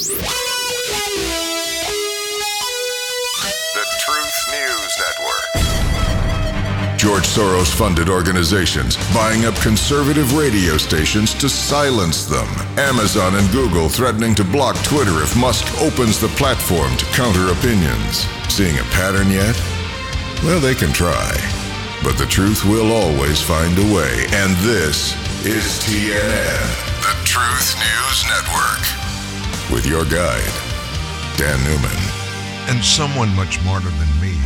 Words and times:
The 0.00 0.16
Truth 3.98 4.48
News 4.48 4.98
Network. 4.98 5.44
George 6.96 7.24
Soros 7.24 7.70
funded 7.74 8.08
organizations 8.08 8.96
buying 9.12 9.44
up 9.44 9.54
conservative 9.56 10.34
radio 10.34 10.78
stations 10.78 11.34
to 11.34 11.50
silence 11.50 12.24
them. 12.24 12.48
Amazon 12.78 13.34
and 13.34 13.50
Google 13.50 13.90
threatening 13.90 14.34
to 14.36 14.44
block 14.44 14.82
Twitter 14.84 15.22
if 15.22 15.36
Musk 15.36 15.66
opens 15.82 16.18
the 16.18 16.28
platform 16.28 16.96
to 16.96 17.04
counter 17.06 17.52
opinions. 17.52 18.26
Seeing 18.48 18.78
a 18.78 18.84
pattern 18.84 19.28
yet? 19.30 19.54
Well, 20.42 20.60
they 20.60 20.74
can 20.74 20.94
try. 20.94 21.30
But 22.02 22.16
the 22.16 22.24
truth 22.24 22.64
will 22.64 22.90
always 22.90 23.42
find 23.42 23.76
a 23.76 23.94
way. 23.94 24.24
And 24.32 24.56
this 24.64 25.12
is 25.44 25.78
TNN, 25.84 26.70
the 27.02 27.14
Truth 27.26 27.76
News 27.76 28.24
Network. 28.24 29.09
With 29.72 29.86
your 29.86 30.04
guide, 30.04 30.52
Dan 31.36 31.62
Newman. 31.62 31.96
And 32.68 32.84
someone 32.84 33.34
much 33.36 33.58
smarter 33.60 33.88
than 33.88 34.20
me 34.20 34.36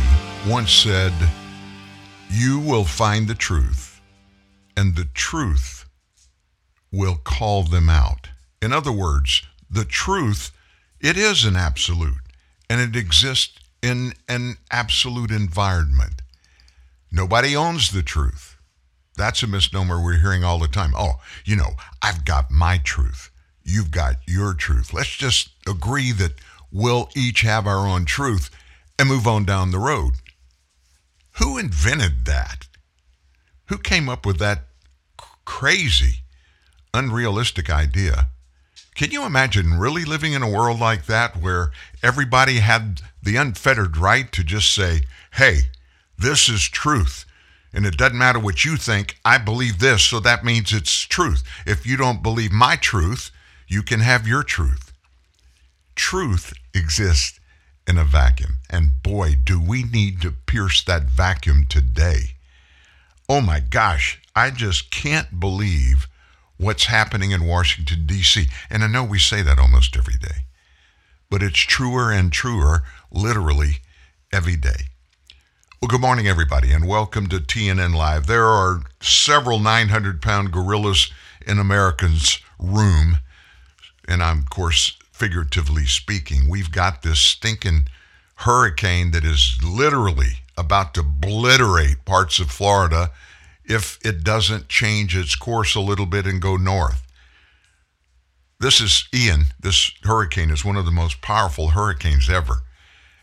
once 0.47 0.71
said, 0.71 1.13
You 2.29 2.59
will 2.59 2.85
find 2.85 3.27
the 3.27 3.33
truth, 3.33 4.01
and 4.77 4.95
the 4.95 5.07
truth 5.15 5.89
will 6.91 7.15
call 7.15 7.63
them 7.63 7.89
out. 7.89 8.29
In 8.61 8.71
other 8.71 8.91
words, 8.91 9.41
the 9.67 9.83
truth, 9.83 10.51
it 11.01 11.17
is 11.17 11.43
an 11.43 11.55
absolute, 11.55 12.13
and 12.69 12.79
it 12.79 12.95
exists 12.95 13.57
in 13.81 14.13
an 14.29 14.57
absolute 14.69 15.31
environment. 15.31 16.21
Nobody 17.11 17.55
owns 17.55 17.91
the 17.91 18.03
truth. 18.03 18.57
That's 19.17 19.41
a 19.41 19.47
misnomer 19.47 20.03
we're 20.03 20.19
hearing 20.19 20.43
all 20.43 20.59
the 20.59 20.67
time. 20.67 20.93
Oh, 20.95 21.13
you 21.45 21.55
know, 21.55 21.71
I've 22.01 22.25
got 22.25 22.51
my 22.51 22.77
truth. 22.77 23.31
You've 23.65 23.89
got 23.89 24.17
your 24.27 24.53
truth. 24.53 24.93
Let's 24.93 25.15
just 25.15 25.49
agree 25.67 26.11
that 26.13 26.33
we'll 26.71 27.09
each 27.15 27.41
have 27.41 27.65
our 27.65 27.87
own 27.87 28.05
truth 28.05 28.51
and 28.99 29.09
move 29.09 29.27
on 29.27 29.43
down 29.43 29.71
the 29.71 29.79
road. 29.79 30.13
Who 31.39 31.57
invented 31.57 32.25
that? 32.25 32.67
Who 33.65 33.79
came 33.79 34.07
up 34.07 34.25
with 34.25 34.37
that 34.37 34.65
crazy, 35.45 36.19
unrealistic 36.93 37.69
idea? 37.69 38.27
Can 38.93 39.11
you 39.11 39.25
imagine 39.25 39.79
really 39.79 40.05
living 40.05 40.33
in 40.33 40.43
a 40.43 40.49
world 40.49 40.79
like 40.79 41.07
that 41.07 41.35
where 41.35 41.71
everybody 42.03 42.59
had 42.59 43.01
the 43.21 43.35
unfettered 43.35 43.97
right 43.97 44.31
to 44.31 44.43
just 44.43 44.73
say, 44.73 45.01
hey, 45.33 45.61
this 46.17 46.47
is 46.47 46.61
truth. 46.69 47.25
And 47.73 47.85
it 47.85 47.97
doesn't 47.97 48.17
matter 48.17 48.39
what 48.39 48.63
you 48.63 48.77
think, 48.77 49.17
I 49.25 49.37
believe 49.37 49.79
this, 49.79 50.03
so 50.03 50.21
that 50.21 50.45
means 50.45 50.71
it's 50.71 51.01
truth. 51.01 51.43
If 51.65 51.85
you 51.85 51.97
don't 51.97 52.23
believe 52.23 52.53
my 52.53 52.77
truth, 52.77 53.31
you 53.67 53.83
can 53.83 53.99
have 53.99 54.27
your 54.27 54.43
truth. 54.43 54.93
Truth 55.95 56.53
exists 56.73 57.39
in 57.87 57.97
a 57.97 58.03
vacuum. 58.03 58.57
And 58.69 59.01
boy, 59.03 59.35
do 59.43 59.59
we 59.59 59.83
need 59.83 60.21
to 60.21 60.31
pierce 60.31 60.83
that 60.83 61.03
vacuum 61.03 61.65
today. 61.67 62.35
Oh 63.27 63.41
my 63.41 63.59
gosh, 63.59 64.21
I 64.35 64.49
just 64.51 64.89
can't 64.89 65.39
believe 65.39 66.07
what's 66.57 66.85
happening 66.85 67.31
in 67.31 67.45
Washington, 67.45 68.05
D.C. 68.05 68.47
And 68.69 68.83
I 68.83 68.87
know 68.87 69.03
we 69.03 69.19
say 69.19 69.41
that 69.41 69.59
almost 69.59 69.97
every 69.97 70.15
day, 70.15 70.45
but 71.29 71.43
it's 71.43 71.59
truer 71.59 72.11
and 72.11 72.31
truer 72.31 72.83
literally 73.11 73.79
every 74.31 74.55
day. 74.55 74.89
Well, 75.81 75.89
good 75.89 75.99
morning, 75.99 76.27
everybody, 76.27 76.71
and 76.71 76.87
welcome 76.87 77.27
to 77.27 77.39
TNN 77.39 77.93
Live. 77.93 78.27
There 78.27 78.45
are 78.45 78.81
several 79.01 79.59
900 79.59 80.21
pound 80.21 80.51
gorillas 80.51 81.11
in 81.45 81.59
Americans' 81.59 82.39
room, 82.57 83.17
and 84.07 84.23
I'm, 84.23 84.39
of 84.39 84.49
course, 84.49 84.97
figuratively 85.11 85.85
speaking. 85.85 86.49
We've 86.49 86.71
got 86.71 87.01
this 87.01 87.19
stinking 87.19 87.87
hurricane 88.35 89.11
that 89.11 89.23
is 89.23 89.57
literally 89.63 90.41
about 90.57 90.93
to 90.93 91.01
obliterate 91.01 92.05
parts 92.05 92.39
of 92.39 92.51
Florida 92.51 93.11
if 93.63 93.97
it 94.05 94.23
doesn't 94.23 94.69
change 94.69 95.15
its 95.15 95.35
course 95.35 95.75
a 95.75 95.79
little 95.79 96.05
bit 96.05 96.25
and 96.25 96.41
go 96.41 96.57
north. 96.57 97.01
This 98.59 98.79
is 98.79 99.07
Ian. 99.13 99.45
This 99.59 99.91
hurricane 100.03 100.49
is 100.49 100.63
one 100.63 100.77
of 100.77 100.85
the 100.85 100.91
most 100.91 101.21
powerful 101.21 101.69
hurricanes 101.69 102.29
ever. 102.29 102.61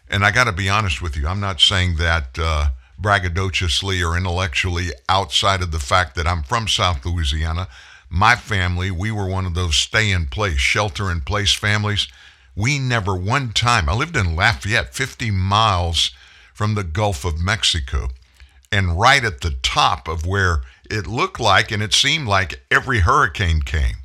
And 0.08 0.24
I 0.24 0.30
got 0.30 0.44
to 0.44 0.52
be 0.52 0.68
honest 0.68 1.00
with 1.00 1.16
you, 1.16 1.26
I'm 1.26 1.40
not 1.40 1.60
saying 1.60 1.96
that 1.96 2.38
uh, 2.38 2.68
braggadociously 3.00 4.06
or 4.06 4.16
intellectually 4.16 4.90
outside 5.08 5.62
of 5.62 5.70
the 5.70 5.78
fact 5.78 6.14
that 6.16 6.26
I'm 6.26 6.42
from 6.42 6.68
South 6.68 7.04
Louisiana. 7.04 7.68
My 8.14 8.36
family, 8.36 8.90
we 8.90 9.10
were 9.10 9.26
one 9.26 9.46
of 9.46 9.54
those 9.54 9.74
stay 9.74 10.10
in 10.10 10.26
place, 10.26 10.58
shelter 10.58 11.10
in 11.10 11.22
place 11.22 11.54
families. 11.54 12.08
We 12.54 12.78
never 12.78 13.14
one 13.16 13.52
time, 13.52 13.88
I 13.88 13.94
lived 13.94 14.16
in 14.16 14.36
Lafayette, 14.36 14.94
50 14.94 15.30
miles 15.30 16.10
from 16.52 16.74
the 16.74 16.84
Gulf 16.84 17.24
of 17.24 17.40
Mexico, 17.40 18.10
and 18.70 19.00
right 19.00 19.24
at 19.24 19.40
the 19.40 19.52
top 19.62 20.08
of 20.08 20.26
where 20.26 20.60
it 20.90 21.06
looked 21.06 21.40
like 21.40 21.70
and 21.70 21.82
it 21.82 21.94
seemed 21.94 22.28
like 22.28 22.62
every 22.70 22.98
hurricane 22.98 23.62
came. 23.62 23.96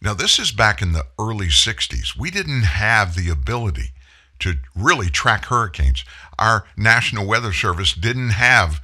Now, 0.00 0.14
this 0.14 0.38
is 0.38 0.52
back 0.52 0.80
in 0.80 0.92
the 0.92 1.06
early 1.18 1.48
60s. 1.48 2.16
We 2.16 2.30
didn't 2.30 2.62
have 2.62 3.16
the 3.16 3.28
ability 3.28 3.90
to 4.38 4.54
really 4.76 5.08
track 5.08 5.46
hurricanes. 5.46 6.04
Our 6.38 6.64
National 6.76 7.26
Weather 7.26 7.52
Service 7.52 7.92
didn't 7.92 8.30
have 8.30 8.80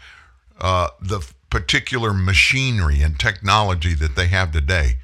uh, 0.61 0.89
the 1.01 1.25
particular 1.55 2.13
machinery 2.13 3.01
and 3.01 3.17
technology 3.17 3.95
that 3.95 4.17
they 4.17 4.27
have 4.27 4.51
today 4.51 4.95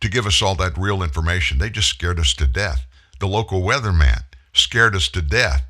to 0.00 0.08
give 0.08 0.26
us 0.26 0.42
all 0.42 0.56
that 0.56 0.76
real 0.76 1.00
information. 1.00 1.58
They 1.58 1.70
just 1.70 1.88
scared 1.88 2.18
us 2.18 2.34
to 2.34 2.48
death. 2.48 2.84
The 3.20 3.28
local 3.28 3.62
weatherman 3.62 4.24
scared 4.52 4.96
us 4.96 5.08
to 5.10 5.22
death. 5.22 5.62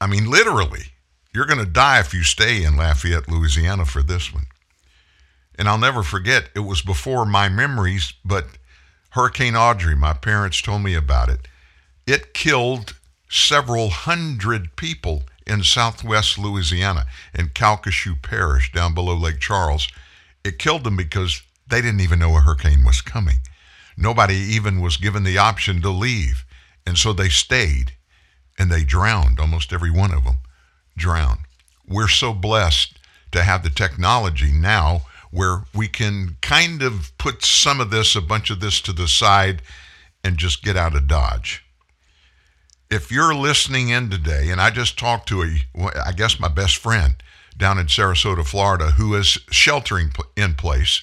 I 0.00 0.08
mean, 0.08 0.28
literally, 0.28 0.86
you're 1.32 1.46
going 1.46 1.64
to 1.64 1.72
die 1.72 2.00
if 2.00 2.12
you 2.12 2.24
stay 2.24 2.64
in 2.64 2.76
Lafayette, 2.76 3.28
Louisiana 3.28 3.84
for 3.84 4.02
this 4.02 4.34
one. 4.34 4.46
And 5.56 5.68
I'll 5.68 5.78
never 5.78 6.02
forget, 6.02 6.50
it 6.56 6.60
was 6.66 6.82
before 6.82 7.24
my 7.24 7.48
memories, 7.48 8.14
but 8.24 8.46
Hurricane 9.10 9.54
Audrey, 9.54 9.94
my 9.94 10.12
parents 10.12 10.60
told 10.60 10.82
me 10.82 10.96
about 10.96 11.28
it. 11.28 11.46
It 12.04 12.34
killed 12.34 12.94
several 13.30 13.90
hundred 13.90 14.74
people 14.74 15.22
in 15.46 15.62
southwest 15.62 16.38
Louisiana, 16.38 17.06
in 17.34 17.48
Calcasieu 17.48 18.20
Parish, 18.20 18.72
down 18.72 18.94
below 18.94 19.14
Lake 19.14 19.40
Charles. 19.40 19.88
It 20.44 20.58
killed 20.58 20.84
them 20.84 20.96
because 20.96 21.42
they 21.66 21.80
didn't 21.80 22.00
even 22.00 22.18
know 22.18 22.36
a 22.36 22.40
hurricane 22.40 22.84
was 22.84 23.00
coming. 23.00 23.38
Nobody 23.96 24.34
even 24.34 24.80
was 24.80 24.96
given 24.96 25.24
the 25.24 25.38
option 25.38 25.80
to 25.82 25.90
leave. 25.90 26.44
And 26.86 26.98
so 26.98 27.12
they 27.12 27.28
stayed 27.28 27.92
and 28.58 28.70
they 28.70 28.84
drowned. 28.84 29.38
Almost 29.38 29.72
every 29.72 29.90
one 29.90 30.12
of 30.12 30.24
them 30.24 30.38
drowned. 30.96 31.40
We're 31.86 32.08
so 32.08 32.32
blessed 32.32 32.98
to 33.32 33.42
have 33.42 33.62
the 33.62 33.70
technology 33.70 34.52
now 34.52 35.02
where 35.30 35.62
we 35.74 35.88
can 35.88 36.36
kind 36.42 36.82
of 36.82 37.12
put 37.18 37.42
some 37.42 37.80
of 37.80 37.90
this, 37.90 38.14
a 38.14 38.20
bunch 38.20 38.50
of 38.50 38.60
this 38.60 38.80
to 38.82 38.92
the 38.92 39.08
side, 39.08 39.62
and 40.22 40.36
just 40.36 40.62
get 40.62 40.76
out 40.76 40.94
of 40.94 41.08
Dodge 41.08 41.61
if 42.92 43.10
you're 43.10 43.34
listening 43.34 43.88
in 43.88 44.10
today, 44.10 44.50
and 44.50 44.60
I 44.60 44.68
just 44.68 44.98
talked 44.98 45.26
to 45.28 45.42
a, 45.42 45.90
I 46.04 46.12
guess 46.12 46.38
my 46.38 46.48
best 46.48 46.76
friend 46.76 47.14
down 47.56 47.78
in 47.78 47.86
Sarasota, 47.86 48.46
Florida, 48.46 48.90
who 48.92 49.14
is 49.14 49.38
sheltering 49.50 50.12
in 50.36 50.54
place. 50.54 51.02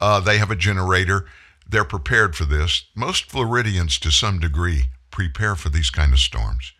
Uh, 0.00 0.18
they 0.18 0.38
have 0.38 0.50
a 0.50 0.56
generator. 0.56 1.26
They're 1.68 1.84
prepared 1.84 2.34
for 2.34 2.44
this. 2.44 2.86
Most 2.96 3.30
Floridians, 3.30 4.00
to 4.00 4.10
some 4.10 4.40
degree, 4.40 4.86
prepare 5.12 5.54
for 5.54 5.68
these 5.68 5.90
kind 5.90 6.12
of 6.12 6.18
storms. 6.18 6.72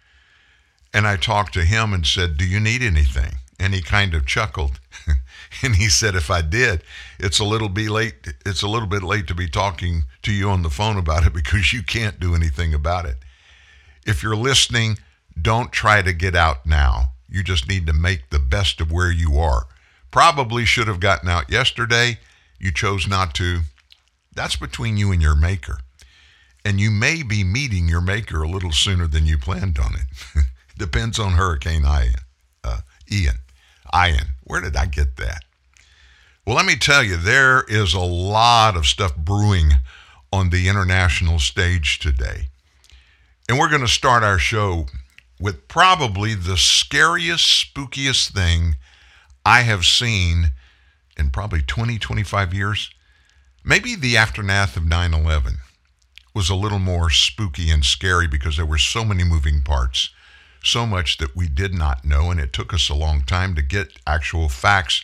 And 0.92 1.06
I 1.06 1.16
talked 1.16 1.54
to 1.54 1.64
him 1.64 1.92
and 1.92 2.04
said, 2.04 2.36
"Do 2.36 2.44
you 2.44 2.58
need 2.58 2.82
anything?" 2.82 3.36
And 3.60 3.74
he 3.74 3.80
kind 3.80 4.12
of 4.12 4.26
chuckled, 4.26 4.80
and 5.62 5.76
he 5.76 5.88
said, 5.88 6.16
"If 6.16 6.32
I 6.32 6.42
did, 6.42 6.82
it's 7.20 7.38
a 7.38 7.44
little 7.44 7.68
bit 7.68 7.90
late. 7.90 8.34
It's 8.44 8.62
a 8.62 8.68
little 8.68 8.88
bit 8.88 9.04
late 9.04 9.28
to 9.28 9.34
be 9.34 9.48
talking 9.48 10.02
to 10.22 10.32
you 10.32 10.50
on 10.50 10.62
the 10.62 10.70
phone 10.70 10.96
about 10.96 11.26
it 11.26 11.32
because 11.40 11.72
you 11.72 11.84
can't 11.84 12.18
do 12.18 12.34
anything 12.34 12.74
about 12.74 13.06
it." 13.06 13.18
If 14.08 14.22
you're 14.22 14.34
listening, 14.36 14.98
don't 15.40 15.70
try 15.70 16.00
to 16.00 16.12
get 16.12 16.34
out 16.34 16.64
now. 16.64 17.12
You 17.28 17.44
just 17.44 17.68
need 17.68 17.86
to 17.86 17.92
make 17.92 18.30
the 18.30 18.38
best 18.38 18.80
of 18.80 18.90
where 18.90 19.12
you 19.12 19.38
are. 19.38 19.66
Probably 20.10 20.64
should 20.64 20.88
have 20.88 20.98
gotten 20.98 21.28
out 21.28 21.52
yesterday. 21.52 22.18
You 22.58 22.72
chose 22.72 23.06
not 23.06 23.34
to. 23.34 23.60
That's 24.34 24.56
between 24.56 24.96
you 24.96 25.12
and 25.12 25.20
your 25.20 25.36
maker. 25.36 25.80
And 26.64 26.80
you 26.80 26.90
may 26.90 27.22
be 27.22 27.44
meeting 27.44 27.86
your 27.86 28.00
maker 28.00 28.42
a 28.42 28.48
little 28.48 28.72
sooner 28.72 29.06
than 29.06 29.26
you 29.26 29.36
planned 29.36 29.78
on 29.78 29.94
it. 29.94 30.44
Depends 30.78 31.18
on 31.18 31.32
Hurricane 31.32 31.84
Ian. 31.84 32.14
Uh, 32.64 32.80
Ian. 33.12 33.36
Ian. 33.94 34.28
Where 34.44 34.62
did 34.62 34.76
I 34.76 34.86
get 34.86 35.16
that? 35.16 35.42
Well, 36.46 36.56
let 36.56 36.66
me 36.66 36.76
tell 36.76 37.04
you, 37.04 37.18
there 37.18 37.64
is 37.68 37.92
a 37.92 38.00
lot 38.00 38.74
of 38.74 38.86
stuff 38.86 39.14
brewing 39.14 39.72
on 40.32 40.48
the 40.48 40.66
international 40.66 41.38
stage 41.38 41.98
today. 41.98 42.47
And 43.48 43.58
we're 43.58 43.70
going 43.70 43.80
to 43.80 43.88
start 43.88 44.22
our 44.22 44.38
show 44.38 44.86
with 45.40 45.68
probably 45.68 46.34
the 46.34 46.58
scariest, 46.58 47.74
spookiest 47.74 48.32
thing 48.32 48.76
I 49.46 49.62
have 49.62 49.86
seen 49.86 50.52
in 51.16 51.30
probably 51.30 51.62
20, 51.62 51.98
25 51.98 52.52
years. 52.52 52.90
Maybe 53.64 53.94
the 53.94 54.18
aftermath 54.18 54.76
of 54.76 54.84
9 54.84 55.14
11 55.14 55.54
was 56.34 56.50
a 56.50 56.54
little 56.54 56.78
more 56.78 57.08
spooky 57.08 57.70
and 57.70 57.84
scary 57.86 58.28
because 58.28 58.56
there 58.56 58.66
were 58.66 58.76
so 58.76 59.02
many 59.02 59.24
moving 59.24 59.62
parts, 59.62 60.10
so 60.62 60.84
much 60.84 61.16
that 61.16 61.34
we 61.34 61.48
did 61.48 61.72
not 61.72 62.04
know, 62.04 62.30
and 62.30 62.38
it 62.38 62.52
took 62.52 62.74
us 62.74 62.90
a 62.90 62.94
long 62.94 63.22
time 63.22 63.54
to 63.54 63.62
get 63.62 63.98
actual 64.06 64.50
facts. 64.50 65.02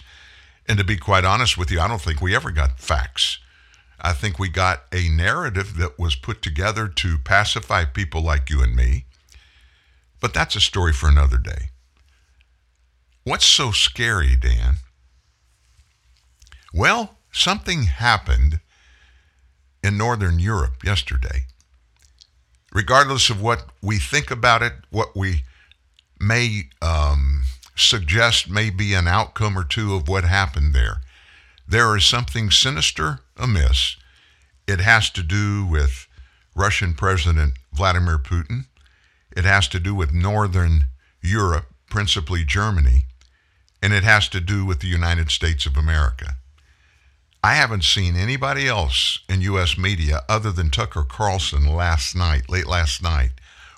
And 0.69 0.77
to 0.77 0.85
be 0.85 0.99
quite 0.99 1.25
honest 1.25 1.57
with 1.57 1.71
you, 1.71 1.81
I 1.81 1.89
don't 1.89 2.01
think 2.01 2.21
we 2.21 2.37
ever 2.37 2.51
got 2.51 2.79
facts. 2.79 3.39
I 4.05 4.13
think 4.13 4.39
we 4.39 4.51
got 4.51 4.83
a 4.93 5.09
narrative 5.09 5.79
that 5.79 5.99
was 5.99 6.15
put 6.15 6.43
together 6.43 6.89
to 6.89 7.17
pacify 7.17 7.87
people 7.87 8.21
like 8.21 8.51
you 8.51 8.63
and 8.63 8.77
me. 8.77 9.07
But 10.21 10.35
that's 10.35 10.55
a 10.55 10.61
story 10.61 10.93
for 10.93 11.09
another 11.09 11.39
day. 11.39 11.71
What's 13.25 13.47
so 13.47 13.71
scary, 13.71 14.37
Dan? 14.37 14.75
Well, 16.75 17.17
something 17.33 17.85
happened 17.85 18.61
in 19.83 19.97
Northern 19.97 20.39
Europe 20.39 20.85
yesterday. 20.85 21.47
Regardless 22.75 23.31
of 23.31 23.41
what 23.41 23.71
we 23.81 23.99
think 23.99 24.31
about 24.31 24.63
it, 24.63 24.75
what 24.91 25.17
we 25.17 25.45
may 26.21 26.65
um, 26.83 27.45
suggest 27.75 28.51
may 28.51 28.69
be 28.69 28.93
an 28.93 29.09
outcome 29.09 29.57
or 29.57 29.65
two 29.65 29.95
of 29.95 30.09
what 30.09 30.25
happened 30.25 30.75
there, 30.75 31.01
there 31.67 31.97
is 31.97 32.05
something 32.05 32.51
sinister 32.51 33.21
amiss. 33.37 33.97
It 34.67 34.81
has 34.81 35.11
to 35.11 35.23
do 35.23 35.67
with 35.67 36.07
Russian 36.55 36.95
President 36.95 37.55
Vladimir 37.73 38.19
Putin. 38.19 38.67
It 39.37 39.45
has 39.45 39.69
to 39.69 39.81
do 39.81 39.95
with 39.95 40.13
Northern 40.13 40.85
Europe, 41.21 41.67
principally 41.91 42.45
Germany 42.45 43.05
and 43.85 43.93
it 43.93 44.03
has 44.03 44.31
to 44.31 44.41
do 44.41 44.65
with 44.65 44.81
the 44.81 44.87
United 44.87 45.31
States 45.31 45.67
of 45.67 45.77
America. 45.77 46.37
I 47.43 47.53
haven't 47.53 47.85
seen 47.85 48.17
anybody 48.17 48.67
else 48.67 49.19
in 49.29 49.43
U.S. 49.43 49.77
media 49.77 50.23
other 50.27 50.51
than 50.51 50.71
Tucker 50.71 51.05
Carlson 51.07 51.67
last 51.67 52.17
night, 52.17 52.49
late 52.49 52.67
last 52.67 53.03
night, 53.03 53.33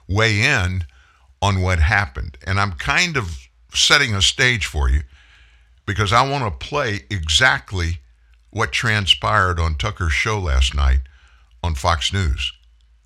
weigh 0.09 0.43
in 0.43 0.85
on 1.43 1.61
what 1.61 1.81
happened. 1.81 2.39
And 2.47 2.61
I'm 2.61 2.75
kind 2.75 3.17
of 3.17 3.49
setting 3.75 4.15
a 4.15 4.23
stage 4.23 4.65
for 4.65 4.89
you 4.89 5.01
because 5.87 6.13
I 6.13 6.31
want 6.31 6.45
to 6.45 6.67
play 6.69 7.01
exactly 7.11 7.99
what 8.51 8.73
transpired 8.73 9.59
on 9.59 9.75
Tucker's 9.75 10.13
show 10.13 10.39
last 10.39 10.75
night 10.75 11.01
on 11.63 11.75
Fox 11.75 12.13
News 12.13 12.53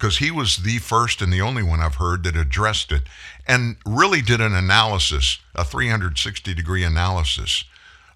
because 0.01 0.17
he 0.17 0.31
was 0.31 0.59
the 0.59 0.79
first 0.79 1.21
and 1.21 1.31
the 1.31 1.43
only 1.43 1.63
one 1.63 1.81
I've 1.81 1.97
heard 1.97 2.25
that 2.25 2.35
addressed 2.35 2.91
it 2.91 3.03
and 3.47 3.77
really 3.85 4.23
did 4.23 4.41
an 4.41 4.55
analysis, 4.55 5.39
a 5.55 5.63
360 5.63 6.55
degree 6.55 6.83
analysis 6.85 7.65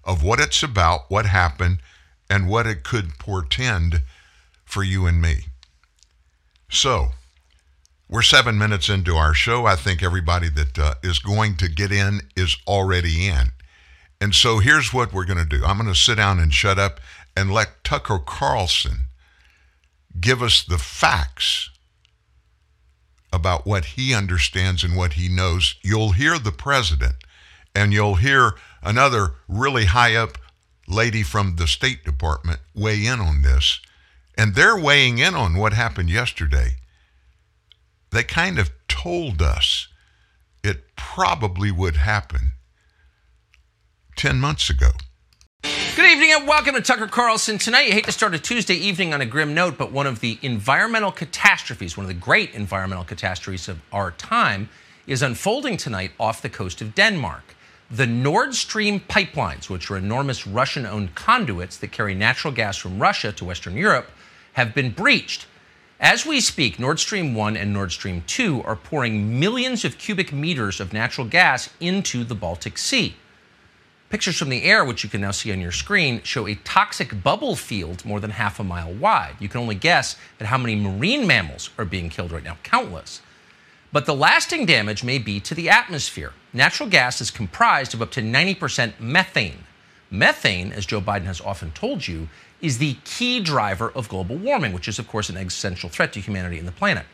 of 0.03 0.23
what 0.23 0.39
it's 0.39 0.63
about, 0.63 1.01
what 1.09 1.27
happened, 1.27 1.77
and 2.27 2.49
what 2.49 2.65
it 2.65 2.83
could 2.83 3.19
portend 3.19 4.01
for 4.65 4.83
you 4.83 5.05
and 5.05 5.21
me. 5.21 5.45
So, 6.69 7.11
we're 8.09 8.23
seven 8.23 8.57
minutes 8.57 8.89
into 8.89 9.15
our 9.15 9.35
show. 9.35 9.67
I 9.67 9.75
think 9.75 10.01
everybody 10.01 10.49
that 10.49 10.79
uh, 10.79 10.93
is 11.03 11.19
going 11.19 11.55
to 11.57 11.69
get 11.69 11.91
in 11.91 12.21
is 12.35 12.57
already 12.67 13.27
in. 13.27 13.51
And 14.21 14.33
so 14.33 14.59
here's 14.59 14.93
what 14.93 15.13
we're 15.13 15.25
going 15.25 15.37
to 15.37 15.45
do 15.45 15.65
I'm 15.65 15.77
going 15.77 15.89
to 15.89 15.99
sit 15.99 16.15
down 16.15 16.39
and 16.39 16.53
shut 16.53 16.79
up 16.79 16.99
and 17.35 17.51
let 17.51 17.83
Tucker 17.83 18.19
Carlson 18.19 19.05
give 20.19 20.41
us 20.41 20.63
the 20.63 20.77
facts 20.77 21.69
about 23.33 23.67
what 23.67 23.85
he 23.85 24.13
understands 24.13 24.83
and 24.83 24.95
what 24.95 25.13
he 25.13 25.27
knows. 25.27 25.75
You'll 25.83 26.13
hear 26.13 26.39
the 26.39 26.53
president 26.53 27.15
and 27.75 27.91
you'll 27.91 28.15
hear 28.15 28.53
another 28.81 29.33
really 29.47 29.85
high 29.85 30.15
up 30.15 30.37
lady 30.87 31.23
from 31.23 31.57
the 31.57 31.67
State 31.67 32.05
Department 32.05 32.59
weigh 32.73 33.05
in 33.05 33.19
on 33.19 33.41
this. 33.41 33.81
And 34.37 34.55
they're 34.55 34.77
weighing 34.77 35.17
in 35.17 35.35
on 35.35 35.57
what 35.57 35.73
happened 35.73 36.09
yesterday. 36.09 36.75
They 38.11 38.23
kind 38.23 38.57
of 38.57 38.71
told 38.87 39.41
us 39.41 39.89
it 40.63 40.95
probably 40.95 41.71
would 41.71 41.97
happen 41.97 42.53
10 44.15 44.39
months 44.39 44.69
ago. 44.69 44.91
Good 45.95 46.11
evening 46.11 46.31
and 46.31 46.47
welcome 46.47 46.75
to 46.75 46.81
Tucker 46.81 47.07
Carlson. 47.07 47.57
Tonight, 47.57 47.87
you 47.87 47.93
hate 47.93 48.05
to 48.05 48.11
start 48.11 48.33
a 48.33 48.39
Tuesday 48.39 48.75
evening 48.75 49.13
on 49.13 49.21
a 49.21 49.25
grim 49.25 49.53
note, 49.53 49.77
but 49.77 49.91
one 49.91 50.07
of 50.07 50.19
the 50.19 50.37
environmental 50.41 51.11
catastrophes, 51.11 51.97
one 51.97 52.05
of 52.05 52.07
the 52.07 52.13
great 52.13 52.53
environmental 52.53 53.03
catastrophes 53.03 53.67
of 53.67 53.79
our 53.91 54.11
time, 54.11 54.69
is 55.07 55.21
unfolding 55.21 55.77
tonight 55.77 56.11
off 56.19 56.41
the 56.41 56.49
coast 56.49 56.81
of 56.81 56.95
Denmark. 56.95 57.55
The 57.91 58.07
Nord 58.07 58.55
Stream 58.55 58.99
pipelines, 58.99 59.69
which 59.69 59.91
are 59.91 59.97
enormous 59.97 60.47
Russian 60.47 60.85
owned 60.85 61.15
conduits 61.15 61.77
that 61.77 61.91
carry 61.91 62.15
natural 62.15 62.53
gas 62.53 62.77
from 62.77 62.99
Russia 62.99 63.31
to 63.33 63.45
Western 63.45 63.75
Europe, 63.75 64.09
have 64.53 64.73
been 64.73 64.91
breached. 64.91 65.45
As 65.99 66.25
we 66.25 66.41
speak, 66.41 66.79
Nord 66.79 66.99
Stream 66.99 67.33
1 67.33 67.55
and 67.57 67.73
Nord 67.73 67.91
Stream 67.91 68.23
2 68.27 68.63
are 68.63 68.75
pouring 68.75 69.39
millions 69.39 69.85
of 69.85 69.97
cubic 69.97 70.33
meters 70.33 70.79
of 70.79 70.93
natural 70.93 71.27
gas 71.27 71.69
into 71.79 72.23
the 72.23 72.35
Baltic 72.35 72.77
Sea. 72.77 73.15
Pictures 74.09 74.37
from 74.37 74.49
the 74.49 74.63
air, 74.63 74.85
which 74.85 75.03
you 75.03 75.09
can 75.09 75.21
now 75.21 75.31
see 75.31 75.51
on 75.51 75.59
your 75.59 75.71
screen, 75.71 76.21
show 76.21 76.47
a 76.47 76.55
toxic 76.55 77.23
bubble 77.23 77.55
field 77.55 78.05
more 78.05 78.19
than 78.19 78.29
half 78.31 78.59
a 78.59 78.63
mile 78.63 78.93
wide. 78.93 79.35
You 79.39 79.49
can 79.49 79.61
only 79.61 79.75
guess 79.75 80.15
at 80.39 80.45
how 80.45 80.57
many 80.59 80.75
marine 80.75 81.25
mammals 81.25 81.71
are 81.77 81.85
being 81.85 82.09
killed 82.09 82.31
right 82.31 82.43
now 82.43 82.57
countless. 82.61 83.21
But 83.91 84.05
the 84.05 84.13
lasting 84.13 84.65
damage 84.65 85.03
may 85.03 85.17
be 85.17 85.39
to 85.39 85.55
the 85.55 85.69
atmosphere. 85.69 86.33
Natural 86.53 86.87
gas 86.87 87.19
is 87.19 87.31
comprised 87.31 87.93
of 87.93 88.01
up 88.01 88.11
to 88.11 88.21
90% 88.21 88.99
methane. 88.99 89.63
Methane, 90.11 90.71
as 90.71 90.85
Joe 90.85 91.01
Biden 91.01 91.25
has 91.25 91.41
often 91.41 91.71
told 91.71 92.07
you, 92.07 92.29
is 92.61 92.77
the 92.77 92.97
key 93.05 93.39
driver 93.39 93.91
of 93.95 94.07
global 94.07 94.35
warming, 94.35 94.71
which 94.71 94.87
is, 94.87 94.99
of 94.99 95.07
course, 95.07 95.29
an 95.29 95.37
existential 95.37 95.89
threat 95.89 96.13
to 96.13 96.19
humanity 96.19 96.59
and 96.59 96.67
the 96.67 96.71
planet. 96.71 97.05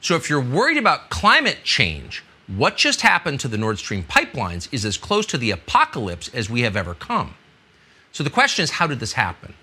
So 0.00 0.14
if 0.14 0.30
you're 0.30 0.40
worried 0.40 0.76
about 0.76 1.10
climate 1.10 1.58
change, 1.64 2.22
what 2.46 2.76
just 2.76 3.00
happened 3.00 3.40
to 3.40 3.48
the 3.48 3.58
Nord 3.58 3.78
Stream 3.78 4.04
pipelines 4.04 4.68
is 4.72 4.84
as 4.84 4.96
close 4.96 5.26
to 5.26 5.38
the 5.38 5.50
apocalypse 5.50 6.28
as 6.32 6.48
we 6.48 6.62
have 6.62 6.76
ever 6.76 6.94
come. 6.94 7.34
So 8.12 8.22
the 8.22 8.30
question 8.30 8.62
is, 8.62 8.70
how 8.72 8.86
did 8.86 9.00
this 9.00 9.14
happen? 9.14 9.54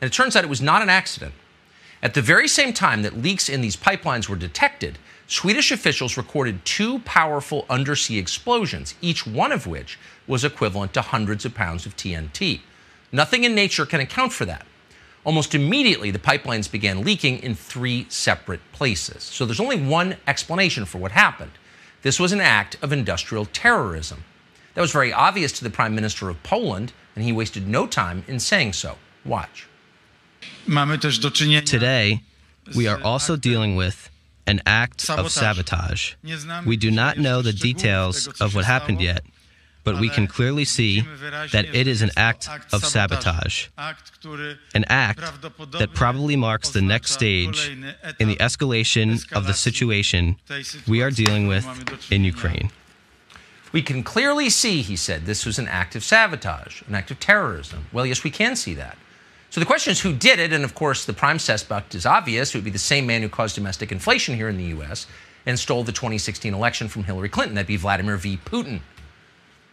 And 0.00 0.10
it 0.10 0.12
turns 0.12 0.36
out 0.36 0.44
it 0.44 0.50
was 0.50 0.60
not 0.60 0.82
an 0.82 0.90
accident. 0.90 1.34
At 2.02 2.14
the 2.14 2.22
very 2.22 2.46
same 2.46 2.74
time 2.74 3.02
that 3.02 3.22
leaks 3.22 3.48
in 3.48 3.62
these 3.62 3.76
pipelines 3.76 4.28
were 4.28 4.36
detected, 4.36 4.98
Swedish 5.26 5.72
officials 5.72 6.16
recorded 6.16 6.64
two 6.64 7.00
powerful 7.00 7.64
undersea 7.68 8.18
explosions, 8.18 8.94
each 9.00 9.26
one 9.26 9.50
of 9.50 9.66
which 9.66 9.98
was 10.26 10.44
equivalent 10.44 10.92
to 10.94 11.00
hundreds 11.00 11.44
of 11.44 11.54
pounds 11.54 11.86
of 11.86 11.96
TNT. 11.96 12.60
Nothing 13.10 13.44
in 13.44 13.54
nature 13.54 13.86
can 13.86 14.00
account 14.00 14.32
for 14.32 14.44
that. 14.44 14.66
Almost 15.24 15.54
immediately, 15.54 16.12
the 16.12 16.20
pipelines 16.20 16.70
began 16.70 17.02
leaking 17.02 17.38
in 17.38 17.56
three 17.56 18.06
separate 18.08 18.60
places. 18.70 19.24
So 19.24 19.44
there's 19.44 19.58
only 19.58 19.80
one 19.80 20.16
explanation 20.28 20.84
for 20.84 20.98
what 20.98 21.10
happened. 21.10 21.50
This 22.06 22.20
was 22.20 22.30
an 22.30 22.40
act 22.40 22.76
of 22.82 22.92
industrial 22.92 23.46
terrorism. 23.46 24.22
That 24.74 24.80
was 24.80 24.92
very 24.92 25.12
obvious 25.12 25.50
to 25.58 25.64
the 25.64 25.70
Prime 25.70 25.92
Minister 25.92 26.30
of 26.30 26.40
Poland, 26.44 26.92
and 27.16 27.24
he 27.24 27.32
wasted 27.32 27.66
no 27.66 27.88
time 27.88 28.22
in 28.28 28.38
saying 28.38 28.74
so. 28.74 28.98
Watch. 29.24 29.66
Today, 30.68 32.22
we 32.76 32.86
are 32.86 33.02
also 33.02 33.34
dealing 33.34 33.74
with 33.74 34.08
an 34.46 34.62
act 34.64 35.10
of 35.10 35.32
sabotage. 35.32 36.14
We 36.64 36.76
do 36.76 36.92
not 36.92 37.18
know 37.18 37.42
the 37.42 37.52
details 37.52 38.28
of 38.40 38.54
what 38.54 38.66
happened 38.66 39.00
yet, 39.00 39.24
but 39.86 40.00
we 40.00 40.08
can 40.08 40.26
clearly 40.26 40.64
see 40.64 41.02
that 41.52 41.64
it 41.72 41.86
is 41.86 42.02
an 42.02 42.10
act 42.16 42.48
of 42.72 42.84
sabotage, 42.84 43.68
an 44.74 44.84
act 44.88 45.20
that 45.70 45.90
probably 45.94 46.34
marks 46.34 46.70
the 46.70 46.82
next 46.82 47.12
stage 47.12 47.68
in 48.18 48.26
the 48.26 48.34
escalation 48.36 49.24
of 49.32 49.46
the 49.46 49.54
situation 49.54 50.36
we 50.88 51.02
are 51.02 51.12
dealing 51.12 51.46
with 51.46 51.64
in 52.10 52.24
Ukraine. 52.24 52.70
We 53.72 53.80
can 53.80 54.02
clearly 54.02 54.50
see, 54.50 54.82
he 54.82 54.96
said, 54.96 55.24
this 55.24 55.46
was 55.46 55.56
an 55.56 55.68
act 55.68 55.94
of 55.94 56.02
sabotage, 56.02 56.82
an 56.88 56.94
act 56.96 57.12
of 57.12 57.20
terrorism. 57.20 57.86
Well, 57.92 58.06
yes, 58.06 58.24
we 58.24 58.30
can 58.30 58.56
see 58.56 58.74
that. 58.74 58.98
So 59.50 59.60
the 59.60 59.66
question 59.66 59.92
is 59.92 60.00
who 60.00 60.12
did 60.12 60.40
it? 60.40 60.52
And 60.52 60.64
of 60.64 60.74
course, 60.74 61.04
the 61.04 61.12
prime 61.12 61.38
suspect 61.38 61.94
is 61.94 62.06
obvious. 62.06 62.54
It 62.54 62.58
would 62.58 62.64
be 62.64 62.70
the 62.70 62.78
same 62.78 63.06
man 63.06 63.22
who 63.22 63.28
caused 63.28 63.54
domestic 63.54 63.92
inflation 63.92 64.34
here 64.34 64.48
in 64.48 64.56
the 64.56 64.70
U.S. 64.76 65.06
and 65.46 65.56
stole 65.56 65.84
the 65.84 65.92
2016 65.92 66.52
election 66.52 66.88
from 66.88 67.04
Hillary 67.04 67.28
Clinton. 67.28 67.54
That'd 67.54 67.68
be 67.68 67.76
Vladimir 67.76 68.16
V. 68.16 68.40
Putin. 68.44 68.80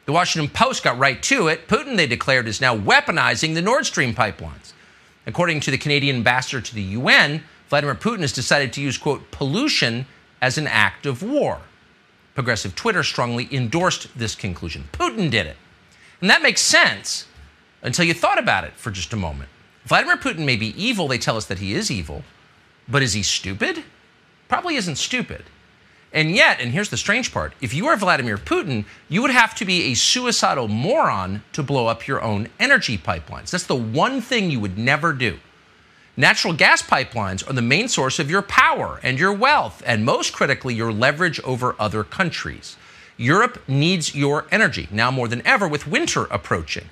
The 0.06 0.12
Washington 0.12 0.52
Post 0.54 0.84
got 0.84 0.98
right 0.98 1.22
to 1.24 1.48
it. 1.48 1.68
Putin, 1.68 1.96
they 1.96 2.08
declared, 2.08 2.48
is 2.48 2.60
now 2.60 2.78
weaponizing 2.78 3.54
the 3.54 3.62
Nord 3.62 3.86
Stream 3.86 4.14
pipelines. 4.14 4.74
According 5.26 5.62
to 5.62 5.72
the 5.72 5.78
Canadian 5.78 6.18
ambassador 6.18 6.60
to 6.60 6.76
the 6.76 6.82
UN, 6.82 7.44
Vladimir 7.70 7.96
Putin 7.96 8.20
has 8.20 8.34
decided 8.34 8.74
to 8.74 8.82
use, 8.82 8.98
quote, 8.98 9.32
pollution 9.32 10.06
as 10.42 10.58
an 10.58 10.68
act 10.68 11.06
of 11.06 11.24
war. 11.24 11.62
Progressive 12.36 12.76
Twitter 12.76 13.04
strongly 13.04 13.48
endorsed 13.52 14.08
this 14.18 14.36
conclusion. 14.36 14.90
Putin 14.92 15.32
did 15.32 15.48
it. 15.48 15.56
And 16.20 16.30
that 16.30 16.42
makes 16.42 16.62
sense 16.62 17.28
until 17.82 18.06
you 18.06 18.14
thought 18.14 18.40
about 18.40 18.64
it 18.64 18.74
for 18.74 18.92
just 18.92 19.14
a 19.14 19.18
moment. 19.18 19.50
Vladimir 19.86 20.18
Putin 20.18 20.46
may 20.46 20.56
be 20.56 20.82
evil, 20.82 21.08
they 21.08 21.18
tell 21.18 21.38
us 21.38 21.46
that 21.46 21.60
he 21.60 21.74
is 21.74 21.92
evil, 21.92 22.24
but 22.88 23.04
is 23.04 23.14
he 23.14 23.24
stupid? 23.24 23.84
Probably 24.48 24.76
isn't 24.76 24.96
stupid. 24.96 25.46
And 26.14 26.36
yet, 26.36 26.62
and 26.62 26.72
here's 26.72 26.90
the 26.90 26.98
strange 26.98 27.34
part 27.34 27.54
if 27.60 27.74
you 27.74 27.88
are 27.88 27.98
Vladimir 27.98 28.38
Putin, 28.38 28.86
you 29.10 29.22
would 29.24 29.32
have 29.32 29.56
to 29.56 29.66
be 29.66 29.92
a 29.92 29.96
suicidal 29.96 30.68
moron 30.68 31.44
to 31.54 31.64
blow 31.64 31.88
up 31.88 32.08
your 32.08 32.22
own 32.22 32.48
energy 32.60 32.98
pipelines. 32.98 33.50
That's 33.50 33.66
the 33.66 33.76
one 33.76 34.22
thing 34.22 34.52
you 34.52 34.60
would 34.60 34.78
never 34.78 35.12
do. 35.12 35.40
Natural 36.16 36.54
gas 36.54 36.84
pipelines 36.84 37.48
are 37.50 37.54
the 37.54 37.64
main 37.64 37.88
source 37.88 38.20
of 38.20 38.30
your 38.30 38.44
power 38.44 39.00
and 39.02 39.18
your 39.18 39.34
wealth, 39.34 39.82
and 39.84 40.06
most 40.06 40.32
critically, 40.32 40.76
your 40.76 40.94
leverage 40.94 41.40
over 41.40 41.76
other 41.80 42.04
countries. 42.04 42.78
Europe 43.18 43.64
needs 43.68 44.14
your 44.14 44.46
energy 44.52 44.88
now 44.92 45.10
more 45.10 45.28
than 45.28 45.46
ever 45.46 45.68
with 45.68 45.88
winter 45.88 46.26
approaching. 46.26 46.90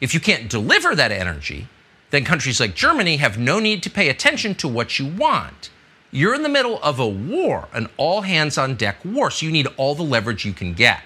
If 0.00 0.14
you 0.14 0.20
can't 0.20 0.48
deliver 0.48 0.94
that 0.94 1.12
energy, 1.12 1.68
then 2.10 2.24
countries 2.24 2.60
like 2.60 2.74
Germany 2.74 3.18
have 3.18 3.38
no 3.38 3.58
need 3.58 3.82
to 3.82 3.90
pay 3.90 4.08
attention 4.08 4.54
to 4.56 4.68
what 4.68 4.98
you 4.98 5.06
want. 5.06 5.68
You're 6.14 6.34
in 6.34 6.42
the 6.42 6.48
middle 6.50 6.78
of 6.82 6.98
a 6.98 7.08
war, 7.08 7.68
an 7.72 7.88
all 7.96 8.20
hands 8.20 8.58
on 8.58 8.74
deck 8.74 9.02
war, 9.02 9.30
so 9.30 9.46
you 9.46 9.52
need 9.52 9.66
all 9.78 9.94
the 9.94 10.02
leverage 10.02 10.44
you 10.44 10.52
can 10.52 10.74
get. 10.74 11.02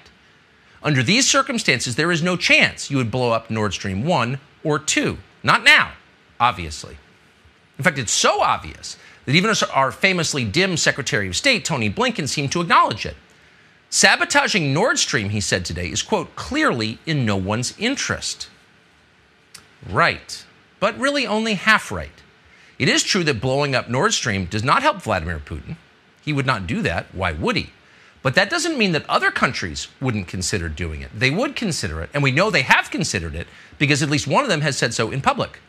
Under 0.83 1.01
these 1.01 1.31
circumstances, 1.31 1.95
there 1.95 2.11
is 2.11 2.23
no 2.23 2.37
chance 2.37 2.91
you 2.91 2.97
would 2.97 3.11
blow 3.11 3.31
up 3.31 3.49
Nord 3.49 3.73
Stream 3.73 4.05
1 4.05 4.41
or 4.65 4.81
2. 4.81 5.17
Not 5.45 5.63
now, 5.63 5.93
obviously. 6.41 6.99
In 7.79 7.85
fact, 7.85 7.99
it's 7.99 8.11
so 8.11 8.41
obvious 8.41 8.97
that 9.27 9.37
even 9.37 9.55
our 9.73 9.93
famously 9.93 10.45
dim 10.45 10.77
Secretary 10.77 11.29
of 11.29 11.37
State, 11.37 11.65
Tony 11.65 11.89
Blinken, 11.89 12.29
seemed 12.29 12.51
to 12.53 12.61
acknowledge 12.61 13.07
it. 13.07 13.17
Sabotaging 13.91 14.75
Nord 14.75 14.99
Stream, 14.99 15.29
he 15.29 15.41
said 15.41 15.65
today, 15.65 15.89
is, 15.89 16.03
quote, 16.03 16.35
clearly 16.35 16.99
in 17.07 17.25
no 17.25 17.37
one's 17.37 17.79
interest. 17.79 18.49
Right, 19.89 20.45
but 20.81 20.99
really 20.99 21.29
only 21.29 21.55
half 21.55 21.93
right. 21.93 22.11
It 22.78 22.88
is 22.88 23.02
true 23.02 23.25
that 23.25 23.40
blowing 23.40 23.75
up 23.75 23.88
Nord 23.88 24.12
Stream 24.12 24.47
does 24.47 24.64
not 24.64 24.83
help 24.83 25.02
Vladimir 25.02 25.38
Putin. 25.38 25.76
He 26.23 26.33
would 26.33 26.47
not 26.47 26.66
do 26.66 26.83
that. 26.83 27.06
Why 27.14 27.33
would 27.33 27.56
he? 27.56 27.71
But 28.23 28.35
that 28.35 28.50
doesn't 28.50 28.76
mean 28.76 28.92
that 28.92 29.09
other 29.09 29.30
countries 29.30 29.88
wouldn't 30.00 30.26
consider 30.26 30.68
doing 30.68 31.00
it. 31.00 31.11
They 31.14 31.30
would 31.30 31.54
consider 31.54 32.02
it, 32.02 32.11
and 32.12 32.23
we 32.23 32.33
know 32.33 32.50
they 32.50 32.62
have 32.62 32.90
considered 32.90 33.35
it 33.35 33.47
because 33.78 34.02
at 34.02 34.11
least 34.11 34.26
one 34.26 34.42
of 34.42 34.50
them 34.50 34.62
has 34.62 34.76
said 34.76 34.92
so 34.92 35.11
in 35.11 35.21
public. 35.21 35.61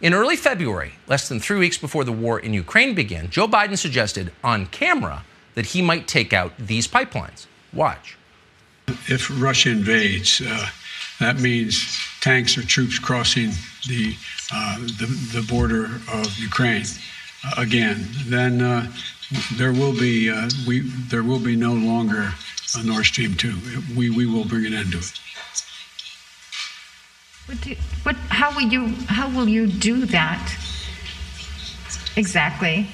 In 0.00 0.14
early 0.14 0.36
February, 0.36 0.92
less 1.06 1.28
than 1.28 1.40
three 1.40 1.58
weeks 1.58 1.78
before 1.78 2.04
the 2.04 2.12
war 2.12 2.38
in 2.38 2.52
Ukraine 2.52 2.94
began, 2.94 3.30
Joe 3.30 3.48
Biden 3.48 3.76
suggested 3.76 4.30
on 4.44 4.66
camera 4.66 5.24
that 5.54 5.66
he 5.66 5.82
might 5.82 6.06
take 6.06 6.32
out 6.32 6.52
these 6.58 6.86
pipelines. 6.86 7.46
Watch. 7.72 8.16
If 9.08 9.28
Russia 9.42 9.70
invades, 9.70 10.40
uh, 10.40 10.66
that 11.18 11.40
means 11.40 11.98
tanks 12.20 12.56
or 12.56 12.62
troops 12.62 12.98
crossing 12.98 13.50
the 13.88 14.14
uh, 14.52 14.78
the, 14.78 15.06
the, 15.32 15.46
border 15.48 15.86
of 16.12 16.38
Ukraine 16.38 16.84
uh, 17.44 17.54
again. 17.58 18.06
Then 18.26 18.62
uh, 18.62 18.92
there 19.54 19.72
will 19.72 19.92
be 19.92 20.30
uh, 20.30 20.48
we 20.66 20.80
there 21.10 21.22
will 21.22 21.40
be 21.40 21.56
no 21.56 21.72
longer 21.72 22.32
a 22.78 22.82
Nord 22.84 23.04
Stream 23.06 23.34
two. 23.34 23.56
We 23.96 24.10
we 24.10 24.26
will 24.26 24.44
bring 24.44 24.66
an 24.66 24.74
end 24.74 24.92
to 24.92 24.98
it. 24.98 25.20
What, 27.46 27.60
do, 27.60 27.74
what 28.02 28.16
how 28.28 28.54
will 28.54 28.68
you 28.68 28.88
how 29.08 29.28
will 29.28 29.48
you 29.48 29.66
do 29.66 30.06
that 30.06 30.56
exactly? 32.16 32.86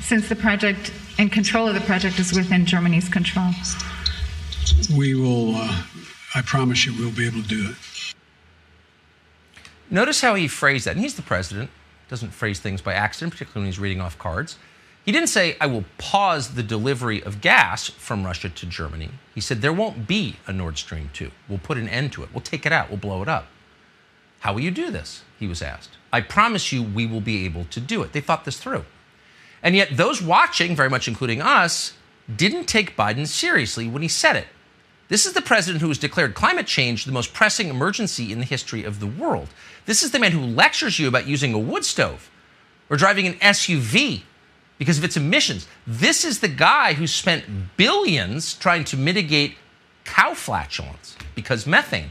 Since 0.00 0.28
the 0.28 0.36
project 0.36 0.92
and 1.18 1.30
control 1.30 1.68
of 1.68 1.74
the 1.74 1.80
project 1.82 2.18
is 2.18 2.32
within 2.32 2.64
Germany's 2.64 3.08
control. 3.08 3.50
We 4.96 5.14
will. 5.14 5.56
Uh, 5.56 5.82
I 6.34 6.42
promise 6.42 6.84
you, 6.86 6.94
we'll 6.98 7.14
be 7.14 7.26
able 7.26 7.42
to 7.42 7.48
do 7.48 7.70
it. 7.70 7.76
Notice 9.90 10.20
how 10.20 10.34
he 10.34 10.48
phrased 10.48 10.86
that. 10.86 10.92
And 10.96 11.00
he's 11.00 11.14
the 11.14 11.22
president, 11.22 11.70
doesn't 12.08 12.30
phrase 12.30 12.60
things 12.60 12.80
by 12.82 12.94
accident, 12.94 13.32
particularly 13.32 13.62
when 13.62 13.66
he's 13.66 13.78
reading 13.78 14.00
off 14.00 14.18
cards. 14.18 14.56
He 15.04 15.12
didn't 15.12 15.28
say, 15.28 15.56
I 15.60 15.66
will 15.66 15.84
pause 15.96 16.54
the 16.54 16.62
delivery 16.62 17.22
of 17.22 17.40
gas 17.40 17.88
from 17.88 18.24
Russia 18.24 18.50
to 18.50 18.66
Germany. 18.66 19.08
He 19.34 19.40
said, 19.40 19.62
there 19.62 19.72
won't 19.72 20.06
be 20.06 20.36
a 20.46 20.52
Nord 20.52 20.76
Stream 20.76 21.08
2. 21.14 21.30
We'll 21.48 21.58
put 21.58 21.78
an 21.78 21.88
end 21.88 22.12
to 22.12 22.22
it. 22.22 22.28
We'll 22.32 22.42
take 22.42 22.66
it 22.66 22.72
out. 22.72 22.90
We'll 22.90 22.98
blow 22.98 23.22
it 23.22 23.28
up. 23.28 23.46
How 24.40 24.52
will 24.52 24.60
you 24.60 24.70
do 24.70 24.90
this? 24.90 25.22
He 25.38 25.46
was 25.46 25.62
asked. 25.62 25.96
I 26.12 26.20
promise 26.20 26.72
you 26.72 26.82
we 26.82 27.06
will 27.06 27.22
be 27.22 27.44
able 27.46 27.64
to 27.66 27.80
do 27.80 28.02
it. 28.02 28.12
They 28.12 28.20
thought 28.20 28.44
this 28.44 28.58
through. 28.58 28.84
And 29.62 29.74
yet, 29.74 29.96
those 29.96 30.22
watching, 30.22 30.76
very 30.76 30.90
much 30.90 31.08
including 31.08 31.40
us, 31.40 31.94
didn't 32.34 32.66
take 32.66 32.96
Biden 32.96 33.26
seriously 33.26 33.88
when 33.88 34.02
he 34.02 34.08
said 34.08 34.36
it. 34.36 34.46
This 35.08 35.24
is 35.24 35.32
the 35.32 35.40
president 35.40 35.80
who 35.80 35.88
has 35.88 35.96
declared 35.96 36.34
climate 36.34 36.66
change 36.66 37.04
the 37.04 37.12
most 37.12 37.32
pressing 37.32 37.68
emergency 37.68 38.30
in 38.30 38.40
the 38.40 38.44
history 38.44 38.84
of 38.84 39.00
the 39.00 39.06
world. 39.06 39.48
This 39.86 40.02
is 40.02 40.10
the 40.10 40.18
man 40.18 40.32
who 40.32 40.40
lectures 40.40 40.98
you 40.98 41.08
about 41.08 41.26
using 41.26 41.54
a 41.54 41.58
wood 41.58 41.84
stove 41.84 42.30
or 42.90 42.96
driving 42.98 43.26
an 43.26 43.34
SUV 43.34 44.22
because 44.76 44.98
of 44.98 45.04
its 45.04 45.16
emissions. 45.16 45.66
This 45.86 46.26
is 46.26 46.40
the 46.40 46.48
guy 46.48 46.92
who 46.92 47.06
spent 47.06 47.44
billions 47.78 48.54
trying 48.54 48.84
to 48.84 48.98
mitigate 48.98 49.56
cow 50.04 50.34
flatulence 50.34 51.16
because 51.34 51.66
methane. 51.66 52.10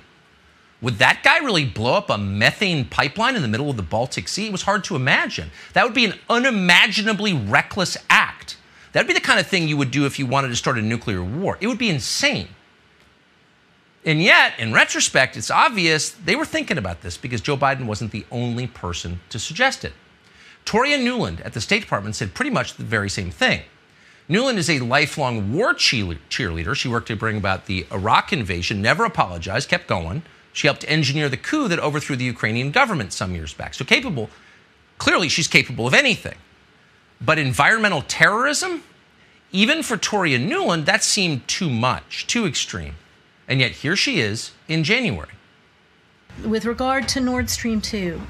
Would 0.81 0.97
that 0.99 1.21
guy 1.23 1.37
really 1.37 1.65
blow 1.65 1.93
up 1.93 2.09
a 2.09 2.17
methane 2.17 2.85
pipeline 2.85 3.35
in 3.35 3.41
the 3.41 3.47
middle 3.47 3.69
of 3.69 3.77
the 3.77 3.83
Baltic 3.83 4.27
Sea? 4.27 4.47
It 4.47 4.51
was 4.51 4.63
hard 4.63 4.83
to 4.85 4.95
imagine. 4.95 5.49
That 5.73 5.83
would 5.83 5.95
be 5.95 6.05
an 6.05 6.13
unimaginably 6.29 7.33
reckless 7.33 7.97
act. 8.09 8.57
That 8.91 9.01
would 9.01 9.07
be 9.07 9.13
the 9.13 9.19
kind 9.19 9.39
of 9.39 9.47
thing 9.47 9.67
you 9.67 9.77
would 9.77 9.91
do 9.91 10.05
if 10.05 10.19
you 10.19 10.25
wanted 10.25 10.49
to 10.49 10.55
start 10.55 10.77
a 10.77 10.81
nuclear 10.81 11.23
war. 11.23 11.57
It 11.61 11.67
would 11.67 11.79
be 11.79 11.89
insane. 11.89 12.49
And 14.05 14.21
yet, 14.21 14.53
in 14.57 14.73
retrospect, 14.73 15.35
it's 15.35 15.51
obvious 15.51 16.11
they 16.11 16.35
were 16.35 16.45
thinking 16.45 16.77
about 16.77 17.01
this 17.01 17.17
because 17.17 17.41
Joe 17.41 17.57
Biden 17.57 17.85
wasn't 17.85 18.11
the 18.11 18.25
only 18.31 18.67
person 18.67 19.19
to 19.29 19.39
suggest 19.39 19.83
it. 19.83 19.93
Toria 20.65 20.97
Nuland 20.97 21.45
at 21.45 21.53
the 21.53 21.61
State 21.61 21.81
Department 21.81 22.15
said 22.15 22.33
pretty 22.33 22.51
much 22.51 22.75
the 22.75 22.83
very 22.83 23.09
same 23.09 23.31
thing. 23.31 23.61
Nuland 24.29 24.57
is 24.57 24.69
a 24.69 24.79
lifelong 24.79 25.53
war 25.53 25.73
cheerleader. 25.73 26.75
She 26.75 26.89
worked 26.89 27.07
to 27.07 27.15
bring 27.15 27.37
about 27.37 27.65
the 27.65 27.85
Iraq 27.91 28.33
invasion, 28.33 28.81
never 28.81 29.05
apologized, 29.05 29.69
kept 29.69 29.87
going. 29.87 30.23
She 30.51 30.67
helped 30.67 30.83
engineer 30.87 31.29
the 31.29 31.37
coup 31.37 31.67
that 31.69 31.79
overthrew 31.79 32.17
the 32.17 32.25
Ukrainian 32.25 32.71
government 32.71 33.13
some 33.13 33.33
years 33.33 33.53
back. 33.53 33.73
So 33.73 33.85
capable, 33.85 34.29
clearly 34.97 35.29
she's 35.29 35.47
capable 35.47 35.87
of 35.87 35.93
anything. 35.93 36.35
But 37.21 37.39
environmental 37.39 38.01
terrorism, 38.01 38.83
even 39.51 39.83
for 39.83 39.97
Toria 39.97 40.39
Nuland, 40.39 40.85
that 40.85 41.03
seemed 41.03 41.47
too 41.47 41.69
much, 41.69 42.27
too 42.27 42.45
extreme. 42.45 42.95
And 43.47 43.59
yet 43.59 43.71
here 43.71 43.95
she 43.95 44.19
is 44.19 44.51
in 44.67 44.83
January. 44.83 45.29
With 46.45 46.65
regard 46.65 47.07
to 47.09 47.21
Nord 47.21 47.49
Stream 47.49 47.81
2, 47.81 48.21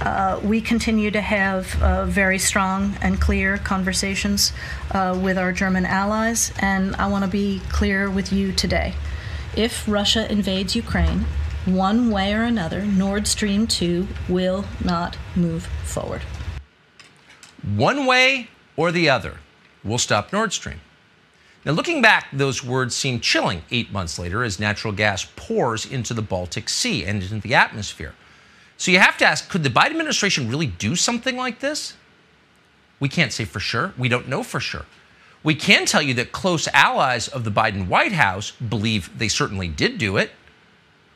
uh, 0.00 0.40
we 0.42 0.60
continue 0.60 1.10
to 1.10 1.20
have 1.20 1.80
uh, 1.82 2.04
very 2.06 2.38
strong 2.38 2.96
and 3.00 3.20
clear 3.20 3.58
conversations 3.58 4.52
uh, 4.92 5.18
with 5.22 5.38
our 5.38 5.52
German 5.52 5.84
allies, 5.84 6.52
and 6.58 6.96
I 6.96 7.06
want 7.08 7.24
to 7.24 7.30
be 7.30 7.60
clear 7.68 8.10
with 8.10 8.32
you 8.32 8.52
today. 8.52 8.94
If 9.56 9.86
Russia 9.88 10.30
invades 10.30 10.74
Ukraine, 10.74 11.26
one 11.64 12.10
way 12.10 12.32
or 12.32 12.42
another, 12.42 12.84
Nord 12.84 13.26
Stream 13.26 13.66
2 13.66 14.06
will 14.28 14.64
not 14.82 15.16
move 15.36 15.66
forward. 15.84 16.22
One 17.76 18.06
way 18.06 18.48
or 18.76 18.90
the 18.90 19.10
other, 19.10 19.38
we'll 19.84 19.98
stop 19.98 20.32
Nord 20.32 20.52
Stream. 20.52 20.80
Now, 21.68 21.74
looking 21.74 22.00
back, 22.00 22.28
those 22.32 22.64
words 22.64 22.96
seem 22.96 23.20
chilling 23.20 23.60
eight 23.70 23.92
months 23.92 24.18
later 24.18 24.42
as 24.42 24.58
natural 24.58 24.90
gas 24.90 25.26
pours 25.36 25.84
into 25.84 26.14
the 26.14 26.22
Baltic 26.22 26.66
Sea 26.70 27.04
and 27.04 27.22
into 27.22 27.40
the 27.40 27.54
atmosphere. 27.54 28.14
So 28.78 28.90
you 28.90 28.98
have 29.00 29.18
to 29.18 29.26
ask 29.26 29.50
could 29.50 29.64
the 29.64 29.68
Biden 29.68 29.90
administration 29.90 30.48
really 30.48 30.66
do 30.66 30.96
something 30.96 31.36
like 31.36 31.60
this? 31.60 31.92
We 33.00 33.10
can't 33.10 33.34
say 33.34 33.44
for 33.44 33.60
sure. 33.60 33.92
We 33.98 34.08
don't 34.08 34.28
know 34.28 34.42
for 34.42 34.60
sure. 34.60 34.86
We 35.42 35.54
can 35.54 35.84
tell 35.84 36.00
you 36.00 36.14
that 36.14 36.32
close 36.32 36.68
allies 36.68 37.28
of 37.28 37.44
the 37.44 37.50
Biden 37.50 37.86
White 37.86 38.12
House 38.12 38.52
believe 38.52 39.10
they 39.18 39.28
certainly 39.28 39.68
did 39.68 39.98
do 39.98 40.16
it. 40.16 40.30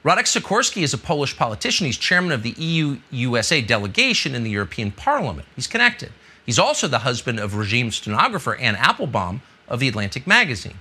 Radek 0.05 0.27
Sikorski 0.27 0.83
is 0.83 0.93
a 0.93 0.99
Polish 0.99 1.35
politician. 1.35 1.87
He's 1.87 1.97
chairman 1.97 2.31
of 2.31 2.43
the 2.43 2.55
EU 2.59 2.99
USA 3.11 3.63
delegation 3.63 4.35
in 4.35 4.45
the 4.45 4.51
European 4.51 4.91
Parliament. 4.91 5.49
He's 5.57 5.67
connected. 5.67 6.13
He's 6.45 6.59
also 6.59 6.89
the 6.89 6.99
husband 6.99 7.41
of 7.41 7.55
regime 7.55 7.91
stenographer 7.91 8.55
Anne 8.57 8.77
Applebaum, 8.77 9.41
of 9.69 9.81
The 9.81 9.89
Atlantic 9.89 10.27
magazine. 10.27 10.79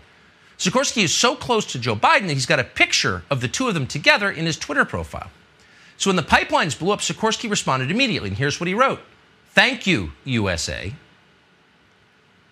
Sikorski 0.57 1.03
is 1.03 1.13
so 1.13 1.35
close 1.35 1.65
to 1.65 1.79
Joe 1.79 1.95
Biden 1.95 2.27
that 2.27 2.33
he's 2.33 2.45
got 2.45 2.59
a 2.59 2.63
picture 2.63 3.23
of 3.31 3.41
the 3.41 3.47
two 3.47 3.67
of 3.67 3.73
them 3.73 3.87
together 3.87 4.29
in 4.29 4.45
his 4.45 4.57
Twitter 4.57 4.85
profile. 4.85 5.31
So 5.97 6.09
when 6.09 6.17
the 6.17 6.23
pipelines 6.23 6.77
blew 6.77 6.91
up, 6.91 6.99
Sikorski 6.99 7.49
responded 7.49 7.89
immediately, 7.89 8.29
and 8.29 8.37
here's 8.37 8.59
what 8.59 8.67
he 8.67 8.73
wrote 8.73 8.99
Thank 9.53 9.87
you, 9.87 10.11
USA. 10.23 10.93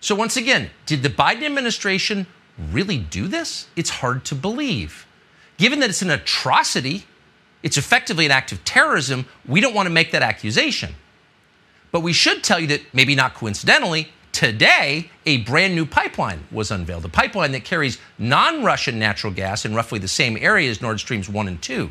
So 0.00 0.14
once 0.14 0.36
again, 0.36 0.70
did 0.86 1.02
the 1.02 1.08
Biden 1.08 1.44
administration 1.44 2.26
really 2.72 2.98
do 2.98 3.28
this? 3.28 3.68
It's 3.76 3.90
hard 3.90 4.24
to 4.26 4.34
believe. 4.34 5.06
Given 5.56 5.80
that 5.80 5.90
it's 5.90 6.02
an 6.02 6.10
atrocity, 6.10 7.06
it's 7.62 7.76
effectively 7.76 8.24
an 8.24 8.32
act 8.32 8.50
of 8.50 8.64
terrorism, 8.64 9.26
we 9.46 9.60
don't 9.60 9.74
want 9.74 9.86
to 9.86 9.90
make 9.90 10.10
that 10.12 10.22
accusation. 10.22 10.94
But 11.92 12.00
we 12.00 12.12
should 12.12 12.42
tell 12.42 12.58
you 12.58 12.66
that, 12.68 12.82
maybe 12.92 13.14
not 13.14 13.34
coincidentally, 13.34 14.12
Today, 14.32 15.10
a 15.26 15.38
brand 15.38 15.74
new 15.74 15.84
pipeline 15.84 16.46
was 16.50 16.70
unveiled, 16.70 17.04
a 17.04 17.08
pipeline 17.08 17.52
that 17.52 17.64
carries 17.64 17.98
non 18.18 18.62
Russian 18.62 18.98
natural 18.98 19.32
gas 19.32 19.64
in 19.64 19.74
roughly 19.74 19.98
the 19.98 20.08
same 20.08 20.36
area 20.36 20.70
as 20.70 20.80
Nord 20.80 21.00
Streams 21.00 21.28
1 21.28 21.48
and 21.48 21.60
2. 21.60 21.90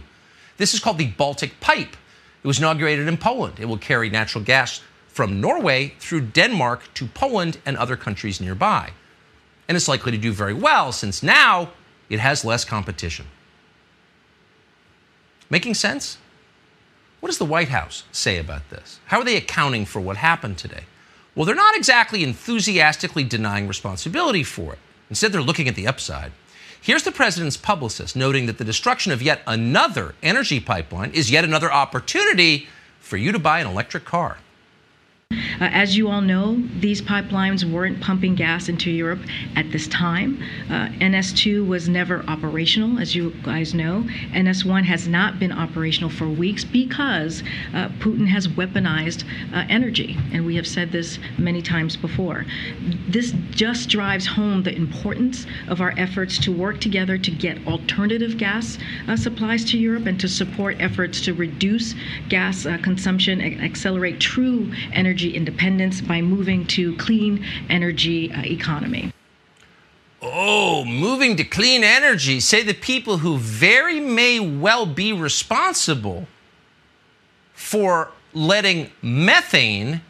This 0.57 0.73
is 0.73 0.79
called 0.79 0.97
the 0.97 1.07
Baltic 1.07 1.59
Pipe. 1.59 1.95
It 2.43 2.47
was 2.47 2.59
inaugurated 2.59 3.07
in 3.07 3.17
Poland. 3.17 3.59
It 3.59 3.65
will 3.65 3.77
carry 3.77 4.09
natural 4.09 4.43
gas 4.43 4.81
from 5.07 5.41
Norway 5.41 5.93
through 5.99 6.21
Denmark 6.21 6.93
to 6.93 7.07
Poland 7.07 7.57
and 7.65 7.75
other 7.75 7.97
countries 7.97 8.39
nearby. 8.39 8.91
And 9.67 9.75
it's 9.75 9.87
likely 9.87 10.11
to 10.13 10.17
do 10.17 10.31
very 10.31 10.53
well 10.53 10.91
since 10.91 11.21
now 11.21 11.69
it 12.09 12.19
has 12.19 12.45
less 12.45 12.63
competition. 12.63 13.25
Making 15.49 15.73
sense? 15.73 16.17
What 17.19 17.27
does 17.27 17.37
the 17.37 17.45
White 17.45 17.69
House 17.69 18.03
say 18.11 18.37
about 18.37 18.69
this? 18.69 18.99
How 19.07 19.19
are 19.19 19.25
they 19.25 19.35
accounting 19.35 19.85
for 19.85 19.99
what 19.99 20.17
happened 20.17 20.57
today? 20.57 20.85
Well, 21.39 21.45
they're 21.45 21.55
not 21.55 21.77
exactly 21.77 22.21
enthusiastically 22.21 23.23
denying 23.23 23.69
responsibility 23.69 24.43
for 24.43 24.73
it. 24.73 24.79
Instead, 25.09 25.31
they're 25.31 25.41
looking 25.41 25.69
at 25.69 25.75
the 25.75 25.87
upside. 25.87 26.33
Here's 26.81 27.03
the 27.03 27.13
president's 27.13 27.55
publicist 27.55 28.13
noting 28.13 28.45
that 28.47 28.57
the 28.57 28.65
destruction 28.65 29.13
of 29.13 29.21
yet 29.21 29.41
another 29.47 30.15
energy 30.21 30.59
pipeline 30.59 31.11
is 31.11 31.31
yet 31.31 31.45
another 31.45 31.71
opportunity 31.71 32.67
for 32.99 33.15
you 33.15 33.31
to 33.31 33.39
buy 33.39 33.61
an 33.61 33.67
electric 33.67 34.03
car. 34.03 34.39
Uh, 35.59 35.65
as 35.73 35.97
you 35.97 36.07
all 36.07 36.21
know, 36.21 36.57
these 36.79 37.01
pipelines 37.01 37.69
weren't 37.69 37.99
pumping 37.99 38.33
gas 38.33 38.69
into 38.69 38.89
Europe 38.89 39.19
at 39.57 39.69
this 39.71 39.87
time. 39.89 40.41
Uh, 40.69 40.87
NS2 40.99 41.67
was 41.67 41.89
never 41.89 42.23
operational, 42.27 42.97
as 42.97 43.13
you 43.13 43.31
guys 43.43 43.73
know. 43.73 44.03
NS1 44.31 44.83
has 44.85 45.07
not 45.07 45.37
been 45.37 45.51
operational 45.51 46.09
for 46.09 46.29
weeks 46.29 46.63
because 46.63 47.43
uh, 47.73 47.89
Putin 47.99 48.25
has 48.27 48.47
weaponized 48.47 49.23
uh, 49.53 49.65
energy, 49.69 50.17
and 50.31 50.45
we 50.45 50.55
have 50.55 50.65
said 50.65 50.93
this 50.93 51.19
many 51.37 51.61
times 51.61 51.97
before. 51.97 52.45
This 53.07 53.33
just 53.51 53.89
drives 53.89 54.25
home 54.25 54.63
the 54.63 54.73
importance 54.73 55.45
of 55.67 55.81
our 55.81 55.93
efforts 55.97 56.37
to 56.39 56.53
work 56.53 56.79
together 56.79 57.17
to 57.17 57.31
get 57.31 57.67
alternative 57.67 58.37
gas 58.37 58.77
uh, 59.07 59.17
supplies 59.17 59.65
to 59.65 59.77
Europe 59.77 60.05
and 60.05 60.19
to 60.21 60.29
support 60.29 60.77
efforts 60.79 61.19
to 61.21 61.33
reduce 61.33 61.95
gas 62.29 62.65
uh, 62.65 62.77
consumption 62.81 63.41
and 63.41 63.61
accelerate 63.61 64.21
true 64.21 64.71
energy 64.93 65.18
energy 65.19 65.35
independence 65.35 66.01
by 66.01 66.21
moving 66.21 66.65
to 66.65 66.95
clean 66.95 67.45
energy 67.69 68.31
uh, 68.31 68.41
economy. 68.43 69.11
Oh, 70.21 70.85
moving 70.85 71.35
to 71.37 71.43
clean 71.43 71.83
energy, 71.83 72.39
say 72.39 72.63
the 72.63 72.73
people 72.73 73.17
who 73.17 73.37
very 73.37 73.99
may 73.99 74.39
well 74.39 74.85
be 74.85 75.11
responsible 75.13 76.27
for 77.53 78.11
letting 78.33 78.91
methane 79.01 80.01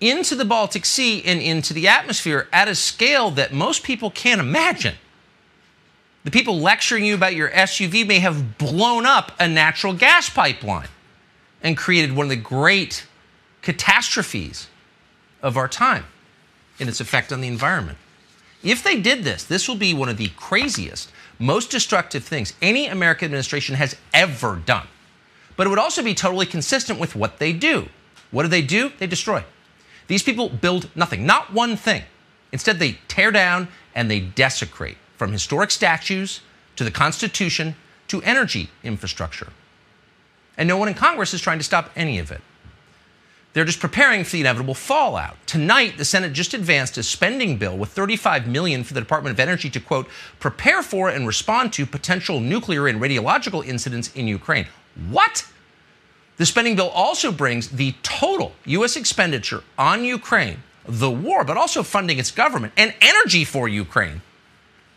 into 0.00 0.34
the 0.34 0.44
Baltic 0.44 0.84
Sea 0.84 1.22
and 1.24 1.40
into 1.40 1.74
the 1.74 1.88
atmosphere 1.88 2.48
at 2.52 2.68
a 2.68 2.74
scale 2.74 3.30
that 3.32 3.52
most 3.52 3.82
people 3.82 4.10
can't 4.10 4.40
imagine. 4.40 4.94
The 6.24 6.30
people 6.30 6.60
lecturing 6.60 7.04
you 7.04 7.14
about 7.14 7.34
your 7.34 7.50
SUV 7.50 8.06
may 8.06 8.20
have 8.20 8.58
blown 8.58 9.06
up 9.06 9.32
a 9.40 9.48
natural 9.48 9.92
gas 9.92 10.30
pipeline 10.30 10.88
and 11.62 11.76
created 11.76 12.14
one 12.14 12.26
of 12.26 12.30
the 12.30 12.36
great 12.36 13.06
catastrophes 13.62 14.68
of 15.42 15.56
our 15.56 15.68
time 15.68 16.04
and 16.78 16.88
its 16.88 17.00
effect 17.00 17.32
on 17.32 17.40
the 17.40 17.48
environment. 17.48 17.98
If 18.62 18.82
they 18.82 19.00
did 19.00 19.24
this, 19.24 19.44
this 19.44 19.68
will 19.68 19.76
be 19.76 19.94
one 19.94 20.08
of 20.08 20.16
the 20.16 20.28
craziest, 20.36 21.10
most 21.38 21.70
destructive 21.70 22.24
things 22.24 22.52
any 22.60 22.86
American 22.86 23.26
administration 23.26 23.74
has 23.76 23.96
ever 24.12 24.56
done. 24.56 24.86
But 25.56 25.66
it 25.66 25.70
would 25.70 25.78
also 25.78 26.02
be 26.02 26.14
totally 26.14 26.46
consistent 26.46 26.98
with 26.98 27.16
what 27.16 27.38
they 27.38 27.52
do. 27.52 27.88
What 28.30 28.42
do 28.42 28.48
they 28.48 28.62
do? 28.62 28.92
They 28.98 29.06
destroy. 29.06 29.44
These 30.06 30.22
people 30.22 30.48
build 30.48 30.90
nothing, 30.94 31.24
not 31.26 31.52
one 31.52 31.76
thing. 31.76 32.02
Instead, 32.52 32.78
they 32.78 32.98
tear 33.08 33.30
down 33.30 33.68
and 33.94 34.10
they 34.10 34.20
desecrate 34.20 34.96
from 35.16 35.32
historic 35.32 35.70
statues 35.70 36.40
to 36.76 36.84
the 36.84 36.90
Constitution 36.90 37.76
to 38.08 38.22
energy 38.22 38.70
infrastructure. 38.82 39.48
And 40.56 40.68
no 40.68 40.76
one 40.76 40.88
in 40.88 40.94
Congress 40.94 41.32
is 41.32 41.40
trying 41.40 41.58
to 41.58 41.64
stop 41.64 41.90
any 41.94 42.18
of 42.18 42.30
it. 42.30 42.40
They're 43.52 43.64
just 43.64 43.80
preparing 43.80 44.22
for 44.22 44.32
the 44.32 44.40
inevitable 44.40 44.74
fallout. 44.74 45.36
Tonight, 45.46 45.98
the 45.98 46.04
Senate 46.04 46.32
just 46.32 46.54
advanced 46.54 46.96
a 46.98 47.02
spending 47.02 47.56
bill 47.56 47.76
with 47.76 47.88
35 47.90 48.46
million 48.46 48.84
for 48.84 48.94
the 48.94 49.00
Department 49.00 49.34
of 49.34 49.40
Energy 49.40 49.68
to 49.70 49.80
quote 49.80 50.08
prepare 50.38 50.82
for 50.82 51.08
and 51.08 51.26
respond 51.26 51.72
to 51.72 51.84
potential 51.84 52.38
nuclear 52.38 52.86
and 52.86 53.00
radiological 53.00 53.66
incidents 53.66 54.12
in 54.14 54.28
Ukraine. 54.28 54.66
What? 55.08 55.46
The 56.36 56.46
spending 56.46 56.76
bill 56.76 56.90
also 56.90 57.32
brings 57.32 57.68
the 57.70 57.94
total 58.02 58.52
U.S. 58.66 58.96
expenditure 58.96 59.64
on 59.76 60.04
Ukraine, 60.04 60.62
the 60.86 61.10
war, 61.10 61.44
but 61.44 61.56
also 61.56 61.82
funding 61.82 62.18
its 62.18 62.30
government 62.30 62.72
and 62.76 62.94
energy 63.00 63.44
for 63.44 63.68
Ukraine 63.68 64.22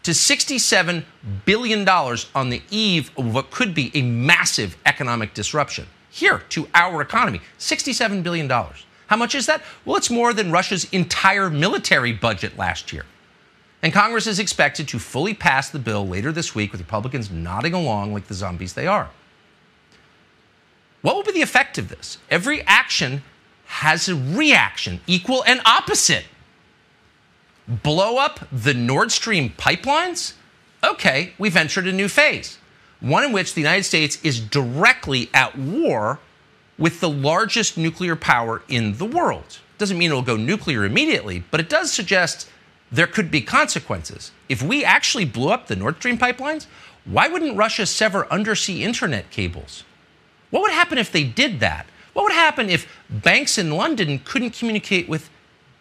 to 0.03 0.11
$67 0.11 1.03
billion 1.45 1.87
on 1.89 2.49
the 2.49 2.61
eve 2.69 3.09
of 3.17 3.33
what 3.33 3.49
could 3.49 3.73
be 3.73 3.89
a 3.95 4.03
massive 4.03 4.77
economic 4.85 5.33
disruption 5.33 5.87
here 6.13 6.43
to 6.49 6.67
our 6.75 7.01
economy 7.01 7.41
$67 7.57 8.21
billion. 8.21 8.47
How 8.47 9.17
much 9.17 9.33
is 9.33 9.47
that? 9.47 9.63
Well, 9.83 9.97
it's 9.97 10.11
more 10.11 10.31
than 10.31 10.51
Russia's 10.51 10.85
entire 10.91 11.49
military 11.49 12.13
budget 12.13 12.55
last 12.55 12.93
year. 12.93 13.05
And 13.81 13.91
Congress 13.91 14.27
is 14.27 14.37
expected 14.37 14.87
to 14.89 14.99
fully 14.99 15.33
pass 15.33 15.71
the 15.71 15.79
bill 15.79 16.07
later 16.07 16.31
this 16.31 16.53
week 16.53 16.71
with 16.71 16.81
Republicans 16.81 17.31
nodding 17.31 17.73
along 17.73 18.13
like 18.13 18.27
the 18.27 18.35
zombies 18.35 18.73
they 18.73 18.85
are. 18.85 19.09
What 21.01 21.15
will 21.15 21.23
be 21.23 21.31
the 21.31 21.41
effect 21.41 21.79
of 21.79 21.89
this? 21.89 22.19
Every 22.29 22.61
action 22.61 23.23
has 23.65 24.07
a 24.07 24.15
reaction, 24.15 25.01
equal 25.07 25.43
and 25.45 25.61
opposite. 25.65 26.25
Blow 27.67 28.17
up 28.17 28.47
the 28.51 28.75
Nord 28.75 29.11
Stream 29.11 29.49
pipelines? 29.57 30.33
Okay, 30.83 31.33
we've 31.39 31.57
entered 31.57 31.87
a 31.87 31.91
new 31.91 32.07
phase 32.07 32.59
one 33.03 33.25
in 33.25 33.33
which 33.33 33.53
the 33.53 33.61
United 33.61 33.83
States 33.83 34.17
is 34.23 34.39
directly 34.39 35.29
at 35.33 35.57
war 35.57 36.19
with 36.77 37.01
the 37.01 37.09
largest 37.09 37.77
nuclear 37.77 38.15
power 38.15 38.63
in 38.69 38.97
the 38.97 39.05
world. 39.05 39.59
Doesn't 39.77 39.97
mean 39.97 40.09
it'll 40.09 40.21
go 40.21 40.37
nuclear 40.37 40.85
immediately, 40.85 41.43
but 41.51 41.59
it 41.59 41.69
does 41.69 41.91
suggest 41.91 42.49
there 42.89 43.05
could 43.05 43.29
be 43.29 43.41
consequences. 43.41 44.31
If 44.47 44.63
we 44.63 44.85
actually 44.85 45.25
blew 45.25 45.49
up 45.49 45.67
the 45.67 45.75
Nord 45.75 45.97
Stream 45.97 46.17
pipelines, 46.17 46.65
why 47.03 47.27
wouldn't 47.27 47.57
Russia 47.57 47.85
sever 47.85 48.25
undersea 48.31 48.83
internet 48.83 49.29
cables? 49.29 49.83
What 50.49 50.61
would 50.61 50.71
happen 50.71 50.97
if 50.97 51.11
they 51.11 51.25
did 51.25 51.59
that? 51.59 51.85
What 52.13 52.23
would 52.23 52.31
happen 52.31 52.69
if 52.69 52.87
banks 53.09 53.57
in 53.57 53.71
London 53.71 54.21
couldn't 54.23 54.51
communicate 54.51 55.09
with 55.09 55.29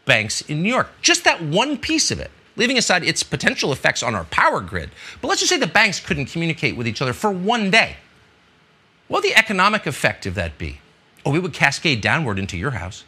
banks 0.06 0.40
in 0.40 0.60
New 0.60 0.70
York? 0.70 0.90
Just 1.02 1.22
that 1.22 1.40
one 1.40 1.76
piece 1.76 2.10
of 2.10 2.18
it 2.18 2.32
leaving 2.56 2.78
aside 2.78 3.04
its 3.04 3.22
potential 3.22 3.72
effects 3.72 4.02
on 4.02 4.14
our 4.14 4.24
power 4.24 4.60
grid. 4.60 4.90
But 5.20 5.28
let's 5.28 5.40
just 5.40 5.50
say 5.50 5.58
the 5.58 5.66
banks 5.66 6.00
couldn't 6.00 6.26
communicate 6.26 6.76
with 6.76 6.86
each 6.86 7.02
other 7.02 7.12
for 7.12 7.30
one 7.30 7.70
day. 7.70 7.96
What 9.08 9.22
would 9.22 9.30
the 9.30 9.36
economic 9.36 9.86
effect 9.86 10.26
of 10.26 10.34
that 10.36 10.58
be? 10.58 10.80
Oh, 11.24 11.34
it 11.34 11.42
would 11.42 11.52
cascade 11.52 12.00
downward 12.00 12.38
into 12.38 12.56
your 12.56 12.72
house. 12.72 13.04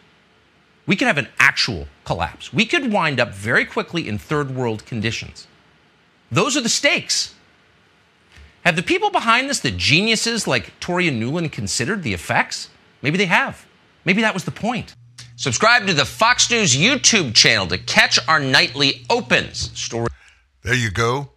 We 0.86 0.96
could 0.96 1.06
have 1.06 1.18
an 1.18 1.28
actual 1.38 1.88
collapse. 2.04 2.52
We 2.52 2.66
could 2.66 2.92
wind 2.92 3.18
up 3.18 3.32
very 3.32 3.64
quickly 3.64 4.08
in 4.08 4.18
third 4.18 4.54
world 4.54 4.84
conditions. 4.84 5.46
Those 6.30 6.56
are 6.56 6.60
the 6.60 6.68
stakes. 6.68 7.34
Have 8.64 8.76
the 8.76 8.82
people 8.82 9.10
behind 9.10 9.48
this, 9.48 9.60
the 9.60 9.70
geniuses 9.70 10.46
like 10.46 10.78
Toria 10.80 11.10
Nuland, 11.10 11.52
considered 11.52 12.02
the 12.02 12.14
effects? 12.14 12.70
Maybe 13.02 13.18
they 13.18 13.26
have. 13.26 13.66
Maybe 14.04 14.22
that 14.22 14.34
was 14.34 14.44
the 14.44 14.50
point. 14.50 14.94
Subscribe 15.36 15.86
to 15.88 15.94
the 15.94 16.04
Fox 16.04 16.48
News 16.50 16.76
YouTube 16.76 17.34
channel 17.34 17.66
to 17.66 17.78
catch 17.78 18.18
our 18.28 18.38
nightly 18.38 19.04
opens. 19.10 19.70
Story. 19.78 20.08
There 20.62 20.74
you 20.74 20.90
go. 20.90 21.30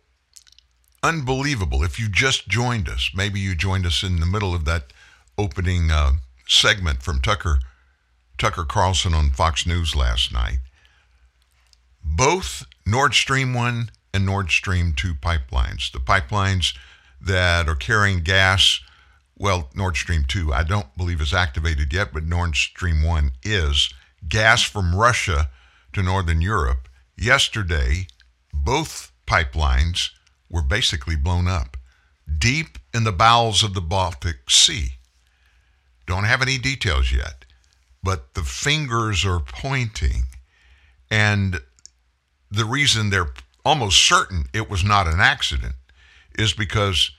Unbelievable. 1.01 1.83
If 1.83 1.99
you 1.99 2.07
just 2.07 2.47
joined 2.47 2.87
us, 2.89 3.09
maybe 3.15 3.39
you 3.39 3.55
joined 3.55 3.85
us 3.85 4.03
in 4.03 4.19
the 4.19 4.25
middle 4.25 4.53
of 4.53 4.65
that 4.65 4.93
opening 5.37 5.89
uh, 5.91 6.13
segment 6.47 7.01
from 7.01 7.21
Tucker 7.21 7.59
Tucker 8.37 8.65
Carlson 8.65 9.15
on 9.15 9.31
Fox 9.31 9.65
News 9.65 9.95
last 9.95 10.31
night. 10.31 10.59
Both 12.03 12.65
Nord 12.85 13.15
Stream 13.15 13.53
1 13.55 13.89
and 14.13 14.25
Nord 14.25 14.51
Stream 14.51 14.93
2 14.95 15.15
pipelines, 15.15 15.91
the 15.91 15.99
pipelines 15.99 16.77
that 17.19 17.67
are 17.67 17.75
carrying 17.75 18.21
gas 18.21 18.79
well, 19.39 19.69
Nord 19.75 19.95
Stream 19.95 20.25
2, 20.27 20.53
I 20.53 20.63
don't 20.63 20.95
believe 20.97 21.21
is 21.21 21.33
activated 21.33 21.93
yet, 21.93 22.11
but 22.11 22.23
Nord 22.23 22.55
Stream 22.55 23.03
1 23.03 23.31
is. 23.43 23.93
Gas 24.27 24.63
from 24.63 24.95
Russia 24.95 25.49
to 25.93 26.01
Northern 26.01 26.41
Europe. 26.41 26.89
Yesterday, 27.15 28.07
both 28.51 29.11
pipelines 29.27 30.09
were 30.49 30.63
basically 30.63 31.15
blown 31.15 31.47
up 31.47 31.77
deep 32.37 32.77
in 32.93 33.03
the 33.03 33.11
bowels 33.11 33.63
of 33.63 33.73
the 33.73 33.81
Baltic 33.81 34.49
Sea. 34.49 34.93
Don't 36.07 36.23
have 36.23 36.41
any 36.41 36.57
details 36.57 37.11
yet, 37.11 37.45
but 38.03 38.33
the 38.33 38.41
fingers 38.41 39.25
are 39.25 39.39
pointing. 39.39 40.23
And 41.11 41.61
the 42.49 42.65
reason 42.65 43.09
they're 43.09 43.33
almost 43.63 44.03
certain 44.03 44.45
it 44.53 44.69
was 44.69 44.83
not 44.83 45.07
an 45.07 45.19
accident 45.19 45.75
is 46.37 46.53
because 46.53 47.11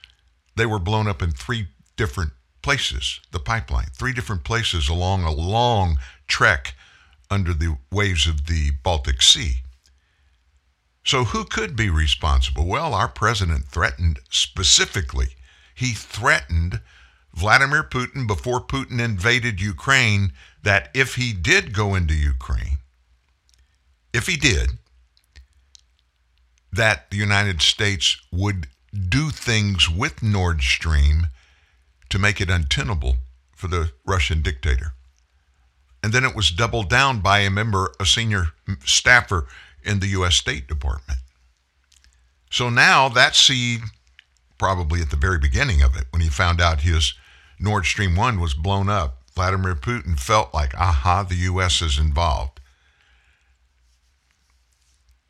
they 0.55 0.65
were 0.65 0.79
blown 0.79 1.07
up 1.07 1.21
in 1.21 1.31
three 1.31 1.67
different 1.99 2.31
places, 2.61 3.19
the 3.31 3.39
pipeline, 3.39 3.87
three 3.93 4.13
different 4.13 4.45
places 4.45 4.87
along 4.87 5.23
a 5.23 5.31
long 5.33 5.97
trek 6.29 6.73
under 7.29 7.53
the 7.53 7.77
waves 7.91 8.25
of 8.25 8.47
the 8.47 8.71
Baltic 8.71 9.21
Sea. 9.21 9.63
So, 11.03 11.25
who 11.25 11.43
could 11.43 11.75
be 11.75 11.89
responsible? 11.89 12.65
Well, 12.65 12.93
our 12.93 13.09
president 13.09 13.65
threatened 13.65 14.19
specifically. 14.29 15.35
He 15.75 15.91
threatened 15.91 16.79
Vladimir 17.33 17.83
Putin 17.83 18.25
before 18.25 18.61
Putin 18.61 19.01
invaded 19.03 19.59
Ukraine 19.59 20.31
that 20.63 20.91
if 20.93 21.15
he 21.15 21.33
did 21.33 21.73
go 21.73 21.95
into 21.95 22.13
Ukraine, 22.13 22.77
if 24.13 24.25
he 24.25 24.37
did, 24.37 24.69
that 26.71 27.11
the 27.11 27.17
United 27.17 27.61
States 27.61 28.21
would 28.31 28.67
do 29.09 29.31
things 29.31 29.89
with 29.89 30.23
Nord 30.23 30.61
Stream 30.61 31.27
to 32.09 32.19
make 32.19 32.41
it 32.41 32.49
untenable 32.49 33.17
for 33.55 33.67
the 33.67 33.91
Russian 34.05 34.41
dictator. 34.41 34.93
And 36.01 36.13
then 36.13 36.23
it 36.23 36.35
was 36.35 36.49
doubled 36.49 36.89
down 36.89 37.19
by 37.19 37.39
a 37.39 37.49
member, 37.49 37.93
a 37.99 38.05
senior 38.05 38.47
staffer 38.85 39.47
in 39.83 39.99
the 39.99 40.07
U.S. 40.07 40.35
State 40.35 40.67
Department. 40.67 41.19
So 42.49 42.69
now 42.69 43.09
that 43.09 43.35
seed, 43.35 43.81
probably 44.57 45.01
at 45.01 45.09
the 45.09 45.17
very 45.17 45.37
beginning 45.37 45.81
of 45.81 45.95
it, 45.95 46.05
when 46.11 46.21
he 46.21 46.29
found 46.29 46.61
out 46.61 46.81
his 46.81 47.13
Nord 47.59 47.85
Stream 47.85 48.15
1 48.15 48.39
was 48.39 48.53
blown 48.53 48.89
up, 48.89 49.17
Vladimir 49.35 49.75
Putin 49.75 50.19
felt 50.19 50.53
like, 50.53 50.73
aha, 50.75 51.23
the 51.23 51.35
U.S. 51.35 51.81
is 51.81 51.99
involved. 51.99 52.59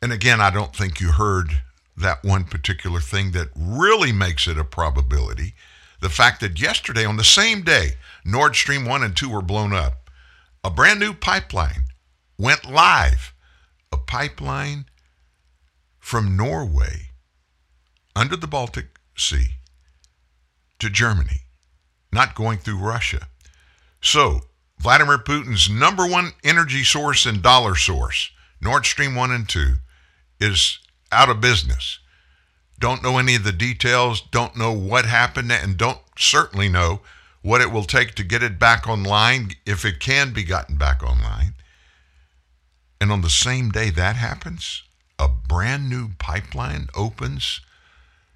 And 0.02 0.12
again, 0.12 0.40
I 0.40 0.50
don't 0.50 0.74
think 0.74 1.00
you 1.00 1.12
heard 1.12 1.62
that 1.96 2.24
one 2.24 2.44
particular 2.44 3.00
thing 3.00 3.32
that 3.32 3.48
really 3.54 4.12
makes 4.12 4.48
it 4.48 4.58
a 4.58 4.64
probability. 4.64 5.54
The 6.00 6.08
fact 6.08 6.40
that 6.40 6.60
yesterday, 6.60 7.04
on 7.04 7.16
the 7.16 7.24
same 7.24 7.62
day, 7.62 7.92
Nord 8.24 8.56
Stream 8.56 8.84
1 8.84 9.02
and 9.02 9.16
2 9.16 9.28
were 9.28 9.42
blown 9.42 9.72
up, 9.72 10.10
a 10.64 10.70
brand 10.70 11.00
new 11.00 11.14
pipeline 11.14 11.84
went 12.38 12.70
live. 12.70 13.34
A 13.92 13.96
pipeline 13.96 14.86
from 15.98 16.36
Norway 16.36 17.10
under 18.14 18.36
the 18.36 18.46
Baltic 18.46 18.98
Sea 19.16 19.56
to 20.78 20.88
Germany, 20.90 21.42
not 22.12 22.34
going 22.34 22.58
through 22.58 22.78
Russia. 22.78 23.28
So, 24.00 24.42
Vladimir 24.78 25.18
Putin's 25.18 25.68
number 25.68 26.06
one 26.06 26.32
energy 26.42 26.84
source 26.84 27.26
and 27.26 27.42
dollar 27.42 27.74
source, 27.74 28.30
Nord 28.60 28.86
Stream 28.86 29.14
1 29.14 29.30
and 29.30 29.48
2, 29.48 29.74
is 30.40 30.78
out 31.12 31.28
of 31.28 31.40
business. 31.40 31.99
Don't 32.80 33.02
know 33.02 33.18
any 33.18 33.36
of 33.36 33.44
the 33.44 33.52
details, 33.52 34.22
don't 34.22 34.56
know 34.56 34.72
what 34.72 35.04
happened, 35.04 35.52
and 35.52 35.76
don't 35.76 36.00
certainly 36.18 36.68
know 36.68 37.02
what 37.42 37.60
it 37.60 37.70
will 37.70 37.84
take 37.84 38.14
to 38.14 38.24
get 38.24 38.42
it 38.42 38.58
back 38.58 38.88
online 38.88 39.52
if 39.66 39.84
it 39.84 40.00
can 40.00 40.32
be 40.32 40.42
gotten 40.42 40.76
back 40.76 41.02
online. 41.02 41.54
And 43.00 43.12
on 43.12 43.20
the 43.20 43.30
same 43.30 43.70
day 43.70 43.90
that 43.90 44.16
happens, 44.16 44.82
a 45.18 45.28
brand 45.28 45.88
new 45.88 46.10
pipeline 46.18 46.88
opens 46.94 47.60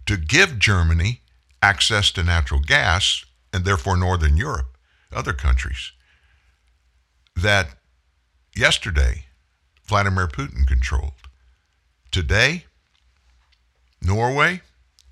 to 0.06 0.16
give 0.16 0.58
Germany 0.58 1.22
access 1.62 2.10
to 2.12 2.22
natural 2.22 2.60
gas 2.60 3.24
and 3.52 3.64
therefore 3.64 3.96
Northern 3.96 4.36
Europe, 4.36 4.76
other 5.12 5.32
countries, 5.32 5.92
that 7.34 7.76
yesterday 8.54 9.24
Vladimir 9.86 10.26
Putin 10.26 10.66
controlled. 10.66 11.12
Today, 12.10 12.64
Norway, 14.04 14.60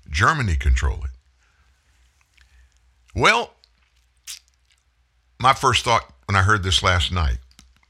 Germany 0.09 0.55
control 0.55 1.03
it. 1.03 1.11
Well, 3.15 3.53
my 5.39 5.53
first 5.53 5.83
thought 5.83 6.11
when 6.25 6.35
I 6.35 6.43
heard 6.43 6.63
this 6.63 6.83
last 6.83 7.11
night, 7.11 7.37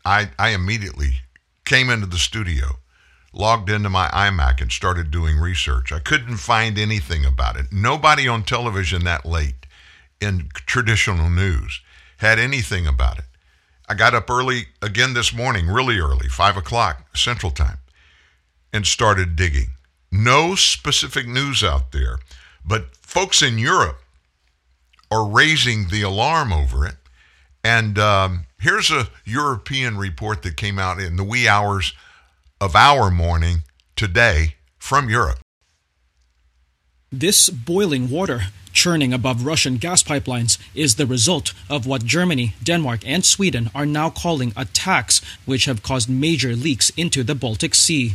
I, 0.05 0.29
I 0.37 0.49
immediately 0.49 1.21
came 1.65 1.89
into 1.89 2.07
the 2.07 2.17
studio, 2.17 2.77
logged 3.31 3.69
into 3.69 3.89
my 3.89 4.07
iMac, 4.09 4.61
and 4.61 4.71
started 4.71 5.11
doing 5.11 5.37
research. 5.37 5.91
I 5.91 5.99
couldn't 5.99 6.37
find 6.37 6.77
anything 6.77 7.25
about 7.25 7.57
it. 7.57 7.67
Nobody 7.71 8.27
on 8.27 8.43
television 8.43 9.03
that 9.05 9.25
late 9.25 9.65
in 10.19 10.49
traditional 10.53 11.29
news 11.29 11.81
had 12.17 12.39
anything 12.39 12.87
about 12.87 13.19
it. 13.19 13.25
I 13.87 13.93
got 13.93 14.13
up 14.13 14.29
early 14.29 14.67
again 14.81 15.13
this 15.13 15.33
morning, 15.33 15.67
really 15.67 15.99
early, 15.99 16.29
5 16.29 16.57
o'clock 16.57 17.05
Central 17.15 17.51
Time 17.51 17.77
and 18.73 18.87
started 18.87 19.35
digging. 19.35 19.72
No 20.15 20.53
specific 20.53 21.27
news 21.27 21.63
out 21.63 21.91
there, 21.91 22.19
but 22.63 22.95
folks 22.97 23.41
in 23.41 23.57
Europe 23.57 23.99
are 25.09 25.27
raising 25.27 25.87
the 25.87 26.03
alarm 26.03 26.53
over 26.53 26.85
it. 26.85 26.97
And 27.63 27.97
um, 27.97 28.45
here's 28.59 28.91
a 28.91 29.07
European 29.25 29.97
report 29.97 30.43
that 30.43 30.55
came 30.55 30.77
out 30.77 30.99
in 30.99 31.15
the 31.15 31.23
wee 31.23 31.47
hours 31.47 31.93
of 32.61 32.75
our 32.75 33.09
morning 33.09 33.63
today 33.95 34.55
from 34.77 35.09
Europe. 35.09 35.39
This 37.11 37.49
boiling 37.49 38.07
water 38.07 38.43
churning 38.71 39.13
above 39.13 39.47
Russian 39.47 39.77
gas 39.77 40.03
pipelines 40.03 40.59
is 40.75 40.95
the 40.95 41.07
result 41.07 41.53
of 41.71 41.87
what 41.87 42.05
Germany, 42.05 42.53
Denmark, 42.63 43.01
and 43.03 43.25
Sweden 43.25 43.71
are 43.73 43.85
now 43.87 44.11
calling 44.11 44.53
attacks, 44.55 45.21
which 45.45 45.65
have 45.65 45.81
caused 45.81 46.07
major 46.07 46.55
leaks 46.55 46.91
into 46.91 47.23
the 47.23 47.35
Baltic 47.35 47.73
Sea. 47.73 48.13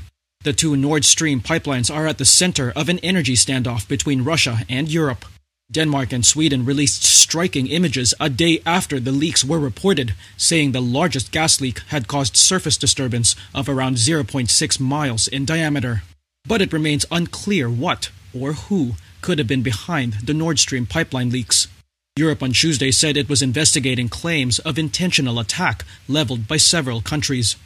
The 0.48 0.54
two 0.54 0.76
Nord 0.76 1.04
Stream 1.04 1.42
pipelines 1.42 1.94
are 1.94 2.06
at 2.06 2.16
the 2.16 2.24
center 2.24 2.72
of 2.74 2.88
an 2.88 3.00
energy 3.00 3.34
standoff 3.34 3.86
between 3.86 4.24
Russia 4.24 4.60
and 4.66 4.88
Europe. 4.88 5.26
Denmark 5.70 6.10
and 6.10 6.24
Sweden 6.24 6.64
released 6.64 7.02
striking 7.02 7.66
images 7.66 8.14
a 8.18 8.30
day 8.30 8.62
after 8.64 8.98
the 8.98 9.12
leaks 9.12 9.44
were 9.44 9.58
reported, 9.58 10.14
saying 10.38 10.72
the 10.72 10.80
largest 10.80 11.32
gas 11.32 11.60
leak 11.60 11.80
had 11.88 12.08
caused 12.08 12.34
surface 12.34 12.78
disturbance 12.78 13.36
of 13.54 13.68
around 13.68 13.96
0.6 13.96 14.80
miles 14.80 15.28
in 15.28 15.44
diameter. 15.44 16.02
But 16.46 16.62
it 16.62 16.72
remains 16.72 17.04
unclear 17.10 17.68
what 17.68 18.08
or 18.32 18.54
who 18.54 18.92
could 19.20 19.38
have 19.38 19.48
been 19.48 19.62
behind 19.62 20.14
the 20.24 20.32
Nord 20.32 20.58
Stream 20.58 20.86
pipeline 20.86 21.28
leaks. 21.28 21.68
Europe 22.16 22.42
on 22.42 22.52
Tuesday 22.52 22.90
said 22.90 23.18
it 23.18 23.28
was 23.28 23.42
investigating 23.42 24.08
claims 24.08 24.60
of 24.60 24.78
intentional 24.78 25.40
attack 25.40 25.84
leveled 26.08 26.48
by 26.48 26.56
several 26.56 27.02
countries. 27.02 27.56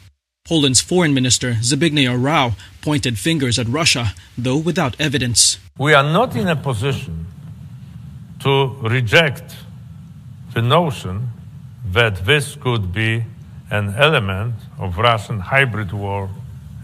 Poland's 0.45 0.81
foreign 0.81 1.13
minister, 1.13 1.53
Zbigniew 1.61 2.21
Rau, 2.21 2.51
pointed 2.81 3.17
fingers 3.17 3.57
at 3.57 3.65
Russia, 3.69 4.13
though 4.37 4.57
without 4.57 4.99
evidence. 4.99 5.57
We 5.77 5.93
are 5.93 6.03
not 6.03 6.35
in 6.35 6.49
a 6.49 6.55
position 6.57 7.27
to 8.41 8.75
reject 8.81 9.55
the 10.53 10.61
notion 10.61 11.29
that 11.93 12.25
this 12.25 12.55
could 12.55 12.91
be 12.91 13.23
an 13.71 13.95
element 13.97 14.55
of 14.77 14.97
Russian 14.97 15.39
hybrid 15.39 15.93
war 15.93 16.29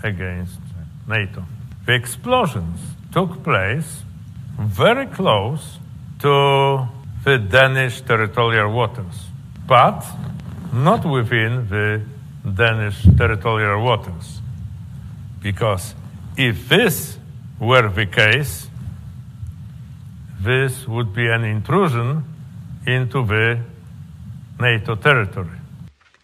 against 0.03 0.59
NATO. 1.05 1.43
The 1.85 1.95
explosions 1.95 2.79
took 3.11 3.43
place 3.43 4.03
very 4.57 5.07
close 5.07 5.79
to 6.19 6.87
the 7.25 7.37
Danish 7.37 7.99
territorial 7.99 8.71
waters, 8.71 9.27
but 9.67 10.05
not 10.71 11.03
within 11.03 11.67
the 11.67 12.01
Danish 12.55 13.03
territorial 13.17 13.83
waters. 13.83 14.41
Because 15.41 15.95
if 16.37 16.67
this 16.69 17.17
were 17.59 17.89
the 17.89 18.05
case, 18.05 18.67
this 20.41 20.87
would 20.87 21.13
be 21.13 21.27
an 21.27 21.43
intrusion 21.43 22.23
into 22.85 23.25
the 23.25 23.59
NATO 24.59 24.95
territory. 24.95 25.57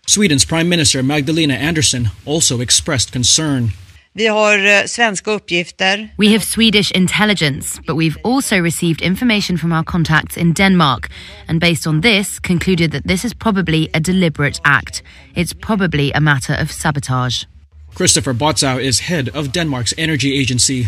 Sweden's 0.07 0.45
Prime 0.45 0.69
Minister 0.69 1.01
Magdalena 1.03 1.55
Andersson 1.55 2.11
also 2.25 2.61
expressed 2.61 3.11
concern. 3.11 3.71
Vi 4.17 4.27
har 4.27 4.57
eh, 4.57 4.85
svenska 4.85 5.31
uppgifter. 5.31 6.09
We 6.17 6.31
have 6.31 6.43
Swedish 6.43 6.91
intelligence, 6.91 7.81
but 7.87 7.95
we've 7.97 8.17
also 8.23 8.55
received 8.63 9.01
information 9.01 9.57
from 9.57 9.73
our 9.73 9.83
contacts 9.83 10.37
in 10.37 10.53
Denmark, 10.53 11.09
and 11.47 11.59
based 11.59 11.87
on 11.87 12.01
this, 12.01 12.39
concluded 12.39 12.91
that 12.91 13.03
this 13.07 13.25
is 13.25 13.33
probably 13.33 13.89
a 13.93 13.99
deliberate 13.99 14.61
act. 14.63 15.03
It's 15.35 15.53
probably 15.53 16.11
a 16.13 16.21
matter 16.21 16.53
of 16.61 16.71
sabotage. 16.71 17.43
Kristoffer 17.93 18.33
Böttzauw 18.33 18.79
is 18.79 18.99
head 18.99 19.29
of 19.33 19.51
Denmark's 19.51 19.93
energy 19.97 20.39
agency. 20.39 20.87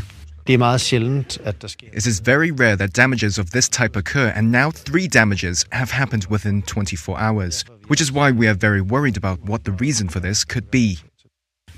It 0.49 2.07
is 2.07 2.21
very 2.21 2.51
rare 2.51 2.77
that 2.77 2.93
damages 2.93 3.37
of 3.37 3.49
this 3.49 3.67
type 3.67 3.97
occur, 3.97 4.31
and 4.33 4.49
now 4.49 4.71
three 4.71 5.07
damages 5.09 5.65
have 5.73 5.91
happened 5.91 6.25
within 6.29 6.61
24 6.61 7.19
hours, 7.19 7.65
which 7.87 7.99
is 7.99 8.13
why 8.13 8.31
we 8.31 8.47
are 8.47 8.53
very 8.53 8.79
worried 8.79 9.17
about 9.17 9.41
what 9.41 9.65
the 9.65 9.73
reason 9.73 10.07
for 10.07 10.21
this 10.21 10.45
could 10.45 10.71
be. 10.71 10.99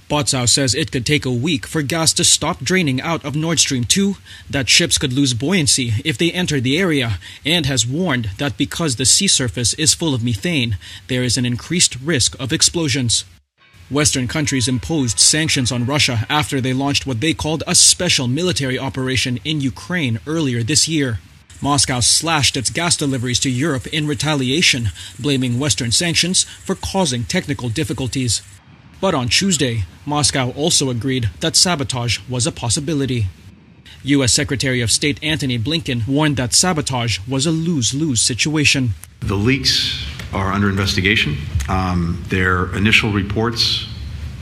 Böttzauw 0.09 0.49
says 0.49 0.73
it 0.73 0.91
could 0.91 1.05
take 1.05 1.23
a 1.23 1.31
week 1.31 1.67
for 1.67 1.83
gas 1.83 2.13
to 2.13 2.23
stop 2.23 2.61
draining 2.61 2.99
out 2.99 3.23
of 3.23 3.35
Nord 3.35 3.59
Stream 3.59 3.83
2, 3.83 4.15
that 4.49 4.67
ships 4.67 4.97
could 4.97 5.13
lose 5.13 5.35
buoyancy 5.35 5.93
if 6.03 6.17
they 6.17 6.31
enter 6.31 6.59
the 6.59 6.79
area, 6.79 7.19
and 7.45 7.67
has 7.67 7.85
warned 7.85 8.31
that 8.39 8.57
because 8.57 8.95
the 8.95 9.05
sea 9.05 9.27
surface 9.27 9.75
is 9.75 9.93
full 9.93 10.15
of 10.15 10.23
methane, 10.23 10.77
there 11.09 11.21
is 11.21 11.37
an 11.37 11.45
increased 11.45 11.95
risk 12.03 12.35
of 12.39 12.51
explosions. 12.51 13.23
Western 13.91 14.27
countries 14.27 14.67
imposed 14.67 15.19
sanctions 15.19 15.71
on 15.71 15.85
Russia 15.85 16.25
after 16.27 16.59
they 16.59 16.73
launched 16.73 17.05
what 17.05 17.21
they 17.21 17.35
called 17.35 17.63
a 17.67 17.75
special 17.75 18.27
military 18.27 18.79
operation 18.79 19.37
in 19.45 19.61
Ukraine 19.61 20.19
earlier 20.25 20.63
this 20.63 20.87
year. 20.87 21.19
Moscow 21.61 21.99
slashed 21.99 22.57
its 22.57 22.71
gas 22.71 22.97
deliveries 22.97 23.39
to 23.41 23.49
Europe 23.49 23.85
in 23.87 24.07
retaliation, 24.07 24.89
blaming 25.19 25.59
Western 25.59 25.91
sanctions 25.91 26.43
for 26.43 26.73
causing 26.73 27.25
technical 27.25 27.69
difficulties. 27.69 28.41
But 29.01 29.15
on 29.15 29.29
Tuesday, 29.29 29.83
Moscow 30.05 30.51
also 30.51 30.89
agreed 30.89 31.29
that 31.39 31.55
sabotage 31.55 32.19
was 32.27 32.45
a 32.45 32.51
possibility. 32.51 33.27
U.S. 34.03 34.33
Secretary 34.33 34.81
of 34.81 34.91
State 34.91 35.21
Antony 35.23 35.57
Blinken 35.57 36.07
warned 36.07 36.37
that 36.37 36.53
sabotage 36.53 37.19
was 37.27 37.45
a 37.45 37.51
lose 37.51 37.93
lose 37.93 38.21
situation. 38.21 38.91
The 39.21 39.35
leaks 39.35 40.05
are 40.33 40.51
under 40.51 40.69
investigation. 40.69 41.37
Um, 41.67 42.23
their 42.27 42.73
initial 42.75 43.11
reports 43.11 43.87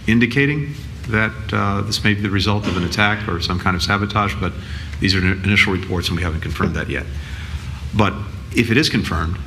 indicating 0.08 0.74
that 1.10 1.34
uh, 1.54 1.82
this 1.82 2.04
may 2.04 2.14
be 2.14 2.22
the 2.22 2.30
result 2.30 2.68
of 2.68 2.78
an 2.78 2.84
attack 2.84 3.28
or 3.28 3.40
some 3.42 3.60
kind 3.60 3.76
of 3.76 3.84
sabotage, 3.84 4.36
but 4.36 4.54
these 5.00 5.16
are 5.16 5.20
initial 5.20 5.74
reports 5.74 6.08
and 6.10 6.18
we 6.18 6.24
haven't 6.24 6.42
confirmed 6.42 6.76
that 6.76 6.90
yet. 6.90 7.06
But 7.96 8.14
if 8.56 8.72
it 8.72 8.78
is 8.78 8.90
confirmed, 8.90 9.38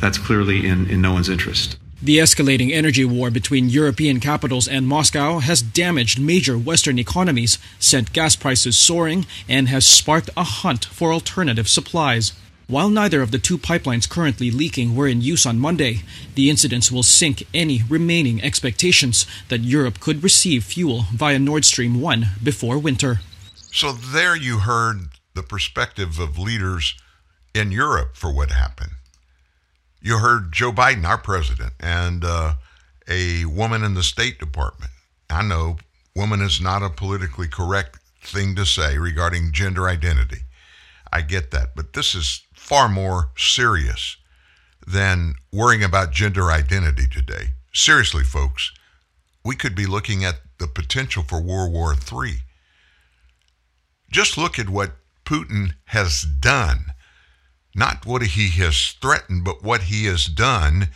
that's 0.00 0.18
clearly 0.18 0.66
in, 0.66 0.88
in 0.90 1.00
no 1.00 1.12
one's 1.12 1.28
interest. 1.28 1.78
The 2.04 2.18
escalating 2.18 2.70
energy 2.70 3.06
war 3.06 3.30
between 3.30 3.70
European 3.70 4.20
capitals 4.20 4.68
and 4.68 4.86
Moscow 4.86 5.38
has 5.38 5.62
damaged 5.62 6.20
major 6.20 6.58
Western 6.58 6.98
economies, 6.98 7.56
sent 7.78 8.12
gas 8.12 8.36
prices 8.36 8.76
soaring, 8.76 9.24
and 9.48 9.68
has 9.68 9.86
sparked 9.86 10.28
a 10.36 10.44
hunt 10.44 10.84
for 10.84 11.14
alternative 11.14 11.66
supplies. 11.66 12.34
While 12.66 12.90
neither 12.90 13.22
of 13.22 13.30
the 13.30 13.38
two 13.38 13.56
pipelines 13.56 14.06
currently 14.06 14.50
leaking 14.50 14.94
were 14.94 15.08
in 15.08 15.22
use 15.22 15.46
on 15.46 15.58
Monday, 15.58 16.02
the 16.34 16.50
incidents 16.50 16.92
will 16.92 17.02
sink 17.02 17.46
any 17.54 17.80
remaining 17.88 18.44
expectations 18.44 19.24
that 19.48 19.62
Europe 19.62 19.98
could 19.98 20.22
receive 20.22 20.62
fuel 20.62 21.06
via 21.14 21.38
Nord 21.38 21.64
Stream 21.64 22.02
1 22.02 22.26
before 22.42 22.76
winter. 22.76 23.20
So, 23.72 23.92
there 23.92 24.36
you 24.36 24.58
heard 24.58 25.08
the 25.32 25.42
perspective 25.42 26.18
of 26.18 26.38
leaders 26.38 26.96
in 27.54 27.72
Europe 27.72 28.14
for 28.14 28.30
what 28.30 28.50
happened. 28.50 28.92
You 30.04 30.18
heard 30.18 30.52
Joe 30.52 30.70
Biden, 30.70 31.06
our 31.06 31.16
president, 31.16 31.72
and 31.80 32.26
uh, 32.26 32.56
a 33.08 33.46
woman 33.46 33.82
in 33.82 33.94
the 33.94 34.02
State 34.02 34.38
Department. 34.38 34.90
I 35.30 35.42
know 35.42 35.78
woman 36.14 36.42
is 36.42 36.60
not 36.60 36.82
a 36.82 36.90
politically 36.90 37.48
correct 37.48 38.00
thing 38.22 38.54
to 38.56 38.66
say 38.66 38.98
regarding 38.98 39.52
gender 39.52 39.88
identity. 39.88 40.42
I 41.10 41.22
get 41.22 41.52
that. 41.52 41.74
But 41.74 41.94
this 41.94 42.14
is 42.14 42.42
far 42.52 42.86
more 42.86 43.30
serious 43.38 44.18
than 44.86 45.36
worrying 45.50 45.82
about 45.82 46.12
gender 46.12 46.50
identity 46.50 47.06
today. 47.10 47.54
Seriously, 47.72 48.24
folks, 48.24 48.72
we 49.42 49.56
could 49.56 49.74
be 49.74 49.86
looking 49.86 50.22
at 50.22 50.40
the 50.58 50.66
potential 50.66 51.22
for 51.22 51.40
World 51.40 51.72
War 51.72 51.94
III. 51.94 52.40
Just 54.10 54.36
look 54.36 54.58
at 54.58 54.68
what 54.68 54.96
Putin 55.24 55.72
has 55.86 56.20
done 56.24 56.92
not 57.74 58.06
what 58.06 58.22
he 58.22 58.48
has 58.60 58.96
threatened, 59.00 59.44
but 59.44 59.62
what 59.62 59.82
he 59.82 60.04
has 60.06 60.26
done 60.26 60.88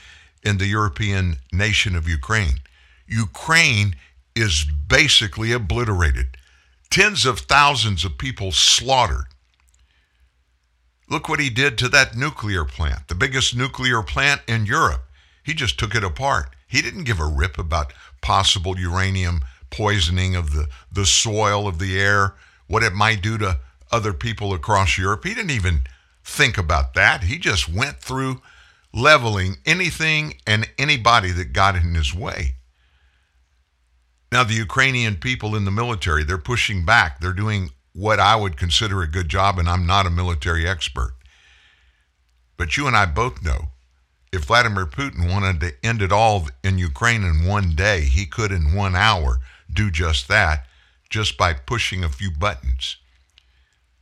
in 0.43 0.59
the 0.59 0.67
European 0.67 1.37
nation 1.53 1.97
of 1.97 2.09
Ukraine. 2.09 2.61
Ukraine 3.07 3.97
is 4.37 4.65
basically 4.65 5.53
obliterated, 5.53 6.37
tens 6.91 7.27
of 7.27 7.41
thousands 7.41 8.05
of 8.05 8.19
people 8.19 8.53
slaughtered. 8.53 9.27
Look 11.11 11.29
what 11.29 11.41
he 11.41 11.51
did 11.51 11.79
to 11.79 11.89
that 11.89 12.17
nuclear 12.17 12.65
plant, 12.65 13.09
the 13.09 13.15
biggest 13.15 13.57
nuclear 13.57 14.03
plant 14.03 14.43
in 14.47 14.67
Europe. 14.67 15.03
He 15.43 15.55
just 15.55 15.79
took 15.79 15.95
it 15.95 16.05
apart. 16.05 16.55
He 16.67 16.83
didn't 16.83 17.05
give 17.05 17.19
a 17.19 17.27
rip 17.27 17.59
about 17.59 17.95
possible 18.21 18.79
uranium 18.79 19.41
poisoning 19.71 20.37
of 20.37 20.53
the, 20.53 20.69
the 20.93 21.07
soil, 21.07 21.67
of 21.67 21.79
the 21.79 21.99
air, 21.99 22.35
what 22.67 22.83
it 22.83 22.93
might 22.93 23.23
do 23.23 23.39
to 23.39 23.59
other 23.91 24.13
people 24.13 24.53
across 24.53 24.99
Europe. 24.99 25.25
He 25.25 25.35
didn't 25.35 25.51
even 25.51 25.81
think 26.29 26.59
about 26.59 26.95
that. 26.95 27.25
He 27.25 27.39
just 27.39 27.69
went 27.69 28.01
through 28.01 28.43
leveling 28.93 29.57
anything 29.67 30.35
and 30.47 30.69
anybody 30.79 31.33
that 31.33 31.53
got 31.53 31.75
in 31.75 31.95
his 31.95 32.15
way. 32.15 32.55
Now, 34.31 34.45
the 34.45 34.55
Ukrainian 34.55 35.17
people 35.17 35.57
in 35.57 35.65
the 35.65 35.71
military, 35.71 36.23
they're 36.23 36.39
pushing 36.39 36.85
back. 36.85 37.19
They're 37.19 37.33
doing 37.33 37.71
what 37.95 38.21
I 38.21 38.37
would 38.37 38.59
consider 38.59 39.03
a 39.03 39.11
good 39.11 39.29
job, 39.29 39.59
and 39.59 39.69
I'm 39.69 39.87
not 39.87 40.07
a 40.07 40.11
military 40.11 40.69
expert. 40.69 41.15
But 42.59 42.77
you 42.77 42.87
and 42.87 42.97
I 42.97 43.07
both 43.07 43.43
know 43.43 43.71
if 44.31 44.45
Vladimir 44.45 44.85
Putin 44.85 45.31
wanted 45.31 45.61
to 45.61 45.75
end 45.83 46.03
it 46.03 46.13
all 46.13 46.49
in 46.63 46.77
Ukraine 46.77 47.25
in 47.25 47.47
one 47.47 47.75
day, 47.75 48.03
he 48.03 48.27
could 48.27 48.53
in 48.53 48.75
one 48.75 48.95
hour 48.95 49.39
do 49.73 49.91
just 49.91 50.29
that, 50.29 50.67
just 51.09 51.39
by 51.39 51.55
pushing 51.55 52.05
a 52.05 52.11
few 52.11 52.31
buttons. 52.31 52.99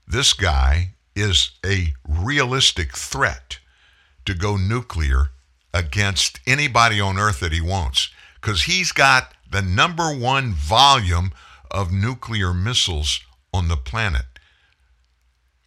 This 0.09 0.33
guy 0.33 0.96
is 1.17 1.53
a 1.65 1.95
realistic 2.07 2.97
threat 2.97 3.59
to 4.27 4.35
go 4.35 4.57
nuclear 4.57 5.31
against 5.73 6.39
anybody 6.47 7.01
on 7.01 7.19
earth 7.19 7.41
that 7.41 7.53
he 7.53 7.61
wants 7.61 8.11
because 8.41 8.63
he's 8.63 8.93
got 8.93 9.33
the 9.51 9.63
number 9.63 10.15
one 10.15 10.53
volume 10.53 11.33
of 11.71 11.93
nuclear 11.93 12.55
missiles 12.55 13.21
on 13.53 13.69
the 13.69 13.77
planet. 13.77 14.27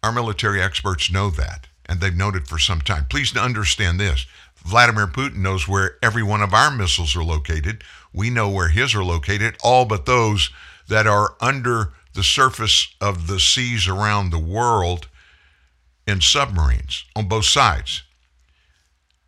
Our 0.02 0.12
military 0.12 0.62
experts 0.62 1.12
know 1.12 1.30
that, 1.30 1.66
and 1.86 2.00
they've 2.00 2.14
known 2.14 2.36
it 2.36 2.46
for 2.46 2.58
some 2.58 2.80
time. 2.80 3.06
Please 3.10 3.36
understand 3.36 4.00
this 4.00 4.26
Vladimir 4.56 5.06
Putin 5.06 5.36
knows 5.36 5.66
where 5.66 5.96
every 6.02 6.22
one 6.22 6.42
of 6.42 6.54
our 6.54 6.70
missiles 6.70 7.16
are 7.16 7.24
located. 7.24 7.82
We 8.12 8.30
know 8.30 8.48
where 8.48 8.68
his 8.68 8.94
are 8.94 9.04
located, 9.04 9.56
all 9.62 9.84
but 9.84 10.06
those 10.06 10.50
that 10.88 11.06
are 11.06 11.34
under 11.40 11.92
the 12.14 12.24
surface 12.24 12.94
of 13.00 13.26
the 13.26 13.40
seas 13.40 13.88
around 13.88 14.30
the 14.30 14.38
world 14.38 15.08
in 16.06 16.20
submarines 16.20 17.04
on 17.14 17.28
both 17.28 17.44
sides. 17.44 18.02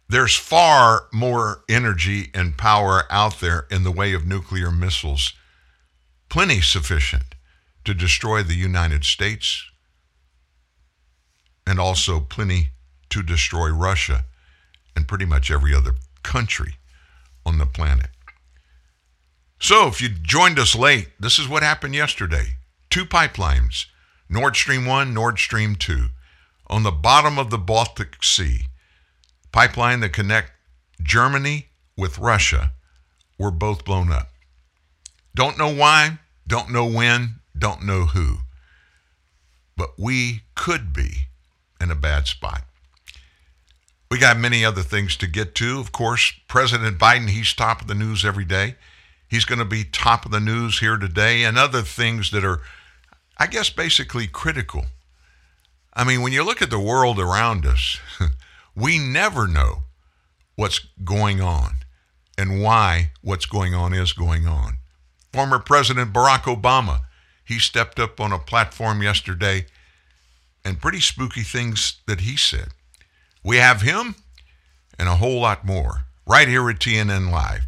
There's 0.09 0.37
far 0.37 1.07
more 1.13 1.65
energy 1.71 2.31
and 2.35 2.59
power 2.59 3.05
out 3.11 3.41
there 3.41 3.67
in 3.71 3.83
the 3.83 3.91
way 3.91 4.13
of 4.13 4.27
nuclear 4.27 4.71
missiles, 4.71 5.33
plenty 6.29 6.61
sufficient 6.61 7.35
to 7.85 7.95
destroy 7.95 8.43
the 8.43 8.55
United 8.55 9.05
States, 9.05 9.65
and 11.67 11.81
also 11.81 12.21
plenty 12.21 12.69
to 13.09 13.23
destroy 13.23 13.71
Russia 13.71 14.25
and 14.95 15.09
pretty 15.09 15.25
much 15.25 15.51
every 15.51 15.75
other 15.75 15.95
country 16.23 16.75
on 17.47 17.59
the 17.59 17.67
planet. 17.67 18.11
So, 19.59 19.87
if 19.87 20.03
you 20.03 20.09
joined 20.09 20.59
us 20.59 20.75
late, 20.75 21.11
this 21.21 21.39
is 21.39 21.49
what 21.49 21.63
happened 21.63 21.95
yesterday. 21.95 22.57
Two 22.91 23.07
pipelines, 23.07 23.87
Nord 24.29 24.57
Stream 24.57 24.85
1, 24.87 25.15
Nord 25.15 25.39
Stream 25.39 25.77
2 25.77 26.09
on 26.73 26.85
the 26.85 26.91
bottom 26.91 27.39
of 27.39 27.51
the 27.51 27.59
Baltic 27.59 28.25
Sea, 28.25 28.63
pipeline 29.53 30.01
that 30.01 30.15
connect 30.15 30.53
Germany 31.03 31.67
with 31.99 32.19
Russia, 32.19 32.73
were 33.39 33.51
both 33.51 33.85
blown 33.85 34.11
up. 34.11 34.31
Don't 35.35 35.59
know 35.59 35.73
why, 35.73 36.19
don't 36.47 36.73
know 36.73 36.87
when, 36.87 37.41
don't 37.57 37.85
know 37.85 38.07
who. 38.07 38.39
But 39.77 39.99
we 39.99 40.45
could 40.55 40.95
be 40.95 41.27
in 41.79 41.91
a 41.91 41.95
bad 41.95 42.27
spot. 42.27 42.63
We 44.11 44.17
got 44.19 44.39
many 44.39 44.65
other 44.65 44.83
things 44.83 45.15
to 45.19 45.27
get 45.27 45.55
to. 45.57 45.79
Of 45.79 45.93
course, 45.93 46.33
President 46.49 46.99
Biden, 46.99 47.29
he's 47.29 47.53
top 47.53 47.83
of 47.83 47.87
the 47.87 47.95
news 47.95 48.25
every 48.25 48.47
day. 48.47 48.77
He's 49.29 49.45
going 49.45 49.59
to 49.59 49.67
be 49.67 49.85
top 49.85 50.25
of 50.25 50.31
the 50.31 50.41
news 50.41 50.79
here 50.79 50.97
today, 50.97 51.45
and 51.45 51.59
other 51.59 51.83
things 51.83 52.31
that 52.31 52.47
are, 52.47 52.63
I 53.37 53.47
guess, 53.47 53.69
basically 53.69 54.27
critical 54.27 54.87
I 55.94 56.05
mean, 56.05 56.22
when 56.22 56.33
you 56.33 56.42
look 56.42 56.62
at 56.62 56.70
the 56.70 56.81
world 56.81 57.18
around 57.18 57.66
us, 57.66 57.98
we 58.74 58.98
never 58.98 59.46
know 59.46 59.85
what's 60.55 60.81
going 61.05 61.40
on 61.40 61.76
and 62.38 62.62
why 62.62 63.11
what's 63.20 63.44
going 63.44 63.74
on 63.74 63.92
is 63.92 64.12
going 64.12 64.46
on. 64.46 64.78
Former 65.33 65.59
President 65.59 66.12
Barack 66.12 66.42
Obama, 66.42 67.02
he 67.44 67.59
stepped 67.59 68.00
up 68.00 68.20
on 68.20 68.33
a 68.33 68.38
platform 68.38 69.02
yesterday 69.02 69.66
and 70.64 70.81
pretty 70.81 71.00
spooky 71.00 71.42
things 71.42 72.00
that 72.07 72.20
he 72.20 72.37
said. 72.37 72.68
We 73.44 73.59
have 73.59 73.83
him 73.83 74.14
and 74.98 75.09
a 75.09 75.16
whole 75.16 75.40
lot 75.40 75.66
more 75.66 76.05
right 76.26 76.48
here 76.48 76.70
at 76.70 76.78
TNN 76.78 77.31
Live, 77.31 77.66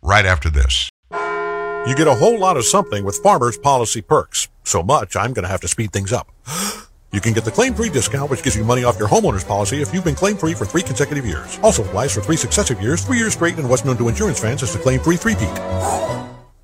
right 0.00 0.24
after 0.24 0.48
this. 0.48 0.88
You 1.10 1.96
get 1.96 2.06
a 2.06 2.14
whole 2.14 2.38
lot 2.38 2.56
of 2.56 2.64
something 2.64 3.04
with 3.04 3.16
Farmers 3.16 3.58
Policy 3.58 4.00
Perks. 4.00 4.48
So 4.64 4.82
much, 4.82 5.16
I'm 5.16 5.32
going 5.32 5.42
to 5.42 5.48
have 5.48 5.60
to 5.62 5.68
speed 5.68 5.92
things 5.92 6.12
up. 6.12 6.30
You 7.12 7.20
can 7.20 7.34
get 7.34 7.44
the 7.44 7.50
claim-free 7.50 7.90
discount, 7.90 8.30
which 8.30 8.42
gives 8.42 8.56
you 8.56 8.64
money 8.64 8.84
off 8.84 8.98
your 8.98 9.06
homeowner's 9.06 9.44
policy 9.44 9.82
if 9.82 9.92
you've 9.92 10.02
been 10.02 10.14
claim-free 10.14 10.54
for 10.54 10.64
three 10.64 10.80
consecutive 10.80 11.26
years. 11.26 11.58
Also 11.62 11.84
applies 11.84 12.14
for 12.14 12.22
three 12.22 12.38
successive 12.38 12.80
years, 12.80 13.04
three 13.04 13.18
years 13.18 13.34
straight, 13.34 13.58
and 13.58 13.68
what's 13.68 13.84
known 13.84 13.98
to 13.98 14.08
insurance 14.08 14.40
fans 14.40 14.62
as 14.62 14.72
the 14.72 14.78
claim-free 14.78 15.16
three-peat. 15.16 15.54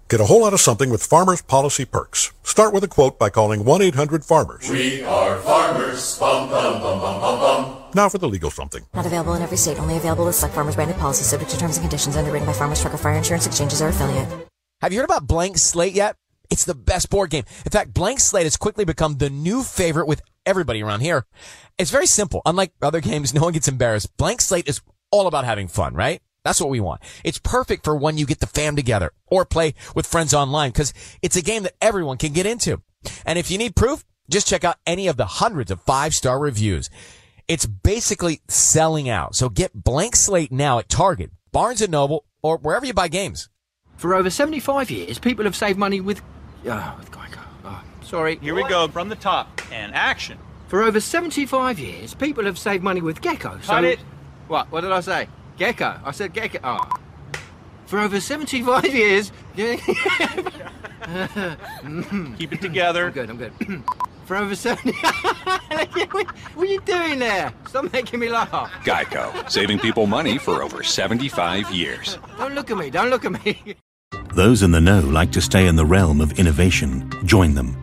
Get 0.08 0.20
a 0.20 0.24
whole 0.24 0.40
lot 0.40 0.54
of 0.54 0.60
something 0.60 0.88
with 0.88 1.02
Farmers 1.02 1.42
Policy 1.42 1.84
Perks. 1.84 2.32
Start 2.44 2.72
with 2.72 2.82
a 2.82 2.88
quote 2.88 3.18
by 3.18 3.28
calling 3.28 3.62
1-800-FARMERS. 3.62 4.70
We 4.70 5.02
are 5.02 5.36
farmers. 5.40 6.18
Bum, 6.18 6.48
bum, 6.48 6.80
bum, 6.80 6.98
bum, 6.98 7.20
bum, 7.20 7.40
bum. 7.40 7.82
Now 7.94 8.08
for 8.08 8.16
the 8.16 8.26
legal 8.26 8.50
something. 8.50 8.86
Not 8.94 9.04
available 9.04 9.34
in 9.34 9.42
every 9.42 9.58
state. 9.58 9.78
Only 9.78 9.98
available 9.98 10.24
with 10.24 10.34
select 10.34 10.54
Farmers 10.54 10.76
branded 10.76 10.96
policies 10.96 11.26
subject 11.26 11.50
to 11.50 11.58
terms 11.58 11.76
and 11.76 11.84
conditions 11.84 12.16
underwritten 12.16 12.46
by 12.46 12.54
Farmers 12.54 12.80
Truck 12.80 12.94
or 12.94 12.96
Fire 12.96 13.12
Insurance 13.12 13.46
Exchanges 13.46 13.82
or 13.82 13.88
affiliate. 13.88 14.48
Have 14.80 14.94
you 14.94 15.00
heard 15.00 15.10
about 15.10 15.26
Blank 15.26 15.58
Slate 15.58 15.92
yet? 15.92 16.16
It's 16.48 16.64
the 16.64 16.74
best 16.74 17.10
board 17.10 17.28
game. 17.28 17.44
In 17.66 17.70
fact, 17.70 17.92
Blank 17.92 18.20
Slate 18.20 18.46
has 18.46 18.56
quickly 18.56 18.86
become 18.86 19.18
the 19.18 19.28
new 19.28 19.62
favorite 19.62 20.06
with 20.06 20.22
everybody 20.48 20.82
around 20.82 21.00
here. 21.00 21.26
It's 21.78 21.90
very 21.90 22.06
simple. 22.06 22.40
Unlike 22.46 22.72
other 22.82 23.00
games, 23.00 23.34
no 23.34 23.42
one 23.42 23.52
gets 23.52 23.68
embarrassed. 23.68 24.16
Blank 24.16 24.40
Slate 24.40 24.68
is 24.68 24.80
all 25.10 25.26
about 25.26 25.44
having 25.44 25.68
fun, 25.68 25.94
right? 25.94 26.20
That's 26.44 26.60
what 26.60 26.70
we 26.70 26.80
want. 26.80 27.02
It's 27.24 27.38
perfect 27.38 27.84
for 27.84 27.94
when 27.94 28.16
you 28.16 28.24
get 28.24 28.40
the 28.40 28.46
fam 28.46 28.74
together 28.74 29.12
or 29.26 29.44
play 29.44 29.74
with 29.94 30.06
friends 30.06 30.32
online 30.32 30.70
because 30.70 30.94
it's 31.20 31.36
a 31.36 31.42
game 31.42 31.64
that 31.64 31.74
everyone 31.80 32.16
can 32.16 32.32
get 32.32 32.46
into. 32.46 32.80
And 33.26 33.38
if 33.38 33.50
you 33.50 33.58
need 33.58 33.76
proof, 33.76 34.04
just 34.30 34.48
check 34.48 34.64
out 34.64 34.76
any 34.86 35.08
of 35.08 35.16
the 35.16 35.26
hundreds 35.26 35.70
of 35.70 35.82
five 35.82 36.14
star 36.14 36.38
reviews. 36.38 36.88
It's 37.48 37.66
basically 37.66 38.40
selling 38.48 39.08
out. 39.08 39.34
So 39.34 39.48
get 39.48 39.72
Blank 39.74 40.16
Slate 40.16 40.52
now 40.52 40.78
at 40.78 40.88
Target, 40.88 41.30
Barnes 41.52 41.82
and 41.82 41.92
Noble, 41.92 42.24
or 42.42 42.58
wherever 42.58 42.86
you 42.86 42.94
buy 42.94 43.08
games. 43.08 43.48
For 43.96 44.14
over 44.14 44.30
75 44.30 44.90
years, 44.90 45.18
people 45.18 45.44
have 45.44 45.56
saved 45.56 45.78
money 45.78 46.00
with, 46.00 46.22
uh, 46.66 46.94
with 46.98 47.10
sorry. 48.08 48.38
Here 48.38 48.54
we 48.54 48.66
go 48.68 48.88
from 48.88 49.08
the 49.08 49.16
top 49.16 49.60
and 49.72 49.94
action. 49.94 50.38
For 50.68 50.82
over 50.82 51.00
75 51.00 51.78
years, 51.78 52.14
people 52.14 52.44
have 52.44 52.58
saved 52.58 52.82
money 52.82 53.00
with 53.00 53.20
Gecko. 53.20 53.56
Cut 53.56 53.64
so 53.64 53.82
it. 53.84 53.98
What? 54.48 54.70
What 54.72 54.80
did 54.82 54.92
I 54.92 55.00
say? 55.00 55.28
Gecko. 55.56 56.00
I 56.04 56.10
said 56.12 56.32
gecko. 56.32 56.58
Oh. 56.62 56.90
For 57.86 57.98
over 57.98 58.20
75 58.20 58.94
years. 58.94 59.32
Mm-hmm. 61.08 62.34
Keep 62.34 62.52
it 62.52 62.60
together. 62.60 63.06
I'm 63.06 63.12
good, 63.12 63.30
I'm 63.30 63.38
good. 63.38 63.52
For 64.26 64.36
over 64.36 64.54
70. 64.54 64.92
what 64.92 66.28
are 66.58 66.64
you 66.66 66.80
doing 66.82 67.18
there? 67.18 67.50
Stop 67.66 67.90
making 67.94 68.20
me 68.20 68.28
laugh. 68.28 68.50
Geico, 68.84 69.50
saving 69.50 69.78
people 69.78 70.06
money 70.06 70.36
for 70.36 70.62
over 70.62 70.82
75 70.82 71.70
years. 71.70 72.18
Don't 72.36 72.54
look 72.54 72.70
at 72.70 72.76
me, 72.76 72.90
don't 72.90 73.08
look 73.08 73.24
at 73.24 73.42
me. 73.42 73.76
Those 74.34 74.62
in 74.62 74.70
the 74.70 74.82
know 74.82 75.00
like 75.00 75.32
to 75.32 75.40
stay 75.40 75.66
in 75.66 75.76
the 75.76 75.86
realm 75.86 76.20
of 76.20 76.38
innovation. 76.38 77.10
Join 77.24 77.54
them. 77.54 77.82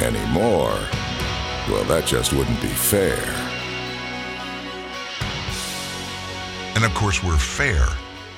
Anymore, 0.00 0.78
well, 1.68 1.84
that 1.84 2.04
just 2.06 2.32
wouldn't 2.32 2.60
be 2.62 2.68
fair. 2.68 3.18
And 6.76 6.84
of 6.84 6.94
course, 6.94 7.24
we're 7.24 7.36
fair 7.36 7.84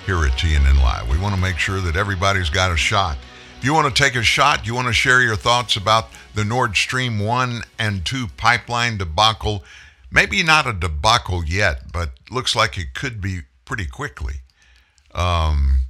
here 0.07 0.25
at 0.25 0.33
TNN 0.39 0.81
Live. 0.81 1.11
We 1.11 1.19
want 1.19 1.35
to 1.35 1.41
make 1.41 1.59
sure 1.59 1.81
that 1.83 1.97
everybody's 1.97 2.49
got 2.49 2.73
a 2.73 2.77
shot. 2.77 3.19
If 3.59 3.65
you 3.65 3.75
want 3.75 3.95
to 3.95 4.03
take 4.03 4.17
a 4.17 4.23
shot, 4.23 4.67
you 4.67 4.75
want 4.75 4.87
to 4.87 4.95
share 4.95 5.21
your 5.21 5.37
thoughts 5.37 5.77
about 5.77 6.09
the 6.35 6.47
Nord 6.47 6.75
Stream 6.75 7.19
1 7.19 7.61
and 7.79 8.07
2 8.07 8.29
pipeline 8.39 8.97
debacle. 8.97 9.63
Maybe 10.11 10.43
not 10.43 10.67
a 10.67 10.73
debacle 10.73 11.45
yet, 11.45 11.93
but 11.93 12.13
looks 12.31 12.57
like 12.57 12.79
it 12.79 12.95
could 12.95 13.21
be 13.21 13.41
pretty 13.67 13.85
quickly. 13.85 14.37
Um, 15.15 15.81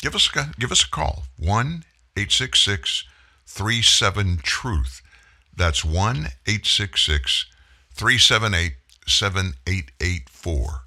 give 0.00 0.16
us 0.16 0.28
a, 0.34 0.50
give 0.58 0.72
us 0.72 0.82
a 0.82 0.90
call 0.90 1.22
1 1.38 1.84
866 2.16 3.04
37 3.46 4.40
Truth. 4.42 5.02
That's 5.60 5.84
1 5.84 6.16
866 6.46 7.44
378 7.92 8.72
7884. 9.06 10.84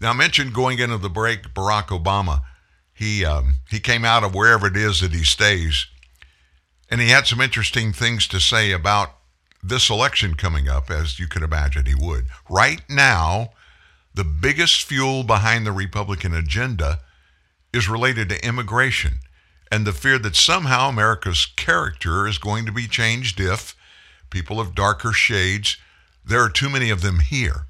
Now, 0.00 0.10
I 0.10 0.12
mentioned 0.12 0.54
going 0.54 0.78
into 0.78 0.98
the 0.98 1.08
break, 1.08 1.52
Barack 1.52 1.86
Obama. 1.88 2.42
He, 2.92 3.24
um, 3.24 3.54
he 3.68 3.80
came 3.80 4.04
out 4.04 4.22
of 4.22 4.32
wherever 4.32 4.68
it 4.68 4.76
is 4.76 5.00
that 5.00 5.10
he 5.10 5.24
stays, 5.24 5.88
and 6.88 7.00
he 7.00 7.08
had 7.08 7.26
some 7.26 7.40
interesting 7.40 7.92
things 7.92 8.28
to 8.28 8.38
say 8.38 8.70
about 8.70 9.16
this 9.64 9.90
election 9.90 10.34
coming 10.36 10.68
up, 10.68 10.92
as 10.92 11.18
you 11.18 11.26
could 11.26 11.42
imagine 11.42 11.86
he 11.86 11.96
would. 11.96 12.26
Right 12.48 12.82
now, 12.88 13.48
the 14.14 14.22
biggest 14.22 14.84
fuel 14.84 15.24
behind 15.24 15.66
the 15.66 15.72
Republican 15.72 16.32
agenda 16.36 17.00
is 17.72 17.88
related 17.88 18.28
to 18.28 18.46
immigration 18.46 19.14
and 19.72 19.84
the 19.84 19.92
fear 19.92 20.20
that 20.20 20.36
somehow 20.36 20.88
America's 20.88 21.46
character 21.46 22.28
is 22.28 22.38
going 22.38 22.64
to 22.64 22.70
be 22.70 22.86
changed 22.86 23.40
if 23.40 23.73
people 24.34 24.58
of 24.58 24.74
darker 24.74 25.12
shades, 25.12 25.76
there 26.24 26.40
are 26.40 26.50
too 26.50 26.68
many 26.68 26.90
of 26.90 27.02
them 27.02 27.20
here. 27.20 27.66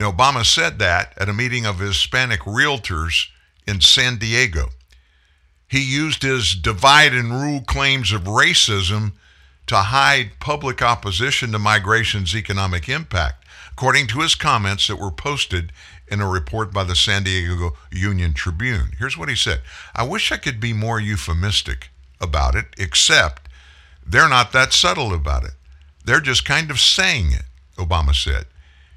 Now, 0.00 0.10
Obama 0.10 0.44
said 0.44 0.80
that 0.80 1.14
at 1.16 1.28
a 1.28 1.32
meeting 1.32 1.64
of 1.64 1.78
Hispanic 1.78 2.40
realtors 2.40 3.28
in 3.64 3.80
San 3.80 4.18
Diego. 4.18 4.70
He 5.68 5.80
used 5.80 6.24
his 6.24 6.56
divide 6.56 7.14
and 7.14 7.30
rule 7.40 7.60
claims 7.60 8.10
of 8.10 8.22
racism 8.24 9.12
to 9.68 9.76
hide 9.76 10.40
public 10.40 10.82
opposition 10.82 11.52
to 11.52 11.60
migration's 11.60 12.34
economic 12.34 12.88
impact, 12.88 13.46
according 13.70 14.08
to 14.08 14.20
his 14.20 14.34
comments 14.34 14.88
that 14.88 14.96
were 14.96 15.12
posted 15.12 15.72
in 16.08 16.20
a 16.20 16.28
report 16.28 16.72
by 16.72 16.82
the 16.82 16.96
San 16.96 17.22
Diego 17.22 17.76
Union 17.92 18.34
Tribune. 18.34 18.90
Here's 18.98 19.16
what 19.16 19.28
he 19.28 19.36
said 19.36 19.60
I 19.94 20.02
wish 20.02 20.32
I 20.32 20.38
could 20.38 20.58
be 20.58 20.72
more 20.72 20.98
euphemistic 20.98 21.90
about 22.20 22.56
it, 22.56 22.66
except 22.76 23.48
they're 24.06 24.28
not 24.28 24.52
that 24.52 24.72
subtle 24.72 25.14
about 25.14 25.44
it. 25.44 25.52
They're 26.04 26.20
just 26.20 26.44
kind 26.44 26.70
of 26.70 26.80
saying 26.80 27.32
it, 27.32 27.44
Obama 27.76 28.14
said. 28.14 28.46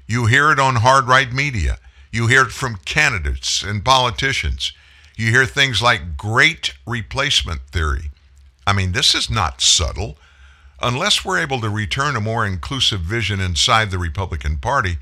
You 0.06 0.26
hear 0.26 0.50
it 0.50 0.58
on 0.58 0.76
hard 0.76 1.06
right 1.06 1.32
media. 1.32 1.78
You 2.12 2.26
hear 2.26 2.42
it 2.42 2.52
from 2.52 2.76
candidates 2.84 3.62
and 3.62 3.84
politicians. 3.84 4.72
You 5.16 5.30
hear 5.30 5.46
things 5.46 5.82
like 5.82 6.16
great 6.16 6.74
replacement 6.86 7.60
theory. 7.70 8.10
I 8.66 8.72
mean, 8.72 8.92
this 8.92 9.14
is 9.14 9.30
not 9.30 9.60
subtle. 9.60 10.16
Unless 10.82 11.24
we're 11.24 11.38
able 11.38 11.60
to 11.60 11.70
return 11.70 12.16
a 12.16 12.20
more 12.20 12.46
inclusive 12.46 13.00
vision 13.00 13.40
inside 13.40 13.90
the 13.90 13.98
Republican 13.98 14.58
Party, 14.58 14.98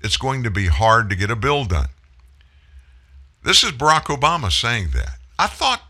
it's 0.00 0.16
going 0.16 0.42
to 0.44 0.50
be 0.50 0.66
hard 0.66 1.10
to 1.10 1.16
get 1.16 1.30
a 1.30 1.36
bill 1.36 1.64
done. 1.64 1.88
This 3.44 3.62
is 3.62 3.72
Barack 3.72 4.04
Obama 4.04 4.50
saying 4.50 4.90
that. 4.94 5.18
I 5.38 5.46
thought 5.46 5.82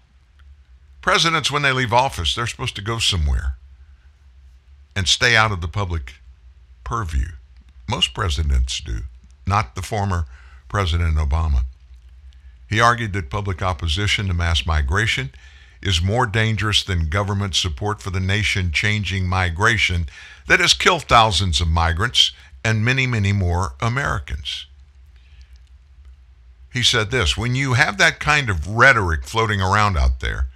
presidents, 1.00 1.50
when 1.50 1.62
they 1.62 1.72
leave 1.72 1.92
office, 1.92 2.34
they're 2.34 2.46
supposed 2.46 2.76
to 2.76 2.82
go 2.82 2.98
somewhere 2.98 3.56
and 4.94 5.08
stay 5.08 5.36
out 5.36 5.52
of 5.52 5.60
the 5.60 5.68
public 5.68 6.14
purview. 6.84 7.28
Most 7.88 8.14
presidents 8.14 8.80
do, 8.80 9.00
not 9.46 9.74
the 9.74 9.82
former 9.82 10.26
President 10.68 11.16
Obama. 11.16 11.64
He 12.68 12.80
argued 12.80 13.12
that 13.14 13.30
public 13.30 13.62
opposition 13.62 14.28
to 14.28 14.34
mass 14.34 14.64
migration 14.64 15.30
is 15.82 16.02
more 16.02 16.26
dangerous 16.26 16.84
than 16.84 17.08
government 17.08 17.54
support 17.54 18.00
for 18.00 18.10
the 18.10 18.20
nation 18.20 18.70
changing 18.70 19.26
migration 19.26 20.06
that 20.46 20.60
has 20.60 20.74
killed 20.74 21.04
thousands 21.04 21.60
of 21.60 21.68
migrants 21.68 22.32
and 22.64 22.84
many, 22.84 23.06
many 23.06 23.32
more 23.32 23.74
Americans. 23.80 24.66
He 26.72 26.82
said 26.82 27.10
this 27.10 27.36
when 27.36 27.54
you 27.54 27.72
have 27.74 27.98
that 27.98 28.20
kind 28.20 28.48
of 28.48 28.68
rhetoric 28.68 29.24
floating 29.24 29.60
around 29.60 29.96
out 29.96 30.20
there, 30.20 30.46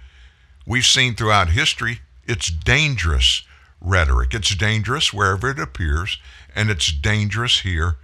we've 0.65 0.85
seen 0.85 1.15
throughout 1.15 1.49
history, 1.49 1.99
it's 2.25 2.49
dangerous 2.49 3.43
rhetoric. 3.85 4.33
It's 4.33 4.55
dangerous 4.55 5.13
wherever 5.13 5.49
it 5.49 5.59
appears, 5.59 6.17
and 6.55 6.69
it's 6.69 6.91
dangerous 6.91 7.59
here 7.59 7.97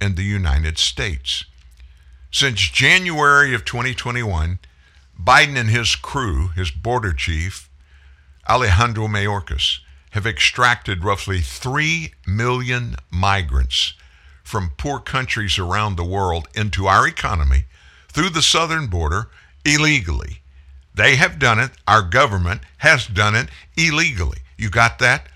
in 0.00 0.16
the 0.16 0.24
United 0.24 0.78
States. 0.78 1.44
Since 2.30 2.60
January 2.60 3.54
of 3.54 3.64
2021, 3.64 4.58
Biden 5.22 5.56
and 5.56 5.70
his 5.70 5.94
crew, 5.94 6.48
his 6.48 6.70
border 6.70 7.12
chief, 7.12 7.70
Alejandro 8.48 9.06
Mayorkas, 9.06 9.78
have 10.10 10.26
extracted 10.26 11.04
roughly 11.04 11.40
3 11.40 12.12
million 12.26 12.96
migrants 13.10 13.94
from 14.42 14.72
poor 14.76 14.98
countries 14.98 15.58
around 15.58 15.96
the 15.96 16.04
world 16.04 16.48
into 16.54 16.86
our 16.86 17.06
economy 17.06 17.64
through 18.08 18.30
the 18.30 18.42
southern 18.42 18.88
border 18.88 19.28
illegally. 19.64 20.41
They 20.94 21.16
have 21.16 21.38
done 21.38 21.58
it. 21.58 21.70
Our 21.86 22.02
government 22.02 22.62
has 22.78 23.06
done 23.06 23.34
it 23.34 23.48
illegally. 23.76 24.38
You 24.56 24.70
got 24.70 24.98
that? 24.98 25.26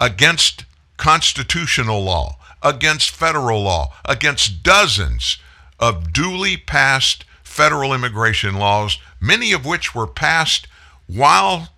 Against 0.00 0.64
constitutional 0.96 2.02
law, 2.02 2.38
against 2.62 3.10
federal 3.10 3.62
law, 3.62 3.94
against 4.04 4.62
dozens 4.62 5.38
of 5.78 6.12
duly 6.12 6.56
passed 6.56 7.24
federal 7.42 7.94
immigration 7.94 8.56
laws, 8.56 8.98
many 9.20 9.52
of 9.52 9.64
which 9.64 9.94
were 9.94 10.06
passed 10.06 10.66
while 11.06 11.68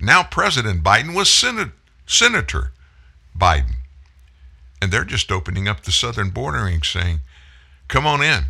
now 0.00 0.22
President 0.22 0.82
Biden 0.82 1.14
was 1.14 1.30
Senate, 1.30 1.70
Senator 2.06 2.72
Biden. 3.36 3.76
And 4.80 4.92
they're 4.92 5.04
just 5.04 5.32
opening 5.32 5.66
up 5.66 5.82
the 5.82 5.92
southern 5.92 6.30
bordering, 6.30 6.82
saying, 6.82 7.20
come 7.88 8.06
on 8.06 8.22
in. 8.22 8.44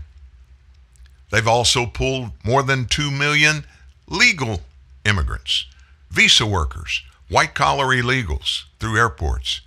They've 1.30 1.49
also 1.49 1.86
pulled 1.86 2.32
more 2.45 2.62
than 2.62 2.86
2 2.86 3.11
million 3.11 3.64
legal 4.09 4.63
immigrants, 5.05 5.67
visa 6.11 6.47
workers, 6.47 7.03
white 7.29 7.55
collar 7.55 7.87
illegals 7.87 8.65
through 8.79 8.97
airports. 8.97 9.61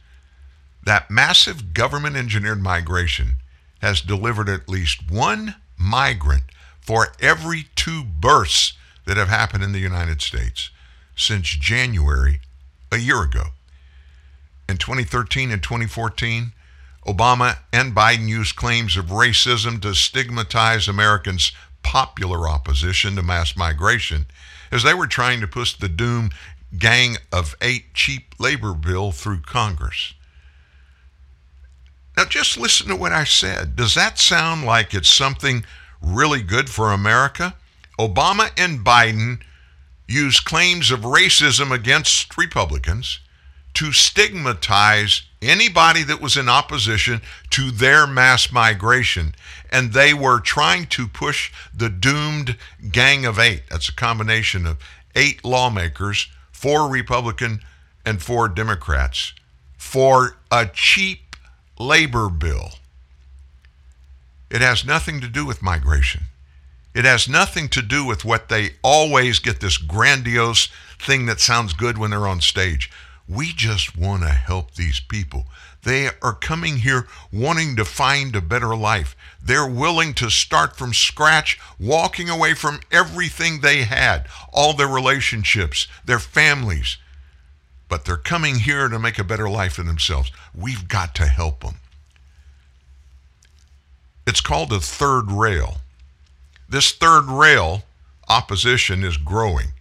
That 0.83 1.11
massive 1.11 1.73
government 1.73 2.15
engineered 2.15 2.61
migration 2.61 3.35
has 3.81 4.01
delivered 4.01 4.49
at 4.49 4.69
least 4.69 5.11
one 5.11 5.55
migrant 5.77 6.43
for 6.79 7.13
every 7.19 7.67
two 7.75 8.03
births 8.03 8.73
that 9.05 9.17
have 9.17 9.29
happened 9.29 9.63
in 9.63 9.71
the 9.71 9.79
United 9.79 10.21
States 10.21 10.69
since 11.15 11.49
January 11.49 12.39
a 12.91 12.97
year 12.97 13.21
ago. 13.21 13.47
In 14.67 14.77
2013 14.77 15.51
and 15.51 15.61
2014, 15.61 16.53
Obama 17.05 17.57
and 17.73 17.95
Biden 17.95 18.27
used 18.27 18.55
claims 18.55 18.95
of 18.95 19.05
racism 19.07 19.81
to 19.81 19.93
stigmatize 19.93 20.87
Americans' 20.87 21.51
popular 21.83 22.47
opposition 22.47 23.15
to 23.15 23.23
mass 23.23 23.55
migration 23.55 24.25
as 24.71 24.83
they 24.83 24.93
were 24.93 25.07
trying 25.07 25.41
to 25.41 25.47
push 25.47 25.75
the 25.75 25.89
doom 25.89 26.29
gang 26.77 27.17
of 27.31 27.55
eight 27.61 27.93
cheap 27.93 28.33
labor 28.39 28.73
bill 28.73 29.11
through 29.11 29.41
Congress. 29.41 30.13
Now, 32.15 32.25
just 32.25 32.57
listen 32.57 32.87
to 32.87 32.95
what 32.95 33.13
I 33.13 33.23
said. 33.23 33.75
Does 33.75 33.95
that 33.95 34.19
sound 34.19 34.65
like 34.65 34.93
it's 34.93 35.09
something 35.09 35.65
really 36.01 36.41
good 36.41 36.69
for 36.69 36.91
America? 36.91 37.55
Obama 37.97 38.51
and 38.57 38.85
Biden 38.85 39.41
used 40.07 40.45
claims 40.45 40.91
of 40.91 41.01
racism 41.01 41.71
against 41.71 42.37
Republicans 42.37 43.19
to 43.73 43.93
stigmatize 43.93 45.21
anybody 45.41 46.03
that 46.03 46.21
was 46.21 46.35
in 46.35 46.49
opposition 46.49 47.21
to 47.51 47.71
their 47.71 48.05
mass 48.05 48.51
migration. 48.51 49.33
And 49.71 49.93
they 49.93 50.13
were 50.13 50.39
trying 50.39 50.87
to 50.87 51.07
push 51.07 51.51
the 51.73 51.89
doomed 51.89 52.57
Gang 52.91 53.25
of 53.25 53.39
Eight. 53.39 53.63
That's 53.69 53.89
a 53.89 53.95
combination 53.95 54.65
of 54.65 54.77
eight 55.15 55.45
lawmakers, 55.45 56.27
four 56.51 56.89
Republican 56.89 57.61
and 58.05 58.21
four 58.21 58.49
Democrats, 58.49 59.33
for 59.77 60.37
a 60.51 60.69
cheap 60.71 61.35
labor 61.79 62.29
bill. 62.29 62.71
It 64.49 64.61
has 64.61 64.85
nothing 64.85 65.21
to 65.21 65.27
do 65.27 65.45
with 65.45 65.61
migration. 65.61 66.23
It 66.93 67.05
has 67.05 67.29
nothing 67.29 67.69
to 67.69 67.81
do 67.81 68.03
with 68.03 68.25
what 68.25 68.49
they 68.49 68.71
always 68.83 69.39
get 69.39 69.61
this 69.61 69.77
grandiose 69.77 70.67
thing 70.99 71.25
that 71.27 71.39
sounds 71.39 71.73
good 71.73 71.97
when 71.97 72.11
they're 72.11 72.27
on 72.27 72.41
stage. 72.41 72.91
We 73.29 73.53
just 73.53 73.95
want 73.95 74.23
to 74.23 74.29
help 74.29 74.75
these 74.75 74.99
people. 74.99 75.45
They 75.83 76.09
are 76.21 76.33
coming 76.33 76.77
here 76.77 77.07
wanting 77.33 77.75
to 77.77 77.85
find 77.85 78.35
a 78.35 78.41
better 78.41 78.75
life. 78.75 79.15
They're 79.41 79.67
willing 79.67 80.13
to 80.15 80.29
start 80.29 80.75
from 80.75 80.93
scratch, 80.93 81.59
walking 81.79 82.29
away 82.29 82.53
from 82.53 82.81
everything 82.91 83.61
they 83.61 83.83
had, 83.83 84.27
all 84.53 84.73
their 84.73 84.87
relationships, 84.87 85.87
their 86.05 86.19
families. 86.19 86.97
But 87.89 88.05
they're 88.05 88.17
coming 88.17 88.59
here 88.59 88.87
to 88.87 88.99
make 88.99 89.17
a 89.17 89.23
better 89.23 89.49
life 89.49 89.73
for 89.73 89.83
themselves. 89.83 90.31
We've 90.53 90.87
got 90.87 91.15
to 91.15 91.25
help 91.25 91.61
them. 91.61 91.75
It's 94.27 94.41
called 94.41 94.71
a 94.71 94.79
third 94.79 95.31
rail. 95.31 95.77
This 96.69 96.91
third 96.91 97.25
rail 97.25 97.83
opposition 98.29 99.03
is 99.03 99.17
growing. 99.17 99.73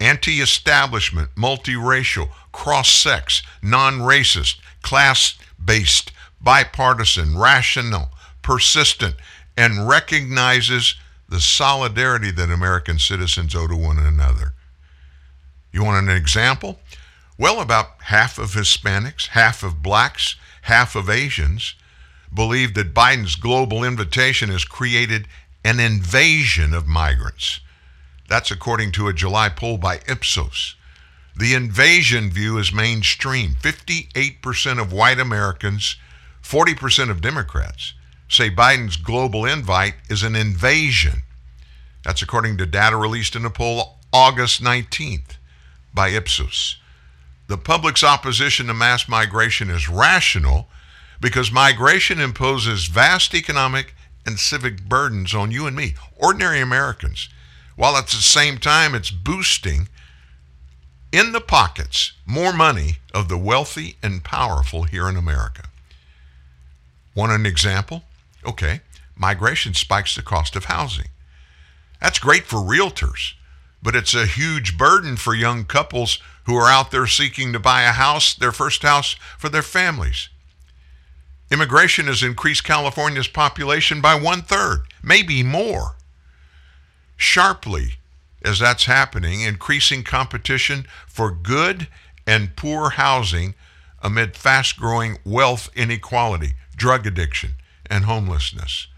Anti 0.00 0.40
establishment, 0.40 1.30
multiracial, 1.36 2.30
cross 2.50 2.90
sex, 2.90 3.42
non 3.62 4.00
racist, 4.00 4.56
class 4.84 5.34
based, 5.62 6.12
bipartisan, 6.40 7.36
rational, 7.36 8.10
persistent, 8.42 9.16
and 9.56 9.88
recognizes 9.88 10.94
the 11.28 11.40
solidarity 11.40 12.30
that 12.30 12.50
American 12.50 12.98
citizens 12.98 13.54
owe 13.54 13.66
to 13.66 13.76
one 13.76 13.98
another. 13.98 14.52
You 15.72 15.82
want 15.82 16.08
an 16.08 16.14
example? 16.14 16.78
Well, 17.36 17.60
about 17.60 18.02
half 18.02 18.38
of 18.38 18.52
Hispanics, 18.52 19.28
half 19.28 19.64
of 19.64 19.82
blacks, 19.82 20.36
half 20.62 20.94
of 20.94 21.10
Asians 21.10 21.74
believe 22.32 22.74
that 22.74 22.94
Biden's 22.94 23.34
global 23.34 23.82
invitation 23.82 24.50
has 24.50 24.64
created 24.64 25.26
an 25.64 25.80
invasion 25.80 26.74
of 26.74 26.86
migrants. 26.86 27.60
That's 28.28 28.50
according 28.50 28.92
to 28.92 29.08
a 29.08 29.12
July 29.12 29.48
poll 29.48 29.78
by 29.78 30.00
Ipsos. 30.06 30.76
The 31.36 31.54
invasion 31.54 32.30
view 32.30 32.58
is 32.58 32.72
mainstream. 32.72 33.56
58% 33.60 34.80
of 34.80 34.92
white 34.92 35.18
Americans, 35.18 35.96
40% 36.42 37.10
of 37.10 37.20
Democrats 37.20 37.94
say 38.28 38.50
Biden's 38.50 38.96
global 38.96 39.44
invite 39.44 39.94
is 40.08 40.22
an 40.22 40.36
invasion. 40.36 41.22
That's 42.04 42.22
according 42.22 42.58
to 42.58 42.66
data 42.66 42.96
released 42.96 43.34
in 43.34 43.44
a 43.44 43.50
poll 43.50 43.98
August 44.12 44.62
19th 44.62 45.36
by 45.92 46.08
Ipsos. 46.08 46.76
The 47.46 47.58
public's 47.58 48.04
opposition 48.04 48.66
to 48.68 48.74
mass 48.74 49.08
migration 49.08 49.70
is 49.70 49.88
rational 49.88 50.68
because 51.20 51.50
migration 51.50 52.20
imposes 52.20 52.86
vast 52.86 53.34
economic 53.34 53.94
and 54.24 54.38
civic 54.38 54.84
burdens 54.84 55.34
on 55.34 55.50
you 55.50 55.66
and 55.66 55.76
me, 55.76 55.94
ordinary 56.16 56.60
Americans, 56.60 57.28
while 57.76 57.96
at 57.96 58.06
the 58.06 58.16
same 58.16 58.58
time 58.58 58.94
it's 58.94 59.10
boosting 59.10 59.88
in 61.14 61.30
the 61.30 61.40
pockets 61.40 62.12
more 62.26 62.52
money 62.52 62.98
of 63.12 63.28
the 63.28 63.38
wealthy 63.38 63.96
and 64.02 64.24
powerful 64.24 64.82
here 64.82 65.08
in 65.08 65.16
America. 65.16 65.62
Want 67.14 67.30
an 67.30 67.46
example? 67.46 68.02
Okay, 68.44 68.80
migration 69.16 69.74
spikes 69.74 70.16
the 70.16 70.22
cost 70.22 70.56
of 70.56 70.64
housing. 70.64 71.06
That's 72.00 72.18
great 72.18 72.42
for 72.44 72.56
realtors, 72.56 73.34
but 73.80 73.94
it's 73.94 74.12
a 74.12 74.26
huge 74.26 74.76
burden 74.76 75.16
for 75.16 75.36
young 75.36 75.64
couples 75.64 76.18
who 76.46 76.56
are 76.56 76.68
out 76.68 76.90
there 76.90 77.06
seeking 77.06 77.52
to 77.52 77.60
buy 77.60 77.82
a 77.82 77.92
house, 77.92 78.34
their 78.34 78.52
first 78.52 78.82
house 78.82 79.14
for 79.38 79.48
their 79.48 79.62
families. 79.62 80.28
Immigration 81.48 82.06
has 82.06 82.24
increased 82.24 82.64
California's 82.64 83.28
population 83.28 84.00
by 84.00 84.16
one 84.16 84.42
third, 84.42 84.80
maybe 85.00 85.44
more. 85.44 85.94
Sharply, 87.16 87.98
as 88.44 88.58
that's 88.58 88.84
happening, 88.84 89.40
increasing 89.40 90.04
competition 90.04 90.86
for 91.06 91.30
good 91.30 91.88
and 92.26 92.56
poor 92.56 92.90
housing 92.90 93.54
amid 94.02 94.36
fast 94.36 94.76
growing 94.76 95.16
wealth 95.24 95.70
inequality, 95.74 96.52
drug 96.76 97.06
addiction, 97.06 97.54
and 97.88 98.04
homelessness. 98.04 98.88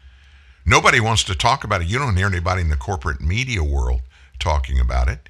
Nobody 0.65 0.99
wants 0.99 1.23
to 1.25 1.35
talk 1.35 1.63
about 1.63 1.81
it. 1.81 1.87
You 1.87 1.99
don't 1.99 2.15
hear 2.15 2.25
anybody 2.27 2.61
in 2.61 2.69
the 2.69 2.75
corporate 2.75 3.21
media 3.21 3.63
world 3.63 4.01
talking 4.39 4.79
about 4.79 5.07
it. 5.07 5.29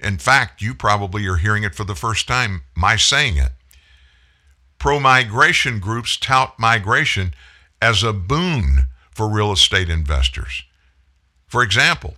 In 0.00 0.18
fact, 0.18 0.62
you 0.62 0.74
probably 0.74 1.26
are 1.26 1.36
hearing 1.36 1.62
it 1.62 1.74
for 1.74 1.84
the 1.84 1.94
first 1.94 2.26
time, 2.26 2.62
my 2.74 2.96
saying 2.96 3.36
it. 3.36 3.52
Pro 4.78 4.98
migration 4.98 5.78
groups 5.78 6.16
tout 6.16 6.58
migration 6.58 7.34
as 7.82 8.02
a 8.02 8.12
boon 8.12 8.86
for 9.10 9.28
real 9.28 9.52
estate 9.52 9.90
investors. 9.90 10.62
For 11.46 11.62
example, 11.62 12.14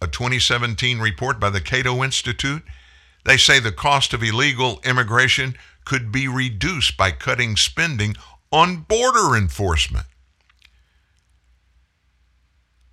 a 0.00 0.06
2017 0.06 0.98
report 0.98 1.38
by 1.38 1.50
the 1.50 1.60
Cato 1.60 2.02
Institute, 2.02 2.62
they 3.24 3.36
say 3.36 3.60
the 3.60 3.72
cost 3.72 4.14
of 4.14 4.22
illegal 4.22 4.80
immigration 4.84 5.56
could 5.84 6.10
be 6.10 6.28
reduced 6.28 6.96
by 6.96 7.10
cutting 7.10 7.56
spending 7.56 8.16
on 8.50 8.78
border 8.88 9.36
enforcement. 9.36 10.06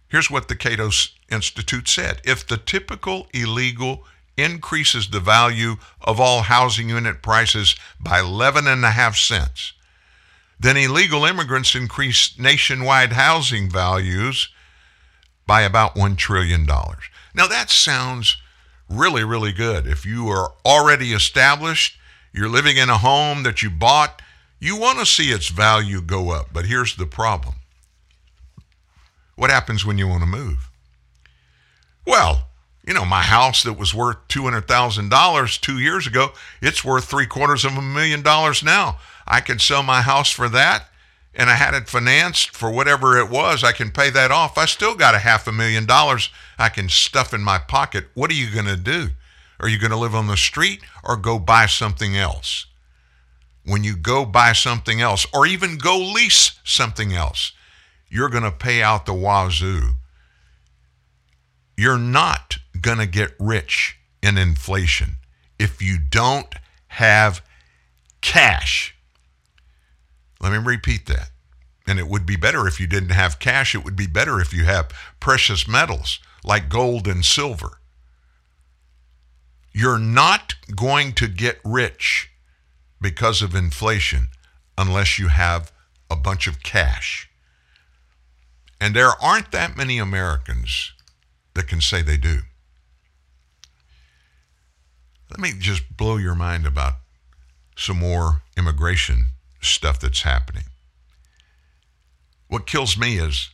Here's 0.08 0.30
what 0.30 0.48
the 0.48 0.56
Cato 0.56 0.90
Institute 1.32 1.88
said 1.88 2.22
If 2.24 2.46
the 2.46 2.58
typical 2.58 3.28
illegal 3.34 4.06
increases 4.38 5.10
the 5.10 5.20
value 5.20 5.76
of 6.02 6.20
all 6.20 6.42
housing 6.42 6.90
unit 6.90 7.22
prices 7.22 7.76
by 8.00 8.20
11 8.20 8.68
and 8.68 8.84
a 8.84 8.92
half 8.92 9.16
cents, 9.16 9.74
then 10.60 10.78
illegal 10.78 11.26
immigrants 11.26 11.76
increase 11.76 12.38
nationwide 12.40 13.14
housing 13.14 13.70
values 13.70 14.50
by 15.46 15.62
about 15.62 15.96
$1 15.96 16.18
trillion. 16.18 16.66
Now, 16.66 17.48
that 17.48 17.70
sounds 17.70 18.38
really, 18.90 19.24
really 19.24 19.52
good. 19.52 19.86
If 19.86 20.06
you 20.06 20.28
are 20.30 20.54
already 20.66 21.14
established 21.14 21.98
you're 22.34 22.50
living 22.50 22.78
in 22.78 22.90
a 22.90 22.98
home 22.98 23.44
that 23.44 23.62
you 23.62 23.70
bought, 23.70 24.22
you 24.60 24.76
want 24.76 24.98
to 25.00 25.06
see 25.06 25.30
its 25.30 25.50
value 25.50 26.02
go 26.02 26.32
up. 26.32 26.48
But 26.52 26.66
here's 26.66 26.96
the 26.96 27.06
problem 27.06 27.56
what 29.36 29.52
happens 29.52 29.86
when 29.86 29.98
you 29.98 30.08
want 30.08 30.22
to 30.22 30.28
move? 30.28 30.70
Well, 32.06 32.48
you 32.86 32.94
know, 32.94 33.06
my 33.06 33.22
house 33.22 33.64
that 33.64 33.74
was 33.74 33.94
worth 33.94 34.28
$200,000 34.28 35.62
two 35.62 35.80
years 35.80 36.06
ago, 36.06 36.34
it's 36.62 36.84
worth 36.84 37.06
three 37.06 37.26
quarters 37.26 37.64
of 37.64 37.78
a 37.78 37.82
million 37.82 38.22
dollars 38.22 38.64
now. 38.64 38.98
I 39.26 39.40
could 39.40 39.62
sell 39.62 39.84
my 39.84 40.02
house 40.02 40.30
for 40.30 40.50
that 40.50 40.90
and 41.36 41.50
I 41.50 41.56
had 41.56 41.74
it 41.74 41.90
financed 41.90 42.52
for 42.52 42.70
whatever 42.70 43.18
it 43.18 43.30
was. 43.30 43.64
I 43.64 43.72
can 43.72 43.92
pay 43.92 44.10
that 44.12 44.32
off. 44.32 44.58
I 44.58 44.66
still 44.66 44.96
got 44.96 45.16
a 45.16 45.20
half 45.20 45.48
a 45.48 45.52
million 45.52 45.86
dollars 45.86 46.30
I 46.60 46.70
can 46.70 46.90
stuff 46.90 47.34
in 47.34 47.42
my 47.42 47.58
pocket. 47.58 48.06
What 48.14 48.30
are 48.30 48.36
you 48.36 48.52
going 48.52 48.66
to 48.66 48.78
do? 48.78 49.10
Are 49.60 49.68
you 49.68 49.80
going 49.80 49.92
to 49.92 49.98
live 49.98 50.14
on 50.14 50.28
the 50.28 50.38
street 50.38 50.82
or 51.04 51.16
go 51.16 51.40
buy 51.40 51.66
something 51.66 52.18
else? 52.18 52.68
When 53.66 53.84
you 53.84 53.96
go 53.96 54.26
buy 54.26 54.52
something 54.52 55.00
else 55.00 55.26
or 55.34 55.48
even 55.48 55.78
go 55.78 55.98
lease 55.98 56.60
something 56.64 57.14
else, 57.14 57.54
you're 58.10 58.30
going 58.30 58.44
to 58.44 58.52
pay 58.52 58.84
out 58.84 59.06
the 59.06 59.14
wazoo. 59.14 59.94
You're 61.84 61.98
not 61.98 62.60
going 62.80 63.00
to 63.00 63.06
get 63.06 63.36
rich 63.38 63.98
in 64.22 64.38
inflation 64.38 65.18
if 65.60 65.82
you 65.82 65.98
don't 65.98 66.56
have 66.88 67.44
cash. 68.22 68.96
Let 70.40 70.54
me 70.54 70.60
repeat 70.60 71.08
that. 71.08 71.32
And 71.86 72.00
it 72.00 72.08
would 72.08 72.26
be 72.26 72.38
better 72.38 72.68
if 72.68 72.80
you 72.80 72.88
didn't 72.88 73.10
have 73.10 73.38
cash. 73.38 73.76
It 73.76 73.84
would 73.84 73.98
be 73.98 74.08
better 74.08 74.40
if 74.40 74.54
you 74.54 74.64
have 74.64 74.94
precious 75.20 75.68
metals 75.68 76.22
like 76.46 76.70
gold 76.70 77.06
and 77.06 77.26
silver. 77.26 77.80
You're 79.74 80.00
not 80.00 80.56
going 80.74 81.12
to 81.16 81.28
get 81.28 81.60
rich 81.66 82.32
because 83.02 83.42
of 83.42 83.54
inflation 83.54 84.30
unless 84.78 85.20
you 85.20 85.28
have 85.28 85.74
a 86.10 86.16
bunch 86.16 86.48
of 86.48 86.64
cash. 86.64 87.30
And 88.80 88.96
there 88.96 89.22
aren't 89.22 89.52
that 89.52 89.76
many 89.76 89.98
Americans 89.98 90.93
that 91.54 91.68
can 91.68 91.82
say 91.82 92.02
they 92.02 92.18
do. 92.18 92.40
Let 95.30 95.40
me 95.40 95.54
just 95.58 95.98
blow 95.98 96.18
your 96.18 96.36
mind 96.36 96.66
about 96.66 96.94
some 97.76 97.98
more 97.98 98.44
immigration 98.58 99.28
stuff 99.62 100.00
that's 100.00 100.22
happening. 100.22 100.66
What 102.48 102.68
kills 102.68 102.98
me 102.98 103.18
is 103.18 103.50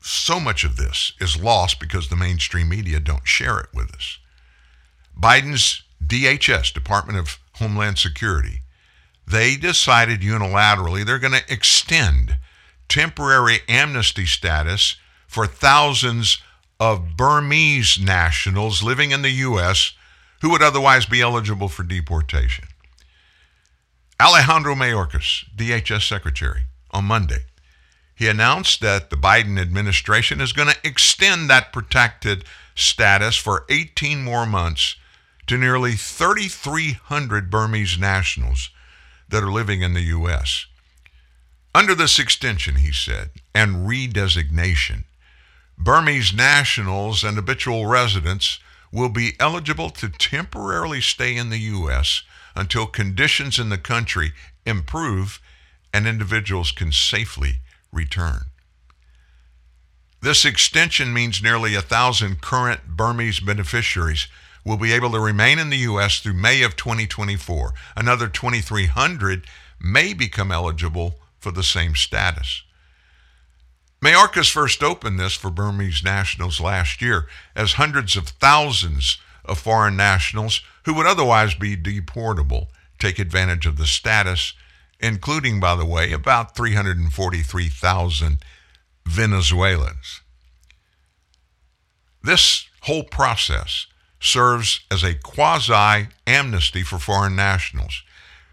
so 0.00 0.40
much 0.40 0.64
of 0.64 0.76
this 0.76 1.12
is 1.20 1.42
lost 1.42 1.80
because 1.80 2.08
the 2.08 2.16
mainstream 2.16 2.68
media 2.68 3.00
don't 3.00 3.26
share 3.26 3.58
it 3.58 3.68
with 3.74 3.94
us. 3.94 4.18
Biden's 5.18 5.82
DHS, 6.02 6.72
Department 6.72 7.18
of 7.18 7.38
Homeland 7.54 7.98
Security, 7.98 8.62
they 9.26 9.56
decided 9.56 10.20
unilaterally 10.20 11.04
they're 11.04 11.18
going 11.18 11.34
to 11.34 11.52
extend 11.52 12.38
temporary 12.88 13.60
amnesty 13.68 14.24
status 14.24 14.96
for 15.26 15.46
thousands 15.46 16.38
of 16.80 17.16
Burmese 17.16 17.98
nationals 18.00 18.82
living 18.82 19.10
in 19.10 19.22
the 19.22 19.30
U.S. 19.30 19.92
who 20.40 20.50
would 20.50 20.62
otherwise 20.62 21.06
be 21.06 21.20
eligible 21.20 21.68
for 21.68 21.82
deportation. 21.82 22.66
Alejandro 24.20 24.74
Mayorkas, 24.74 25.44
DHS 25.56 26.08
Secretary, 26.08 26.62
on 26.90 27.04
Monday, 27.04 27.44
he 28.14 28.26
announced 28.26 28.80
that 28.80 29.10
the 29.10 29.16
Biden 29.16 29.60
administration 29.60 30.40
is 30.40 30.52
going 30.52 30.68
to 30.68 30.76
extend 30.82 31.48
that 31.48 31.72
protected 31.72 32.44
status 32.74 33.36
for 33.36 33.64
18 33.68 34.24
more 34.24 34.46
months 34.46 34.96
to 35.46 35.56
nearly 35.56 35.92
3,300 35.92 37.50
Burmese 37.50 37.98
nationals 37.98 38.70
that 39.28 39.42
are 39.42 39.52
living 39.52 39.82
in 39.82 39.94
the 39.94 40.02
U.S. 40.02 40.66
Under 41.74 41.94
this 41.94 42.18
extension, 42.18 42.76
he 42.76 42.92
said, 42.92 43.30
and 43.54 43.88
redesignation, 43.88 45.04
Burmese 45.78 46.34
nationals 46.34 47.22
and 47.22 47.36
habitual 47.36 47.86
residents 47.86 48.58
will 48.90 49.08
be 49.08 49.34
eligible 49.38 49.90
to 49.90 50.08
temporarily 50.08 51.00
stay 51.00 51.36
in 51.36 51.50
the 51.50 51.58
U.S. 51.58 52.22
until 52.56 52.86
conditions 52.86 53.58
in 53.58 53.68
the 53.68 53.78
country 53.78 54.32
improve 54.66 55.40
and 55.94 56.06
individuals 56.06 56.72
can 56.72 56.90
safely 56.90 57.60
return. 57.92 58.46
This 60.20 60.44
extension 60.44 61.12
means 61.12 61.42
nearly 61.42 61.76
a 61.76 61.80
thousand 61.80 62.40
current 62.40 62.88
Burmese 62.88 63.38
beneficiaries 63.38 64.26
will 64.64 64.76
be 64.76 64.92
able 64.92 65.12
to 65.12 65.20
remain 65.20 65.60
in 65.60 65.70
the 65.70 65.76
U.S. 65.78 66.18
through 66.18 66.34
May 66.34 66.62
of 66.62 66.74
2024. 66.74 67.72
Another 67.96 68.26
2,300 68.26 69.46
may 69.80 70.12
become 70.12 70.50
eligible 70.50 71.20
for 71.38 71.52
the 71.52 71.62
same 71.62 71.94
status. 71.94 72.62
Mayorkas 74.00 74.50
first 74.50 74.82
opened 74.82 75.18
this 75.18 75.34
for 75.34 75.50
Burmese 75.50 76.04
nationals 76.04 76.60
last 76.60 77.02
year 77.02 77.26
as 77.56 77.72
hundreds 77.72 78.16
of 78.16 78.28
thousands 78.28 79.18
of 79.44 79.58
foreign 79.58 79.96
nationals 79.96 80.60
who 80.84 80.94
would 80.94 81.06
otherwise 81.06 81.54
be 81.54 81.76
deportable 81.76 82.68
take 82.98 83.18
advantage 83.18 83.66
of 83.66 83.76
the 83.76 83.86
status, 83.86 84.54
including, 85.00 85.60
by 85.60 85.74
the 85.74 85.84
way, 85.84 86.12
about 86.12 86.56
343,000 86.56 88.38
Venezuelans. 89.06 90.20
This 92.22 92.68
whole 92.82 93.04
process 93.04 93.86
serves 94.20 94.80
as 94.90 95.02
a 95.02 95.14
quasi 95.14 96.08
amnesty 96.26 96.82
for 96.82 96.98
foreign 96.98 97.36
nationals, 97.36 98.02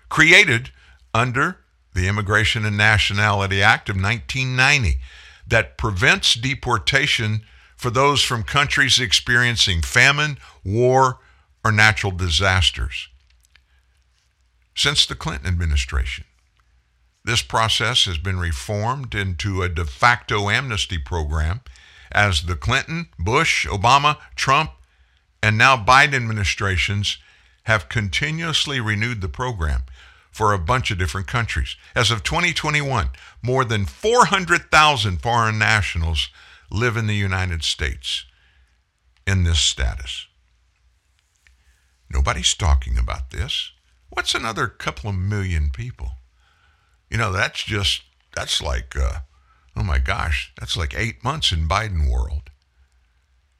created 0.09 0.71
under 1.13 1.57
the 1.93 2.07
Immigration 2.07 2.65
and 2.65 2.77
Nationality 2.77 3.61
Act 3.61 3.89
of 3.89 3.95
1990 3.95 4.99
that 5.47 5.77
prevents 5.77 6.33
deportation 6.33 7.41
for 7.75 7.89
those 7.89 8.21
from 8.21 8.43
countries 8.43 8.99
experiencing 8.99 9.81
famine, 9.81 10.37
war, 10.63 11.19
or 11.63 11.71
natural 11.71 12.11
disasters. 12.11 13.09
Since 14.75 15.05
the 15.05 15.15
Clinton 15.15 15.47
administration, 15.47 16.25
this 17.23 17.41
process 17.41 18.05
has 18.05 18.17
been 18.17 18.39
reformed 18.39 19.15
into 19.15 19.61
a 19.61 19.69
de 19.69 19.85
facto 19.85 20.49
amnesty 20.49 20.97
program 20.97 21.61
as 22.11 22.43
the 22.43 22.55
Clinton, 22.55 23.07
Bush, 23.17 23.65
Obama, 23.65 24.17
Trump, 24.35 24.71
and 25.41 25.57
now 25.57 25.75
Biden 25.75 26.13
administrations 26.13 27.17
have 27.63 27.89
continuously 27.89 28.79
renewed 28.79 29.21
the 29.21 29.29
program 29.29 29.83
for 30.35 30.51
a 30.51 30.59
bunch 30.59 30.91
of 30.91 30.97
different 30.97 31.27
countries. 31.27 31.77
As 31.95 32.11
of 32.11 32.21
2021, 32.21 33.11
more 33.41 33.63
than 33.63 33.85
400,000 33.85 35.21
foreign 35.21 35.57
nationals 35.57 36.27
live 36.69 36.97
in 36.97 37.07
the 37.07 37.15
United 37.15 37.63
States 37.63 38.25
in 39.25 39.45
this 39.45 39.61
status. 39.61 40.27
Nobody's 42.09 42.53
talking 42.53 42.97
about 42.97 43.31
this. 43.31 43.71
What's 44.09 44.35
another 44.35 44.67
couple 44.67 45.09
of 45.09 45.15
million 45.15 45.69
people? 45.69 46.11
You 47.09 47.17
know, 47.17 47.31
that's 47.31 47.63
just, 47.63 48.01
that's 48.35 48.61
like, 48.61 48.93
uh, 48.93 49.19
oh 49.73 49.83
my 49.83 49.99
gosh, 49.99 50.51
that's 50.59 50.75
like 50.75 50.93
eight 50.97 51.23
months 51.23 51.53
in 51.53 51.65
Biden 51.69 52.11
world. 52.11 52.49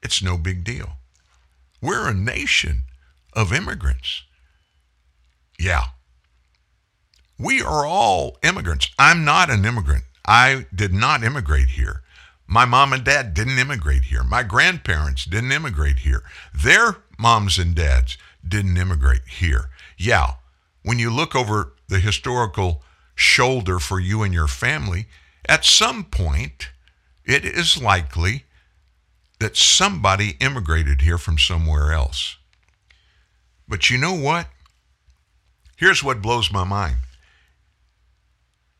It's 0.03 0.21
no 0.21 0.37
big 0.37 0.65
deal. 0.65 0.97
We're 1.81 2.09
a 2.09 2.13
nation 2.13 2.83
of 3.31 3.53
immigrants. 3.53 4.23
Yeah. 5.57 5.85
We 7.37 7.61
are 7.61 7.85
all 7.85 8.37
immigrants. 8.43 8.89
I'm 8.97 9.25
not 9.25 9.49
an 9.49 9.65
immigrant. 9.65 10.05
I 10.25 10.65
did 10.73 10.93
not 10.93 11.23
immigrate 11.23 11.69
here. 11.69 12.01
My 12.47 12.65
mom 12.65 12.93
and 12.93 13.03
dad 13.03 13.33
didn't 13.33 13.59
immigrate 13.59 14.05
here. 14.05 14.23
My 14.23 14.43
grandparents 14.43 15.25
didn't 15.25 15.51
immigrate 15.51 15.99
here. 15.99 16.23
Their 16.53 16.97
moms 17.17 17.57
and 17.57 17.75
dads 17.75 18.17
didn't 18.47 18.77
immigrate 18.77 19.27
here. 19.27 19.69
Yeah, 19.97 20.33
when 20.83 20.99
you 20.99 21.09
look 21.09 21.35
over 21.35 21.73
the 21.87 21.99
historical 21.99 22.83
shoulder 23.15 23.79
for 23.79 23.99
you 23.99 24.23
and 24.23 24.33
your 24.33 24.47
family, 24.47 25.07
at 25.47 25.65
some 25.65 26.03
point, 26.03 26.69
it 27.25 27.43
is 27.43 27.81
likely 27.81 28.45
that 29.39 29.57
somebody 29.57 30.37
immigrated 30.39 31.01
here 31.01 31.17
from 31.17 31.37
somewhere 31.37 31.91
else. 31.91 32.37
But 33.67 33.89
you 33.89 33.97
know 33.97 34.13
what? 34.13 34.47
Here's 35.75 36.03
what 36.03 36.21
blows 36.21 36.51
my 36.51 36.63
mind. 36.63 36.97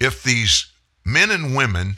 If 0.05 0.21
these 0.21 0.67
men 1.03 1.31
and 1.31 1.55
women 1.55 1.97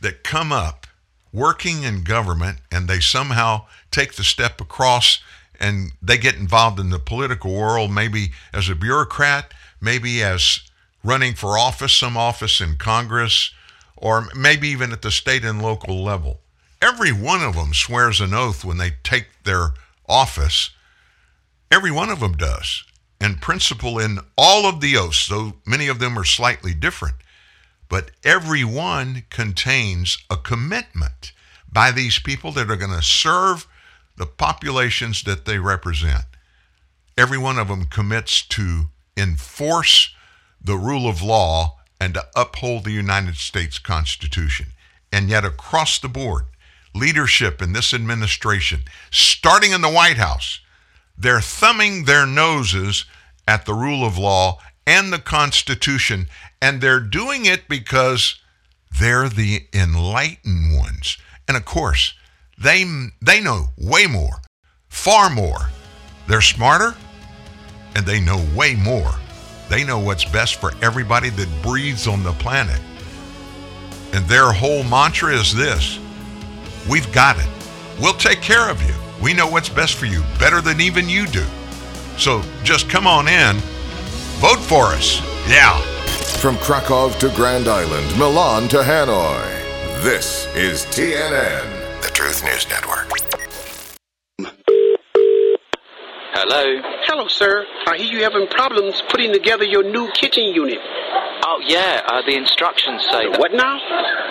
that 0.00 0.24
come 0.24 0.50
up 0.50 0.88
working 1.32 1.84
in 1.84 2.02
government 2.02 2.58
and 2.72 2.88
they 2.88 2.98
somehow 2.98 3.66
take 3.92 4.14
the 4.14 4.24
step 4.24 4.60
across 4.60 5.22
and 5.60 5.92
they 6.02 6.18
get 6.18 6.34
involved 6.34 6.80
in 6.80 6.90
the 6.90 6.98
political 6.98 7.54
world, 7.54 7.92
maybe 7.92 8.32
as 8.52 8.68
a 8.68 8.74
bureaucrat, 8.74 9.54
maybe 9.80 10.20
as 10.20 10.58
running 11.04 11.34
for 11.34 11.56
office, 11.56 11.92
some 11.92 12.16
office 12.16 12.60
in 12.60 12.76
Congress, 12.76 13.52
or 13.96 14.26
maybe 14.34 14.66
even 14.68 14.90
at 14.90 15.02
the 15.02 15.12
state 15.12 15.44
and 15.44 15.62
local 15.62 16.02
level. 16.02 16.40
Every 16.82 17.12
one 17.12 17.42
of 17.42 17.54
them 17.54 17.72
swears 17.72 18.20
an 18.20 18.34
oath 18.34 18.64
when 18.64 18.78
they 18.78 18.94
take 19.04 19.28
their 19.44 19.74
office. 20.08 20.70
Every 21.70 21.92
one 21.92 22.10
of 22.10 22.18
them 22.18 22.32
does. 22.32 22.82
And 23.20 23.40
principle 23.40 24.00
in 24.00 24.18
all 24.36 24.66
of 24.66 24.80
the 24.80 24.96
oaths, 24.96 25.28
though 25.28 25.54
many 25.64 25.86
of 25.86 26.00
them 26.00 26.18
are 26.18 26.24
slightly 26.24 26.74
different, 26.74 27.14
but 27.94 28.10
every 28.24 28.64
one 28.64 29.22
contains 29.30 30.18
a 30.28 30.36
commitment 30.36 31.30
by 31.72 31.92
these 31.92 32.18
people 32.18 32.50
that 32.50 32.68
are 32.68 32.74
going 32.74 32.90
to 32.90 33.00
serve 33.00 33.68
the 34.16 34.26
populations 34.26 35.22
that 35.22 35.44
they 35.44 35.60
represent. 35.60 36.24
Every 37.16 37.38
one 37.38 37.56
of 37.56 37.68
them 37.68 37.84
commits 37.84 38.42
to 38.46 38.86
enforce 39.16 40.12
the 40.60 40.74
rule 40.74 41.08
of 41.08 41.22
law 41.22 41.76
and 42.00 42.14
to 42.14 42.26
uphold 42.34 42.82
the 42.82 42.90
United 42.90 43.36
States 43.36 43.78
Constitution. 43.78 44.72
And 45.12 45.28
yet, 45.28 45.44
across 45.44 46.00
the 46.00 46.08
board, 46.08 46.46
leadership 46.96 47.62
in 47.62 47.74
this 47.74 47.94
administration, 47.94 48.82
starting 49.12 49.70
in 49.70 49.82
the 49.82 49.88
White 49.88 50.16
House, 50.16 50.58
they're 51.16 51.40
thumbing 51.40 52.06
their 52.06 52.26
noses 52.26 53.04
at 53.46 53.66
the 53.66 53.74
rule 53.74 54.04
of 54.04 54.18
law 54.18 54.58
and 54.86 55.12
the 55.12 55.18
Constitution, 55.18 56.28
and 56.64 56.80
they're 56.80 56.98
doing 56.98 57.44
it 57.44 57.68
because 57.68 58.40
they're 58.98 59.28
the 59.28 59.66
enlightened 59.74 60.74
ones. 60.74 61.18
And 61.46 61.58
of 61.58 61.66
course, 61.66 62.14
They, 62.56 62.84
they 63.20 63.40
know 63.40 63.66
way 63.76 64.06
more, 64.06 64.40
far 64.88 65.28
more. 65.28 65.68
They're 66.26 66.40
smarter 66.40 66.94
and 67.94 68.06
they 68.06 68.18
know 68.18 68.42
way 68.56 68.76
more. 68.76 69.12
They 69.68 69.84
know 69.84 69.98
what's 69.98 70.24
best 70.24 70.58
for 70.58 70.72
everybody 70.80 71.28
that 71.30 71.62
breathes 71.62 72.06
on 72.06 72.22
the 72.22 72.32
planet. 72.32 72.80
And 74.14 74.24
their 74.26 74.50
whole 74.50 74.84
mantra 74.84 75.34
is 75.34 75.54
this 75.54 75.98
We've 76.88 77.10
got 77.12 77.36
it. 77.38 77.50
We'll 78.00 78.20
take 78.28 78.40
care 78.40 78.70
of 78.70 78.80
you. 78.82 78.94
We 79.20 79.34
know 79.34 79.48
what's 79.48 79.68
best 79.68 79.94
for 79.96 80.06
you 80.06 80.22
better 80.38 80.62
than 80.62 80.80
even 80.80 81.10
you 81.10 81.26
do. 81.26 81.44
So 82.16 82.42
just 82.62 82.88
come 82.88 83.06
on 83.06 83.28
in, 83.28 83.56
vote 84.40 84.60
for 84.60 84.94
us. 84.94 85.20
Yeah. 85.46 85.93
From 86.24 86.56
Krakow 86.56 87.10
to 87.18 87.28
Grand 87.36 87.68
Island, 87.68 88.18
Milan 88.18 88.66
to 88.68 88.78
Hanoi, 88.78 89.44
this 90.02 90.46
is 90.54 90.86
TNN, 90.86 92.00
the 92.00 92.08
Truth 92.08 92.42
News 92.42 92.66
Network. 92.68 93.10
Hello. 96.32 96.80
Hello, 97.04 97.28
sir. 97.28 97.66
I 97.86 97.98
hear 97.98 98.06
you 98.06 98.22
having 98.22 98.46
problems 98.48 99.02
putting 99.10 99.34
together 99.34 99.64
your 99.64 99.82
new 99.84 100.10
kitchen 100.12 100.44
unit. 100.44 100.78
Oh 101.44 101.60
yeah, 101.62 102.00
uh, 102.06 102.22
the 102.26 102.36
instructions 102.36 103.02
say. 103.10 103.30
The 103.30 103.38
what 103.38 103.52
now? 103.52 103.78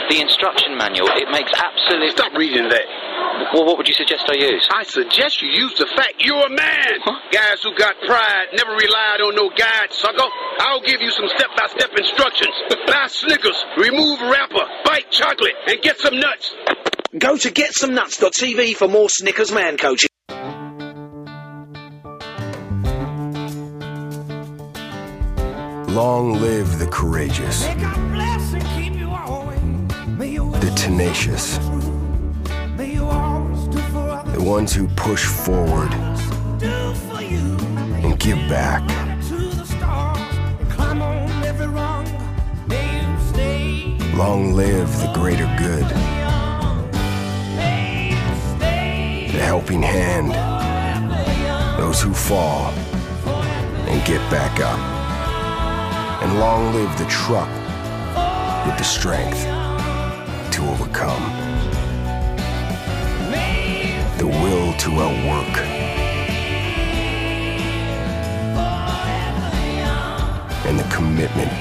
The 0.10 0.20
instruction 0.20 0.76
manual. 0.76 1.10
It 1.10 1.30
makes 1.30 1.52
absolute. 1.56 2.12
Stop 2.12 2.34
reading 2.34 2.70
that. 2.70 3.03
Well, 3.52 3.66
what 3.66 3.78
would 3.78 3.88
you 3.88 3.94
suggest 3.94 4.30
I 4.30 4.36
use? 4.36 4.68
I 4.72 4.84
suggest 4.84 5.42
you 5.42 5.50
use 5.50 5.74
the 5.78 5.88
fact 5.96 6.16
you're 6.20 6.46
a 6.46 6.50
man. 6.50 7.02
Huh? 7.04 7.20
Guys 7.32 7.62
who 7.64 7.76
got 7.76 7.96
pride 8.06 8.48
never 8.54 8.72
relied 8.72 9.22
on 9.22 9.36
no 9.36 9.50
guide, 9.50 9.92
sucker. 9.92 10.30
I'll 10.60 10.82
give 10.82 11.02
you 11.02 11.12
some 11.12 11.28
step-by-step 11.28 11.92
instructions. 11.98 12.56
Buy 12.88 13.08
Snickers, 13.08 13.66
remove 13.78 14.22
wrapper, 14.22 14.66
bite 14.86 15.12
chocolate, 15.12 15.56
and 15.68 15.82
get 15.82 16.00
some 16.00 16.20
nuts. 16.20 16.54
Go 17.18 17.38
to 17.38 17.50
getsomenuts.tv 17.50 18.76
for 18.76 18.88
more 18.88 19.10
Snickers 19.10 19.52
man 19.52 19.78
coaching. 19.78 20.10
Long 25.94 26.42
live 26.42 26.80
the 26.80 26.88
courageous, 26.88 27.68
the 30.60 30.74
tenacious, 30.76 31.58
the 31.58 31.83
ones 34.44 34.74
who 34.74 34.88
push 34.90 35.26
forward 35.26 35.94
and 38.04 38.20
give 38.20 38.38
back. 38.50 38.82
Long 44.18 44.54
live 44.54 44.90
the 45.00 45.12
greater 45.14 45.48
good, 45.58 45.86
the 49.32 49.40
helping 49.40 49.82
hand, 49.82 50.34
those 51.80 52.02
who 52.02 52.14
fall 52.14 52.72
and 53.88 54.06
get 54.06 54.20
back 54.30 54.60
up. 54.60 54.80
And 56.22 56.40
long 56.40 56.74
live 56.74 56.96
the 56.98 57.06
truck 57.06 57.50
with 58.66 58.78
the 58.78 58.84
strength 58.84 59.44
to 60.54 60.62
overcome, 60.70 61.24
the 64.24 64.30
will 64.30 64.72
to 64.78 64.90
outwork, 65.02 65.58
and 70.66 70.80
the 70.80 70.96
commitment 70.96 71.52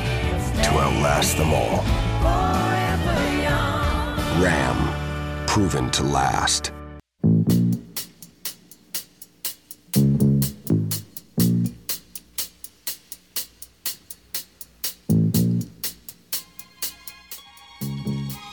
to 0.63 0.71
outlast 0.79 1.37
them 1.39 1.53
all. 1.53 1.83
Ram, 4.41 4.77
proven 5.49 5.91
to 5.91 6.05
last. 6.05 6.71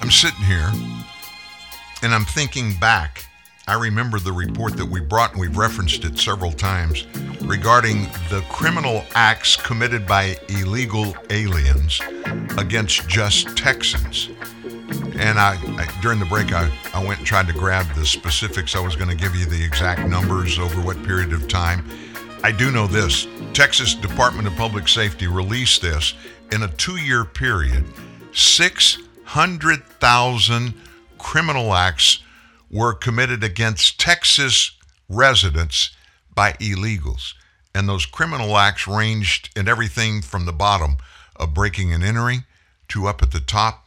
I'm 0.01 0.09
sitting 0.09 0.45
here 0.45 0.71
and 2.01 2.15
I'm 2.15 2.25
thinking 2.25 2.73
back. 2.79 3.28
I 3.69 3.75
remember 3.75 4.17
the 4.17 4.33
report 4.33 4.75
that 4.77 4.85
we 4.87 4.99
brought, 4.99 5.33
and 5.33 5.39
we've 5.39 5.55
referenced 5.55 6.03
it 6.03 6.17
several 6.17 6.51
times, 6.51 7.05
regarding 7.41 8.05
the 8.31 8.43
criminal 8.49 9.03
acts 9.13 9.55
committed 9.55 10.07
by 10.07 10.37
illegal 10.47 11.15
aliens 11.29 12.01
against 12.57 13.07
just 13.07 13.55
Texans. 13.55 14.31
And 15.19 15.37
I, 15.37 15.55
I 15.77 15.87
during 16.01 16.17
the 16.17 16.25
break, 16.25 16.51
I, 16.51 16.71
I 16.95 17.05
went 17.05 17.19
and 17.19 17.27
tried 17.27 17.45
to 17.45 17.53
grab 17.53 17.85
the 17.93 18.07
specifics. 18.07 18.75
I 18.75 18.79
was 18.79 18.95
going 18.95 19.11
to 19.11 19.15
give 19.15 19.35
you 19.35 19.45
the 19.45 19.63
exact 19.63 20.09
numbers 20.09 20.57
over 20.57 20.81
what 20.81 21.03
period 21.03 21.31
of 21.31 21.47
time. 21.47 21.87
I 22.43 22.51
do 22.51 22.71
know 22.71 22.87
this 22.87 23.27
Texas 23.53 23.93
Department 23.93 24.47
of 24.47 24.55
Public 24.55 24.87
Safety 24.87 25.27
released 25.27 25.83
this 25.83 26.15
in 26.51 26.63
a 26.63 26.67
two 26.69 26.97
year 26.97 27.23
period. 27.23 27.85
600,000 28.33 30.73
criminal 31.19 31.75
acts 31.75 32.23
were 32.69 32.93
committed 32.93 33.43
against 33.43 33.99
Texas 33.99 34.71
residents 35.07 35.91
by 36.33 36.53
illegals. 36.53 37.33
And 37.73 37.87
those 37.87 38.05
criminal 38.05 38.57
acts 38.57 38.87
ranged 38.87 39.49
in 39.57 39.67
everything 39.67 40.21
from 40.21 40.45
the 40.45 40.53
bottom 40.53 40.97
of 41.35 41.53
breaking 41.53 41.93
and 41.93 42.03
entering 42.03 42.45
to 42.89 43.07
up 43.07 43.21
at 43.21 43.31
the 43.31 43.39
top 43.39 43.85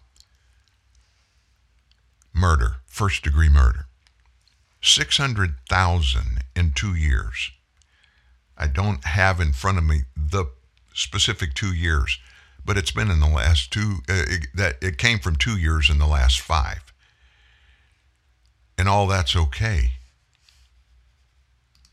murder, 2.32 2.76
first 2.86 3.22
degree 3.22 3.48
murder. 3.48 3.86
600,000 4.80 6.44
in 6.56 6.72
two 6.74 6.94
years. 6.94 7.52
I 8.56 8.66
don't 8.66 9.04
have 9.04 9.40
in 9.40 9.52
front 9.52 9.78
of 9.78 9.84
me 9.84 10.02
the 10.16 10.46
specific 10.94 11.54
two 11.54 11.72
years, 11.72 12.18
but 12.64 12.76
it's 12.76 12.90
been 12.90 13.10
in 13.10 13.20
the 13.20 13.28
last 13.28 13.72
two, 13.72 13.98
uh, 14.08 14.24
it, 14.28 14.46
that 14.54 14.76
it 14.82 14.98
came 14.98 15.18
from 15.18 15.36
two 15.36 15.56
years 15.56 15.88
in 15.88 15.98
the 15.98 16.06
last 16.06 16.40
five. 16.40 16.91
And 18.78 18.88
all 18.88 19.06
that's 19.06 19.36
okay. 19.36 19.92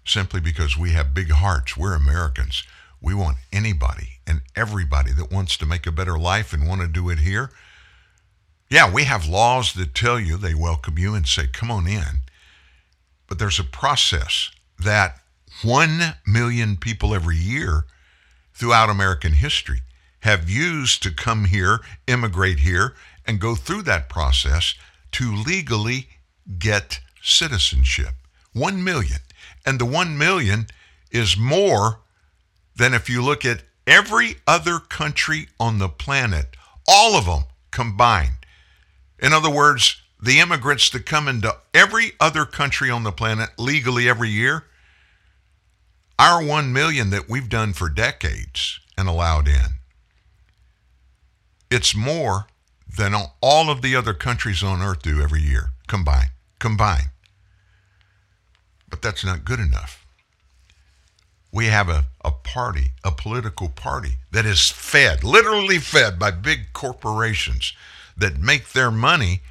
Simply 0.05 0.39
because 0.39 0.77
we 0.77 0.91
have 0.91 1.13
big 1.13 1.31
hearts. 1.31 1.77
We're 1.77 1.93
Americans. 1.93 2.63
We 3.01 3.13
want 3.13 3.37
anybody 3.51 4.19
and 4.25 4.41
everybody 4.55 5.11
that 5.13 5.31
wants 5.31 5.57
to 5.57 5.65
make 5.65 5.85
a 5.85 5.91
better 5.91 6.17
life 6.17 6.53
and 6.53 6.67
want 6.67 6.81
to 6.81 6.87
do 6.87 7.09
it 7.09 7.19
here. 7.19 7.51
Yeah, 8.69 8.91
we 8.91 9.05
have 9.05 9.27
laws 9.27 9.73
that 9.73 9.95
tell 9.95 10.19
you 10.19 10.37
they 10.37 10.53
welcome 10.53 10.97
you 10.97 11.15
and 11.15 11.27
say, 11.27 11.47
come 11.47 11.71
on 11.71 11.87
in. 11.87 12.21
But 13.27 13.39
there's 13.39 13.59
a 13.59 13.63
process 13.63 14.51
that 14.79 15.19
1 15.63 16.15
million 16.25 16.77
people 16.77 17.13
every 17.13 17.37
year 17.37 17.85
throughout 18.53 18.89
American 18.89 19.33
history 19.33 19.81
have 20.21 20.49
used 20.49 21.01
to 21.03 21.11
come 21.11 21.45
here, 21.45 21.79
immigrate 22.07 22.59
here, 22.59 22.95
and 23.25 23.39
go 23.39 23.55
through 23.55 23.83
that 23.83 24.09
process 24.09 24.75
to 25.13 25.33
legally 25.33 26.09
get 26.57 26.99
citizenship. 27.21 28.13
1 28.53 28.83
million. 28.83 29.19
And 29.65 29.79
the 29.79 29.85
1 29.85 30.17
million 30.17 30.67
is 31.11 31.37
more 31.37 31.99
than 32.75 32.93
if 32.93 33.09
you 33.09 33.23
look 33.23 33.45
at 33.45 33.63
every 33.85 34.35
other 34.47 34.79
country 34.79 35.47
on 35.59 35.79
the 35.79 35.89
planet, 35.89 36.55
all 36.87 37.15
of 37.15 37.25
them 37.25 37.43
combined. 37.71 38.45
In 39.19 39.33
other 39.33 39.49
words, 39.49 40.01
the 40.21 40.39
immigrants 40.39 40.89
that 40.89 41.05
come 41.05 41.27
into 41.27 41.55
every 41.73 42.13
other 42.19 42.45
country 42.45 42.89
on 42.89 43.03
the 43.03 43.11
planet 43.11 43.49
legally 43.57 44.09
every 44.09 44.29
year, 44.29 44.65
our 46.17 46.43
1 46.43 46.73
million 46.73 47.09
that 47.11 47.29
we've 47.29 47.49
done 47.49 47.73
for 47.73 47.89
decades 47.89 48.79
and 48.97 49.07
allowed 49.07 49.47
in, 49.47 49.79
it's 51.71 51.95
more 51.95 52.47
than 52.97 53.13
all 53.41 53.69
of 53.69 53.81
the 53.81 53.95
other 53.95 54.13
countries 54.13 54.63
on 54.63 54.81
earth 54.81 55.01
do 55.01 55.21
every 55.21 55.41
year 55.41 55.69
combined. 55.87 56.31
Combined. 56.59 57.09
But 58.89 59.01
that's 59.01 59.23
not 59.23 59.45
good 59.45 59.59
enough. 59.59 60.05
We 61.51 61.65
have 61.65 61.89
a, 61.89 62.05
a 62.23 62.31
party, 62.31 62.91
a 63.03 63.11
political 63.11 63.69
party 63.69 64.17
that 64.31 64.45
is 64.45 64.69
fed, 64.69 65.23
literally 65.23 65.79
fed 65.79 66.19
by 66.19 66.31
big 66.31 66.73
corporations 66.73 67.73
that 68.15 68.39
make 68.39 68.73
their 68.73 68.91
money 68.91 69.41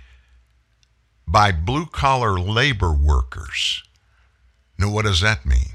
by 1.27 1.53
blue 1.53 1.87
collar 1.87 2.39
labor 2.39 2.93
workers. 2.93 3.83
Now, 4.79 4.91
what 4.91 5.05
does 5.05 5.21
that 5.21 5.45
mean? 5.45 5.75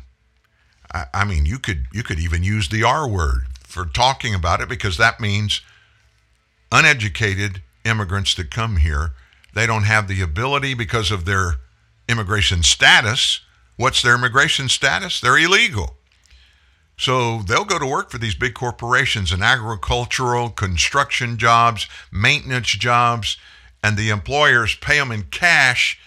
I, 0.94 1.06
I, 1.14 1.26
mean, 1.26 1.46
you 1.46 1.60
could 1.60 1.88
you 1.92 2.04
could 2.04 2.20
even 2.20 2.44
use 2.44 2.70
the 2.70 2.84
R 2.84 3.08
word 3.08 3.48
for 3.64 3.86
talking 3.86 4.34
about 4.34 4.62
it 4.62 4.70
because 4.70 4.98
that 4.98 5.20
means 5.20 5.62
uneducated 6.72 7.62
immigrants 7.84 8.36
that 8.36 8.50
come 8.50 8.78
here. 8.78 9.14
They 9.54 9.68
don't 9.68 9.84
have 9.84 10.08
the 10.08 10.22
ability 10.22 10.74
because 10.74 11.12
of 11.12 11.26
their 11.26 11.56
immigration 12.10 12.64
status. 12.64 13.42
What's 13.76 14.02
their 14.02 14.16
immigration 14.16 14.70
status? 14.70 15.22
They're 15.22 15.38
illegal. 15.38 15.98
So 16.98 17.42
they'll 17.42 17.66
go 17.66 17.80
to 17.80 17.86
work 17.86 18.12
for 18.12 18.18
these 18.18 18.36
big 18.36 18.54
corporations 18.54 19.32
in 19.32 19.42
agricultural, 19.42 20.50
construction 20.50 21.38
jobs, 21.38 21.88
maintenance 22.12 22.70
jobs, 22.70 23.38
and 23.84 23.98
the 23.98 24.10
employers 24.10 24.76
pay 24.76 24.98
them 24.98 25.12
in 25.12 25.24
cash 25.24 26.00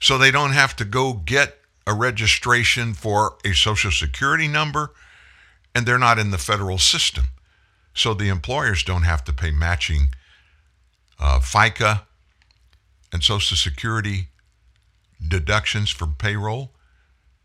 so 0.00 0.16
they 0.16 0.30
don't 0.30 0.52
have 0.52 0.76
to 0.76 0.84
go 0.84 1.12
get 1.12 1.58
a 1.86 1.94
registration 1.94 2.94
for 2.94 3.36
a 3.44 3.52
social 3.52 3.90
security 3.90 4.48
number 4.48 4.92
and 5.74 5.84
they're 5.84 5.98
not 5.98 6.18
in 6.18 6.30
the 6.30 6.38
federal 6.38 6.78
system. 6.78 7.24
So 7.92 8.14
the 8.14 8.28
employers 8.28 8.82
don't 8.82 9.02
have 9.02 9.24
to 9.24 9.32
pay 9.32 9.50
matching 9.50 10.08
uh, 11.18 11.40
FICA 11.40 12.02
and 13.14 13.22
social 13.22 13.56
security 13.56 14.26
deductions 15.26 15.88
from 15.88 16.16
payroll, 16.16 16.72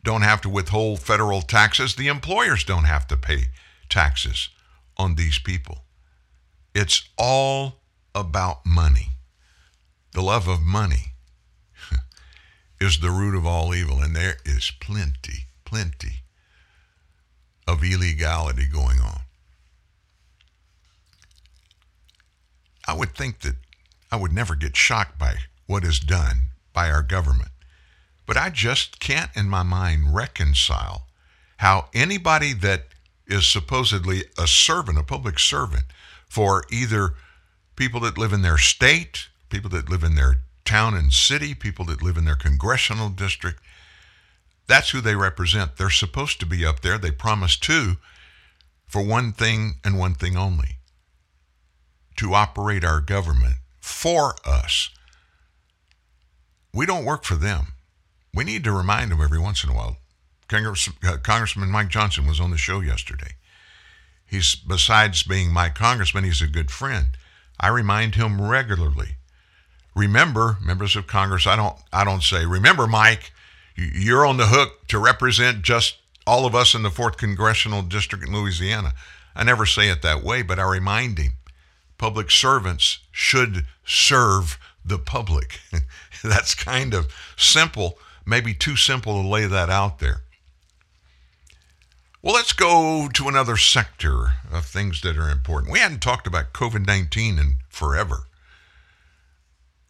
don't 0.03 0.23
have 0.23 0.41
to 0.41 0.49
withhold 0.49 0.99
federal 0.99 1.43
taxes. 1.43 1.95
The 1.95 2.07
employers 2.07 2.63
don't 2.63 2.85
have 2.85 3.07
to 3.09 3.15
pay 3.15 3.49
taxes 3.87 4.49
on 4.97 5.13
these 5.13 5.37
people. 5.37 5.83
It's 6.73 7.07
all 7.19 7.81
about 8.15 8.65
money. 8.65 9.09
The 10.13 10.23
love 10.23 10.47
of 10.47 10.59
money 10.59 11.13
is 12.81 12.99
the 12.99 13.11
root 13.11 13.35
of 13.37 13.45
all 13.45 13.75
evil, 13.75 13.99
and 13.99 14.15
there 14.15 14.37
is 14.43 14.71
plenty, 14.71 15.45
plenty 15.65 16.23
of 17.67 17.83
illegality 17.83 18.65
going 18.65 18.99
on. 18.99 19.19
I 22.87 22.93
would 22.93 23.15
think 23.15 23.41
that 23.41 23.57
I 24.11 24.15
would 24.15 24.33
never 24.33 24.55
get 24.55 24.75
shocked 24.75 25.19
by 25.19 25.35
what 25.69 25.83
is 25.83 25.99
done 25.99 26.49
by 26.73 26.89
our 26.89 27.03
government. 27.03 27.51
But 28.25 28.37
I 28.37 28.49
just 28.49 28.99
can't 28.99 29.29
in 29.35 29.47
my 29.47 29.61
mind 29.61 30.15
reconcile 30.15 31.05
how 31.57 31.89
anybody 31.93 32.53
that 32.53 32.85
is 33.27 33.45
supposedly 33.45 34.23
a 34.35 34.47
servant, 34.47 34.97
a 34.97 35.03
public 35.03 35.37
servant, 35.37 35.83
for 36.27 36.63
either 36.71 37.13
people 37.75 37.99
that 37.99 38.17
live 38.17 38.33
in 38.33 38.41
their 38.41 38.57
state, 38.57 39.27
people 39.49 39.69
that 39.69 39.89
live 39.89 40.03
in 40.03 40.15
their 40.15 40.37
town 40.65 40.95
and 40.95 41.13
city, 41.13 41.53
people 41.53 41.85
that 41.85 42.01
live 42.01 42.17
in 42.17 42.25
their 42.25 42.35
congressional 42.35 43.09
district, 43.09 43.61
that's 44.65 44.89
who 44.89 45.01
they 45.01 45.15
represent. 45.15 45.77
They're 45.77 45.91
supposed 45.91 46.39
to 46.39 46.47
be 46.47 46.65
up 46.65 46.79
there. 46.79 46.97
They 46.97 47.11
promise 47.11 47.55
to 47.57 47.97
for 48.87 49.03
one 49.03 49.33
thing 49.33 49.75
and 49.83 49.99
one 49.99 50.15
thing 50.15 50.35
only 50.35 50.77
to 52.17 52.33
operate 52.33 52.83
our 52.83 53.01
government 53.01 53.57
for 53.79 54.33
us. 54.43 54.89
We 56.73 56.85
don't 56.85 57.05
work 57.05 57.23
for 57.23 57.35
them. 57.35 57.73
We 58.33 58.43
need 58.43 58.63
to 58.63 58.71
remind 58.71 59.11
them 59.11 59.21
every 59.21 59.39
once 59.39 59.63
in 59.63 59.69
a 59.69 59.75
while. 59.75 59.97
Congress, 60.47 60.89
uh, 61.03 61.17
Congressman 61.17 61.69
Mike 61.69 61.89
Johnson 61.89 62.27
was 62.27 62.39
on 62.39 62.51
the 62.51 62.57
show 62.57 62.79
yesterday. 62.79 63.35
He's, 64.25 64.55
besides 64.55 65.23
being 65.23 65.51
my 65.51 65.69
congressman, 65.69 66.23
he's 66.23 66.41
a 66.41 66.47
good 66.47 66.69
friend. 66.69 67.07
I 67.59 67.69
remind 67.69 68.15
him 68.15 68.41
regularly. 68.41 69.15
Remember, 69.95 70.57
members 70.61 70.95
of 70.95 71.07
Congress, 71.07 71.47
I 71.47 71.55
don't, 71.55 71.75
I 71.91 72.03
don't 72.03 72.23
say, 72.23 72.45
remember, 72.45 72.87
Mike, 72.87 73.31
you're 73.75 74.25
on 74.25 74.37
the 74.37 74.47
hook 74.47 74.87
to 74.87 74.99
represent 74.99 75.63
just 75.63 75.97
all 76.27 76.45
of 76.45 76.53
us 76.53 76.75
in 76.75 76.83
the 76.83 76.89
4th 76.89 77.17
Congressional 77.17 77.81
District 77.81 78.23
in 78.23 78.33
Louisiana. 78.33 78.93
I 79.35 79.43
never 79.43 79.65
say 79.65 79.89
it 79.89 80.01
that 80.03 80.23
way, 80.23 80.41
but 80.41 80.59
I 80.59 80.69
remind 80.69 81.17
him 81.17 81.33
public 81.97 82.31
servants 82.31 82.99
should 83.11 83.65
serve 83.85 84.59
the 84.85 84.99
public. 84.99 85.59
That's 86.23 86.55
kind 86.55 86.93
of 86.93 87.13
simple, 87.37 87.97
maybe 88.25 88.53
too 88.53 88.75
simple 88.75 89.21
to 89.21 89.27
lay 89.27 89.45
that 89.45 89.69
out 89.69 89.99
there. 89.99 90.21
Well, 92.21 92.35
let's 92.35 92.51
go 92.51 93.07
to 93.13 93.29
another 93.29 93.55
sector 93.55 94.33
of 94.51 94.65
things 94.65 95.01
that 95.01 95.17
are 95.17 95.29
important. 95.29 95.71
We 95.71 95.79
hadn't 95.79 96.01
talked 96.01 96.27
about 96.27 96.51
COVID 96.51 96.85
19 96.85 97.39
in 97.39 97.55
forever. 97.69 98.27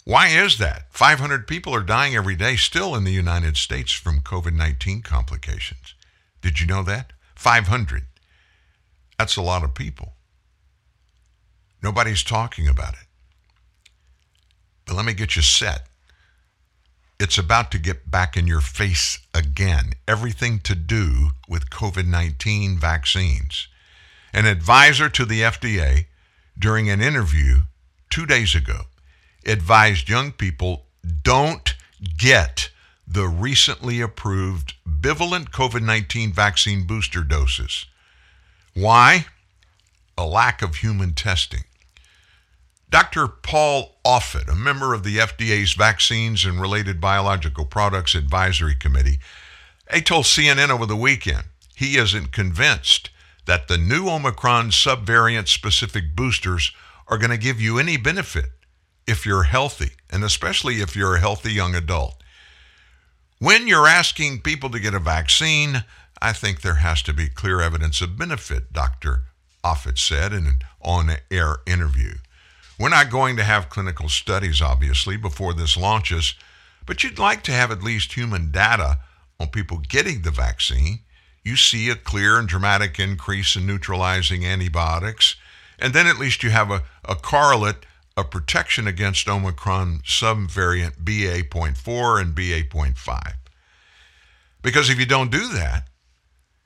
Why 0.05 0.27
is 0.27 0.57
that? 0.59 0.85
500 0.91 1.47
people 1.47 1.73
are 1.73 1.83
dying 1.83 2.15
every 2.15 2.35
day 2.35 2.55
still 2.55 2.95
in 2.95 3.03
the 3.03 3.11
United 3.11 3.57
States 3.57 3.91
from 3.91 4.21
COVID 4.21 4.53
19 4.55 5.01
complications. 5.01 5.95
Did 6.41 6.59
you 6.59 6.67
know 6.67 6.83
that? 6.83 7.13
500. 7.35 8.03
That's 9.17 9.35
a 9.35 9.41
lot 9.41 9.63
of 9.63 9.73
people. 9.73 10.13
Nobody's 11.81 12.23
talking 12.23 12.67
about 12.67 12.93
it. 12.93 13.07
But 14.85 14.95
let 14.95 15.05
me 15.05 15.13
get 15.13 15.35
you 15.35 15.41
set. 15.41 15.88
It's 17.19 17.37
about 17.37 17.69
to 17.71 17.79
get 17.79 18.09
back 18.09 18.37
in 18.37 18.47
your 18.47 18.61
face 18.61 19.19
again. 19.33 19.91
Everything 20.07 20.59
to 20.59 20.73
do 20.73 21.31
with 21.49 21.69
COVID 21.69 22.07
19 22.07 22.77
vaccines. 22.77 23.67
An 24.31 24.45
advisor 24.45 25.09
to 25.09 25.25
the 25.25 25.41
FDA 25.41 26.05
during 26.57 26.89
an 26.89 27.01
interview 27.01 27.63
two 28.09 28.25
days 28.25 28.55
ago 28.55 28.83
advised 29.45 30.07
young 30.07 30.31
people 30.31 30.85
don't 31.21 31.75
get 32.17 32.69
the 33.05 33.27
recently 33.27 33.99
approved 33.99 34.75
bivalent 34.87 35.49
COVID 35.49 35.81
19 35.81 36.31
vaccine 36.31 36.87
booster 36.87 37.23
doses. 37.23 37.85
Why? 38.73 39.25
A 40.17 40.25
lack 40.25 40.61
of 40.61 40.75
human 40.75 41.13
testing. 41.13 41.63
Dr. 42.89 43.27
Paul 43.27 43.97
Offit, 44.03 44.51
a 44.51 44.55
member 44.55 44.95
of 44.95 45.03
the 45.03 45.17
FDA's 45.17 45.73
Vaccines 45.73 46.43
and 46.43 46.59
Related 46.59 46.99
Biological 46.99 47.65
Products 47.65 48.15
Advisory 48.15 48.73
Committee, 48.73 49.19
he 49.93 50.01
told 50.01 50.25
CNN 50.25 50.69
over 50.69 50.87
the 50.87 50.95
weekend 50.95 51.43
he 51.75 51.97
isn't 51.97 52.31
convinced 52.31 53.11
that 53.45 53.67
the 53.67 53.77
new 53.77 54.09
Omicron 54.09 54.71
subvariant 54.71 55.47
specific 55.47 56.15
boosters 56.15 56.71
are 57.07 57.17
going 57.17 57.31
to 57.31 57.37
give 57.37 57.61
you 57.61 57.77
any 57.77 57.95
benefit 57.95 58.45
if 59.07 59.25
you're 59.25 59.43
healthy, 59.43 59.91
and 60.09 60.23
especially 60.23 60.81
if 60.81 60.95
you're 60.95 61.15
a 61.15 61.19
healthy 61.19 61.51
young 61.53 61.75
adult. 61.75 62.15
When 63.39 63.67
you're 63.67 63.87
asking 63.87 64.41
people 64.41 64.69
to 64.71 64.79
get 64.79 64.93
a 64.93 64.99
vaccine, 64.99 65.83
I 66.21 66.33
think 66.33 66.61
there 66.61 66.75
has 66.75 67.01
to 67.03 67.13
be 67.13 67.27
clear 67.27 67.61
evidence 67.61 68.01
of 68.01 68.17
benefit, 68.17 68.73
Dr. 68.73 69.23
Offit 69.63 69.97
said 69.97 70.33
in 70.33 70.45
an 70.45 70.59
on 70.81 71.11
air 71.31 71.57
interview. 71.65 72.15
We're 72.79 72.87
not 72.87 73.11
going 73.11 73.35
to 73.35 73.43
have 73.43 73.69
clinical 73.69 74.07
studies, 74.07 74.61
obviously, 74.61 75.17
before 75.17 75.53
this 75.53 75.75
launches, 75.75 76.33
but 76.85 77.03
you'd 77.03 77.19
like 77.19 77.43
to 77.43 77.51
have 77.51 77.71
at 77.71 77.83
least 77.83 78.13
human 78.13 78.51
data 78.51 78.99
on 79.37 79.49
people 79.49 79.79
getting 79.79 80.21
the 80.21 80.31
vaccine. 80.31 80.99
You 81.43 81.57
see 81.57 81.89
a 81.89 81.95
clear 81.95 82.39
and 82.39 82.47
dramatic 82.47 82.97
increase 82.97 83.57
in 83.57 83.65
neutralizing 83.65 84.45
antibiotics, 84.45 85.35
and 85.77 85.93
then 85.93 86.07
at 86.07 86.19
least 86.19 86.41
you 86.41 86.51
have 86.51 86.71
a, 86.71 86.83
a 87.03 87.15
correlate 87.15 87.85
of 88.15 88.31
protection 88.31 88.87
against 88.87 89.27
Omicron 89.27 89.99
subvariant 90.05 91.03
BA.4 91.03 92.21
and 92.21 92.33
BA.5. 92.33 93.33
Because 94.61 94.89
if 94.89 94.97
you 94.97 95.05
don't 95.05 95.31
do 95.31 95.49
that, 95.49 95.88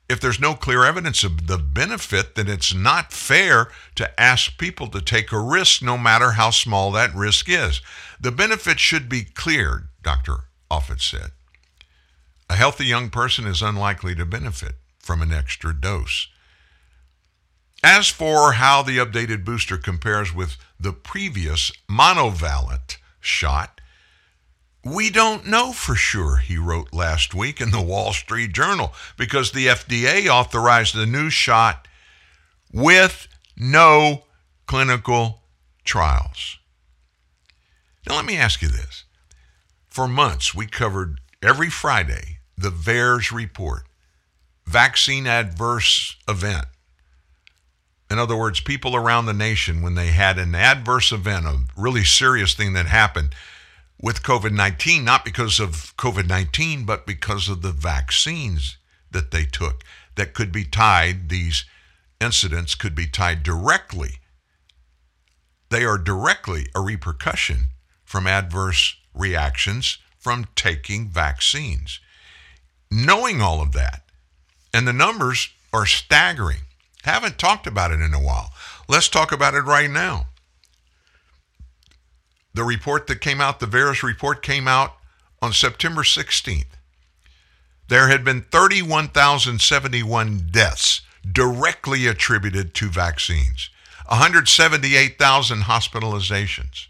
if 0.08 0.20
there's 0.20 0.40
no 0.40 0.54
clear 0.54 0.84
evidence 0.84 1.24
of 1.24 1.46
the 1.46 1.58
benefit, 1.58 2.34
then 2.34 2.48
it's 2.48 2.74
not 2.74 3.12
fair 3.12 3.68
to 3.94 4.20
ask 4.20 4.58
people 4.58 4.88
to 4.88 5.00
take 5.00 5.32
a 5.32 5.40
risk, 5.40 5.82
no 5.82 5.96
matter 5.96 6.32
how 6.32 6.50
small 6.50 6.90
that 6.92 7.14
risk 7.14 7.48
is. 7.48 7.80
The 8.20 8.32
benefit 8.32 8.78
should 8.78 9.08
be 9.08 9.24
clear, 9.24 9.88
Dr. 10.02 10.44
Offit 10.70 11.00
said. 11.00 11.30
A 12.50 12.56
healthy 12.56 12.84
young 12.84 13.08
person 13.08 13.46
is 13.46 13.62
unlikely 13.62 14.14
to 14.16 14.26
benefit 14.26 14.74
from 14.98 15.22
an 15.22 15.32
extra 15.32 15.74
dose. 15.74 16.28
As 17.82 18.08
for 18.08 18.52
how 18.52 18.82
the 18.82 18.98
updated 18.98 19.44
booster 19.44 19.76
compares 19.76 20.34
with 20.34 20.56
the 20.78 20.92
previous 20.92 21.72
monovalent 21.88 22.98
shot, 23.20 23.73
we 24.84 25.10
don't 25.10 25.46
know 25.46 25.72
for 25.72 25.94
sure, 25.94 26.36
he 26.36 26.58
wrote 26.58 26.92
last 26.92 27.34
week 27.34 27.60
in 27.60 27.70
the 27.70 27.80
Wall 27.80 28.12
Street 28.12 28.52
Journal, 28.52 28.92
because 29.16 29.52
the 29.52 29.66
FDA 29.66 30.28
authorized 30.28 30.94
the 30.94 31.06
new 31.06 31.30
shot 31.30 31.88
with 32.72 33.28
no 33.56 34.24
clinical 34.66 35.42
trials. 35.84 36.58
Now, 38.06 38.16
let 38.16 38.26
me 38.26 38.36
ask 38.36 38.60
you 38.60 38.68
this. 38.68 39.04
For 39.88 40.06
months, 40.06 40.54
we 40.54 40.66
covered 40.66 41.20
every 41.42 41.70
Friday 41.70 42.38
the 42.56 42.70
VAERS 42.70 43.32
report, 43.32 43.84
vaccine 44.66 45.26
adverse 45.26 46.16
event. 46.28 46.66
In 48.10 48.18
other 48.18 48.36
words, 48.36 48.60
people 48.60 48.94
around 48.94 49.26
the 49.26 49.32
nation, 49.32 49.82
when 49.82 49.94
they 49.94 50.08
had 50.08 50.38
an 50.38 50.54
adverse 50.54 51.10
event, 51.10 51.46
a 51.46 51.60
really 51.76 52.04
serious 52.04 52.54
thing 52.54 52.74
that 52.74 52.86
happened, 52.86 53.34
with 54.00 54.22
COVID 54.22 54.52
19, 54.52 55.04
not 55.04 55.24
because 55.24 55.60
of 55.60 55.96
COVID 55.96 56.28
19, 56.28 56.84
but 56.84 57.06
because 57.06 57.48
of 57.48 57.62
the 57.62 57.72
vaccines 57.72 58.76
that 59.10 59.30
they 59.30 59.44
took 59.44 59.82
that 60.16 60.34
could 60.34 60.52
be 60.52 60.64
tied, 60.64 61.28
these 61.28 61.64
incidents 62.20 62.74
could 62.74 62.94
be 62.94 63.06
tied 63.06 63.42
directly. 63.42 64.18
They 65.70 65.84
are 65.84 65.98
directly 65.98 66.66
a 66.74 66.80
repercussion 66.80 67.68
from 68.04 68.26
adverse 68.26 68.96
reactions 69.14 69.98
from 70.18 70.46
taking 70.54 71.08
vaccines. 71.08 72.00
Knowing 72.90 73.40
all 73.40 73.60
of 73.60 73.72
that, 73.72 74.02
and 74.72 74.86
the 74.86 74.92
numbers 74.92 75.50
are 75.72 75.86
staggering. 75.86 76.60
Haven't 77.02 77.38
talked 77.38 77.66
about 77.66 77.90
it 77.90 78.00
in 78.00 78.14
a 78.14 78.20
while. 78.20 78.50
Let's 78.88 79.08
talk 79.08 79.32
about 79.32 79.54
it 79.54 79.60
right 79.60 79.90
now. 79.90 80.28
The 82.54 82.64
report 82.64 83.06
that 83.08 83.20
came 83.20 83.40
out, 83.40 83.60
the 83.60 83.66
VAERS 83.66 84.02
report 84.02 84.42
came 84.42 84.68
out 84.68 84.94
on 85.42 85.52
September 85.52 86.02
16th, 86.02 86.66
there 87.88 88.08
had 88.08 88.24
been 88.24 88.42
31,071 88.42 90.48
deaths 90.50 91.02
directly 91.30 92.06
attributed 92.06 92.72
to 92.74 92.88
vaccines, 92.88 93.68
178,000 94.08 95.62
hospitalizations, 95.62 96.86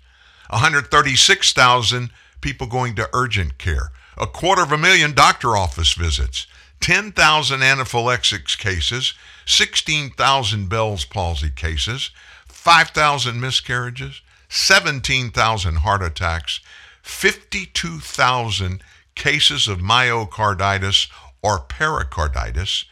136,000 0.50 2.10
people 2.40 2.66
going 2.68 2.94
to 2.94 3.08
urgent 3.12 3.58
care, 3.58 3.90
a 4.16 4.26
quarter 4.26 4.62
of 4.62 4.70
a 4.70 4.78
million 4.78 5.12
doctor 5.12 5.56
office 5.56 5.94
visits, 5.94 6.46
10,000 6.80 7.62
anaphylaxis 7.62 8.54
cases, 8.54 9.14
16,000 9.46 10.68
Bell's 10.68 11.04
palsy 11.04 11.50
cases, 11.50 12.10
5,000 12.46 13.40
miscarriages, 13.40 14.20
17,000 14.56 15.78
heart 15.78 16.00
attacks, 16.00 16.60
52,000 17.02 18.84
cases 19.16 19.66
of 19.66 19.80
myocarditis 19.80 21.10
or 21.42 21.58
pericarditis, 21.58 22.84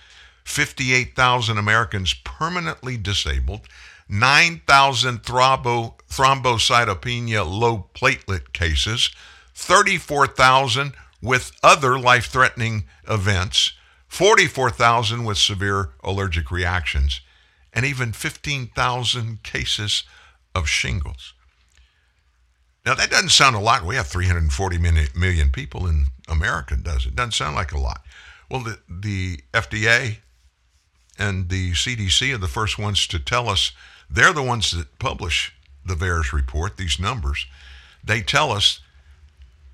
58,000 0.42 1.56
Americans 1.56 2.14
permanently 2.24 2.96
disabled, 2.96 3.60
9,000 4.08 5.22
thrombo, 5.22 5.94
thrombocytopenia 6.10 7.48
low 7.48 7.86
platelet 7.94 8.52
cases, 8.52 9.10
34,000 9.54 10.92
with 11.22 11.52
other 11.62 11.96
life 11.96 12.26
threatening 12.26 12.86
events, 13.08 13.74
44,000 14.08 15.24
with 15.24 15.38
severe 15.38 15.90
allergic 16.02 16.50
reactions, 16.50 17.20
and 17.72 17.86
even 17.86 18.12
15,000 18.12 19.44
cases 19.44 20.02
of 20.56 20.68
shingles. 20.68 21.34
Now, 22.84 22.94
that 22.94 23.10
doesn't 23.10 23.30
sound 23.30 23.54
a 23.54 23.60
lot. 23.60 23.84
We 23.84 23.94
have 23.94 24.08
340 24.08 24.78
million 24.78 25.50
people 25.50 25.86
in 25.86 26.06
America, 26.28 26.76
does 26.76 27.06
it? 27.06 27.14
Doesn't 27.14 27.32
sound 27.32 27.54
like 27.54 27.72
a 27.72 27.78
lot. 27.78 28.02
Well, 28.50 28.62
the, 28.62 28.78
the 28.88 29.40
FDA 29.54 30.16
and 31.18 31.48
the 31.48 31.72
CDC 31.72 32.34
are 32.34 32.38
the 32.38 32.48
first 32.48 32.78
ones 32.78 33.06
to 33.06 33.18
tell 33.18 33.48
us 33.48 33.72
they're 34.10 34.32
the 34.32 34.42
ones 34.42 34.72
that 34.72 34.98
publish 34.98 35.54
the 35.86 35.94
VAERS 35.94 36.32
report, 36.32 36.76
these 36.76 36.98
numbers. 36.98 37.46
They 38.04 38.20
tell 38.20 38.50
us 38.50 38.80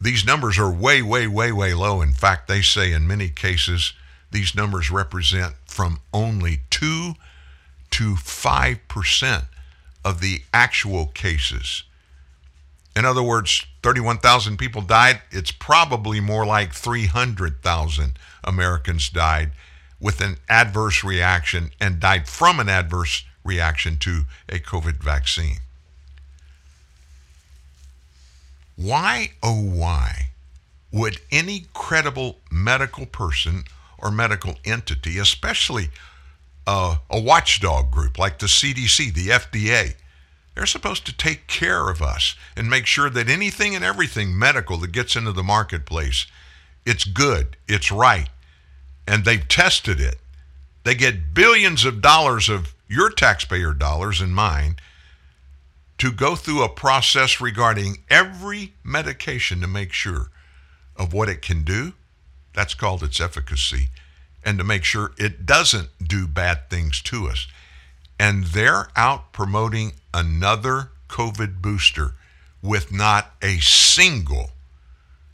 these 0.01 0.25
numbers 0.25 0.59
are 0.59 0.71
way, 0.71 1.03
way, 1.03 1.27
way, 1.27 1.51
way 1.51 1.75
low. 1.75 2.03
In 2.03 2.13
fact, 2.13 2.47
they 2.47 2.63
say 2.63 2.93
in 2.93 3.07
many 3.07 3.31
cases 3.31 3.95
these 4.31 4.55
numbers 4.55 4.91
represent 4.91 5.55
from 5.67 6.01
only 6.13 6.61
2 6.71 7.15
to 7.91 8.15
5% 8.15 9.45
of 10.05 10.21
the 10.21 10.43
actual 10.53 11.07
cases. 11.07 11.85
In 12.97 13.05
other 13.05 13.23
words, 13.23 13.65
31,000 13.83 14.57
people 14.57 14.83
died. 14.83 15.21
It's 15.31 15.53
probably 15.53 16.21
more 16.21 16.45
like 16.45 16.73
300,000 16.73 18.19
Americans 18.45 19.09
died 19.09 19.53
with 20.01 20.21
an 20.21 20.39
adverse 20.49 21.05
reaction 21.05 21.71
and 21.81 22.01
died 22.01 22.29
from 22.29 22.59
an 22.61 22.69
adverse 22.69 23.25
reaction 23.45 23.99
to 23.99 24.23
a 24.49 24.59
COVID 24.59 25.03
vaccine. 25.03 25.59
Why, 28.77 29.33
oh, 29.43 29.61
why 29.61 30.31
would 30.93 31.19
any 31.31 31.67
credible 31.75 32.39
medical 32.51 33.07
person 33.07 33.65
or 33.99 34.11
medical 34.11 34.55
entity, 34.65 35.19
especially 35.19 35.91
a 36.67 36.99
watchdog 37.11 37.91
group 37.91 38.19
like 38.19 38.39
the 38.39 38.47
CDC, 38.47 39.15
the 39.15 39.29
FDA, 39.29 39.95
they're 40.59 40.67
supposed 40.67 41.07
to 41.07 41.17
take 41.17 41.47
care 41.47 41.89
of 41.89 42.03
us 42.03 42.35
and 42.57 42.69
make 42.69 42.85
sure 42.85 43.09
that 43.09 43.29
anything 43.29 43.77
and 43.77 43.85
everything 43.85 44.37
medical 44.37 44.77
that 44.79 44.91
gets 44.91 45.15
into 45.15 45.31
the 45.31 45.45
marketplace, 45.45 46.27
it's 46.85 47.05
good, 47.05 47.57
it's 47.69 47.93
right, 47.93 48.29
and 49.07 49.25
they've 49.25 49.47
tested 49.47 50.01
it. 50.01 50.19
They 50.83 50.97
get 50.97 51.33
billions 51.33 51.85
of 51.85 52.03
dollars 52.03 52.49
of 52.49 52.75
your 52.89 53.09
taxpayer 53.09 53.73
dollars 53.73 54.21
and 54.21 54.35
mine 54.35 54.79
to 55.99 56.11
go 56.11 56.35
through 56.35 56.65
a 56.65 56.69
process 56.69 57.41
regarding 57.41 57.99
every 58.11 58.73
medication 58.83 59.61
to 59.61 59.69
make 59.69 59.93
sure 59.93 60.31
of 60.97 61.13
what 61.13 61.29
it 61.29 61.41
can 61.41 61.63
do. 61.63 61.93
That's 62.53 62.75
called 62.75 63.05
its 63.05 63.21
efficacy. 63.21 63.91
And 64.45 64.59
to 64.59 64.65
make 64.65 64.83
sure 64.83 65.13
it 65.19 65.47
doesn't 65.47 65.91
do 66.05 66.27
bad 66.27 66.69
things 66.69 67.01
to 67.03 67.29
us. 67.29 67.47
And 68.19 68.45
they're 68.45 68.89
out 68.97 69.33
promoting 69.33 69.93
another 70.13 70.91
COVID 71.09 71.61
booster 71.61 72.15
with 72.63 72.93
not 72.93 73.35
a 73.43 73.59
single 73.59 74.51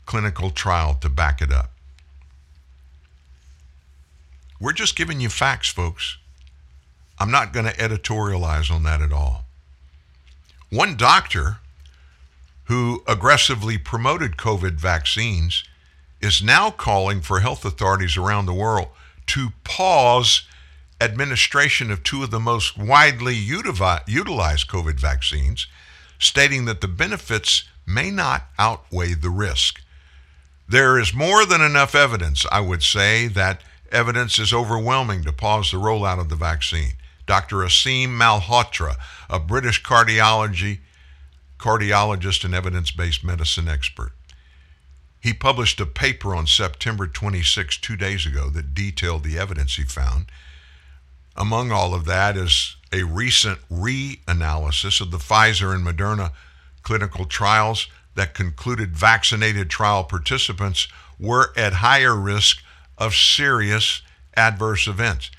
clinical 0.05 0.51
trial 0.51 0.93
to 1.01 1.09
back 1.09 1.41
it 1.41 1.51
up. 1.51 1.71
We're 4.59 4.73
just 4.73 4.95
giving 4.95 5.19
you 5.19 5.29
facts, 5.29 5.69
folks. 5.69 6.17
I'm 7.19 7.31
not 7.31 7.53
going 7.53 7.65
to 7.65 7.73
editorialize 7.73 8.71
on 8.71 8.83
that 8.83 9.01
at 9.01 9.11
all. 9.11 9.45
One 10.69 10.95
doctor 10.95 11.57
who 12.65 13.03
aggressively 13.07 13.77
promoted 13.77 14.37
COVID 14.37 14.73
vaccines 14.73 15.63
is 16.21 16.41
now 16.41 16.71
calling 16.71 17.21
for 17.21 17.39
health 17.39 17.63
authorities 17.65 18.17
around 18.17 18.45
the 18.45 18.53
world 18.53 18.87
to 19.27 19.49
pause 19.63 20.43
administration 21.01 21.91
of 21.91 22.03
two 22.03 22.23
of 22.23 22.31
the 22.31 22.39
most 22.39 22.77
widely 22.77 23.35
utilized 23.35 24.67
COVID 24.67 24.99
vaccines, 24.99 25.67
stating 26.19 26.65
that 26.65 26.81
the 26.81 26.87
benefits 26.87 27.63
may 27.85 28.09
not 28.09 28.45
outweigh 28.57 29.13
the 29.13 29.29
risk. 29.29 29.81
There 30.67 30.97
is 30.97 31.13
more 31.13 31.45
than 31.45 31.61
enough 31.61 31.93
evidence, 31.93 32.45
I 32.51 32.61
would 32.61 32.81
say, 32.81 33.27
that 33.27 33.61
evidence 33.91 34.39
is 34.39 34.53
overwhelming 34.53 35.23
to 35.23 35.31
pause 35.31 35.71
the 35.71 35.77
rollout 35.77 36.19
of 36.19 36.29
the 36.29 36.35
vaccine. 36.35 36.93
Dr. 37.27 37.57
Aseem 37.57 38.09
Malhotra, 38.09 38.95
a 39.29 39.39
British 39.39 39.83
cardiology 39.83 40.79
cardiologist 41.59 42.43
and 42.43 42.53
evidence-based 42.53 43.23
medicine 43.23 43.67
expert. 43.67 44.11
He 45.19 45.33
published 45.33 45.79
a 45.79 45.85
paper 45.85 46.35
on 46.35 46.45
September 46.45 47.07
26, 47.07 47.77
two 47.77 47.95
days 47.95 48.25
ago, 48.25 48.49
that 48.49 48.75
detailed 48.75 49.23
the 49.23 49.39
evidence 49.39 49.75
he 49.75 49.83
found. 49.83 50.27
Among 51.35 51.71
all 51.71 51.93
of 51.93 52.05
that 52.05 52.37
is 52.37 52.77
a 52.93 53.03
recent 53.03 53.59
reanalysis 53.69 55.01
of 55.01 55.11
the 55.11 55.17
Pfizer 55.17 55.73
and 55.73 55.85
Moderna 55.85 56.31
clinical 56.81 57.25
trials 57.25 57.87
that 58.15 58.33
concluded 58.33 58.95
vaccinated 58.95 59.69
trial 59.69 60.03
participants 60.03 60.87
were 61.19 61.51
at 61.57 61.73
higher 61.73 62.15
risk 62.15 62.63
of 62.97 63.13
serious 63.13 64.01
adverse 64.35 64.87
events. 64.87 65.31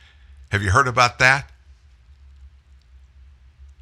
Have 0.51 0.63
you 0.63 0.71
heard 0.71 0.89
about 0.89 1.19
that? 1.19 1.51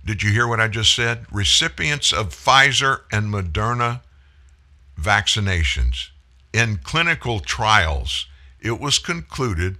Did 0.04 0.22
you 0.22 0.30
hear 0.30 0.46
what 0.46 0.60
I 0.60 0.68
just 0.68 0.94
said? 0.94 1.26
Recipients 1.32 2.12
of 2.12 2.28
Pfizer 2.28 3.00
and 3.10 3.32
Moderna 3.32 4.02
vaccinations 5.00 6.10
in 6.52 6.78
clinical 6.78 7.40
trials, 7.40 8.26
it 8.60 8.78
was 8.78 8.98
concluded 8.98 9.76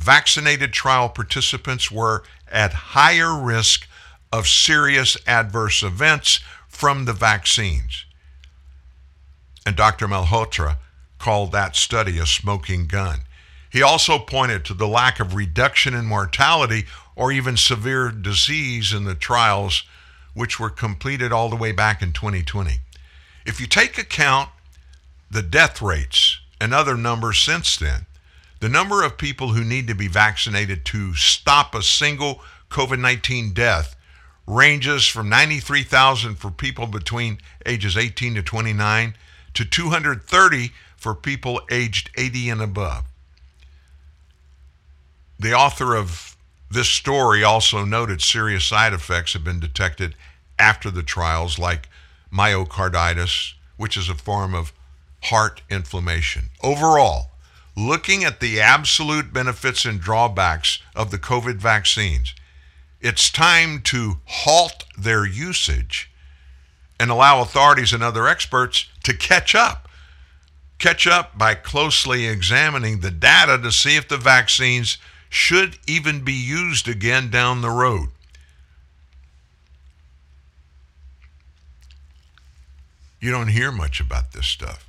vaccinated 0.00 0.72
trial 0.72 1.08
participants 1.08 1.90
were 1.90 2.22
at 2.50 2.72
higher 2.72 3.38
risk 3.38 3.86
of 4.32 4.48
serious 4.48 5.16
adverse 5.26 5.82
events 5.82 6.40
from 6.68 7.04
the 7.04 7.12
vaccines. 7.12 8.06
And 9.66 9.76
Dr. 9.76 10.08
Malhotra 10.08 10.78
called 11.18 11.52
that 11.52 11.76
study 11.76 12.18
a 12.18 12.24
smoking 12.24 12.86
gun. 12.86 13.20
He 13.70 13.82
also 13.82 14.18
pointed 14.18 14.64
to 14.64 14.74
the 14.74 14.88
lack 14.88 15.20
of 15.20 15.34
reduction 15.34 15.94
in 15.94 16.06
mortality 16.06 16.86
or 17.14 17.30
even 17.30 17.56
severe 17.56 18.10
disease 18.10 18.92
in 18.94 19.04
the 19.04 19.14
trials, 19.14 19.84
which 20.32 20.58
were 20.58 20.70
completed 20.70 21.30
all 21.30 21.50
the 21.50 21.56
way 21.56 21.72
back 21.72 22.00
in 22.00 22.12
2020. 22.12 22.78
If 23.44 23.60
you 23.60 23.66
take 23.66 23.98
account 23.98 24.48
the 25.30 25.42
death 25.42 25.82
rates 25.82 26.40
and 26.58 26.72
other 26.72 26.96
numbers 26.96 27.38
since 27.38 27.76
then, 27.76 28.06
the 28.60 28.68
number 28.68 29.02
of 29.02 29.18
people 29.18 29.48
who 29.48 29.64
need 29.64 29.88
to 29.88 29.94
be 29.94 30.08
vaccinated 30.08 30.84
to 30.86 31.14
stop 31.14 31.74
a 31.74 31.82
single 31.82 32.40
COVID 32.70 33.00
19 33.00 33.52
death 33.52 33.96
ranges 34.46 35.06
from 35.06 35.28
93,000 35.28 36.36
for 36.36 36.50
people 36.50 36.86
between 36.86 37.38
ages 37.66 37.96
18 37.96 38.34
to 38.34 38.42
29 38.42 39.14
to 39.54 39.64
230 39.64 40.70
for 40.96 41.14
people 41.14 41.60
aged 41.70 42.10
80 42.16 42.50
and 42.50 42.62
above. 42.62 43.04
The 45.38 45.54
author 45.54 45.94
of 45.94 46.36
this 46.70 46.88
story 46.88 47.42
also 47.42 47.84
noted 47.84 48.20
serious 48.20 48.64
side 48.64 48.92
effects 48.92 49.32
have 49.32 49.42
been 49.42 49.60
detected 49.60 50.14
after 50.58 50.90
the 50.90 51.02
trials, 51.02 51.58
like 51.58 51.88
myocarditis, 52.32 53.54
which 53.76 53.96
is 53.96 54.08
a 54.08 54.14
form 54.14 54.54
of 54.54 54.72
heart 55.24 55.62
inflammation. 55.70 56.50
Overall, 56.62 57.29
looking 57.80 58.24
at 58.24 58.40
the 58.40 58.60
absolute 58.60 59.32
benefits 59.32 59.84
and 59.84 60.00
drawbacks 60.00 60.80
of 60.94 61.10
the 61.10 61.18
COVID 61.18 61.56
vaccines, 61.56 62.34
it's 63.00 63.30
time 63.30 63.80
to 63.82 64.18
halt 64.24 64.84
their 64.98 65.26
usage 65.26 66.10
and 66.98 67.10
allow 67.10 67.40
authorities 67.40 67.92
and 67.92 68.02
other 68.02 68.28
experts 68.28 68.86
to 69.04 69.16
catch 69.16 69.54
up 69.54 69.88
catch 70.80 71.06
up 71.06 71.38
by 71.38 71.54
closely 71.54 72.26
examining 72.26 73.00
the 73.00 73.10
data 73.10 73.58
to 73.58 73.70
see 73.70 73.96
if 73.96 74.08
the 74.08 74.16
vaccines 74.16 74.98
should 75.28 75.78
even 75.86 76.24
be 76.24 76.32
used 76.32 76.88
again 76.88 77.30
down 77.30 77.60
the 77.60 77.70
road. 77.70 78.08
You 83.20 83.30
don't 83.30 83.48
hear 83.48 83.70
much 83.70 84.00
about 84.00 84.32
this 84.32 84.46
stuff. 84.46 84.88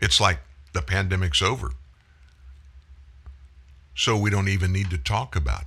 It's 0.00 0.20
like 0.20 0.40
the 0.72 0.82
pandemic's 0.82 1.42
over. 1.42 1.72
So 3.94 4.16
we 4.16 4.30
don't 4.30 4.48
even 4.48 4.72
need 4.72 4.90
to 4.90 4.98
talk 4.98 5.36
about 5.36 5.64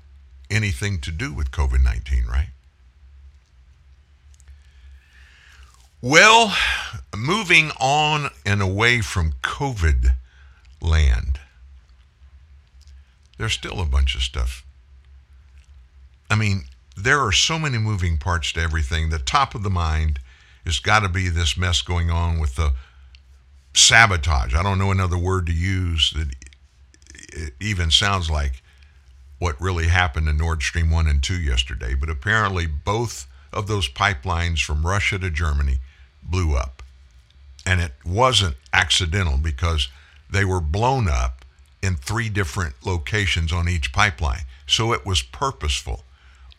anything 0.49 0.99
to 1.01 1.11
do 1.11 1.33
with 1.33 1.51
COVID 1.51 1.83
19, 1.83 2.25
right? 2.25 2.49
Well, 6.01 6.55
moving 7.15 7.71
on 7.79 8.29
and 8.45 8.61
away 8.61 9.01
from 9.01 9.33
COVID 9.41 10.13
land, 10.81 11.39
there's 13.37 13.53
still 13.53 13.81
a 13.81 13.85
bunch 13.85 14.15
of 14.15 14.21
stuff. 14.21 14.63
I 16.29 16.35
mean, 16.35 16.65
there 16.95 17.19
are 17.19 17.31
so 17.31 17.57
many 17.57 17.77
moving 17.77 18.17
parts 18.17 18.51
to 18.53 18.61
everything. 18.61 19.09
The 19.09 19.19
top 19.19 19.55
of 19.55 19.63
the 19.63 19.69
mind 19.69 20.19
has 20.65 20.79
got 20.79 20.99
to 20.99 21.09
be 21.09 21.29
this 21.29 21.57
mess 21.57 21.81
going 21.81 22.11
on 22.11 22.39
with 22.39 22.55
the 22.55 22.73
sabotage. 23.73 24.53
I 24.53 24.63
don't 24.63 24.79
know 24.79 24.91
another 24.91 25.17
word 25.17 25.45
to 25.47 25.53
use 25.53 26.13
that 26.15 26.33
it 27.33 27.53
even 27.59 27.91
sounds 27.91 28.29
like 28.29 28.61
what 29.39 29.59
really 29.61 29.87
happened 29.87 30.27
in 30.27 30.37
Nord 30.37 30.61
Stream 30.61 30.89
1 30.89 31.07
and 31.07 31.21
2 31.21 31.35
yesterday, 31.35 31.93
but 31.93 32.09
apparently 32.09 32.65
both 32.65 33.27
of 33.53 33.67
those 33.67 33.89
pipelines 33.89 34.63
from 34.63 34.85
Russia 34.85 35.19
to 35.19 35.29
Germany 35.29 35.79
blew 36.23 36.55
up. 36.55 36.83
And 37.65 37.81
it 37.81 37.91
wasn't 38.05 38.55
accidental 38.73 39.37
because 39.37 39.89
they 40.29 40.45
were 40.45 40.61
blown 40.61 41.07
up 41.07 41.45
in 41.81 41.95
three 41.95 42.29
different 42.29 42.75
locations 42.85 43.53
on 43.53 43.69
each 43.69 43.93
pipeline. 43.93 44.41
So 44.65 44.93
it 44.93 45.05
was 45.05 45.21
purposeful, 45.21 46.03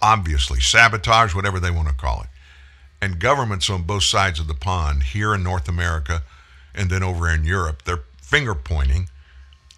obviously, 0.00 0.60
sabotage, 0.60 1.34
whatever 1.34 1.58
they 1.58 1.70
want 1.70 1.88
to 1.88 1.94
call 1.94 2.22
it. 2.22 2.28
And 3.00 3.18
governments 3.18 3.70
on 3.70 3.82
both 3.82 4.04
sides 4.04 4.40
of 4.40 4.48
the 4.48 4.54
pond, 4.54 5.02
here 5.02 5.34
in 5.34 5.42
North 5.42 5.68
America 5.68 6.22
and 6.74 6.90
then 6.90 7.02
over 7.02 7.28
in 7.28 7.44
Europe, 7.44 7.82
they're 7.84 8.02
finger 8.20 8.54
pointing. 8.54 9.08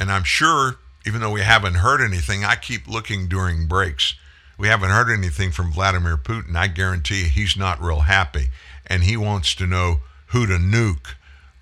And 0.01 0.11
I'm 0.11 0.25
sure, 0.25 0.79
even 1.07 1.21
though 1.21 1.31
we 1.31 1.43
haven't 1.43 1.75
heard 1.75 2.01
anything, 2.01 2.43
I 2.43 2.57
keep 2.57 2.89
looking 2.89 3.29
during 3.29 3.67
breaks. 3.69 4.15
We 4.59 4.69
haven't 4.69 4.91
heard 4.91 5.11
anything 5.11 5.53
from 5.53 5.73
Vladimir 5.73 6.17
Putin. 6.17 6.57
I 6.57 6.69
guarantee 6.69 7.25
he's 7.25 7.57
not 7.57 7.83
real 7.83 8.01
happy. 8.01 8.49
And 8.87 9.05
he 9.05 9.17
wants 9.17 9.55
to 9.57 9.67
know 9.67 10.01
who 10.29 10.47
to 10.47 10.55
nuke 10.55 11.15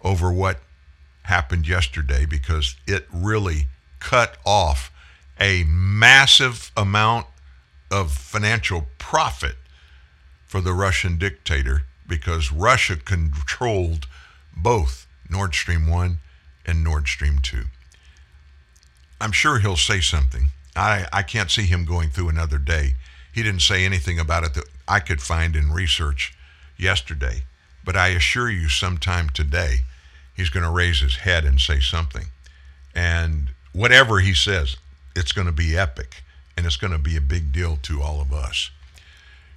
over 0.03 0.33
what 0.33 0.61
happened 1.25 1.67
yesterday 1.67 2.25
because 2.25 2.77
it 2.87 3.07
really 3.13 3.67
cut 3.99 4.37
off 4.47 4.93
a 5.41 5.65
massive 5.65 6.71
amount 6.77 7.27
of 7.91 8.13
financial 8.13 8.87
profit 8.99 9.57
for 10.47 10.61
the 10.61 10.73
Russian 10.73 11.19
dictator 11.19 11.83
because 12.07 12.53
Russia 12.53 12.97
controlled 12.97 14.07
both 14.57 15.07
Nord 15.29 15.55
Stream 15.55 15.89
1 15.89 16.19
and 16.65 16.85
Nord 16.85 17.09
Stream 17.09 17.39
2. 17.43 17.65
I'm 19.21 19.33
sure 19.33 19.59
he'll 19.59 19.77
say 19.77 20.01
something. 20.01 20.49
I, 20.77 21.07
I 21.13 21.23
can't 21.23 21.51
see 21.51 21.65
him 21.65 21.85
going 21.85 22.11
through 22.11 22.29
another 22.29 22.59
day. 22.59 22.95
He 23.33 23.43
didn't 23.43 23.63
say 23.63 23.85
anything 23.85 24.19
about 24.19 24.45
it 24.45 24.55
that 24.55 24.69
I 24.87 25.01
could 25.01 25.21
find 25.21 25.57
in 25.57 25.73
research 25.73 26.35
yesterday. 26.77 27.43
But 27.85 27.97
I 27.97 28.09
assure 28.09 28.51
you, 28.51 28.69
sometime 28.69 29.29
today, 29.31 29.79
he's 30.35 30.51
going 30.51 30.65
to 30.65 30.71
raise 30.71 31.01
his 31.01 31.17
head 31.17 31.45
and 31.45 31.61
say 31.61 31.81
something. 31.81 32.27
And 32.95 33.51
whatever 33.73 34.21
he 34.21 34.35
says, 34.35 34.77
it's 35.17 35.33
going 35.33 35.47
to 35.47 35.53
be 35.53 35.77
epic 35.77 36.23
and 36.57 36.67
it's 36.67 36.77
going 36.77 36.93
to 36.93 36.99
be 36.99 37.17
a 37.17 37.21
big 37.21 37.53
deal 37.53 37.79
to 37.83 38.03
all 38.03 38.21
of 38.21 38.33
us. 38.33 38.71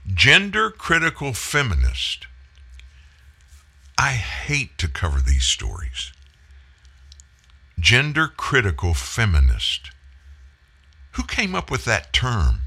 Gender 0.08 0.72
critical 0.72 1.34
feminist. 1.34 2.28
I 3.98 4.12
hate 4.14 4.78
to 4.80 4.88
cover 4.88 5.20
these 5.20 5.44
stories. 5.44 6.12
Gender 7.82 8.28
critical 8.28 8.94
feminist. 8.94 9.90
Who 11.14 11.24
came 11.24 11.56
up 11.56 11.72
with 11.72 11.84
that 11.86 12.14
term? 12.14 12.62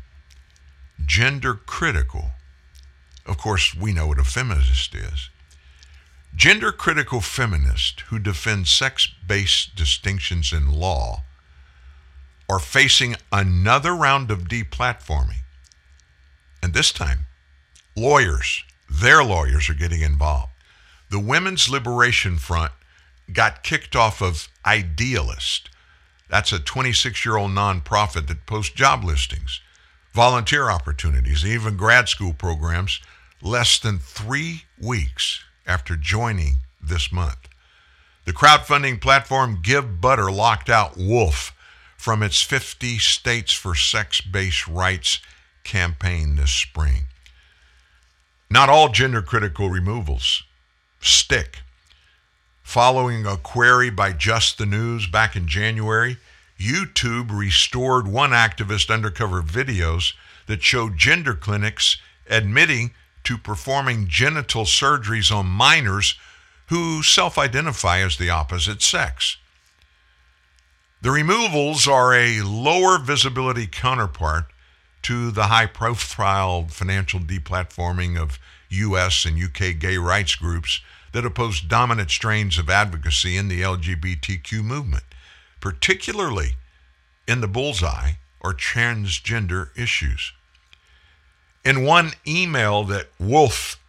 Gender 1.06 1.54
critical. 1.54 2.32
Of 3.24 3.38
course, 3.38 3.76
we 3.76 3.92
know 3.92 4.08
what 4.08 4.18
a 4.18 4.24
feminist 4.24 4.92
is. 4.92 5.30
Gender 6.34 6.72
critical 6.72 7.20
feminists 7.20 8.02
who 8.08 8.18
defend 8.18 8.66
sex 8.66 9.06
based 9.06 9.76
distinctions 9.76 10.52
in 10.52 10.72
law 10.72 11.22
are 12.48 12.58
facing 12.58 13.14
another 13.30 13.94
round 13.94 14.32
of 14.32 14.48
deplatforming. 14.48 15.44
And 16.60 16.74
this 16.74 16.90
time, 16.90 17.26
lawyers, 17.94 18.64
their 18.90 19.22
lawyers 19.22 19.70
are 19.70 19.74
getting 19.74 20.02
involved. 20.02 20.50
The 21.08 21.20
Women's 21.20 21.70
Liberation 21.70 22.36
Front 22.36 22.72
got 23.32 23.62
kicked 23.62 23.96
off 23.96 24.20
of 24.20 24.48
Idealist. 24.66 25.70
That's 26.28 26.52
a 26.52 26.58
26 26.58 27.24
year 27.24 27.36
old 27.36 27.50
nonprofit 27.50 28.26
that 28.28 28.46
posts 28.46 28.74
job 28.74 29.04
listings, 29.04 29.60
volunteer 30.12 30.70
opportunities, 30.70 31.44
even 31.44 31.76
grad 31.76 32.08
school 32.08 32.32
programs 32.32 33.00
less 33.42 33.78
than 33.78 33.98
three 33.98 34.64
weeks 34.80 35.44
after 35.66 35.96
joining 35.96 36.56
this 36.82 37.12
month. 37.12 37.48
The 38.24 38.32
crowdfunding 38.32 39.00
platform 39.00 39.62
Givebutter 39.62 40.34
locked 40.34 40.70
out 40.70 40.96
Wolf 40.96 41.54
from 41.96 42.22
its 42.22 42.42
50 42.42 42.98
States 42.98 43.52
for 43.52 43.74
Sex 43.74 44.20
Based 44.20 44.66
Rights 44.66 45.20
campaign 45.62 46.36
this 46.36 46.50
spring. 46.50 47.04
Not 48.50 48.68
all 48.68 48.88
gender 48.88 49.22
critical 49.22 49.68
removals 49.68 50.44
stick. 51.00 51.58
Following 52.64 53.24
a 53.24 53.36
query 53.36 53.90
by 53.90 54.12
Just 54.12 54.58
the 54.58 54.66
News 54.66 55.06
back 55.06 55.36
in 55.36 55.46
January, 55.46 56.16
YouTube 56.58 57.30
restored 57.30 58.08
one 58.08 58.30
activist 58.30 58.92
undercover 58.92 59.42
videos 59.42 60.14
that 60.46 60.64
showed 60.64 60.98
gender 60.98 61.34
clinics 61.34 61.98
admitting 62.28 62.90
to 63.22 63.38
performing 63.38 64.08
genital 64.08 64.64
surgeries 64.64 65.30
on 65.30 65.46
minors 65.46 66.18
who 66.66 67.02
self 67.04 67.38
identify 67.38 67.98
as 68.00 68.16
the 68.16 68.30
opposite 68.30 68.82
sex. 68.82 69.36
The 71.00 71.12
removals 71.12 71.86
are 71.86 72.12
a 72.12 72.40
lower 72.40 72.98
visibility 72.98 73.68
counterpart 73.68 74.46
to 75.02 75.30
the 75.30 75.44
high 75.44 75.66
profile 75.66 76.66
financial 76.68 77.20
deplatforming 77.20 78.18
of 78.18 78.40
US 78.70 79.26
and 79.26 79.40
UK 79.40 79.78
gay 79.78 79.98
rights 79.98 80.34
groups 80.34 80.80
that 81.14 81.24
oppose 81.24 81.60
dominant 81.60 82.10
strains 82.10 82.58
of 82.58 82.68
advocacy 82.68 83.36
in 83.36 83.46
the 83.46 83.62
LGBTQ 83.62 84.64
movement, 84.64 85.04
particularly 85.60 86.56
in 87.28 87.40
the 87.40 87.46
bullseye 87.46 88.14
or 88.40 88.52
transgender 88.52 89.68
issues. 89.78 90.32
In 91.64 91.84
one 91.84 92.10
email 92.26 92.82
that 92.84 93.10
Wolf 93.20 93.80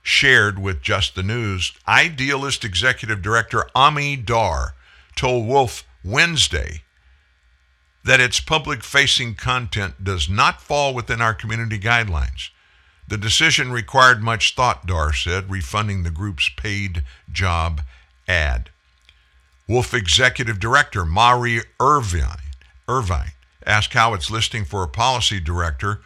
shared 0.00 0.60
with 0.60 0.80
Just 0.80 1.16
the 1.16 1.24
News, 1.24 1.72
Idealist 1.88 2.64
Executive 2.64 3.20
Director 3.20 3.68
Ami 3.74 4.14
Dar 4.14 4.74
told 5.16 5.44
Wolf 5.44 5.84
Wednesday 6.04 6.84
that 8.04 8.20
its 8.20 8.38
public 8.38 8.84
facing 8.84 9.34
content 9.34 10.04
does 10.04 10.28
not 10.28 10.62
fall 10.62 10.94
within 10.94 11.20
our 11.20 11.34
community 11.34 11.80
guidelines. 11.80 12.50
The 13.08 13.16
decision 13.16 13.72
required 13.72 14.22
much 14.22 14.54
thought, 14.54 14.86
Dar 14.86 15.14
said, 15.14 15.50
refunding 15.50 16.02
the 16.02 16.10
group's 16.10 16.50
paid 16.50 17.02
job 17.32 17.80
ad. 18.28 18.68
Wolf 19.66 19.94
Executive 19.94 20.60
Director 20.60 21.06
Mari 21.06 21.62
Irvine, 21.80 22.52
Irvine 22.86 23.32
asked 23.66 23.94
how 23.94 24.12
its 24.12 24.30
listing 24.30 24.66
for 24.66 24.82
a 24.82 24.88
policy 24.88 25.40
director 25.40 26.00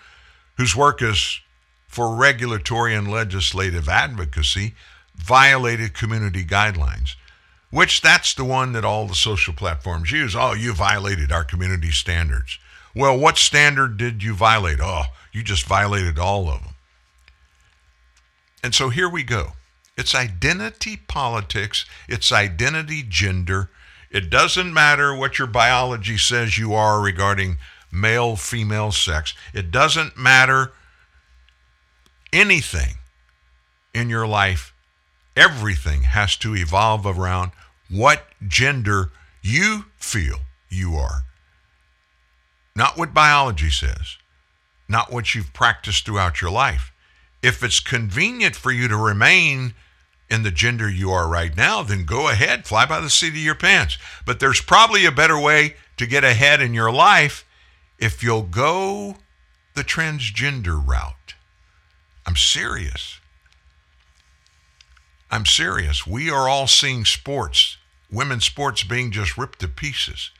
whose 0.56 0.76
work 0.76 1.02
is 1.02 1.40
for 1.88 2.14
regulatory 2.14 2.94
and 2.94 3.10
legislative 3.10 3.88
advocacy 3.88 4.74
violated 5.16 5.94
community 5.94 6.44
guidelines, 6.44 7.16
which 7.70 8.00
that's 8.00 8.32
the 8.34 8.44
one 8.44 8.72
that 8.72 8.84
all 8.84 9.08
the 9.08 9.14
social 9.14 9.54
platforms 9.54 10.12
use. 10.12 10.36
Oh, 10.36 10.52
you 10.52 10.72
violated 10.72 11.32
our 11.32 11.44
community 11.44 11.90
standards. 11.90 12.58
Well, 12.94 13.18
what 13.18 13.38
standard 13.38 13.96
did 13.96 14.22
you 14.22 14.34
violate? 14.34 14.78
Oh, 14.80 15.04
you 15.32 15.42
just 15.42 15.66
violated 15.66 16.18
all 16.18 16.48
of 16.48 16.62
them. 16.62 16.71
And 18.62 18.74
so 18.74 18.90
here 18.90 19.08
we 19.08 19.22
go. 19.22 19.52
It's 19.96 20.14
identity 20.14 20.96
politics, 20.96 21.84
it's 22.08 22.32
identity 22.32 23.02
gender. 23.06 23.70
It 24.10 24.30
doesn't 24.30 24.72
matter 24.72 25.14
what 25.14 25.38
your 25.38 25.48
biology 25.48 26.18
says 26.18 26.58
you 26.58 26.74
are 26.74 27.00
regarding 27.00 27.56
male 27.90 28.36
female 28.36 28.92
sex. 28.92 29.34
It 29.54 29.70
doesn't 29.70 30.16
matter 30.16 30.72
anything 32.32 32.96
in 33.94 34.08
your 34.08 34.26
life. 34.26 34.74
Everything 35.36 36.02
has 36.02 36.36
to 36.36 36.54
evolve 36.54 37.06
around 37.06 37.52
what 37.88 38.26
gender 38.46 39.10
you 39.42 39.86
feel 39.96 40.40
you 40.68 40.94
are. 40.94 41.24
Not 42.74 42.96
what 42.96 43.14
biology 43.14 43.70
says, 43.70 44.16
not 44.88 45.12
what 45.12 45.34
you've 45.34 45.52
practiced 45.52 46.04
throughout 46.06 46.40
your 46.40 46.50
life. 46.50 46.91
If 47.42 47.62
it's 47.62 47.80
convenient 47.80 48.54
for 48.54 48.70
you 48.70 48.88
to 48.88 48.96
remain 48.96 49.74
in 50.30 50.44
the 50.44 50.50
gender 50.50 50.88
you 50.88 51.10
are 51.10 51.28
right 51.28 51.54
now, 51.56 51.82
then 51.82 52.04
go 52.04 52.28
ahead, 52.28 52.66
fly 52.66 52.86
by 52.86 53.00
the 53.00 53.10
seat 53.10 53.28
of 53.28 53.36
your 53.36 53.54
pants. 53.54 53.98
But 54.24 54.40
there's 54.40 54.60
probably 54.60 55.04
a 55.04 55.12
better 55.12 55.38
way 55.38 55.76
to 55.96 56.06
get 56.06 56.24
ahead 56.24 56.62
in 56.62 56.72
your 56.72 56.92
life 56.92 57.44
if 57.98 58.22
you'll 58.22 58.42
go 58.42 59.16
the 59.74 59.84
transgender 59.84 60.84
route. 60.84 61.34
I'm 62.26 62.36
serious. 62.36 63.20
I'm 65.30 65.46
serious. 65.46 66.06
We 66.06 66.30
are 66.30 66.48
all 66.48 66.66
seeing 66.66 67.04
sports, 67.04 67.76
women's 68.10 68.44
sports 68.44 68.84
being 68.84 69.10
just 69.10 69.36
ripped 69.36 69.60
to 69.60 69.68
pieces 69.68 70.30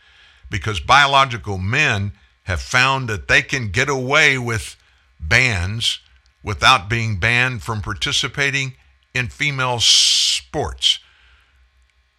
because 0.51 0.81
biological 0.81 1.59
men 1.59 2.13
have 2.45 2.61
found 2.61 3.09
that 3.09 3.27
they 3.27 3.43
can 3.43 3.69
get 3.69 3.89
away 3.89 4.39
with 4.39 4.77
bans 5.19 6.01
without 6.43 6.89
being 6.89 7.19
banned 7.19 7.63
from 7.63 7.83
participating 7.83 8.75
in 9.15 9.29
female 9.29 9.79
sports. 9.81 10.99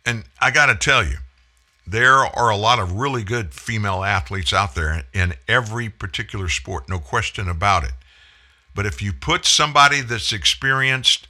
And 0.05 0.23
I 0.39 0.51
got 0.51 0.67
to 0.67 0.75
tell 0.75 1.03
you, 1.03 1.17
there 1.85 2.19
are 2.19 2.49
a 2.49 2.57
lot 2.57 2.79
of 2.79 2.93
really 2.93 3.23
good 3.23 3.53
female 3.53 4.03
athletes 4.03 4.53
out 4.53 4.75
there 4.75 5.03
in 5.13 5.33
every 5.47 5.89
particular 5.89 6.47
sport, 6.47 6.87
no 6.87 6.99
question 6.99 7.49
about 7.49 7.83
it. 7.83 7.93
But 8.73 8.85
if 8.85 9.01
you 9.01 9.11
put 9.13 9.45
somebody 9.45 10.01
that's 10.01 10.31
experienced, 10.31 11.27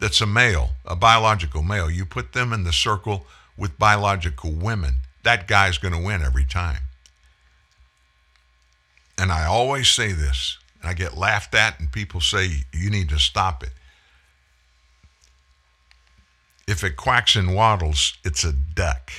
that's 0.00 0.20
a 0.20 0.26
male, 0.26 0.70
a 0.84 0.94
biological 0.94 1.62
male, 1.62 1.90
you 1.90 2.04
put 2.04 2.32
them 2.32 2.52
in 2.52 2.64
the 2.64 2.72
circle 2.72 3.26
with 3.56 3.78
biological 3.78 4.52
women, 4.52 4.98
that 5.22 5.48
guy's 5.48 5.78
going 5.78 5.94
to 5.94 6.00
win 6.00 6.22
every 6.22 6.44
time. 6.44 6.82
And 9.16 9.32
I 9.32 9.46
always 9.46 9.88
say 9.88 10.12
this, 10.12 10.58
and 10.84 10.90
I 10.90 10.92
get 10.92 11.16
laughed 11.16 11.54
at, 11.54 11.80
and 11.80 11.90
people 11.90 12.20
say, 12.20 12.66
you 12.70 12.90
need 12.90 13.08
to 13.08 13.18
stop 13.18 13.62
it. 13.62 13.70
If 16.68 16.84
it 16.84 16.94
quacks 16.94 17.36
and 17.36 17.54
waddles, 17.54 18.18
it's 18.22 18.44
a 18.44 18.52
duck. 18.52 19.10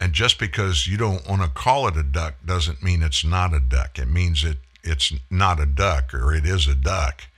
And 0.00 0.12
just 0.12 0.40
because 0.40 0.88
you 0.88 0.96
don't 0.96 1.28
want 1.28 1.42
to 1.42 1.48
call 1.48 1.86
it 1.86 1.96
a 1.96 2.02
duck 2.02 2.34
doesn't 2.44 2.82
mean 2.82 3.04
it's 3.04 3.24
not 3.24 3.54
a 3.54 3.60
duck. 3.60 4.00
It 4.00 4.08
means 4.08 4.42
it 4.42 4.58
it's 4.82 5.12
not 5.30 5.60
a 5.60 5.66
duck 5.66 6.12
or 6.12 6.34
it 6.34 6.44
is 6.44 6.66
a 6.66 6.74
duck. 6.74 7.28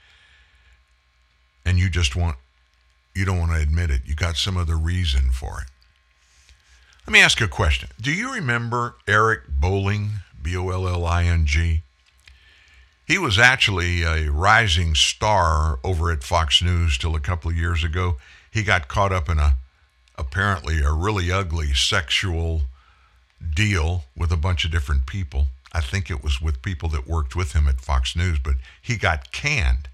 And 1.63 1.77
you 1.77 1.89
just 1.89 2.15
want 2.15 2.37
you 3.13 3.23
don't 3.23 3.39
want 3.39 3.51
to 3.51 3.57
admit 3.57 3.91
it. 3.91 4.01
You 4.05 4.15
got 4.15 4.35
some 4.35 4.57
other 4.57 4.77
reason 4.77 5.31
for 5.31 5.61
it. 5.61 5.67
Let 7.05 7.13
me 7.13 7.21
ask 7.21 7.39
you 7.39 7.45
a 7.45 7.49
question. 7.49 7.89
Do 7.99 8.11
you 8.11 8.33
remember 8.33 8.95
Eric 9.07 9.41
Bolling, 9.47 10.09
B 10.41 10.55
O 10.55 10.69
L 10.69 10.87
L 10.87 11.05
I 11.05 11.23
N 11.25 11.45
G? 11.45 11.81
He 13.05 13.17
was 13.17 13.37
actually 13.37 14.03
a 14.03 14.31
rising 14.31 14.95
star 14.95 15.79
over 15.83 16.11
at 16.11 16.23
Fox 16.23 16.61
News 16.61 16.97
till 16.97 17.15
a 17.15 17.19
couple 17.19 17.51
of 17.51 17.57
years 17.57 17.83
ago. 17.83 18.15
He 18.49 18.63
got 18.63 18.87
caught 18.87 19.11
up 19.11 19.27
in 19.27 19.37
a 19.37 19.55
apparently 20.17 20.81
a 20.81 20.91
really 20.91 21.31
ugly 21.31 21.73
sexual 21.73 22.61
deal 23.55 24.05
with 24.15 24.31
a 24.31 24.37
bunch 24.37 24.63
of 24.65 24.71
different 24.71 25.05
people. 25.07 25.47
I 25.73 25.81
think 25.81 26.09
it 26.09 26.23
was 26.23 26.41
with 26.41 26.61
people 26.61 26.89
that 26.89 27.07
worked 27.07 27.35
with 27.35 27.53
him 27.53 27.67
at 27.67 27.81
Fox 27.81 28.15
News, 28.15 28.39
but 28.39 28.55
he 28.81 28.97
got 28.97 29.31
canned. 29.31 29.89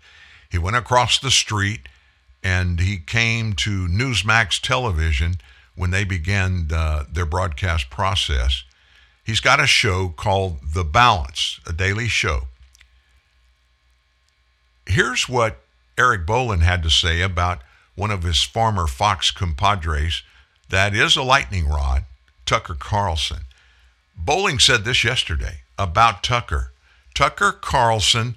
He 0.51 0.57
went 0.57 0.75
across 0.75 1.17
the 1.17 1.31
street 1.31 1.87
and 2.43 2.79
he 2.79 2.97
came 2.97 3.53
to 3.53 3.87
Newsmax 3.87 4.59
television 4.59 5.35
when 5.75 5.91
they 5.91 6.03
began 6.03 6.67
their 6.67 7.25
broadcast 7.25 7.89
process. 7.89 8.63
He's 9.23 9.39
got 9.39 9.59
a 9.59 9.67
show 9.67 10.09
called 10.09 10.59
The 10.73 10.83
Balance, 10.83 11.59
a 11.65 11.73
daily 11.73 12.07
show. 12.07 12.47
Here's 14.87 15.27
what 15.27 15.59
Eric 15.97 16.25
Bolling 16.25 16.61
had 16.61 16.81
to 16.83 16.89
say 16.89 17.21
about 17.21 17.61
one 17.95 18.09
of 18.09 18.23
his 18.23 18.41
former 18.41 18.87
Fox 18.87 19.31
compadres 19.31 20.23
that 20.69 20.93
is 20.95 21.15
a 21.15 21.23
lightning 21.23 21.67
rod, 21.67 22.05
Tucker 22.45 22.75
Carlson. 22.75 23.41
Bolling 24.15 24.59
said 24.59 24.85
this 24.85 25.03
yesterday 25.03 25.61
about 25.77 26.23
Tucker. 26.23 26.71
Tucker 27.13 27.51
Carlson 27.51 28.35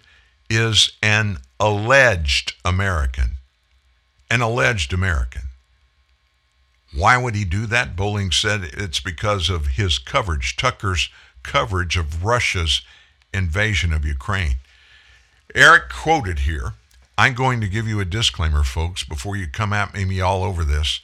is 0.49 0.93
an 1.03 1.39
alleged 1.59 2.55
American. 2.65 3.37
An 4.31 4.41
alleged 4.41 4.93
American. 4.93 5.43
Why 6.93 7.17
would 7.17 7.37
he 7.37 7.45
do 7.45 7.67
that? 7.67 7.95
Bolling 7.95 8.33
said 8.33 8.71
it's 8.73 9.01
because 9.01 9.49
of 9.49 9.69
his 9.69 9.99
coverage, 9.99 10.57
Tucker's 10.57 11.09
coverage 11.43 11.97
of 11.97 12.25
Russia's 12.25 12.83
invasion 13.33 13.93
of 13.93 14.05
Ukraine. 14.05 14.57
Eric 15.55 15.89
quoted 15.89 16.41
here. 16.41 16.75
I'm 17.19 17.35
going 17.35 17.61
to 17.61 17.69
give 17.69 17.89
you 17.89 18.01
a 18.01 18.05
disclaimer, 18.05 18.63
folks, 18.63 19.03
before 19.03 19.37
you 19.37 19.47
come 19.47 19.73
at 19.73 19.95
me 19.95 20.21
all 20.21 20.45
over 20.45 20.65
this. 20.65 21.01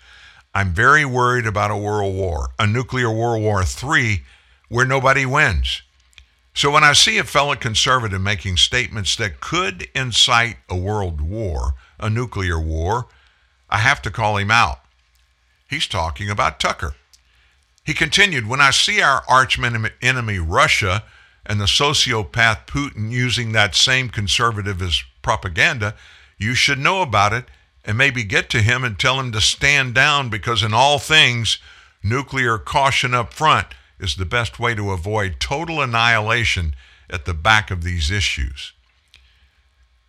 I'm 0.55 0.73
very 0.73 1.05
worried 1.05 1.47
about 1.47 1.71
a 1.71 1.77
world 1.77 2.15
war, 2.15 2.51
a 2.59 2.67
nuclear 2.67 3.11
World 3.11 3.43
War 3.43 3.63
III, 3.63 4.23
where 4.69 4.87
nobody 4.87 5.27
wins. 5.27 5.83
So 6.55 6.71
when 6.71 6.85
I 6.85 6.95
see 6.95 7.19
a 7.19 7.25
fellow 7.25 7.55
conservative 7.57 8.21
making 8.21 8.57
statements 8.57 9.17
that 9.17 9.41
could 9.41 9.89
incite 9.95 10.57
a 10.71 10.77
world 10.77 11.21
war, 11.21 11.75
a 11.99 12.09
nuclear 12.09 12.59
war, 12.59 13.09
I 13.69 13.79
have 13.79 14.01
to 14.03 14.11
call 14.11 14.39
him 14.39 14.51
out. 14.51 14.79
He's 15.69 15.87
talking 15.87 16.31
about 16.31 16.61
Tucker. 16.61 16.95
He 17.85 17.93
continued, 17.93 18.49
When 18.49 18.61
I 18.61 18.71
see 18.71 19.03
our 19.03 19.23
arch 19.29 19.59
enemy 19.59 20.39
Russia 20.39 21.03
and 21.47 21.61
the 21.61 21.67
sociopath 21.67 22.67
Putin 22.67 23.11
using 23.11 23.53
that 23.53 23.75
same 23.75 24.09
conservative 24.09 24.83
as 24.83 25.03
propaganda, 25.23 25.95
you 26.37 26.55
should 26.55 26.79
know 26.79 27.03
about 27.03 27.33
it 27.33 27.45
and 27.85 27.97
maybe 27.97 28.25
get 28.25 28.51
to 28.51 28.63
him 28.63 28.83
and 28.85 28.99
tell 28.99 29.21
him 29.21 29.33
to 29.33 29.41
stand 29.41 29.95
down 29.95 30.29
because, 30.29 30.63
in 30.63 30.75
all 30.75 30.99
things, 30.99 31.59
nuclear 32.03 32.59
caution 32.59 33.15
up 33.15 33.33
front 33.33 33.69
is 33.99 34.17
the 34.17 34.27
best 34.27 34.59
way 34.59 34.75
to 34.75 34.91
avoid 34.91 35.37
total 35.39 35.81
annihilation 35.81 36.75
at 37.09 37.25
the 37.25 37.35
back 37.35 37.71
of 37.71 37.85
these 37.85 38.11
issues. 38.11 38.73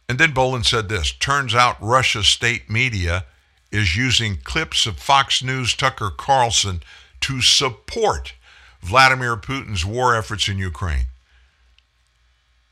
And 0.09 0.17
then 0.17 0.31
Bolling 0.31 0.63
said 0.63 0.89
this 0.89 1.11
turns 1.11 1.53
out 1.53 1.81
Russia's 1.81 2.27
state 2.27 2.69
media 2.69 3.25
is 3.71 3.95
using 3.95 4.37
clips 4.43 4.85
of 4.85 4.97
Fox 4.97 5.43
News 5.43 5.75
Tucker 5.75 6.09
Carlson 6.09 6.81
to 7.21 7.41
support 7.41 8.33
Vladimir 8.81 9.35
Putin's 9.35 9.85
war 9.85 10.15
efforts 10.15 10.47
in 10.47 10.57
Ukraine. 10.57 11.07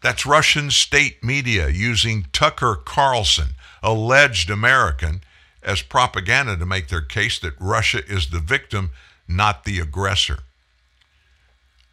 That's 0.06 0.24
Russian 0.24 0.70
state 0.70 1.24
media 1.24 1.68
using 1.68 2.28
Tucker 2.32 2.76
Carlson, 2.76 3.56
alleged 3.82 4.52
American, 4.52 5.22
as 5.64 5.82
propaganda 5.82 6.56
to 6.58 6.66
make 6.68 6.90
their 6.90 7.02
case 7.02 7.40
that 7.40 7.60
Russia 7.60 8.06
is 8.08 8.30
the 8.30 8.38
victim, 8.38 8.92
not 9.28 9.64
the 9.64 9.80
aggressor. 9.80 10.42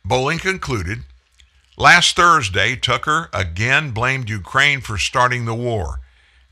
Bolling 0.05 0.39
concluded 0.39 1.05
Last 1.79 2.15
Thursday, 2.15 2.77
Tucker 2.77 3.31
again 3.33 3.93
blamed 3.93 4.29
Ukraine 4.29 4.83
for 4.83 4.99
starting 4.99 5.47
the 5.47 5.55
war, 5.55 6.01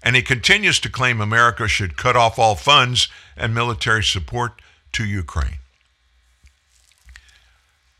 and 0.02 0.16
he 0.16 0.22
continues 0.22 0.80
to 0.80 0.88
claim 0.88 1.20
America 1.20 1.68
should 1.68 1.98
cut 1.98 2.16
off 2.16 2.38
all 2.38 2.54
funds 2.54 3.08
and 3.36 3.54
military 3.54 4.02
support 4.02 4.62
to 4.92 5.04
Ukraine. 5.04 5.59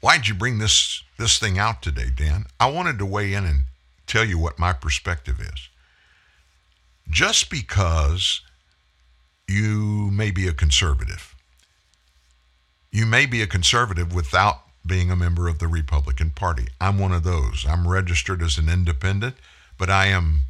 Why'd 0.00 0.28
you 0.28 0.34
bring 0.34 0.58
this 0.58 1.02
this 1.18 1.38
thing 1.38 1.58
out 1.58 1.82
today, 1.82 2.08
Dan? 2.14 2.46
I 2.58 2.70
wanted 2.70 2.98
to 2.98 3.06
weigh 3.06 3.34
in 3.34 3.44
and 3.44 3.64
tell 4.06 4.24
you 4.24 4.38
what 4.38 4.58
my 4.58 4.72
perspective 4.72 5.40
is. 5.40 5.68
Just 7.08 7.50
because 7.50 8.40
you 9.46 10.10
may 10.10 10.30
be 10.30 10.48
a 10.48 10.54
conservative, 10.54 11.34
you 12.90 13.04
may 13.04 13.26
be 13.26 13.42
a 13.42 13.46
conservative 13.46 14.14
without 14.14 14.62
being 14.86 15.10
a 15.10 15.16
member 15.16 15.48
of 15.48 15.58
the 15.58 15.68
Republican 15.68 16.30
Party. 16.30 16.68
I'm 16.80 16.98
one 16.98 17.12
of 17.12 17.22
those. 17.22 17.66
I'm 17.68 17.86
registered 17.86 18.42
as 18.42 18.56
an 18.56 18.68
independent, 18.68 19.36
but 19.76 19.90
I 19.90 20.06
am, 20.06 20.42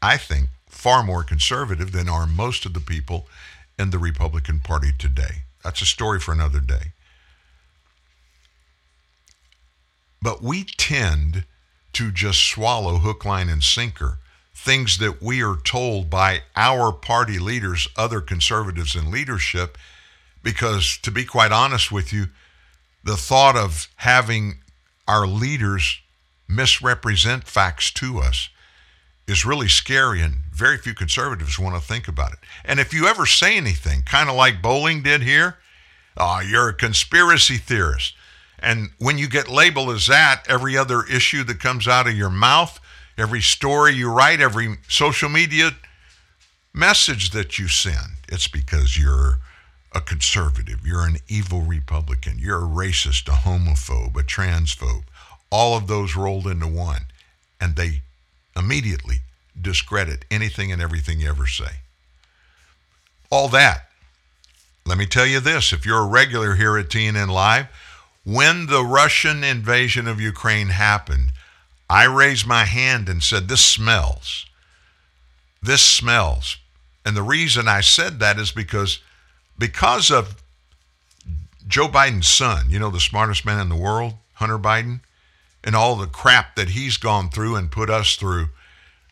I 0.00 0.16
think, 0.16 0.48
far 0.68 1.02
more 1.02 1.24
conservative 1.24 1.92
than 1.92 2.08
are 2.08 2.26
most 2.26 2.64
of 2.64 2.74
the 2.74 2.80
people 2.80 3.26
in 3.78 3.90
the 3.90 3.98
Republican 3.98 4.60
Party 4.60 4.92
today. 4.96 5.42
That's 5.64 5.82
a 5.82 5.86
story 5.86 6.20
for 6.20 6.32
another 6.32 6.60
day. 6.60 6.92
But 10.24 10.42
we 10.42 10.64
tend 10.64 11.44
to 11.92 12.10
just 12.10 12.48
swallow 12.48 12.96
hook, 12.96 13.26
line, 13.26 13.50
and 13.50 13.62
sinker 13.62 14.20
things 14.54 14.96
that 14.96 15.20
we 15.20 15.42
are 15.42 15.58
told 15.62 16.08
by 16.08 16.40
our 16.56 16.92
party 16.92 17.38
leaders, 17.38 17.86
other 17.94 18.22
conservatives 18.22 18.96
in 18.96 19.10
leadership, 19.10 19.76
because 20.42 20.96
to 21.02 21.10
be 21.10 21.26
quite 21.26 21.52
honest 21.52 21.92
with 21.92 22.10
you, 22.10 22.28
the 23.04 23.18
thought 23.18 23.54
of 23.54 23.88
having 23.96 24.60
our 25.06 25.26
leaders 25.26 26.00
misrepresent 26.48 27.44
facts 27.46 27.92
to 27.92 28.18
us 28.18 28.48
is 29.26 29.44
really 29.44 29.68
scary, 29.68 30.22
and 30.22 30.36
very 30.50 30.78
few 30.78 30.94
conservatives 30.94 31.58
want 31.58 31.74
to 31.74 31.86
think 31.86 32.08
about 32.08 32.32
it. 32.32 32.38
And 32.64 32.80
if 32.80 32.94
you 32.94 33.06
ever 33.06 33.26
say 33.26 33.58
anything, 33.58 34.00
kind 34.02 34.30
of 34.30 34.36
like 34.36 34.62
Bolling 34.62 35.02
did 35.02 35.22
here, 35.22 35.58
oh, 36.16 36.40
you're 36.40 36.70
a 36.70 36.74
conspiracy 36.74 37.58
theorist. 37.58 38.14
And 38.64 38.88
when 38.98 39.18
you 39.18 39.28
get 39.28 39.48
labeled 39.48 39.90
as 39.90 40.06
that, 40.06 40.44
every 40.48 40.76
other 40.76 41.04
issue 41.04 41.44
that 41.44 41.60
comes 41.60 41.86
out 41.86 42.08
of 42.08 42.16
your 42.16 42.30
mouth, 42.30 42.80
every 43.18 43.42
story 43.42 43.92
you 43.92 44.10
write, 44.10 44.40
every 44.40 44.78
social 44.88 45.28
media 45.28 45.72
message 46.72 47.30
that 47.30 47.58
you 47.58 47.68
send, 47.68 48.16
it's 48.26 48.48
because 48.48 48.96
you're 48.96 49.38
a 49.92 50.00
conservative, 50.00 50.80
you're 50.86 51.06
an 51.06 51.18
evil 51.28 51.60
Republican, 51.60 52.38
you're 52.38 52.64
a 52.64 52.66
racist, 52.66 53.28
a 53.28 53.36
homophobe, 53.46 54.18
a 54.18 54.24
transphobe. 54.24 55.04
All 55.50 55.76
of 55.76 55.86
those 55.86 56.16
rolled 56.16 56.46
into 56.46 56.66
one. 56.66 57.02
And 57.60 57.76
they 57.76 58.00
immediately 58.56 59.16
discredit 59.60 60.24
anything 60.30 60.72
and 60.72 60.80
everything 60.80 61.20
you 61.20 61.28
ever 61.28 61.46
say. 61.46 61.80
All 63.30 63.48
that. 63.48 63.88
Let 64.86 64.98
me 64.98 65.06
tell 65.06 65.26
you 65.26 65.40
this 65.40 65.72
if 65.72 65.84
you're 65.84 66.00
a 66.00 66.06
regular 66.06 66.54
here 66.56 66.76
at 66.78 66.88
TNN 66.88 67.28
Live, 67.28 67.66
when 68.24 68.66
the 68.66 68.84
Russian 68.84 69.44
invasion 69.44 70.08
of 70.08 70.20
Ukraine 70.20 70.68
happened, 70.68 71.32
I 71.88 72.04
raised 72.04 72.46
my 72.46 72.64
hand 72.64 73.08
and 73.08 73.22
said, 73.22 73.48
This 73.48 73.64
smells. 73.64 74.46
This 75.62 75.82
smells. 75.82 76.56
And 77.04 77.16
the 77.16 77.22
reason 77.22 77.68
I 77.68 77.82
said 77.82 78.18
that 78.20 78.38
is 78.38 78.50
because 78.50 79.00
because 79.58 80.10
of 80.10 80.42
Joe 81.68 81.88
Biden's 81.88 82.28
son, 82.28 82.70
you 82.70 82.78
know, 82.78 82.90
the 82.90 83.00
smartest 83.00 83.44
man 83.44 83.60
in 83.60 83.68
the 83.68 83.76
world, 83.76 84.14
Hunter 84.34 84.58
Biden, 84.58 85.00
and 85.62 85.76
all 85.76 85.96
the 85.96 86.06
crap 86.06 86.56
that 86.56 86.70
he's 86.70 86.96
gone 86.96 87.30
through 87.30 87.56
and 87.56 87.70
put 87.70 87.88
us 87.88 88.16
through, 88.16 88.48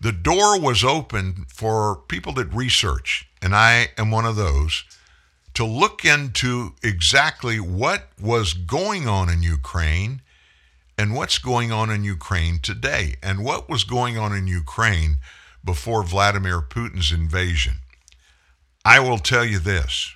the 0.01 0.13
door 0.13 0.61
was 0.61 0.83
open 0.83 1.47
for 1.49 1.97
people 2.09 2.33
that 2.35 2.53
research, 2.53 3.29
and 3.41 3.55
I 3.55 3.91
am 3.97 4.11
one 4.11 4.27
of 4.27 4.37
those, 4.37 4.85
to 5.55 5.65
look 5.65 6.05
into 6.05 6.75
exactly 6.83 7.61
what 7.61 8.09
was 8.21 8.55
going 8.55 9.07
on 9.07 9.29
in 9.29 9.43
Ukraine 9.43 10.23
and 10.99 11.15
what's 11.15 11.39
going 11.39 11.73
on 11.73 11.91
in 11.91 12.05
Ukraine 12.05 12.59
today, 12.63 13.17
and 13.23 13.45
what 13.45 13.69
was 13.69 13.85
going 13.85 14.19
on 14.19 14.35
in 14.35 14.47
Ukraine 14.47 15.17
before 15.65 16.03
Vladimir 16.03 16.61
Putin's 16.61 17.11
invasion. 17.11 17.79
I 18.85 19.01
will 19.01 19.19
tell 19.19 19.45
you 19.45 19.59
this 19.59 20.15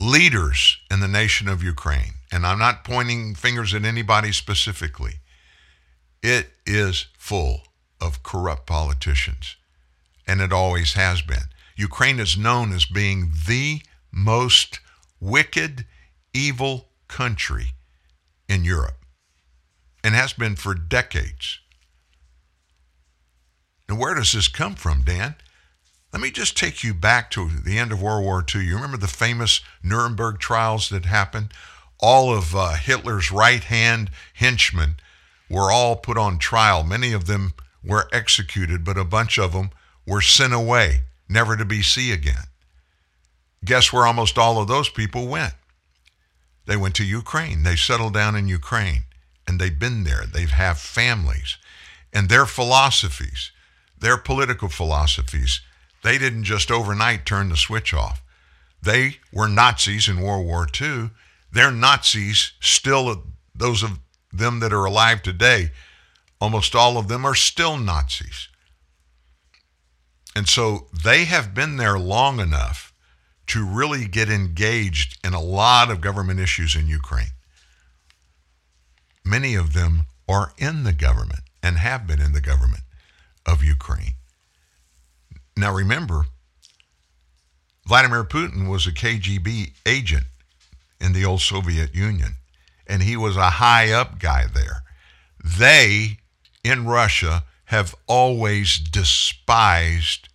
leaders 0.00 0.78
in 0.90 1.00
the 1.00 1.08
nation 1.08 1.48
of 1.48 1.62
Ukraine, 1.62 2.14
and 2.32 2.46
I'm 2.46 2.58
not 2.58 2.84
pointing 2.84 3.34
fingers 3.34 3.74
at 3.74 3.84
anybody 3.84 4.32
specifically, 4.32 5.20
it 6.22 6.50
is 6.66 7.06
full 7.18 7.62
of 8.00 8.22
corrupt 8.22 8.66
politicians, 8.66 9.56
and 10.26 10.40
it 10.40 10.52
always 10.52 10.94
has 10.94 11.22
been. 11.22 11.48
Ukraine 11.76 12.20
is 12.20 12.36
known 12.36 12.72
as 12.72 12.84
being 12.84 13.32
the 13.46 13.82
most 14.12 14.80
wicked, 15.20 15.86
evil 16.32 16.88
country 17.08 17.68
in 18.48 18.64
Europe, 18.64 19.04
and 20.02 20.14
has 20.14 20.32
been 20.32 20.56
for 20.56 20.74
decades. 20.74 21.58
Now, 23.88 23.96
where 23.96 24.14
does 24.14 24.32
this 24.32 24.48
come 24.48 24.74
from, 24.74 25.02
Dan? 25.02 25.36
Let 26.12 26.22
me 26.22 26.30
just 26.30 26.56
take 26.56 26.84
you 26.84 26.94
back 26.94 27.30
to 27.32 27.48
the 27.48 27.76
end 27.76 27.90
of 27.90 28.00
World 28.00 28.24
War 28.24 28.44
II. 28.54 28.64
You 28.64 28.76
remember 28.76 28.96
the 28.96 29.08
famous 29.08 29.60
Nuremberg 29.82 30.38
trials 30.38 30.88
that 30.90 31.06
happened? 31.06 31.52
All 31.98 32.32
of 32.32 32.54
uh, 32.54 32.74
Hitler's 32.74 33.32
right 33.32 33.64
hand 33.64 34.10
henchmen 34.34 34.96
were 35.50 35.72
all 35.72 35.96
put 35.96 36.16
on 36.16 36.38
trial. 36.38 36.84
Many 36.84 37.12
of 37.12 37.26
them 37.26 37.54
were 37.82 38.08
executed, 38.12 38.84
but 38.84 38.96
a 38.96 39.04
bunch 39.04 39.38
of 39.38 39.52
them 39.52 39.70
were 40.06 40.20
sent 40.20 40.52
away, 40.52 41.00
never 41.28 41.56
to 41.56 41.64
be 41.64 41.82
seen 41.82 42.12
again. 42.12 42.48
Guess 43.64 43.92
where 43.92 44.06
almost 44.06 44.36
all 44.38 44.60
of 44.60 44.68
those 44.68 44.88
people 44.88 45.26
went? 45.26 45.54
They 46.66 46.76
went 46.76 46.94
to 46.96 47.04
Ukraine. 47.04 47.62
They 47.62 47.76
settled 47.76 48.14
down 48.14 48.36
in 48.36 48.48
Ukraine, 48.48 49.04
and 49.46 49.60
they've 49.60 49.78
been 49.78 50.04
there. 50.04 50.24
They 50.26 50.46
have 50.46 50.78
families. 50.78 51.56
And 52.12 52.28
their 52.28 52.46
philosophies, 52.46 53.50
their 53.98 54.16
political 54.16 54.68
philosophies, 54.68 55.60
they 56.02 56.18
didn't 56.18 56.44
just 56.44 56.70
overnight 56.70 57.24
turn 57.24 57.48
the 57.48 57.56
switch 57.56 57.92
off. 57.94 58.22
They 58.82 59.18
were 59.32 59.48
Nazis 59.48 60.08
in 60.08 60.20
World 60.20 60.46
War 60.46 60.66
II. 60.80 61.10
They're 61.50 61.70
Nazis 61.70 62.52
still, 62.60 63.24
those 63.54 63.82
of 63.82 63.98
them 64.32 64.60
that 64.60 64.72
are 64.72 64.84
alive 64.84 65.22
today, 65.22 65.70
almost 66.40 66.74
all 66.74 66.98
of 66.98 67.08
them 67.08 67.24
are 67.24 67.34
still 67.34 67.78
Nazis. 67.78 68.48
And 70.34 70.48
so 70.48 70.88
they 71.04 71.24
have 71.24 71.54
been 71.54 71.76
there 71.76 71.98
long 71.98 72.40
enough 72.40 72.92
to 73.48 73.64
really 73.64 74.06
get 74.06 74.28
engaged 74.28 75.18
in 75.24 75.34
a 75.34 75.40
lot 75.40 75.90
of 75.90 76.00
government 76.00 76.40
issues 76.40 76.74
in 76.74 76.88
Ukraine. 76.88 77.32
Many 79.24 79.54
of 79.54 79.72
them 79.72 80.06
are 80.28 80.52
in 80.58 80.84
the 80.84 80.92
government 80.92 81.40
and 81.62 81.78
have 81.78 82.06
been 82.06 82.20
in 82.20 82.32
the 82.32 82.40
government 82.40 82.82
of 83.46 83.62
Ukraine. 83.62 84.14
Now 85.56 85.72
remember, 85.72 86.26
Vladimir 87.86 88.24
Putin 88.24 88.68
was 88.68 88.86
a 88.86 88.92
KGB 88.92 89.72
agent 89.86 90.24
in 91.00 91.12
the 91.12 91.24
old 91.24 91.42
Soviet 91.42 91.94
Union, 91.94 92.36
and 92.86 93.02
he 93.02 93.16
was 93.16 93.36
a 93.36 93.50
high 93.50 93.90
up 93.92 94.18
guy 94.18 94.46
there. 94.52 94.82
They 95.42 96.18
in 96.64 96.86
Russia 96.86 97.44
have 97.66 97.94
always 98.06 98.78
despised 98.78 100.28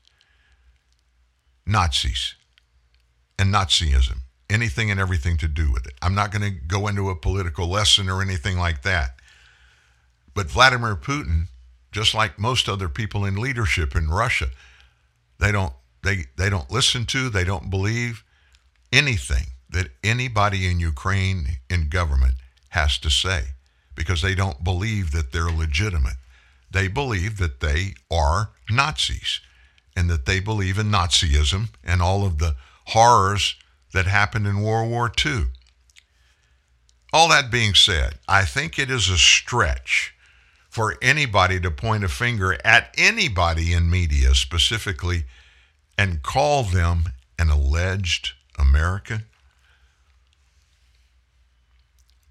Nazis 1.65 2.35
and 3.38 3.53
Nazism, 3.53 4.19
anything 4.49 4.89
and 4.89 4.99
everything 4.99 5.38
to 5.38 5.47
do 5.47 5.72
with 5.72 5.85
it. 5.85 5.93
I'm 6.01 6.15
not 6.15 6.31
going 6.31 6.41
to 6.41 6.49
go 6.49 6.88
into 6.88 7.10
a 7.10 7.15
political 7.15 7.68
lesson 7.68 8.10
or 8.10 8.22
anything 8.22 8.57
like 8.57 8.81
that. 8.81 9.15
But 10.34 10.49
Vladimir 10.49 10.95
Putin, 10.95 11.47
just 11.91 12.14
like 12.14 12.39
most 12.39 12.68
other 12.68 12.89
people 12.89 13.26
in 13.26 13.35
leadership 13.35 13.95
in 13.95 14.10
Russia, 14.10 14.47
they 15.39 15.51
don't 15.51 15.73
they 16.03 16.26
they 16.38 16.49
don't 16.49 16.72
listen 16.72 17.06
to, 17.06 17.30
they 17.30 17.43
don't 17.43 17.69
believe 17.69 18.23
anything 18.91 19.47
that 19.69 19.89
anybody 20.03 20.69
in 20.69 20.80
Ukraine 20.80 21.60
in 21.69 21.89
government 21.89 22.35
has 22.69 22.97
to 22.99 23.10
say 23.10 23.49
because 23.95 24.22
they 24.22 24.35
don't 24.35 24.64
believe 24.64 25.11
that 25.11 25.31
they're 25.31 25.51
legitimate. 25.51 26.15
They 26.71 26.87
believe 26.87 27.37
that 27.37 27.59
they 27.59 27.95
are 28.11 28.51
Nazis 28.69 29.41
and 29.95 30.09
that 30.09 30.25
they 30.25 30.39
believe 30.39 30.77
in 30.77 30.91
Nazism 30.91 31.69
and 31.83 32.01
all 32.01 32.25
of 32.25 32.37
the 32.37 32.55
horrors 32.87 33.55
that 33.93 34.05
happened 34.05 34.47
in 34.47 34.61
World 34.61 34.89
War 34.89 35.11
II. 35.25 35.45
All 37.11 37.27
that 37.29 37.51
being 37.51 37.73
said, 37.73 38.19
I 38.27 38.45
think 38.45 38.77
it 38.77 38.91
is 38.91 39.09
a 39.09 39.17
stretch 39.17 40.13
for 40.69 40.95
anybody 41.01 41.59
to 41.59 41.71
point 41.71 42.03
a 42.03 42.07
finger 42.07 42.57
at 42.63 42.93
anybody 42.97 43.73
in 43.73 43.89
media 43.89 44.35
specifically 44.35 45.25
and 45.97 46.21
call 46.21 46.63
them 46.63 47.05
an 47.39 47.49
alleged 47.49 48.33
American? 48.57 49.25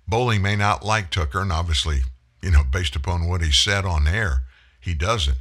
Bolling 0.06 0.40
may 0.40 0.56
not 0.56 0.84
like 0.84 1.10
Tucker, 1.10 1.40
and 1.40 1.52
obviously, 1.52 2.02
you 2.42 2.50
know, 2.50 2.62
based 2.64 2.96
upon 2.96 3.28
what 3.28 3.42
he 3.42 3.52
said 3.52 3.84
on 3.84 4.06
air, 4.06 4.42
he 4.80 4.94
doesn't. 4.94 5.38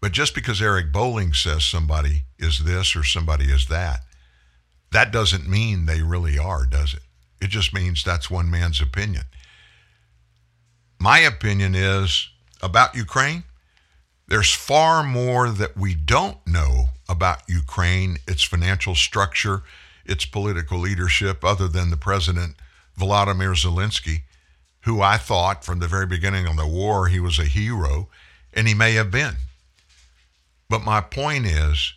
But 0.00 0.12
just 0.12 0.34
because 0.34 0.60
Eric 0.60 0.92
Bolling 0.92 1.32
says 1.32 1.64
somebody 1.64 2.22
is 2.38 2.64
this 2.64 2.94
or 2.94 3.02
somebody 3.02 3.46
is 3.46 3.66
that, 3.68 4.00
that 4.92 5.12
doesn't 5.12 5.48
mean 5.48 5.86
they 5.86 6.02
really 6.02 6.38
are, 6.38 6.66
does 6.66 6.94
it? 6.94 7.02
It 7.40 7.48
just 7.48 7.74
means 7.74 8.02
that's 8.02 8.30
one 8.30 8.50
man's 8.50 8.80
opinion. 8.80 9.24
My 10.98 11.18
opinion 11.18 11.74
is 11.74 12.28
about 12.62 12.94
Ukraine, 12.94 13.44
there's 14.28 14.52
far 14.52 15.04
more 15.04 15.50
that 15.50 15.76
we 15.76 15.94
don't 15.94 16.44
know 16.46 16.86
about 17.08 17.48
Ukraine, 17.48 18.18
its 18.26 18.42
financial 18.42 18.94
structure, 18.94 19.62
its 20.04 20.24
political 20.24 20.78
leadership, 20.78 21.44
other 21.44 21.68
than 21.68 21.90
the 21.90 21.96
president, 21.96 22.56
Volodymyr 22.98 23.54
Zelensky, 23.54 24.22
who 24.86 25.02
I 25.02 25.16
thought 25.18 25.64
from 25.64 25.80
the 25.80 25.88
very 25.88 26.06
beginning 26.06 26.46
of 26.46 26.56
the 26.56 26.66
war 26.66 27.08
he 27.08 27.18
was 27.18 27.40
a 27.40 27.44
hero, 27.44 28.08
and 28.54 28.68
he 28.68 28.72
may 28.72 28.92
have 28.92 29.10
been. 29.10 29.34
But 30.68 30.84
my 30.84 31.00
point 31.00 31.44
is, 31.44 31.92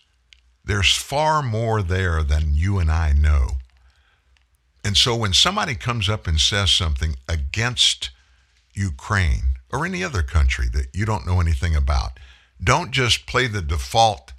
there's 0.65 0.95
far 0.95 1.43
more 1.43 1.83
there 1.83 2.23
than 2.23 2.55
you 2.55 2.79
and 2.79 2.91
I 2.91 3.13
know. 3.13 3.57
And 4.83 4.97
so 4.97 5.15
when 5.15 5.33
somebody 5.33 5.75
comes 5.75 6.09
up 6.09 6.25
and 6.25 6.39
says 6.39 6.71
something 6.71 7.15
against 7.27 8.09
Ukraine 8.73 9.53
or 9.71 9.85
any 9.85 10.03
other 10.03 10.23
country 10.23 10.65
that 10.73 10.87
you 10.91 11.05
don't 11.05 11.27
know 11.27 11.39
anything 11.39 11.75
about, 11.75 12.19
don't 12.63 12.89
just 12.89 13.27
play 13.27 13.45
the 13.45 13.61
default 13.61 14.33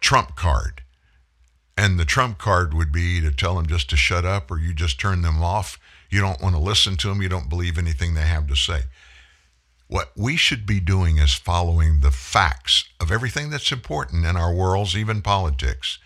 trump 0.00 0.36
card. 0.36 0.82
And 1.76 1.98
the 1.98 2.04
trump 2.04 2.38
card 2.38 2.74
would 2.74 2.92
be 2.92 3.20
to 3.20 3.32
tell 3.32 3.56
them 3.56 3.66
just 3.66 3.90
to 3.90 3.96
shut 3.96 4.24
up 4.24 4.52
or 4.52 4.58
you 4.60 4.72
just 4.72 5.00
turn 5.00 5.22
them 5.22 5.42
off. 5.42 5.80
You 6.12 6.20
don't 6.20 6.42
want 6.42 6.54
to 6.54 6.60
listen 6.60 6.96
to 6.98 7.08
them. 7.08 7.22
You 7.22 7.30
don't 7.30 7.48
believe 7.48 7.78
anything 7.78 8.12
they 8.12 8.26
have 8.26 8.46
to 8.48 8.54
say. 8.54 8.82
What 9.88 10.12
we 10.14 10.36
should 10.36 10.66
be 10.66 10.78
doing 10.78 11.16
is 11.16 11.32
following 11.32 12.00
the 12.00 12.10
facts 12.10 12.84
of 13.00 13.10
everything 13.10 13.48
that's 13.48 13.72
important 13.72 14.26
in 14.26 14.36
our 14.36 14.52
worlds, 14.52 14.94
even 14.94 15.22
politics. 15.22 15.98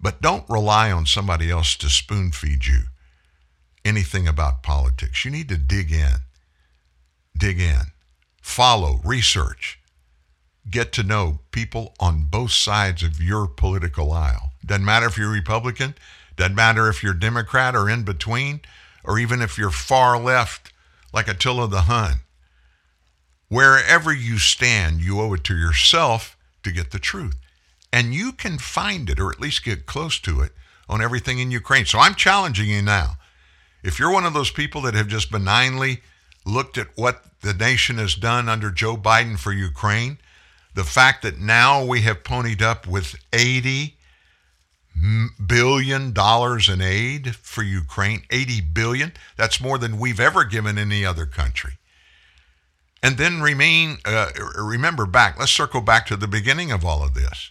But 0.00 0.22
don't 0.22 0.48
rely 0.48 0.92
on 0.92 1.06
somebody 1.06 1.50
else 1.50 1.74
to 1.76 1.90
spoon 1.90 2.30
feed 2.30 2.66
you 2.66 2.84
anything 3.84 4.28
about 4.28 4.62
politics. 4.62 5.24
You 5.24 5.32
need 5.32 5.48
to 5.48 5.56
dig 5.56 5.90
in. 5.90 6.18
Dig 7.36 7.60
in. 7.60 7.86
Follow, 8.40 9.00
research. 9.04 9.80
Get 10.70 10.92
to 10.92 11.02
know 11.02 11.40
people 11.50 11.94
on 11.98 12.28
both 12.30 12.52
sides 12.52 13.02
of 13.02 13.20
your 13.20 13.48
political 13.48 14.12
aisle. 14.12 14.52
Doesn't 14.64 14.84
matter 14.84 15.06
if 15.06 15.18
you're 15.18 15.30
Republican, 15.30 15.94
doesn't 16.36 16.54
matter 16.54 16.88
if 16.88 17.02
you're 17.02 17.14
Democrat 17.14 17.74
or 17.74 17.90
in 17.90 18.04
between, 18.04 18.60
or 19.04 19.18
even 19.18 19.42
if 19.42 19.58
you're 19.58 19.70
far 19.70 20.18
left 20.18 20.72
like 21.12 21.28
Attila 21.28 21.68
the 21.68 21.82
Hun. 21.82 22.20
Wherever 23.48 24.12
you 24.12 24.38
stand, 24.38 25.00
you 25.00 25.20
owe 25.20 25.34
it 25.34 25.44
to 25.44 25.56
yourself 25.56 26.36
to 26.62 26.72
get 26.72 26.90
the 26.90 26.98
truth. 26.98 27.36
And 27.92 28.12
you 28.12 28.32
can 28.32 28.58
find 28.58 29.08
it, 29.08 29.20
or 29.20 29.30
at 29.30 29.40
least 29.40 29.64
get 29.64 29.86
close 29.86 30.18
to 30.20 30.40
it, 30.40 30.52
on 30.88 31.00
everything 31.00 31.38
in 31.38 31.50
Ukraine. 31.50 31.86
So 31.86 31.98
I'm 31.98 32.14
challenging 32.14 32.68
you 32.68 32.82
now. 32.82 33.18
If 33.84 33.98
you're 33.98 34.10
one 34.12 34.24
of 34.24 34.34
those 34.34 34.50
people 34.50 34.80
that 34.82 34.94
have 34.94 35.08
just 35.08 35.30
benignly 35.30 36.00
looked 36.44 36.78
at 36.78 36.88
what 36.96 37.22
the 37.42 37.54
nation 37.54 37.98
has 37.98 38.14
done 38.14 38.48
under 38.48 38.70
Joe 38.70 38.96
Biden 38.96 39.38
for 39.38 39.52
Ukraine, 39.52 40.18
the 40.74 40.84
fact 40.84 41.22
that 41.22 41.38
now 41.38 41.84
we 41.84 42.00
have 42.02 42.24
ponied 42.24 42.62
up 42.62 42.86
with 42.86 43.14
80 43.32 43.96
billion 45.46 46.12
dollars 46.12 46.68
in 46.68 46.80
aid 46.80 47.34
for 47.36 47.62
Ukraine, 47.62 48.22
80 48.30 48.60
billion, 48.60 49.12
that's 49.36 49.60
more 49.60 49.78
than 49.78 49.98
we've 49.98 50.20
ever 50.20 50.44
given 50.44 50.78
any 50.78 51.04
other 51.04 51.26
country. 51.26 51.74
And 53.02 53.18
then 53.18 53.42
remain 53.42 53.98
uh, 54.04 54.30
remember 54.56 55.04
back, 55.04 55.38
let's 55.38 55.52
circle 55.52 55.82
back 55.82 56.06
to 56.06 56.16
the 56.16 56.28
beginning 56.28 56.72
of 56.72 56.84
all 56.84 57.02
of 57.04 57.14
this. 57.14 57.50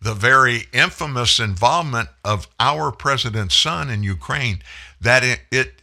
The 0.00 0.12
very 0.12 0.64
infamous 0.72 1.38
involvement 1.38 2.10
of 2.22 2.46
our 2.60 2.92
president's 2.92 3.56
son 3.56 3.88
in 3.88 4.02
Ukraine 4.02 4.62
that 5.00 5.24
it, 5.24 5.40
it 5.50 5.82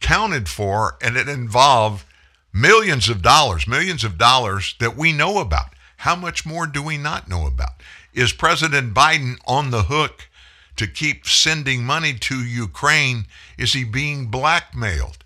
counted 0.00 0.48
for 0.48 0.96
and 1.02 1.16
it 1.16 1.28
involved 1.28 2.06
millions 2.52 3.08
of 3.08 3.20
dollars, 3.20 3.66
millions 3.66 4.04
of 4.04 4.16
dollars 4.16 4.74
that 4.80 4.96
we 4.96 5.12
know 5.12 5.38
about. 5.38 5.74
How 5.98 6.16
much 6.16 6.46
more 6.46 6.66
do 6.66 6.82
we 6.82 6.96
not 6.96 7.28
know 7.28 7.46
about? 7.46 7.82
Is 8.12 8.32
President 8.32 8.92
Biden 8.92 9.36
on 9.46 9.70
the 9.70 9.84
hook 9.84 10.28
to 10.76 10.86
keep 10.86 11.26
sending 11.26 11.84
money 11.84 12.14
to 12.14 12.36
Ukraine? 12.36 13.26
Is 13.56 13.72
he 13.72 13.84
being 13.84 14.26
blackmailed? 14.26 15.24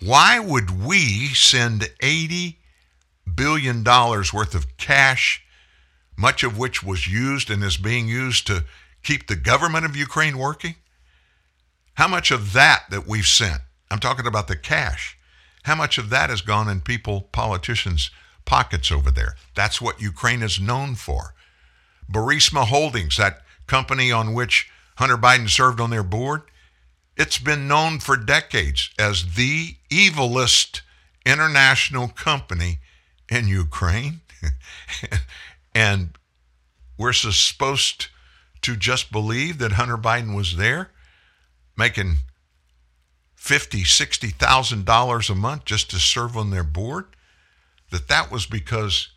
Why 0.00 0.38
would 0.38 0.84
we 0.84 1.28
send 1.28 1.82
$80 2.00 2.56
billion 3.32 3.84
worth 3.84 4.54
of 4.54 4.76
cash, 4.76 5.44
much 6.16 6.42
of 6.42 6.58
which 6.58 6.82
was 6.82 7.08
used 7.08 7.48
and 7.50 7.62
is 7.62 7.76
being 7.76 8.08
used 8.08 8.46
to 8.48 8.64
keep 9.02 9.26
the 9.26 9.36
government 9.36 9.84
of 9.84 9.96
Ukraine 9.96 10.36
working? 10.36 10.74
How 11.94 12.08
much 12.08 12.32
of 12.32 12.52
that 12.54 12.84
that 12.90 13.06
we've 13.06 13.26
sent, 13.26 13.60
I'm 13.90 14.00
talking 14.00 14.26
about 14.26 14.48
the 14.48 14.56
cash, 14.56 15.16
how 15.62 15.76
much 15.76 15.96
of 15.96 16.10
that 16.10 16.28
has 16.28 16.40
gone 16.40 16.68
in 16.68 16.80
people, 16.80 17.28
politicians' 17.32 18.10
pockets 18.44 18.90
over 18.90 19.10
there? 19.10 19.36
That's 19.54 19.80
what 19.80 20.02
Ukraine 20.02 20.42
is 20.42 20.60
known 20.60 20.96
for. 20.96 21.34
Burisma 22.10 22.66
Holdings, 22.66 23.16
that 23.16 23.42
company 23.66 24.12
on 24.12 24.34
which 24.34 24.70
Hunter 24.96 25.16
Biden 25.16 25.48
served 25.48 25.80
on 25.80 25.90
their 25.90 26.02
board, 26.02 26.42
it's 27.16 27.38
been 27.38 27.68
known 27.68 28.00
for 28.00 28.16
decades 28.16 28.90
as 28.98 29.34
the 29.34 29.76
evilest 29.90 30.80
international 31.24 32.08
company 32.08 32.80
in 33.28 33.48
Ukraine. 33.48 34.20
and 35.74 36.10
we're 36.98 37.12
supposed 37.12 38.08
to 38.62 38.76
just 38.76 39.12
believe 39.12 39.58
that 39.58 39.72
Hunter 39.72 39.96
Biden 39.96 40.34
was 40.34 40.56
there 40.56 40.90
making 41.76 42.16
fifty, 43.34 43.84
sixty 43.84 44.28
thousand 44.28 44.84
dollars 44.84 45.28
a 45.28 45.34
month 45.34 45.64
just 45.64 45.90
to 45.90 45.98
serve 45.98 46.36
on 46.36 46.50
their 46.50 46.64
board, 46.64 47.06
that 47.90 48.08
that 48.08 48.30
was 48.30 48.46
because 48.46 49.08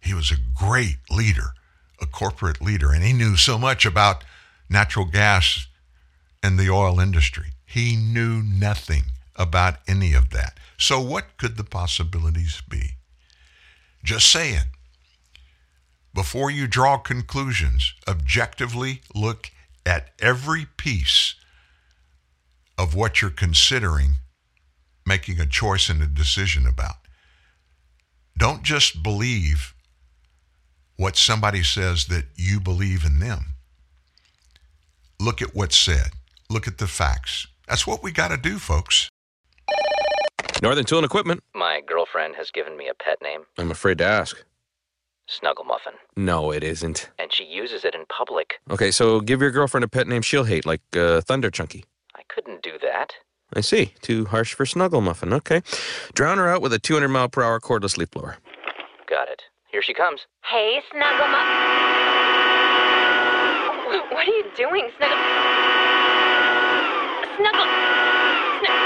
he 0.00 0.14
was 0.14 0.30
a 0.30 0.36
great 0.54 0.98
leader, 1.10 1.54
a 2.00 2.06
corporate 2.06 2.60
leader, 2.60 2.92
and 2.92 3.02
he 3.02 3.12
knew 3.12 3.36
so 3.36 3.58
much 3.58 3.84
about 3.86 4.24
natural 4.68 5.04
gas 5.04 5.66
and 6.42 6.58
the 6.58 6.70
oil 6.70 7.00
industry. 7.00 7.52
He 7.64 7.96
knew 7.96 8.42
nothing 8.42 9.04
about 9.36 9.76
any 9.88 10.14
of 10.14 10.30
that. 10.30 10.58
So, 10.76 11.00
what 11.00 11.36
could 11.36 11.56
the 11.56 11.64
possibilities 11.64 12.62
be? 12.68 12.92
Just 14.02 14.30
saying. 14.30 14.64
Before 16.12 16.50
you 16.50 16.68
draw 16.68 16.98
conclusions, 16.98 17.94
objectively 18.06 19.00
look 19.14 19.50
at 19.84 20.10
every 20.20 20.66
piece 20.76 21.34
of 22.78 22.94
what 22.94 23.20
you're 23.20 23.30
considering 23.30 24.16
making 25.06 25.40
a 25.40 25.46
choice 25.46 25.88
and 25.88 26.02
a 26.02 26.06
decision 26.06 26.66
about. 26.66 26.96
Don't 28.36 28.62
just 28.62 29.02
believe 29.02 29.73
what 30.96 31.16
somebody 31.16 31.62
says 31.62 32.06
that 32.06 32.24
you 32.36 32.60
believe 32.60 33.04
in 33.04 33.18
them. 33.20 33.54
Look 35.20 35.40
at 35.42 35.54
what's 35.54 35.76
said. 35.76 36.10
Look 36.50 36.66
at 36.68 36.78
the 36.78 36.86
facts. 36.86 37.46
That's 37.68 37.86
what 37.86 38.02
we 38.02 38.12
got 38.12 38.28
to 38.28 38.36
do, 38.36 38.58
folks. 38.58 39.08
Northern 40.62 40.84
Tool 40.84 40.98
and 40.98 41.04
Equipment. 41.04 41.42
My 41.54 41.80
girlfriend 41.86 42.36
has 42.36 42.50
given 42.50 42.76
me 42.76 42.88
a 42.88 42.94
pet 42.94 43.18
name, 43.22 43.42
I'm 43.58 43.70
afraid 43.70 43.98
to 43.98 44.04
ask. 44.04 44.42
Snuggle 45.26 45.64
Muffin, 45.64 45.94
No, 46.16 46.50
it 46.50 46.62
isn't. 46.62 47.10
and 47.18 47.32
she 47.32 47.44
uses 47.44 47.84
it 47.84 47.94
in 47.94 48.04
public. 48.06 48.60
Okay, 48.70 48.90
so 48.90 49.20
give 49.20 49.40
your 49.40 49.50
girlfriend 49.50 49.82
a 49.84 49.88
pet 49.88 50.06
name 50.06 50.20
she'll 50.20 50.44
hate, 50.44 50.66
like 50.66 50.82
uh, 50.94 51.22
Thunder 51.22 51.50
Chunky. 51.50 51.84
I 52.14 52.20
couldn't 52.28 52.62
do 52.62 52.72
that. 52.82 53.14
I 53.54 53.60
see. 53.62 53.94
Too 54.02 54.26
harsh 54.26 54.52
for 54.52 54.66
Snuggle 54.66 55.00
Muffin. 55.00 55.32
Okay. 55.32 55.62
Drown 56.12 56.38
her 56.38 56.48
out 56.48 56.60
with 56.60 56.72
a 56.74 56.78
200 56.78 57.08
mile 57.08 57.28
per 57.28 57.42
hour 57.42 57.58
cordless 57.60 57.96
leaf 57.96 58.10
blower. 58.10 58.36
Got 59.08 59.28
it. 59.28 59.42
Here 59.74 59.82
she 59.82 59.92
comes. 59.92 60.20
Hey, 60.44 60.78
Snuggle 60.92 61.26
Muff. 61.26 61.48
What 64.12 64.28
are 64.28 64.30
you 64.30 64.44
doing, 64.56 64.88
Snuggle? 64.96 65.18
Snuggle. 67.34 67.66
Snug- 68.60 68.78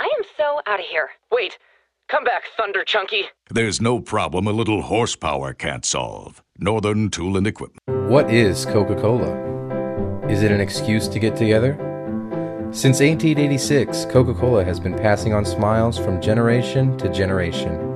I 0.00 0.04
am 0.04 0.24
so 0.38 0.62
out 0.66 0.80
of 0.80 0.86
here. 0.86 1.10
Wait, 1.30 1.58
come 2.08 2.24
back, 2.24 2.44
Thunder 2.56 2.82
Chunky. 2.82 3.24
There's 3.50 3.78
no 3.78 4.00
problem 4.00 4.46
a 4.46 4.52
little 4.52 4.80
horsepower 4.80 5.52
can't 5.52 5.84
solve. 5.84 6.42
Northern 6.58 7.10
Tool 7.10 7.36
and 7.36 7.46
Equipment. 7.46 7.82
What 8.10 8.30
is 8.32 8.64
Coca 8.64 8.94
Cola? 8.94 10.26
Is 10.30 10.42
it 10.42 10.50
an 10.50 10.62
excuse 10.62 11.08
to 11.08 11.18
get 11.18 11.36
together? 11.36 11.74
Since 12.70 13.00
1886, 13.00 14.06
Coca 14.06 14.32
Cola 14.32 14.64
has 14.64 14.80
been 14.80 14.96
passing 14.96 15.34
on 15.34 15.44
smiles 15.44 15.98
from 15.98 16.22
generation 16.22 16.96
to 16.96 17.10
generation. 17.10 17.87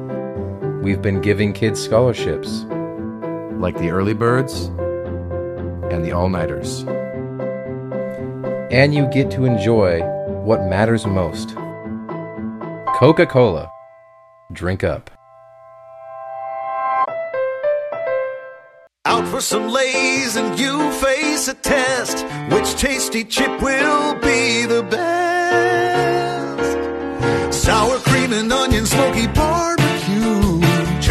We've 0.83 1.01
been 1.01 1.21
giving 1.21 1.53
kids 1.53 1.81
scholarships, 1.81 2.65
like 3.61 3.79
the 3.79 3.91
early 3.91 4.15
birds 4.15 4.65
and 5.93 6.05
the 6.05 6.11
all 6.11 6.29
nighters. 6.29 6.83
And 8.73 8.93
you 8.93 9.07
get 9.13 9.31
to 9.31 9.45
enjoy 9.45 10.01
what 10.43 10.65
matters 10.65 11.07
most 11.07 11.55
Coca 12.99 13.27
Cola. 13.27 13.71
Drink 14.53 14.83
up. 14.83 15.09
Out 19.05 19.29
for 19.29 19.41
some 19.41 19.69
Lay's 19.69 20.35
and 20.35 20.59
you 20.59 20.91
face 20.95 21.47
a 21.47 21.55
test. 21.55 22.27
Which 22.51 22.75
tasty 22.75 23.23
chip 23.23 23.63
will 23.63 24.15
be 24.17 24.67
the 24.67 24.83
best? 24.83 25.13
Sour 27.55 27.99
cream 28.01 28.33
and 28.33 28.53
onion, 28.53 28.85
smoky 28.85 29.29
barbecue. 29.29 29.82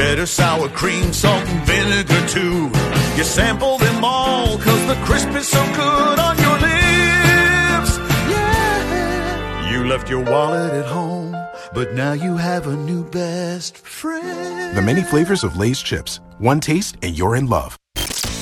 Cheddar, 0.01 0.25
sour 0.25 0.67
cream, 0.67 1.13
salt 1.13 1.47
and 1.47 1.63
vinegar 1.63 2.27
too. 2.27 2.71
You 3.15 3.23
sample 3.23 3.77
them 3.77 4.03
all, 4.03 4.57
cause 4.57 4.87
the 4.87 4.95
crisp 5.05 5.29
is 5.29 5.47
so 5.47 5.63
good 5.75 6.17
on 6.17 6.37
your 6.39 6.53
lips. 6.53 7.99
Yeah. 8.27 9.71
You 9.71 9.87
left 9.87 10.09
your 10.09 10.23
wallet 10.23 10.73
at 10.73 10.87
home, 10.87 11.37
but 11.75 11.93
now 11.93 12.13
you 12.13 12.35
have 12.35 12.65
a 12.65 12.75
new 12.75 13.05
best 13.11 13.77
friend. 13.77 14.75
The 14.75 14.81
many 14.81 15.03
flavors 15.03 15.43
of 15.43 15.55
Lay's 15.55 15.83
chips. 15.83 16.19
One 16.39 16.59
taste 16.59 16.97
and 17.03 17.15
you're 17.15 17.35
in 17.35 17.45
love. 17.45 17.77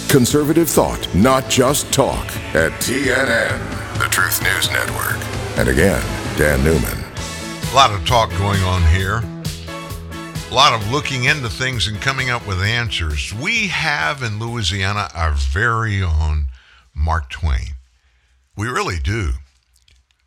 Conservative 0.07 0.69
thought, 0.69 1.14
not 1.14 1.49
just 1.49 1.91
talk. 1.91 2.26
At 2.56 2.72
TNN, 2.80 3.99
the 3.99 4.06
Truth 4.06 4.41
News 4.44 4.72
Network. 4.72 5.19
And 5.57 5.68
again, 5.68 6.02
Dan 6.38 6.64
Newman. 6.64 7.03
A 7.72 7.76
lot 7.76 7.91
of 7.91 8.07
talk 8.07 8.30
going 8.38 8.61
on 8.64 8.81
here. 8.95 9.22
A 10.49 10.55
lot 10.55 10.73
of 10.73 10.91
looking 10.91 11.26
into 11.26 11.47
things 11.47 11.85
and 11.85 12.01
coming 12.01 12.31
up 12.31 12.47
with 12.47 12.59
answers. 12.59 13.31
We 13.31 13.67
have 13.67 14.23
in 14.23 14.39
Louisiana 14.39 15.09
our 15.13 15.34
very 15.34 16.01
own 16.01 16.47
Mark 16.95 17.30
Twain. 17.30 17.76
We 18.57 18.67
really 18.67 18.97
do. 18.97 19.34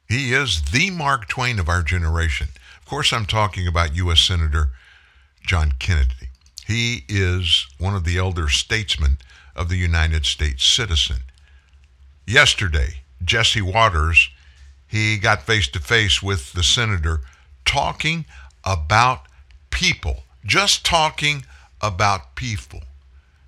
He 0.09 0.33
is 0.33 0.63
the 0.71 0.91
Mark 0.91 1.27
Twain 1.27 1.59
of 1.59 1.69
our 1.69 1.83
generation. 1.83 2.51
Of 2.81 2.87
course, 2.87 3.13
I'm 3.13 3.27
talking 3.27 3.67
about 3.67 3.97
U.S. 3.97 4.21
Senator 4.21 4.71
John 5.45 5.73
Kennedy. 5.81 6.29
He 6.69 7.05
is 7.09 7.67
one 7.79 7.97
of 7.97 8.05
the 8.05 8.17
elder 8.17 8.49
statesmen 8.49 9.19
of 9.57 9.69
the 9.69 9.77
United 9.77 10.25
States 10.25 10.65
citizen. 10.65 11.23
Yesterday, 12.29 13.03
Jesse 13.25 13.61
Watters, 13.61 14.31
he 14.87 15.19
got 15.19 15.43
face 15.43 15.67
to 15.71 15.81
face 15.81 16.23
with 16.23 16.53
the 16.53 16.63
senator 16.63 17.23
talking 17.65 18.25
about 18.65 19.23
people, 19.73 20.23
just 20.45 20.87
talking 20.87 21.45
about 21.81 22.37
people. 22.37 22.83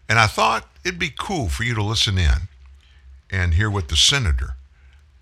And 0.08 0.18
I 0.18 0.26
thought 0.26 0.68
it'd 0.84 0.98
be 0.98 1.14
cool 1.16 1.48
for 1.48 1.62
you 1.62 1.74
to 1.74 1.82
listen 1.82 2.18
in 2.18 2.48
and 3.30 3.54
hear 3.54 3.70
what 3.70 3.88
the 3.88 3.96
senator, 3.96 4.56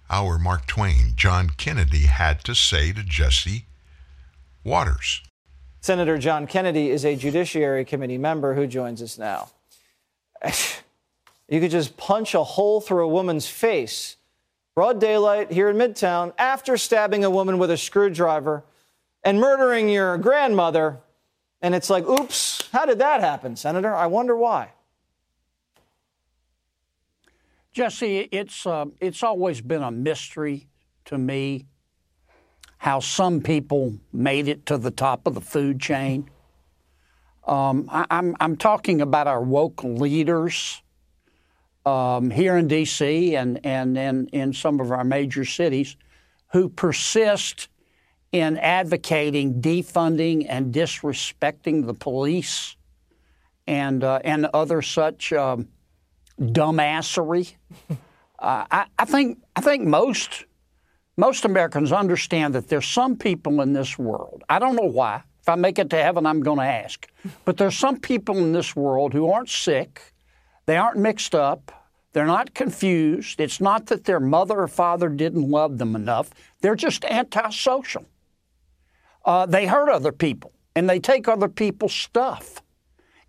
our 0.08 0.38
Mark 0.38 0.66
Twain, 0.66 1.12
John 1.14 1.50
Kennedy, 1.50 2.06
had 2.06 2.42
to 2.44 2.54
say 2.54 2.92
to 2.92 3.02
Jesse 3.02 3.66
Watters. 4.64 5.22
Senator 5.80 6.16
John 6.16 6.46
Kennedy 6.46 6.90
is 6.90 7.04
a 7.04 7.16
Judiciary 7.16 7.84
Committee 7.84 8.18
member 8.18 8.54
who 8.54 8.66
joins 8.66 9.02
us 9.02 9.18
now. 9.18 9.50
You 11.48 11.60
could 11.60 11.70
just 11.70 11.96
punch 11.96 12.34
a 12.34 12.44
hole 12.44 12.80
through 12.80 13.04
a 13.04 13.08
woman's 13.08 13.46
face, 13.46 14.16
broad 14.74 15.00
daylight 15.00 15.52
here 15.52 15.68
in 15.68 15.76
Midtown, 15.76 16.32
after 16.38 16.76
stabbing 16.76 17.24
a 17.24 17.30
woman 17.30 17.58
with 17.58 17.70
a 17.70 17.76
screwdriver 17.76 18.64
and 19.24 19.38
murdering 19.40 19.88
your 19.88 20.18
grandmother. 20.18 21.00
And 21.60 21.74
it's 21.74 21.88
like, 21.88 22.06
oops, 22.06 22.68
how 22.72 22.86
did 22.86 22.98
that 22.98 23.20
happen, 23.20 23.56
Senator? 23.56 23.94
I 23.94 24.06
wonder 24.06 24.36
why. 24.36 24.70
Jesse, 27.72 28.28
it's 28.30 28.66
uh, 28.66 28.86
it's 29.00 29.22
always 29.22 29.62
been 29.62 29.82
a 29.82 29.90
mystery 29.90 30.68
to 31.06 31.16
me 31.16 31.66
how 32.76 33.00
some 33.00 33.40
people 33.40 33.94
made 34.12 34.48
it 34.48 34.66
to 34.66 34.76
the 34.76 34.90
top 34.90 35.26
of 35.26 35.34
the 35.34 35.40
food 35.40 35.80
chain. 35.80 36.28
Um, 37.46 37.88
I, 37.90 38.04
I'm 38.10 38.36
I'm 38.40 38.56
talking 38.56 39.00
about 39.00 39.26
our 39.26 39.40
woke 39.40 39.82
leaders 39.84 40.82
um, 41.86 42.30
here 42.30 42.56
in 42.56 42.68
D.C. 42.68 43.36
and 43.36 43.64
and 43.64 43.96
and 43.96 44.28
in 44.30 44.52
some 44.52 44.78
of 44.78 44.90
our 44.90 45.04
major 45.04 45.44
cities 45.44 45.96
who 46.48 46.68
persist 46.68 47.68
in 48.32 48.56
advocating 48.58 49.60
defunding 49.60 50.46
and 50.48 50.74
disrespecting 50.74 51.86
the 51.86 51.94
police 51.94 52.76
and 53.66 54.02
uh, 54.02 54.20
and 54.24 54.46
other 54.52 54.82
such. 54.82 55.32
Um, 55.32 55.68
dumbassery. 56.40 57.54
uh, 57.90 57.94
I, 58.38 58.86
I, 58.98 59.04
think 59.04 59.38
I 59.54 59.60
think 59.60 59.84
most 59.84 60.44
most 61.16 61.44
Americans 61.44 61.92
understand 61.92 62.54
that 62.54 62.68
there's 62.68 62.86
some 62.86 63.16
people 63.16 63.60
in 63.60 63.72
this 63.72 63.98
world. 63.98 64.42
I 64.48 64.58
don't 64.58 64.76
know 64.76 64.88
why. 64.88 65.22
If 65.40 65.48
I 65.48 65.56
make 65.56 65.78
it 65.78 65.90
to 65.90 65.96
heaven, 65.96 66.24
I'm 66.24 66.40
going 66.40 66.58
to 66.58 66.64
ask. 66.64 67.08
But 67.44 67.56
there's 67.56 67.76
some 67.76 67.98
people 67.98 68.38
in 68.38 68.52
this 68.52 68.76
world 68.76 69.12
who 69.12 69.30
aren't 69.30 69.48
sick. 69.48 70.14
They 70.66 70.76
aren't 70.76 70.98
mixed 70.98 71.34
up. 71.34 71.90
They're 72.12 72.26
not 72.26 72.54
confused. 72.54 73.40
It's 73.40 73.60
not 73.60 73.86
that 73.86 74.04
their 74.04 74.20
mother 74.20 74.60
or 74.60 74.68
father 74.68 75.08
didn't 75.08 75.50
love 75.50 75.78
them 75.78 75.96
enough. 75.96 76.30
They're 76.60 76.76
just 76.76 77.04
antisocial. 77.04 78.06
Uh, 79.24 79.46
they 79.46 79.66
hurt 79.66 79.88
other 79.88 80.12
people 80.12 80.52
and 80.74 80.88
they 80.88 80.98
take 80.98 81.28
other 81.28 81.48
people's 81.48 81.94
stuff. 81.94 82.62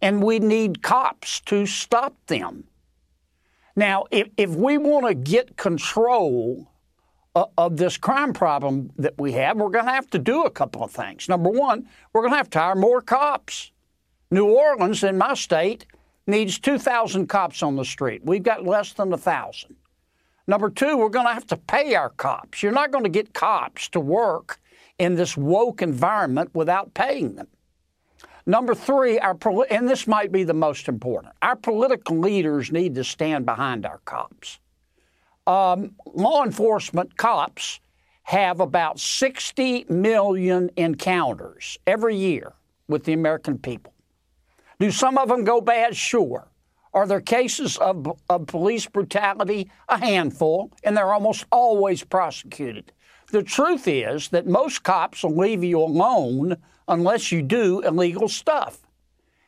And 0.01 0.21
we 0.21 0.39
need 0.39 0.81
cops 0.81 1.39
to 1.41 1.65
stop 1.65 2.15
them. 2.27 2.65
Now, 3.75 4.05
if, 4.11 4.29
if 4.37 4.49
we 4.51 4.77
want 4.77 5.07
to 5.07 5.13
get 5.13 5.57
control 5.57 6.69
of, 7.35 7.49
of 7.57 7.77
this 7.77 7.97
crime 7.97 8.33
problem 8.33 8.91
that 8.97 9.17
we 9.17 9.31
have, 9.33 9.57
we're 9.57 9.69
going 9.69 9.85
to 9.85 9.91
have 9.91 10.09
to 10.11 10.19
do 10.19 10.43
a 10.43 10.49
couple 10.49 10.83
of 10.83 10.91
things. 10.91 11.29
Number 11.29 11.49
one, 11.49 11.87
we're 12.11 12.21
going 12.21 12.33
to 12.33 12.37
have 12.37 12.49
to 12.51 12.59
hire 12.59 12.75
more 12.75 13.01
cops. 13.01 13.71
New 14.29 14.45
Orleans, 14.45 15.03
in 15.03 15.17
my 15.17 15.33
state, 15.33 15.85
needs 16.27 16.59
2,000 16.59 17.27
cops 17.27 17.63
on 17.63 17.75
the 17.75 17.85
street. 17.85 18.21
We've 18.23 18.43
got 18.43 18.65
less 18.65 18.93
than 18.93 19.09
1,000. 19.09 19.75
Number 20.45 20.69
two, 20.69 20.97
we're 20.97 21.09
going 21.09 21.27
to 21.27 21.33
have 21.33 21.47
to 21.47 21.57
pay 21.57 21.95
our 21.95 22.09
cops. 22.09 22.61
You're 22.61 22.73
not 22.73 22.91
going 22.91 23.05
to 23.05 23.09
get 23.09 23.33
cops 23.33 23.87
to 23.89 23.99
work 23.99 24.59
in 24.99 25.15
this 25.15 25.35
woke 25.35 25.81
environment 25.81 26.51
without 26.53 26.93
paying 26.93 27.35
them. 27.35 27.47
Number 28.45 28.75
three, 28.75 29.19
our 29.19 29.37
and 29.69 29.87
this 29.87 30.05
might 30.05 30.31
be 30.31 30.43
the 30.43 30.53
most 30.53 30.89
important. 30.89 31.33
Our 31.41 31.55
political 31.55 32.19
leaders 32.19 32.71
need 32.71 32.95
to 32.95 33.03
stand 33.03 33.45
behind 33.45 33.85
our 33.85 33.99
cops. 33.99 34.59
Um, 35.47 35.95
law 36.13 36.43
enforcement 36.43 37.17
cops 37.17 37.79
have 38.23 38.59
about 38.59 38.99
60 38.99 39.85
million 39.89 40.69
encounters 40.75 41.77
every 41.85 42.15
year 42.15 42.53
with 42.87 43.03
the 43.03 43.13
American 43.13 43.57
people. 43.57 43.93
Do 44.79 44.91
some 44.91 45.17
of 45.17 45.29
them 45.29 45.43
go 45.43 45.61
bad? 45.61 45.95
Sure. 45.95 46.47
Are 46.93 47.07
there 47.07 47.21
cases 47.21 47.77
of, 47.77 48.19
of 48.29 48.47
police 48.47 48.85
brutality? 48.85 49.69
A 49.89 49.97
handful, 49.97 50.71
and 50.83 50.95
they're 50.95 51.13
almost 51.13 51.45
always 51.51 52.03
prosecuted. 52.03 52.91
The 53.33 53.41
truth 53.41 53.87
is 53.87 54.27
that 54.29 54.45
most 54.45 54.83
cops 54.83 55.23
will 55.23 55.35
leave 55.35 55.63
you 55.63 55.79
alone 55.79 56.55
unless 56.87 57.31
you 57.31 57.41
do 57.41 57.79
illegal 57.79 58.29
stuff. 58.29 58.79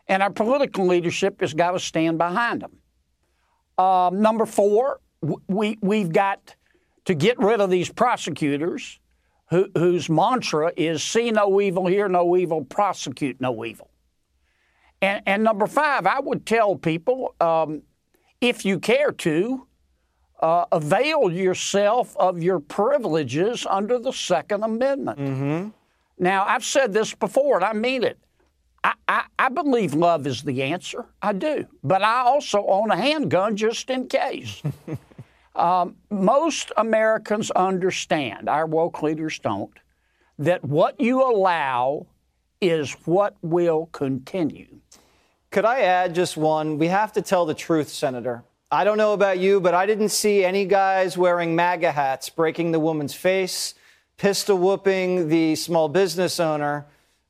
And 0.07 0.24
our 0.24 0.32
political 0.32 0.88
leadership 0.88 1.40
has 1.41 1.53
got 1.53 1.74
to 1.74 1.80
stand 1.80 2.18
behind 2.18 2.64
them. 2.64 2.78
Um, 3.78 4.24
number 4.24 4.48
four, 4.48 5.02
we, 5.48 5.78
we've 5.82 6.12
got 6.12 6.56
to 7.06 7.14
get 7.14 7.38
rid 7.38 7.62
of 7.62 7.70
these 7.70 7.91
prosecutors 7.91 8.99
who, 9.52 9.70
whose 9.78 10.10
mantra 10.10 10.74
is 10.76 11.03
see 11.03 11.30
no 11.30 11.62
evil, 11.62 11.86
hear 11.86 12.10
no 12.10 12.36
evil, 12.36 12.66
prosecute 12.66 13.40
no 13.40 13.64
evil. 13.66 13.91
And, 14.99 15.22
and 15.28 15.44
number 15.44 15.68
five, 15.68 16.07
I 16.07 16.22
would 16.22 16.48
tell 16.48 16.76
people 16.76 17.36
um, 17.40 17.84
if 18.41 18.66
you 18.66 18.80
care 18.80 19.12
to, 19.12 19.68
uh, 20.46 20.64
avail 20.72 21.32
yourself 21.32 22.16
of 22.18 22.44
your 22.44 22.60
privileges 22.60 23.66
under 23.68 23.98
the 23.98 24.12
Second 24.12 24.64
Amendment. 24.64 25.18
Mm-hmm. 25.18 25.70
Now, 26.20 26.46
I've 26.46 26.64
said 26.64 26.94
this 26.94 27.16
before, 27.16 27.56
and 27.56 27.66
I 27.66 27.74
mean 27.74 28.04
it. 28.04 28.20
I, 28.84 28.94
I, 29.08 29.24
I, 29.40 29.50
believe 29.50 29.96
love 29.96 30.28
is 30.28 30.44
the 30.44 30.62
answer. 30.62 31.08
I 31.20 31.34
do. 31.34 31.66
But 31.84 32.04
I 32.04 32.20
also 32.20 32.64
own 32.68 32.92
a 32.92 32.96
handgun 32.96 33.58
just 33.58 33.90
in 33.90 34.08
case. 34.08 34.62
um, 35.56 35.96
most 36.12 36.72
Americans 36.78 37.50
understand, 37.50 38.48
our 38.48 38.68
woke 38.68 39.02
leaders 39.02 39.40
don't, 39.40 39.74
that 40.38 40.64
what 40.64 41.02
you 41.02 41.24
allow 41.24 42.06
is 42.62 42.92
what 43.06 43.36
will 43.42 43.88
continue. 43.88 44.78
Could 45.50 45.66
I 45.66 45.80
add 45.80 46.14
just 46.14 46.38
one? 46.38 46.78
We 46.78 46.90
have 46.90 47.14
to 47.14 47.24
tell 47.24 47.48
the 47.48 47.56
truth, 47.56 47.90
Senator. 47.90 48.44
I 48.72 48.84
don't 48.84 48.98
know 48.98 49.14
about 49.14 49.38
you, 49.38 49.60
but 49.60 49.74
I 49.74 49.86
didn't 49.86 50.10
see 50.10 50.44
any 50.44 50.66
guys 50.66 51.18
wearing 51.18 51.56
MAGA 51.56 51.92
hats 51.92 52.30
breaking 52.30 52.72
the 52.72 52.80
woman's 52.80 53.14
face 53.14 53.76
pistol 54.18 54.58
whooping 54.58 55.28
the 55.28 55.56
small 55.56 55.90
business 55.90 56.40
owner 56.40 56.86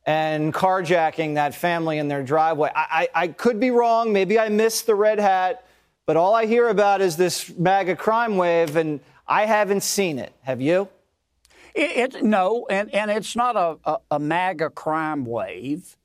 and 0.06 0.54
carjacking 0.54 1.36
that 1.36 1.56
family 1.56 1.98
in 1.98 2.08
their 2.08 2.24
driveway. 2.24 2.70
I, 2.76 3.10
I, 3.16 3.24
I, 3.24 3.28
could 3.30 3.60
be 3.60 3.72
wrong. 3.72 4.14
Maybe 4.14 4.38
I 4.38 4.50
missed 4.50 4.86
the 4.86 4.94
red 4.94 5.20
hat, 5.20 5.66
but 6.06 6.16
all 6.16 6.36
I 6.36 6.46
hear 6.46 6.70
about 6.70 7.02
is 7.02 7.18
this 7.18 7.52
MAGA 7.58 7.96
crime 7.96 8.38
wave, 8.38 8.76
and 8.76 9.00
I 9.28 9.46
haven't 9.46 9.82
seen 9.82 10.20
it. 10.20 10.32
Have 10.44 10.62
you? 10.62 10.90
It, 11.74 12.16
it, 12.16 12.24
no, 12.24 12.68
and, 12.70 12.94
and 12.94 13.10
it's 13.10 13.36
not 13.36 13.56
a, 13.56 13.78
a, 13.84 13.98
a, 14.12 14.20
MAGA 14.20 14.70
crime 14.70 15.26
wave. 15.26 15.98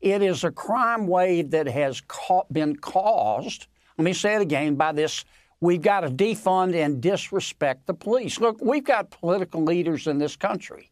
It 0.00 0.22
is 0.22 0.44
a 0.44 0.50
crime 0.50 1.06
wave 1.06 1.50
that 1.50 1.68
has 1.68 2.00
ca- 2.00 2.44
been 2.50 2.76
caused, 2.76 3.66
let 3.98 4.04
me 4.04 4.12
say 4.12 4.34
it 4.34 4.42
again, 4.42 4.74
by 4.76 4.92
this 4.92 5.24
We've 5.62 5.80
got 5.80 6.00
to 6.00 6.08
defund 6.08 6.74
and 6.74 7.00
disrespect 7.00 7.86
the 7.86 7.94
police. 7.94 8.40
Look, 8.40 8.60
we've 8.60 8.82
got 8.82 9.10
political 9.10 9.62
leaders 9.62 10.08
in 10.08 10.18
this 10.18 10.34
country 10.34 10.90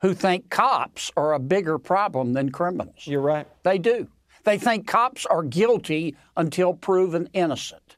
who 0.00 0.12
think 0.12 0.50
cops 0.50 1.12
are 1.16 1.34
a 1.34 1.38
bigger 1.38 1.78
problem 1.78 2.32
than 2.32 2.50
criminals. 2.50 3.06
You're 3.06 3.20
right. 3.20 3.46
They 3.62 3.78
do. 3.78 4.08
They 4.42 4.58
think 4.58 4.88
cops 4.88 5.24
are 5.24 5.44
guilty 5.44 6.16
until 6.36 6.74
proven 6.74 7.28
innocent. 7.32 7.96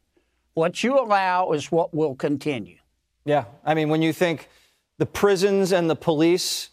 What 0.52 0.84
you 0.84 1.00
allow 1.00 1.52
is 1.52 1.72
what 1.72 1.94
will 1.94 2.14
continue. 2.14 2.76
Yeah. 3.24 3.46
I 3.64 3.72
mean, 3.72 3.88
when 3.88 4.02
you 4.02 4.12
think 4.12 4.50
the 4.98 5.06
prisons 5.06 5.72
and 5.72 5.88
the 5.88 5.96
police 5.96 6.68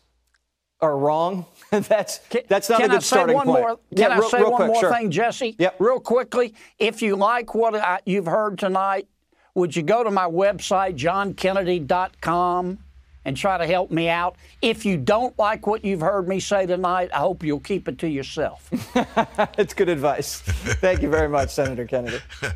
are 0.81 0.97
wrong, 0.97 1.45
that's 1.88 2.19
that's 2.49 2.69
not 2.69 2.81
can 2.81 2.91
a 2.91 2.95
good 2.95 3.03
starting 3.03 3.35
one 3.35 3.45
point. 3.45 3.61
More, 3.61 3.80
yeah, 3.91 4.10
can 4.10 4.18
real, 4.18 4.27
I 4.27 4.30
say 4.30 4.38
real 4.39 4.52
one 4.52 4.57
quick, 4.57 4.68
more 4.68 4.81
sure. 4.81 4.93
thing, 4.93 5.10
Jesse? 5.10 5.56
Yep. 5.57 5.76
Real 5.80 5.99
quickly, 6.02 6.53
if 6.80 7.02
you 7.02 7.15
like 7.15 7.56
what 7.56 7.76
I, 7.76 7.99
you've 8.06 8.26
heard 8.26 8.60
tonight, 8.60 9.07
would 9.53 9.73
you 9.73 9.81
go 9.81 10.03
to 10.03 10.11
my 10.11 10.26
website, 10.26 10.98
johnkennedy.com, 10.98 12.80
and 13.23 13.38
try 13.38 13.57
to 13.57 13.65
help 13.65 13.89
me 13.89 14.10
out? 14.10 14.35
If 14.61 14.85
you 14.85 14.98
don't 14.98 15.38
like 15.39 15.65
what 15.65 15.85
you've 15.85 16.02
heard 16.02 16.27
me 16.27 16.41
say 16.41 16.65
tonight, 16.65 17.10
I 17.14 17.19
hope 17.19 17.41
you'll 17.41 17.61
keep 17.61 17.88
it 17.88 17.98
to 17.99 18.10
yourself. 18.10 18.69
it's 19.57 19.73
good 19.73 19.88
advice. 19.88 20.41
Thank 20.41 21.02
you 21.02 21.10
very 21.10 21.30
much, 21.30 21.52
Senator 21.52 21.85
Kennedy. 21.85 22.19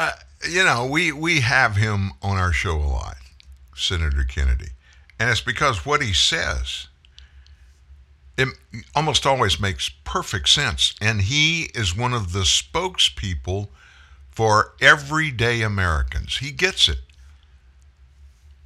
Uh, 0.00 0.12
you 0.48 0.62
know, 0.62 0.86
we, 0.86 1.10
we 1.10 1.40
have 1.40 1.74
him 1.74 2.12
on 2.22 2.36
our 2.36 2.52
show 2.52 2.76
a 2.76 2.86
lot, 2.86 3.16
Senator 3.74 4.22
Kennedy. 4.22 4.68
And 5.18 5.28
it's 5.28 5.40
because 5.40 5.84
what 5.84 6.00
he 6.00 6.12
says 6.12 6.87
it 8.38 8.48
almost 8.94 9.26
always 9.26 9.60
makes 9.60 9.88
perfect 10.04 10.48
sense. 10.48 10.94
And 11.00 11.22
he 11.22 11.70
is 11.74 11.96
one 11.96 12.14
of 12.14 12.32
the 12.32 12.44
spokespeople 12.44 13.68
for 14.30 14.74
everyday 14.80 15.62
Americans. 15.62 16.38
He 16.38 16.52
gets 16.52 16.88
it. 16.88 16.98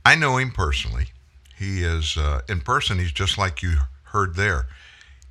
I 0.05 0.15
know 0.15 0.37
him 0.37 0.51
personally. 0.51 1.07
He 1.57 1.83
is, 1.83 2.17
uh, 2.19 2.43
in 2.49 2.61
person, 2.61 2.99
he's 2.99 3.13
just 3.13 3.39
like 3.39 3.63
you 3.63 3.79
heard 4.05 4.35
there. 4.35 4.67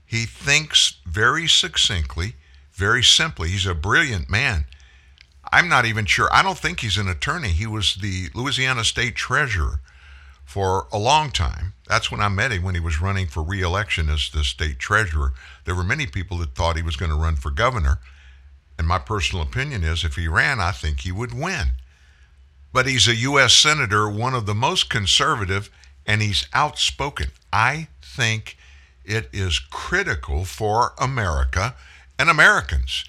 He 0.06 0.26
thinks 0.26 0.96
very 1.06 1.48
succinctly, 1.48 2.36
very 2.72 3.04
simply. 3.04 3.50
He's 3.50 3.68
a 3.68 3.76
brilliant 3.76 4.30
man. 4.30 4.66
I'm 5.52 5.70
not 5.70 5.86
even 5.86 6.06
sure. 6.06 6.30
I 6.34 6.42
don't 6.42 6.58
think 6.58 6.80
he's 6.80 6.98
an 6.98 7.10
attorney. 7.10 7.50
He 7.50 7.68
was 7.68 7.96
the 7.96 8.30
Louisiana 8.34 8.86
State 8.86 9.16
Treasurer 9.16 9.82
for 10.46 10.88
a 10.92 10.98
long 10.98 11.30
time. 11.30 11.74
That's 11.92 12.10
when 12.10 12.22
I 12.22 12.30
met 12.30 12.54
him 12.54 12.64
when 12.64 12.74
he 12.74 12.80
was 12.80 13.02
running 13.02 13.28
for 13.28 13.44
reelection 13.44 14.08
as 14.08 14.30
the 14.30 14.46
state 14.46 14.80
treasurer. 14.80 15.34
There 15.66 15.76
were 15.76 15.84
many 15.84 16.08
people 16.08 16.38
that 16.38 16.56
thought 16.56 16.78
he 16.78 16.82
was 16.82 16.96
going 16.96 17.12
to 17.12 17.18
run 17.18 17.36
for 17.36 17.52
governor. 17.52 18.00
And 18.78 18.88
my 18.88 18.98
personal 18.98 19.44
opinion 19.44 19.84
is 19.84 20.06
if 20.06 20.16
he 20.16 20.30
ran, 20.30 20.62
I 20.62 20.72
think 20.72 21.02
he 21.02 21.12
would 21.12 21.34
win. 21.34 21.74
But 22.72 22.88
he's 22.88 23.10
a 23.10 23.16
U.S. 23.16 23.54
Senator, 23.54 24.10
one 24.10 24.34
of 24.34 24.46
the 24.46 24.56
most 24.56 24.90
conservative, 24.90 25.70
and 26.08 26.22
he's 26.22 26.48
outspoken. 26.54 27.28
I 27.52 27.90
think 28.02 28.58
it 29.04 29.28
is 29.34 29.60
critical 29.60 30.46
for 30.46 30.94
America 30.98 31.76
and 32.18 32.30
Americans 32.30 33.04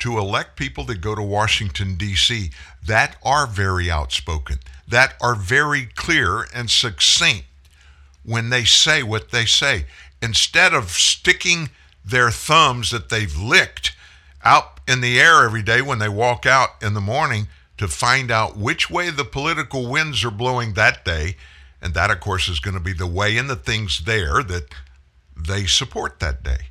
to 0.00 0.18
elect 0.18 0.56
people 0.56 0.82
that 0.86 1.00
go 1.00 1.14
to 1.14 1.22
Washington, 1.22 1.94
D.C., 1.94 2.50
that 2.84 3.18
are 3.22 3.46
very 3.46 3.88
outspoken, 3.88 4.56
that 4.88 5.14
are 5.20 5.36
very 5.36 5.86
clear 5.94 6.44
and 6.52 6.68
succinct 6.68 7.45
when 8.26 8.50
they 8.50 8.64
say 8.64 9.02
what 9.02 9.30
they 9.30 9.46
say. 9.46 9.86
Instead 10.20 10.74
of 10.74 10.90
sticking 10.90 11.70
their 12.04 12.30
thumbs 12.30 12.90
that 12.90 13.08
they've 13.08 13.36
licked 13.36 13.96
out 14.44 14.80
in 14.86 15.00
the 15.00 15.18
air 15.18 15.44
every 15.44 15.62
day 15.62 15.80
when 15.80 15.98
they 15.98 16.08
walk 16.08 16.44
out 16.46 16.70
in 16.82 16.94
the 16.94 17.00
morning 17.00 17.48
to 17.78 17.88
find 17.88 18.30
out 18.30 18.56
which 18.56 18.90
way 18.90 19.10
the 19.10 19.24
political 19.24 19.88
winds 19.90 20.24
are 20.24 20.30
blowing 20.30 20.74
that 20.74 21.04
day. 21.04 21.36
And 21.82 21.94
that, 21.94 22.10
of 22.10 22.20
course, 22.20 22.48
is 22.48 22.60
going 22.60 22.74
to 22.74 22.80
be 22.80 22.92
the 22.92 23.06
way 23.06 23.36
and 23.36 23.50
the 23.50 23.56
things 23.56 24.04
there 24.04 24.42
that 24.42 24.72
they 25.36 25.66
support 25.66 26.20
that 26.20 26.42
day. 26.42 26.68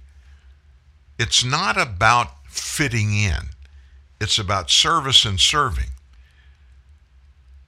It's 1.19 1.44
not 1.44 1.80
about 1.80 2.48
fitting 2.49 3.14
in, 3.14 3.49
it's 4.19 4.40
about 4.40 4.69
service 4.69 5.26
and 5.26 5.40
serving. 5.40 5.91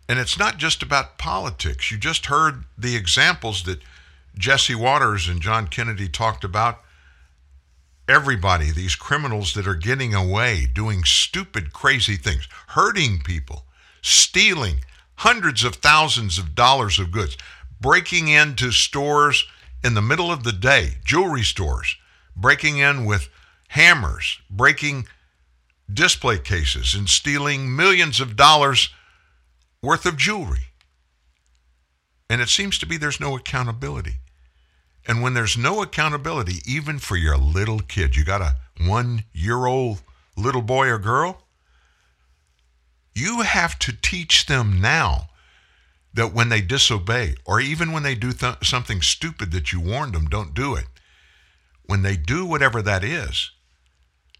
And 0.10 0.20
it's 0.20 0.40
not 0.40 0.58
just 0.58 0.82
about 0.82 1.18
politics. 1.18 1.92
You 1.92 1.98
just 1.98 2.28
heard 2.28 2.64
the 2.78 2.96
examples 2.96 3.64
that 3.64 3.82
Jesse 4.38 4.76
Watters 4.76 5.28
and 5.28 5.42
John 5.42 5.68
Kennedy 5.68 6.08
talked 6.08 6.44
about. 6.44 6.82
Everybody, 8.08 8.72
these 8.72 8.96
criminals 8.96 9.54
that 9.54 9.68
are 9.68 9.76
getting 9.76 10.14
away, 10.14 10.66
doing 10.66 11.04
stupid, 11.04 11.74
crazy 11.74 12.16
things, 12.16 12.48
hurting 12.70 13.20
people, 13.20 13.66
stealing 14.02 14.80
hundreds 15.16 15.64
of 15.66 15.76
thousands 15.76 16.38
of 16.38 16.56
dollars 16.56 17.00
of 17.00 17.12
goods, 17.12 17.36
breaking 17.82 18.30
into 18.30 18.72
stores 18.72 19.46
in 19.84 19.94
the 19.94 20.02
middle 20.02 20.32
of 20.32 20.44
the 20.44 20.54
day, 20.54 21.00
jewelry 21.04 21.44
stores, 21.44 21.98
breaking 22.36 22.78
in 22.78 23.04
with 23.04 23.30
hammers, 23.70 24.40
breaking 24.50 25.08
display 25.92 26.38
cases, 26.38 26.94
and 26.94 27.10
stealing 27.10 27.76
millions 27.76 28.22
of 28.22 28.38
dollars 28.38 28.90
worth 29.88 30.05
of 30.05 30.18
jewelry. 30.18 30.65
And 32.30 32.41
it 32.41 32.49
seems 32.49 32.77
to 32.77 32.85
be 32.85 32.97
there's 32.97 33.22
no 33.22 33.38
accountability. 33.38 34.15
And 35.07 35.22
when 35.22 35.34
there's 35.34 35.57
no 35.57 35.81
accountability, 35.81 36.55
even 36.65 36.99
for 36.99 37.15
your 37.15 37.38
little 37.38 37.80
kid, 37.80 38.18
you 38.18 38.26
got 38.26 38.41
a 38.41 38.57
one 38.85 39.23
year 39.31 39.65
old 39.65 40.01
little 40.35 40.61
boy 40.61 40.89
or 40.89 40.99
girl, 40.99 41.41
you 43.15 43.43
have 43.43 43.80
to 43.80 43.93
teach 43.93 44.47
them 44.47 44.81
now 44.81 45.30
that 46.14 46.34
when 46.34 46.49
they 46.49 46.59
disobey, 46.59 47.35
or 47.45 47.61
even 47.61 47.93
when 47.93 48.03
they 48.03 48.15
do 48.15 48.34
th- 48.34 48.55
something 48.64 49.01
stupid 49.01 49.51
that 49.53 49.72
you 49.72 49.80
warned 49.80 50.14
them, 50.14 50.26
don't 50.26 50.53
do 50.53 50.76
it. 50.76 50.88
When 51.85 52.01
they 52.01 52.18
do 52.18 52.45
whatever 52.45 52.81
that 52.81 53.05
is, 53.05 53.51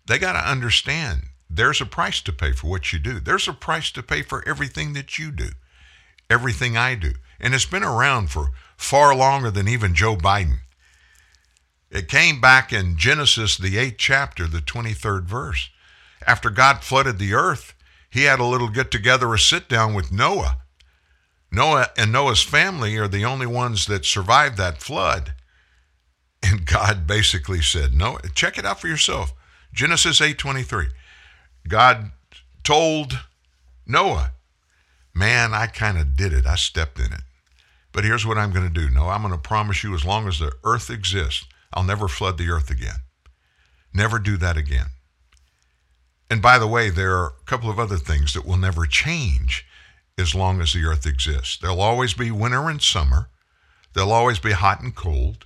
they 0.08 0.20
got 0.20 0.34
to 0.34 0.52
understand 0.52 1.22
there's 1.50 1.82
a 1.82 1.86
price 1.86 2.22
to 2.22 2.34
pay 2.34 2.52
for 2.52 2.68
what 2.68 2.92
you 2.92 3.00
do. 3.00 3.20
There's 3.20 3.48
a 3.48 3.54
price 3.54 3.92
to 3.92 4.04
pay 4.04 4.22
for 4.22 4.48
everything 4.48 4.94
that 4.94 5.18
you 5.18 5.32
do, 5.32 5.50
everything 6.30 6.78
I 6.78 6.96
do. 6.96 7.14
And 7.40 7.54
it's 7.54 7.66
been 7.66 7.84
around 7.84 8.32
for 8.32 8.50
far 8.76 9.16
longer 9.16 9.52
than 9.52 9.68
even 9.68 9.96
Joe 9.96 10.16
Biden. 10.16 10.60
It 11.90 12.10
came 12.10 12.42
back 12.42 12.74
in 12.74 12.98
Genesis, 12.98 13.58
the 13.58 13.78
eighth 13.78 13.98
chapter, 13.98 14.46
the 14.46 14.60
23rd 14.60 15.24
verse. 15.24 15.70
After 16.26 16.50
God 16.50 16.84
flooded 16.84 17.18
the 17.18 17.34
earth, 17.34 17.74
he 18.10 18.24
had 18.24 18.40
a 18.40 18.46
little 18.46 18.70
get 18.70 18.92
together, 18.92 19.34
a 19.34 19.40
sit 19.40 19.70
down 19.70 19.94
with 19.94 20.12
Noah. 20.12 20.58
Noah 21.52 21.90
and 21.98 22.12
Noah's 22.12 22.44
family 22.44 22.98
are 22.98 23.08
the 23.08 23.24
only 23.24 23.46
ones 23.46 23.86
that 23.86 24.06
survived 24.06 24.58
that 24.58 24.82
flood. 24.82 25.34
And 26.44 26.66
God 26.66 27.08
basically 27.08 27.62
said, 27.62 27.94
"No, 27.94 28.20
check 28.36 28.58
it 28.58 28.66
out 28.66 28.82
for 28.82 28.88
yourself." 28.88 29.34
Genesis 29.74 30.22
8:23. 30.22 30.90
God 31.68 32.12
told 32.64 33.20
Noah, 33.86 34.32
"Man, 35.14 35.54
I 35.54 35.68
kind 35.68 35.98
of 35.98 36.16
did 36.16 36.34
it. 36.34 36.46
I 36.46 36.56
stepped 36.56 37.00
in 37.00 37.14
it. 37.14 37.22
But 37.92 38.04
here's 38.04 38.26
what 38.26 38.38
I'm 38.38 38.52
going 38.52 38.72
to 38.72 38.82
do. 38.82 38.90
No, 38.90 39.10
I'm 39.10 39.22
going 39.22 39.34
to 39.34 39.40
promise 39.40 39.84
you 39.84 39.96
as 39.96 40.06
long 40.06 40.28
as 40.28 40.40
the 40.40 40.52
earth 40.64 40.90
exists, 40.90 41.46
I'll 41.74 41.84
never 41.84 42.08
flood 42.08 42.38
the 42.38 42.50
earth 42.50 42.70
again. 42.70 43.02
Never 43.94 44.20
do 44.20 44.38
that 44.38 44.58
again." 44.58 44.88
And 46.30 46.42
by 46.42 46.60
the 46.60 46.68
way, 46.68 46.90
there 46.90 47.18
are 47.18 47.28
a 47.28 47.46
couple 47.46 47.70
of 47.70 47.80
other 47.80 47.98
things 47.98 48.34
that 48.34 48.46
will 48.46 48.58
never 48.58 48.86
change 48.86 49.66
as 50.18 50.36
long 50.36 50.60
as 50.62 50.74
the 50.74 50.84
earth 50.84 51.06
exists. 51.06 51.58
There'll 51.58 51.82
always 51.82 52.14
be 52.14 52.32
winter 52.32 52.70
and 52.70 52.82
summer. 52.82 53.30
There'll 53.94 54.12
always 54.12 54.40
be 54.40 54.52
hot 54.52 54.82
and 54.82 54.94
cold. 54.94 55.46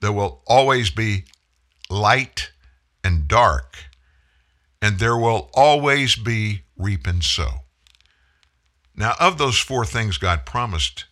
There 0.00 0.12
will 0.12 0.42
always 0.46 0.90
be 0.90 1.24
light 1.90 2.50
and 3.04 3.28
dark. 3.28 3.76
And 4.86 5.00
there 5.00 5.16
will 5.16 5.50
always 5.52 6.14
be 6.14 6.62
reap 6.76 7.08
and 7.08 7.20
sow. 7.20 7.62
Now, 8.94 9.14
of 9.18 9.36
those 9.36 9.58
four 9.58 9.84
things 9.84 10.16
God 10.16 10.46
promised 10.46 11.06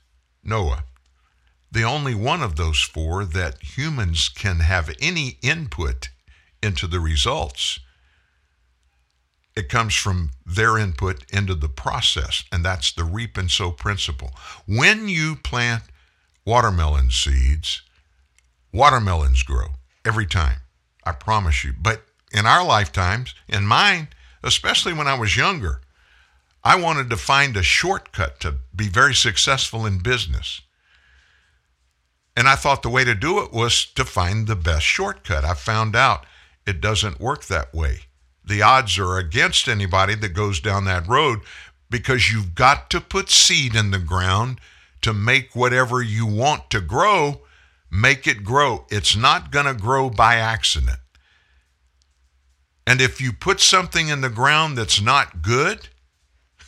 Noah, 0.45 0.85
the 1.73 1.83
only 1.83 2.15
one 2.15 2.41
of 2.41 2.55
those 2.55 2.81
four 2.81 3.25
that 3.25 3.77
humans 3.77 4.29
can 4.29 4.61
have 4.61 4.95
any 5.01 5.39
input 5.43 6.11
into 6.63 6.87
the 6.87 7.01
results 7.01 7.81
it 9.57 9.69
comes 9.69 9.95
from 9.95 10.31
their 10.47 10.79
input 10.79 11.25
into 11.33 11.57
the 11.57 11.69
process, 11.69 12.45
and 12.53 12.65
that's 12.65 12.93
the 12.93 13.05
reap 13.05 13.37
and 13.37 13.51
sow 13.51 13.73
principle. 13.73 14.31
When 14.67 15.09
you 15.09 15.35
plant 15.35 15.83
watermelon 16.45 17.11
seeds, 17.11 17.83
watermelons 18.73 19.43
grow 19.43 19.75
every 20.05 20.27
time. 20.27 20.59
I 21.05 21.13
promise 21.13 21.65
you. 21.65 21.73
But 21.81 22.05
in 22.35 22.45
our 22.47 22.65
lifetimes, 22.65 23.35
in 23.49 23.65
mine, 23.65 24.09
especially 24.43 24.93
when 24.93 25.09
I 25.09 25.19
was 25.19 25.37
younger, 25.37 25.81
I 26.63 26.77
wanted 26.77 27.09
to 27.11 27.17
find 27.17 27.57
a 27.57 27.63
shortcut 27.63 28.41
to 28.41 28.57
be 28.75 28.89
very 28.89 29.15
successful 29.15 29.87
in 29.87 29.99
business. 30.01 30.61
And 32.37 32.49
I 32.49 32.57
thought 32.57 32.83
the 32.83 32.91
way 32.91 33.05
to 33.05 33.15
do 33.15 33.43
it 33.43 33.53
was 33.53 33.87
to 33.95 34.05
find 34.05 34.47
the 34.47 34.57
best 34.57 34.85
shortcut. 34.85 35.45
I 35.45 35.55
found 35.55 35.95
out 35.95 36.27
it 36.67 36.81
doesn't 36.81 37.21
work 37.21 37.45
that 37.47 37.73
way 37.73 38.01
the 38.45 38.63
odds 38.63 38.99
are 38.99 39.19
against 39.19 39.69
anybody 39.69 40.15
that 40.15 40.35
goes 40.35 40.61
down 40.61 40.85
that 40.85 41.09
road 41.09 41.41
because 41.91 42.31
you've 42.31 42.55
got 42.55 42.91
to 42.91 43.01
put 43.01 43.31
seed 43.31 43.75
in 43.75 43.91
the 43.91 43.99
ground 43.99 44.61
to 45.01 45.13
make 45.13 45.55
whatever 45.55 46.03
you 46.03 46.27
want 46.27 46.71
to 46.71 46.81
grow, 46.81 47.43
make 47.91 48.27
it 48.27 48.45
grow. 48.45 48.87
It's 48.91 49.17
not 49.17 49.51
going 49.51 49.67
to 49.67 49.75
grow 49.75 50.11
by 50.11 50.37
accident. 50.37 50.99
And 52.87 53.01
if 53.01 53.21
you 53.21 53.33
put 53.33 53.61
something 53.61 54.09
in 54.09 54.21
the 54.21 54.29
ground 54.29 54.77
that's 54.77 55.01
not 55.01 55.43
good, 55.43 55.89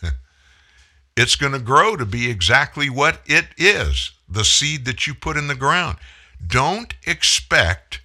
it's 1.17 1.37
going 1.37 1.53
to 1.53 1.59
grow 1.59 1.97
to 1.97 2.07
be 2.07 2.31
exactly 2.31 2.89
what 2.89 3.21
it 3.27 3.47
is 3.57 4.13
the 4.29 4.45
seed 4.45 4.85
that 4.87 5.07
you 5.07 5.15
put 5.15 5.37
in 5.37 5.47
the 5.47 5.55
ground. 5.55 5.99
Don't 6.45 6.95
expect 7.07 8.01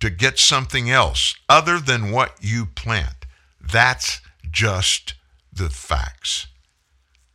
to 0.00 0.10
get 0.10 0.38
something 0.38 0.90
else 0.90 1.34
other 1.48 1.78
than 1.78 2.10
what 2.10 2.36
you 2.40 2.66
plant. 2.66 3.26
That's 3.60 4.20
just 4.50 5.14
the 5.52 5.70
facts. 5.70 6.46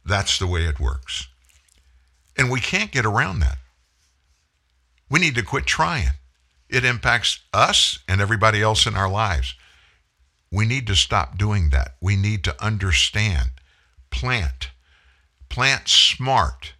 That's 0.05 0.37
the 0.37 0.47
way 0.47 0.65
it 0.65 0.79
works. 0.79 1.27
And 2.37 2.49
we 2.49 2.59
can't 2.59 2.91
get 2.91 3.05
around 3.05 3.39
that. 3.39 3.57
We 5.09 5.19
need 5.19 5.35
to 5.35 5.43
quit 5.43 5.65
trying. 5.65 6.07
It 6.69 6.85
impacts 6.85 7.39
us 7.53 7.99
and 8.07 8.21
everybody 8.21 8.61
else 8.61 8.85
in 8.85 8.95
our 8.95 9.09
lives. 9.09 9.55
We 10.51 10.65
need 10.65 10.87
to 10.87 10.95
stop 10.95 11.37
doing 11.37 11.69
that. 11.69 11.95
We 12.01 12.15
need 12.15 12.43
to 12.43 12.63
understand. 12.63 13.51
Plant. 14.09 14.71
Plant 15.49 15.87
smart 15.87 16.73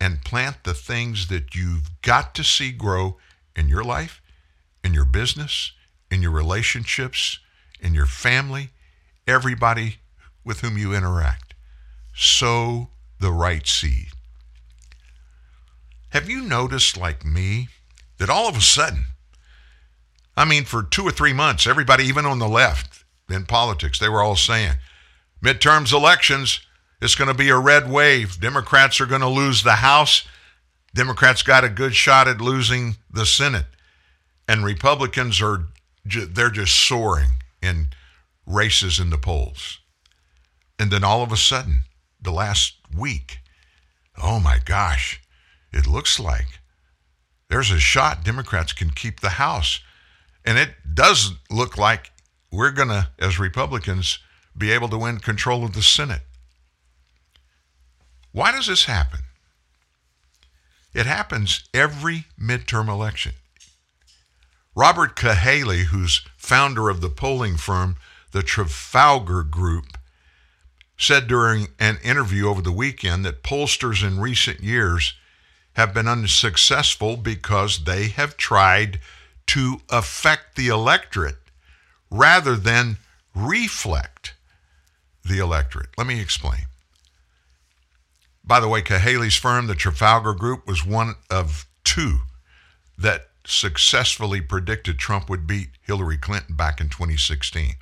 and 0.00 0.24
plant 0.24 0.64
the 0.64 0.74
things 0.74 1.28
that 1.28 1.54
you've 1.54 1.90
got 2.02 2.34
to 2.34 2.44
see 2.44 2.72
grow 2.72 3.16
in 3.56 3.68
your 3.68 3.84
life 3.84 4.20
in 4.84 4.92
your 4.92 5.06
business, 5.06 5.72
in 6.10 6.22
your 6.22 6.30
relationships, 6.30 7.38
in 7.80 7.94
your 7.94 8.06
family, 8.06 8.68
everybody 9.26 9.96
with 10.44 10.60
whom 10.60 10.76
you 10.76 10.94
interact. 10.94 11.54
Sow 12.14 12.90
the 13.18 13.32
right 13.32 13.66
seed. 13.66 14.08
Have 16.10 16.28
you 16.28 16.42
noticed, 16.42 16.96
like 16.96 17.24
me, 17.24 17.68
that 18.18 18.30
all 18.30 18.48
of 18.48 18.56
a 18.56 18.60
sudden, 18.60 19.06
I 20.36 20.44
mean, 20.44 20.64
for 20.64 20.82
two 20.82 21.02
or 21.02 21.10
three 21.10 21.32
months, 21.32 21.66
everybody, 21.66 22.04
even 22.04 22.26
on 22.26 22.38
the 22.38 22.48
left 22.48 22.93
in 23.28 23.46
politics, 23.46 23.98
they 23.98 24.08
were 24.08 24.22
all 24.22 24.36
saying, 24.36 24.72
midterms 25.42 25.92
elections, 25.92 26.60
it's 27.00 27.14
going 27.14 27.28
to 27.28 27.34
be 27.34 27.48
a 27.50 27.58
red 27.58 27.90
wave. 27.90 28.40
Democrats 28.40 29.00
are 29.00 29.06
going 29.06 29.20
to 29.20 29.28
lose 29.28 29.62
the 29.62 29.76
House. 29.76 30.26
Democrats 30.94 31.42
got 31.42 31.64
a 31.64 31.68
good 31.68 31.94
shot 31.94 32.28
at 32.28 32.40
losing 32.40 32.96
the 33.10 33.26
Senate. 33.26 33.66
And 34.48 34.64
Republicans 34.64 35.42
are, 35.42 35.66
they're 36.04 36.50
just 36.50 36.74
soaring 36.74 37.30
in 37.62 37.88
races 38.46 38.98
in 38.98 39.10
the 39.10 39.18
polls. 39.18 39.80
And 40.78 40.90
then 40.90 41.04
all 41.04 41.22
of 41.22 41.32
a 41.32 41.36
sudden, 41.36 41.82
the 42.20 42.32
last 42.32 42.74
week, 42.96 43.38
oh 44.22 44.40
my 44.40 44.58
gosh, 44.64 45.20
it 45.72 45.86
looks 45.86 46.20
like 46.20 46.60
there's 47.48 47.70
a 47.70 47.78
shot 47.78 48.24
Democrats 48.24 48.72
can 48.72 48.90
keep 48.90 49.20
the 49.20 49.30
House. 49.30 49.80
And 50.44 50.58
it 50.58 50.70
does 50.94 51.32
look 51.50 51.76
like 51.78 52.12
we're 52.54 52.70
going 52.70 52.88
to, 52.88 53.10
as 53.18 53.38
Republicans, 53.38 54.20
be 54.56 54.70
able 54.70 54.88
to 54.88 54.98
win 54.98 55.18
control 55.18 55.64
of 55.64 55.74
the 55.74 55.82
Senate. 55.82 56.22
Why 58.32 58.52
does 58.52 58.68
this 58.68 58.84
happen? 58.84 59.20
It 60.92 61.06
happens 61.06 61.68
every 61.74 62.26
midterm 62.40 62.88
election. 62.88 63.32
Robert 64.76 65.16
Cahaly, 65.16 65.84
who's 65.84 66.24
founder 66.36 66.88
of 66.88 67.00
the 67.00 67.08
polling 67.08 67.56
firm, 67.56 67.96
the 68.32 68.42
Trafalgar 68.42 69.42
Group, 69.42 69.98
said 70.96 71.26
during 71.26 71.68
an 71.80 71.98
interview 72.04 72.48
over 72.48 72.62
the 72.62 72.72
weekend 72.72 73.24
that 73.24 73.42
pollsters 73.42 74.06
in 74.06 74.20
recent 74.20 74.60
years 74.60 75.14
have 75.74 75.92
been 75.92 76.06
unsuccessful 76.06 77.16
because 77.16 77.84
they 77.84 78.08
have 78.08 78.36
tried 78.36 79.00
to 79.46 79.80
affect 79.90 80.54
the 80.54 80.68
electorate 80.68 81.43
rather 82.14 82.56
than 82.56 82.98
reflect 83.34 84.34
the 85.24 85.38
electorate. 85.38 85.88
Let 85.98 86.06
me 86.06 86.20
explain. 86.20 86.66
By 88.44 88.60
the 88.60 88.68
way, 88.68 88.82
Cahaly's 88.82 89.36
firm, 89.36 89.66
the 89.66 89.74
Trafalgar 89.74 90.34
Group, 90.34 90.66
was 90.66 90.86
one 90.86 91.14
of 91.30 91.66
two 91.82 92.20
that 92.96 93.28
successfully 93.46 94.40
predicted 94.40 94.98
Trump 94.98 95.28
would 95.28 95.46
beat 95.46 95.70
Hillary 95.82 96.18
Clinton 96.18 96.54
back 96.54 96.80
in 96.80 96.88
2016. 96.88 97.74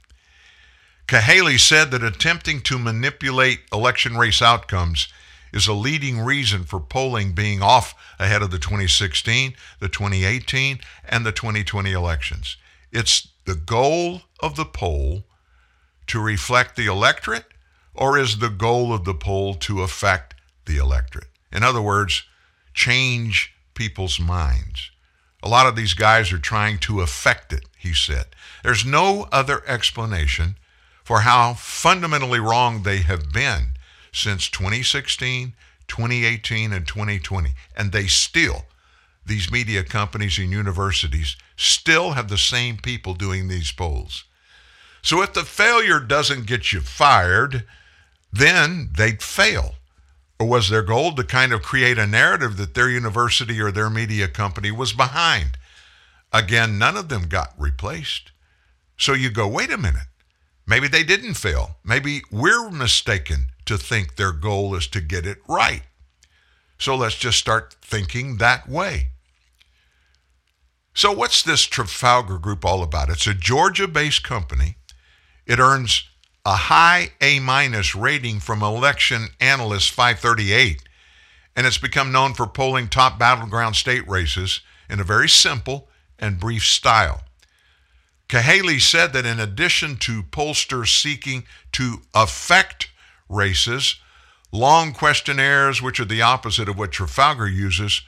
Cahaly 1.06 1.58
said 1.58 1.90
that 1.90 2.02
attempting 2.02 2.60
to 2.62 2.78
manipulate 2.78 3.60
election 3.72 4.16
race 4.16 4.40
outcomes 4.40 5.08
is 5.52 5.66
a 5.66 5.74
leading 5.74 6.20
reason 6.20 6.64
for 6.64 6.80
polling 6.80 7.32
being 7.32 7.60
off 7.60 7.94
ahead 8.18 8.40
of 8.40 8.50
the 8.50 8.58
2016, 8.58 9.54
the 9.80 9.88
2018, 9.88 10.78
and 11.08 11.26
the 11.26 11.32
2020 11.32 11.92
elections. 11.92 12.56
It's 12.90 13.28
the 13.44 13.54
goal 13.54 14.22
of 14.40 14.56
the 14.56 14.64
poll 14.64 15.24
to 16.06 16.20
reflect 16.20 16.76
the 16.76 16.86
electorate, 16.86 17.46
or 17.94 18.18
is 18.18 18.38
the 18.38 18.48
goal 18.48 18.92
of 18.92 19.04
the 19.04 19.14
poll 19.14 19.54
to 19.54 19.82
affect 19.82 20.34
the 20.66 20.76
electorate? 20.76 21.28
In 21.52 21.62
other 21.62 21.82
words, 21.82 22.24
change 22.74 23.54
people's 23.74 24.18
minds. 24.18 24.90
A 25.42 25.48
lot 25.48 25.66
of 25.66 25.76
these 25.76 25.94
guys 25.94 26.32
are 26.32 26.38
trying 26.38 26.78
to 26.78 27.00
affect 27.00 27.52
it, 27.52 27.64
he 27.76 27.92
said. 27.92 28.26
There's 28.62 28.84
no 28.84 29.28
other 29.32 29.62
explanation 29.66 30.56
for 31.02 31.20
how 31.20 31.54
fundamentally 31.54 32.38
wrong 32.38 32.82
they 32.82 32.98
have 32.98 33.32
been 33.32 33.72
since 34.12 34.48
2016, 34.48 35.54
2018, 35.88 36.72
and 36.72 36.86
2020. 36.86 37.50
And 37.76 37.90
they 37.90 38.06
still, 38.06 38.66
these 39.24 39.50
media 39.50 39.84
companies 39.84 40.38
and 40.38 40.50
universities, 40.50 41.36
still 41.56 42.12
have 42.12 42.28
the 42.28 42.38
same 42.38 42.76
people 42.76 43.14
doing 43.14 43.48
these 43.48 43.72
polls. 43.72 44.24
So 45.02 45.22
if 45.22 45.32
the 45.32 45.44
failure 45.44 46.00
doesn't 46.00 46.46
get 46.46 46.72
you 46.72 46.80
fired, 46.80 47.64
then 48.32 48.90
they'd 48.96 49.22
fail. 49.22 49.74
Or 50.38 50.48
was 50.48 50.68
their 50.68 50.82
goal 50.82 51.14
to 51.14 51.24
kind 51.24 51.52
of 51.52 51.62
create 51.62 51.98
a 51.98 52.06
narrative 52.06 52.56
that 52.56 52.74
their 52.74 52.88
university 52.88 53.60
or 53.60 53.70
their 53.70 53.90
media 53.90 54.28
company 54.28 54.70
was 54.70 54.92
behind? 54.92 55.56
Again, 56.32 56.78
none 56.78 56.96
of 56.96 57.08
them 57.08 57.28
got 57.28 57.52
replaced. 57.58 58.32
So 58.96 59.12
you 59.12 59.30
go, 59.30 59.46
wait 59.46 59.70
a 59.70 59.78
minute. 59.78 60.08
Maybe 60.66 60.88
they 60.88 61.02
didn't 61.02 61.34
fail. 61.34 61.76
Maybe 61.84 62.22
we're 62.30 62.70
mistaken 62.70 63.48
to 63.66 63.76
think 63.76 64.16
their 64.16 64.32
goal 64.32 64.74
is 64.74 64.86
to 64.88 65.00
get 65.00 65.26
it 65.26 65.38
right. 65.48 65.82
So 66.78 66.96
let's 66.96 67.16
just 67.16 67.38
start 67.38 67.76
thinking 67.82 68.38
that 68.38 68.68
way. 68.68 69.10
So, 70.94 71.10
what's 71.10 71.42
this 71.42 71.62
Trafalgar 71.62 72.38
Group 72.38 72.64
all 72.64 72.82
about? 72.82 73.08
It's 73.08 73.26
a 73.26 73.34
Georgia 73.34 73.88
based 73.88 74.22
company. 74.22 74.76
It 75.46 75.58
earns 75.58 76.08
a 76.44 76.54
high 76.54 77.12
A 77.20 77.40
minus 77.40 77.94
rating 77.94 78.40
from 78.40 78.62
Election 78.62 79.28
Analyst 79.40 79.90
538, 79.92 80.82
and 81.56 81.66
it's 81.66 81.78
become 81.78 82.12
known 82.12 82.34
for 82.34 82.46
polling 82.46 82.88
top 82.88 83.18
battleground 83.18 83.76
state 83.76 84.06
races 84.06 84.60
in 84.90 85.00
a 85.00 85.04
very 85.04 85.28
simple 85.28 85.88
and 86.18 86.38
brief 86.38 86.64
style. 86.64 87.22
Cahaly 88.28 88.80
said 88.80 89.12
that 89.14 89.26
in 89.26 89.40
addition 89.40 89.96
to 89.96 90.22
pollsters 90.22 91.00
seeking 91.00 91.44
to 91.72 92.02
affect 92.14 92.90
races, 93.28 93.96
long 94.52 94.92
questionnaires, 94.92 95.80
which 95.80 96.00
are 96.00 96.04
the 96.04 96.22
opposite 96.22 96.68
of 96.68 96.76
what 96.76 96.92
Trafalgar 96.92 97.48
uses, 97.48 98.02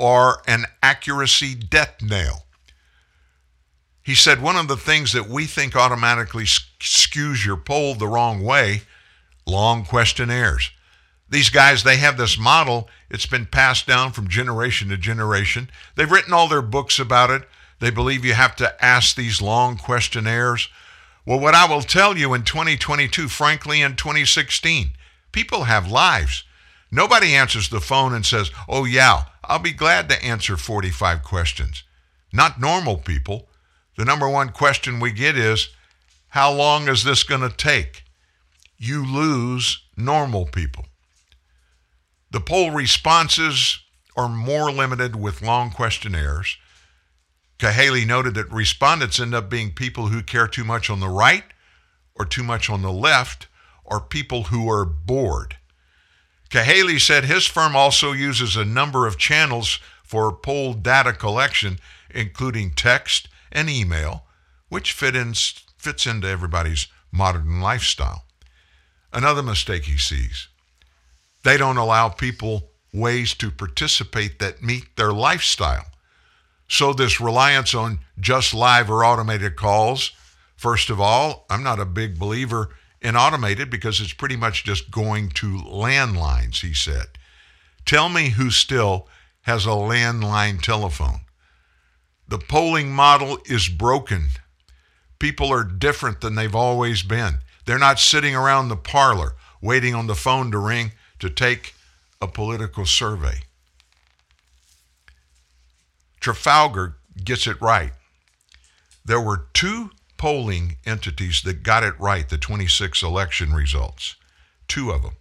are 0.00 0.42
an 0.46 0.64
accuracy 0.82 1.54
death 1.54 2.02
nail. 2.02 2.46
He 4.02 4.14
said 4.14 4.42
one 4.42 4.56
of 4.56 4.66
the 4.66 4.76
things 4.76 5.12
that 5.12 5.28
we 5.28 5.46
think 5.46 5.76
automatically 5.76 6.44
skews 6.44 7.44
your 7.44 7.56
poll 7.56 7.94
the 7.94 8.08
wrong 8.08 8.42
way 8.42 8.82
long 9.46 9.84
questionnaires. 9.84 10.70
These 11.28 11.50
guys, 11.50 11.82
they 11.82 11.96
have 11.98 12.16
this 12.16 12.38
model. 12.38 12.88
It's 13.08 13.26
been 13.26 13.46
passed 13.46 13.86
down 13.86 14.12
from 14.12 14.28
generation 14.28 14.88
to 14.88 14.96
generation. 14.96 15.70
They've 15.94 16.10
written 16.10 16.32
all 16.32 16.48
their 16.48 16.62
books 16.62 16.98
about 16.98 17.30
it. 17.30 17.48
They 17.78 17.90
believe 17.90 18.24
you 18.24 18.34
have 18.34 18.56
to 18.56 18.84
ask 18.84 19.14
these 19.14 19.40
long 19.40 19.76
questionnaires. 19.76 20.68
Well, 21.24 21.38
what 21.38 21.54
I 21.54 21.66
will 21.66 21.82
tell 21.82 22.16
you 22.16 22.34
in 22.34 22.42
2022, 22.42 23.28
frankly, 23.28 23.80
in 23.80 23.94
2016, 23.94 24.90
people 25.32 25.64
have 25.64 25.90
lives. 25.90 26.44
Nobody 26.90 27.34
answers 27.34 27.68
the 27.68 27.80
phone 27.80 28.12
and 28.12 28.26
says, 28.26 28.50
Oh, 28.68 28.84
yeah, 28.84 29.24
I'll 29.50 29.58
be 29.58 29.72
glad 29.72 30.08
to 30.08 30.24
answer 30.24 30.56
45 30.56 31.24
questions. 31.24 31.82
Not 32.32 32.60
normal 32.60 32.98
people. 32.98 33.48
The 33.96 34.04
number 34.04 34.28
one 34.28 34.50
question 34.50 35.00
we 35.00 35.10
get 35.10 35.36
is, 35.36 35.70
How 36.28 36.52
long 36.52 36.86
is 36.86 37.02
this 37.02 37.24
going 37.24 37.40
to 37.40 37.50
take? 37.50 38.04
You 38.78 39.04
lose 39.04 39.82
normal 39.96 40.46
people. 40.46 40.86
The 42.30 42.38
poll 42.38 42.70
responses 42.70 43.80
are 44.16 44.28
more 44.28 44.70
limited 44.70 45.16
with 45.16 45.42
long 45.42 45.72
questionnaires. 45.72 46.56
Cahaly 47.58 48.06
noted 48.06 48.36
that 48.36 48.52
respondents 48.52 49.18
end 49.18 49.34
up 49.34 49.50
being 49.50 49.72
people 49.72 50.06
who 50.06 50.22
care 50.22 50.46
too 50.46 50.64
much 50.64 50.88
on 50.88 51.00
the 51.00 51.08
right 51.08 51.44
or 52.14 52.24
too 52.24 52.44
much 52.44 52.70
on 52.70 52.82
the 52.82 52.92
left 52.92 53.48
or 53.84 54.00
people 54.00 54.44
who 54.44 54.70
are 54.70 54.84
bored. 54.84 55.56
Cahaly 56.50 57.00
said 57.00 57.24
his 57.24 57.46
firm 57.46 57.76
also 57.76 58.12
uses 58.12 58.56
a 58.56 58.64
number 58.64 59.06
of 59.06 59.16
channels 59.16 59.78
for 60.02 60.32
poll 60.32 60.74
data 60.74 61.12
collection, 61.12 61.78
including 62.12 62.72
text 62.72 63.28
and 63.52 63.70
email, 63.70 64.24
which 64.68 64.92
fit 64.92 65.14
in, 65.14 65.34
fits 65.78 66.06
into 66.06 66.26
everybody's 66.26 66.88
modern 67.12 67.60
lifestyle. 67.60 68.24
Another 69.12 69.42
mistake 69.42 69.84
he 69.84 69.96
sees 69.96 70.48
they 71.42 71.56
don't 71.56 71.78
allow 71.78 72.08
people 72.08 72.70
ways 72.92 73.32
to 73.34 73.50
participate 73.50 74.38
that 74.40 74.62
meet 74.62 74.96
their 74.96 75.12
lifestyle. 75.12 75.86
So, 76.68 76.92
this 76.92 77.20
reliance 77.20 77.74
on 77.74 78.00
just 78.18 78.52
live 78.52 78.90
or 78.90 79.04
automated 79.04 79.56
calls, 79.56 80.12
first 80.54 80.90
of 80.90 81.00
all, 81.00 81.46
I'm 81.48 81.62
not 81.62 81.80
a 81.80 81.86
big 81.86 82.18
believer 82.18 82.70
in 83.00 83.16
automated 83.16 83.70
because 83.70 84.00
it's 84.00 84.12
pretty 84.12 84.36
much 84.36 84.64
just 84.64 84.90
going 84.90 85.30
to 85.30 85.58
landlines, 85.58 86.60
he 86.60 86.74
said. 86.74 87.06
Tell 87.86 88.08
me 88.08 88.30
who 88.30 88.50
still 88.50 89.08
has 89.42 89.64
a 89.64 89.70
landline 89.70 90.60
telephone. 90.60 91.20
The 92.28 92.38
polling 92.38 92.92
model 92.92 93.38
is 93.46 93.68
broken. 93.68 94.28
People 95.18 95.52
are 95.52 95.64
different 95.64 96.20
than 96.20 96.34
they've 96.34 96.54
always 96.54 97.02
been. 97.02 97.38
They're 97.64 97.78
not 97.78 97.98
sitting 97.98 98.36
around 98.36 98.68
the 98.68 98.76
parlor 98.76 99.34
waiting 99.60 99.94
on 99.94 100.06
the 100.06 100.14
phone 100.14 100.50
to 100.52 100.58
ring 100.58 100.92
to 101.18 101.28
take 101.28 101.74
a 102.20 102.28
political 102.28 102.86
survey. 102.86 103.42
Trafalgar 106.20 106.96
gets 107.24 107.46
it 107.46 107.60
right. 107.60 107.92
there 109.04 109.20
were 109.20 109.46
two 109.52 109.90
polling 110.20 110.76
entities 110.84 111.40
that 111.40 111.62
got 111.62 111.82
it 111.82 111.98
right, 111.98 112.28
the 112.28 112.36
26 112.36 113.02
election 113.02 113.54
results. 113.54 114.16
Two 114.68 114.90
of 114.90 115.00
them. 115.00 115.16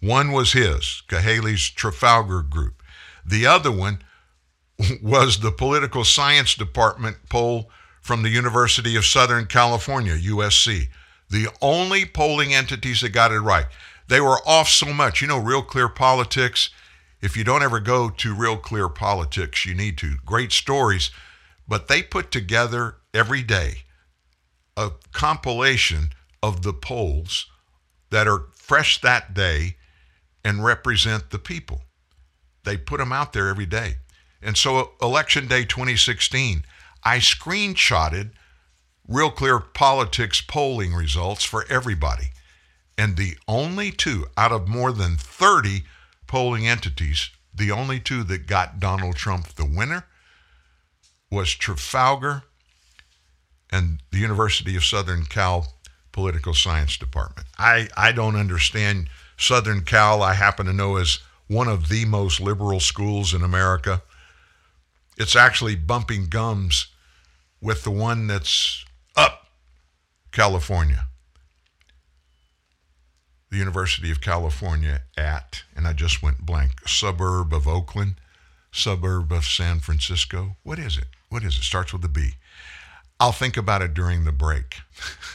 One 0.00 0.32
was 0.32 0.54
his, 0.54 1.02
Cahaly's 1.06 1.68
Trafalgar 1.68 2.40
Group. 2.40 2.82
The 3.26 3.44
other 3.44 3.70
one 3.70 4.02
was 5.02 5.40
the 5.40 5.52
political 5.52 6.02
science 6.02 6.54
department 6.54 7.18
poll 7.28 7.68
from 8.00 8.22
the 8.22 8.30
University 8.30 8.96
of 8.96 9.04
Southern 9.04 9.44
California, 9.44 10.16
USC. 10.16 10.88
The 11.28 11.48
only 11.60 12.06
polling 12.06 12.54
entities 12.54 13.02
that 13.02 13.10
got 13.10 13.32
it 13.32 13.40
right. 13.40 13.66
They 14.08 14.22
were 14.22 14.40
off 14.46 14.70
so 14.70 14.94
much. 14.94 15.20
You 15.20 15.28
know, 15.28 15.40
Real 15.40 15.62
Clear 15.62 15.90
Politics. 15.90 16.70
If 17.20 17.36
you 17.36 17.44
don't 17.44 17.62
ever 17.62 17.80
go 17.80 18.08
to 18.08 18.34
Real 18.34 18.56
Clear 18.56 18.88
Politics, 18.88 19.66
you 19.66 19.74
need 19.74 19.98
to. 19.98 20.16
Great 20.24 20.52
stories. 20.52 21.10
But 21.68 21.88
they 21.88 22.02
put 22.02 22.30
together 22.30 22.96
every 23.12 23.42
day 23.42 23.82
a 24.76 24.90
compilation 25.12 26.10
of 26.42 26.62
the 26.62 26.72
polls 26.72 27.46
that 28.10 28.26
are 28.26 28.46
fresh 28.52 29.00
that 29.00 29.34
day 29.34 29.76
and 30.44 30.64
represent 30.64 31.30
the 31.30 31.38
people. 31.38 31.82
They 32.64 32.76
put 32.76 32.98
them 32.98 33.12
out 33.12 33.32
there 33.32 33.48
every 33.48 33.66
day. 33.66 33.96
And 34.40 34.56
so, 34.56 34.92
Election 35.00 35.46
Day 35.46 35.64
2016, 35.64 36.64
I 37.04 37.18
screenshotted 37.18 38.32
Real 39.06 39.30
Clear 39.30 39.60
Politics 39.60 40.40
polling 40.40 40.94
results 40.94 41.44
for 41.44 41.64
everybody. 41.68 42.30
And 42.98 43.16
the 43.16 43.36
only 43.48 43.90
two 43.90 44.26
out 44.36 44.52
of 44.52 44.68
more 44.68 44.92
than 44.92 45.16
30 45.16 45.82
polling 46.26 46.66
entities, 46.66 47.30
the 47.54 47.70
only 47.70 48.00
two 48.00 48.22
that 48.24 48.46
got 48.46 48.80
Donald 48.80 49.16
Trump 49.16 49.48
the 49.48 49.64
winner 49.64 50.06
was 51.30 51.54
Trafalgar 51.54 52.44
and 53.72 54.00
the 54.10 54.18
University 54.18 54.76
of 54.76 54.84
Southern 54.84 55.24
Cal 55.24 55.74
Political 56.12 56.54
Science 56.54 56.98
Department. 56.98 57.48
I, 57.58 57.88
I 57.96 58.12
don't 58.12 58.36
understand 58.36 59.08
Southern 59.38 59.82
Cal, 59.82 60.22
I 60.22 60.34
happen 60.34 60.66
to 60.66 60.72
know 60.72 60.96
as 60.96 61.18
one 61.48 61.66
of 61.66 61.88
the 61.88 62.04
most 62.04 62.40
liberal 62.40 62.78
schools 62.78 63.34
in 63.34 63.42
America. 63.42 64.02
It's 65.16 65.34
actually 65.34 65.74
bumping 65.74 66.26
gums 66.26 66.86
with 67.60 67.82
the 67.82 67.90
one 67.90 68.26
that's 68.26 68.84
up 69.16 69.46
California. 70.30 71.06
The 73.50 73.58
University 73.58 74.10
of 74.10 74.20
California 74.20 75.02
at, 75.16 75.62
and 75.76 75.86
I 75.86 75.92
just 75.92 76.22
went 76.22 76.46
blank, 76.46 76.88
suburb 76.88 77.52
of 77.52 77.68
Oakland, 77.68 78.14
suburb 78.70 79.32
of 79.32 79.44
San 79.44 79.80
Francisco. 79.80 80.56
What 80.62 80.78
is 80.78 80.96
it? 80.96 81.08
What 81.28 81.44
is 81.44 81.56
it? 81.56 81.62
Starts 81.62 81.92
with 81.92 82.04
a 82.04 82.08
B. 82.08 82.34
I'll 83.22 83.30
think 83.30 83.56
about 83.56 83.82
it 83.82 83.94
during 83.94 84.24
the 84.24 84.32
break. 84.32 84.80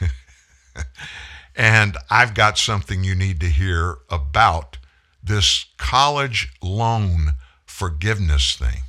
and 1.55 1.95
I've 2.09 2.34
got 2.34 2.57
something 2.57 3.01
you 3.05 3.15
need 3.15 3.39
to 3.39 3.45
hear 3.45 3.99
about 4.09 4.77
this 5.23 5.68
college 5.77 6.51
loan 6.61 7.30
forgiveness 7.65 8.57
thing. 8.57 8.81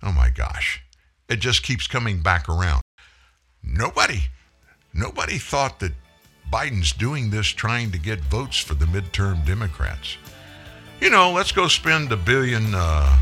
Oh 0.00 0.12
my 0.12 0.30
gosh. 0.30 0.80
It 1.28 1.40
just 1.40 1.64
keeps 1.64 1.88
coming 1.88 2.22
back 2.22 2.48
around. 2.48 2.82
Nobody, 3.64 4.28
nobody 4.94 5.38
thought 5.38 5.80
that 5.80 5.94
Biden's 6.52 6.92
doing 6.92 7.30
this 7.30 7.48
trying 7.48 7.90
to 7.90 7.98
get 7.98 8.20
votes 8.20 8.58
for 8.58 8.74
the 8.74 8.86
midterm 8.86 9.44
Democrats. 9.44 10.18
You 11.00 11.10
know, 11.10 11.32
let's 11.32 11.50
go 11.50 11.66
spend 11.66 12.12
a 12.12 12.16
billion, 12.16 12.76
uh, 12.76 13.18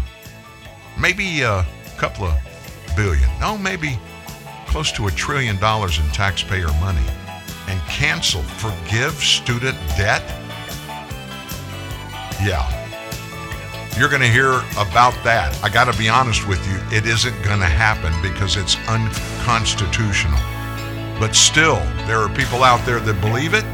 maybe 1.01 1.40
a 1.40 1.65
couple 1.97 2.27
of 2.27 2.39
billion, 2.94 3.31
no, 3.40 3.57
maybe 3.57 3.98
close 4.66 4.93
to 4.93 5.06
a 5.06 5.10
trillion 5.10 5.56
dollars 5.59 5.98
in 5.98 6.06
taxpayer 6.10 6.68
money 6.80 7.06
and 7.68 7.80
cancel, 7.88 8.43
forgive 8.43 9.14
student 9.14 9.76
debt? 9.97 10.22
Yeah. 12.43 12.64
You're 13.98 14.10
going 14.10 14.20
to 14.20 14.28
hear 14.28 14.59
about 14.76 15.14
that. 15.24 15.59
I 15.64 15.70
got 15.70 15.90
to 15.90 15.98
be 15.98 16.09
honest 16.09 16.47
with 16.47 16.60
you, 16.68 16.78
it 16.97 17.06
isn't 17.06 17.43
going 17.43 17.60
to 17.60 17.66
happen 17.66 18.12
because 18.20 18.56
it's 18.56 18.76
unconstitutional. 18.88 20.38
But 21.18 21.34
still, 21.34 21.76
there 22.06 22.18
are 22.18 22.28
people 22.28 22.62
out 22.62 22.84
there 22.84 23.01
that 23.01 23.20
believe 23.22 23.55
it, 23.55 23.64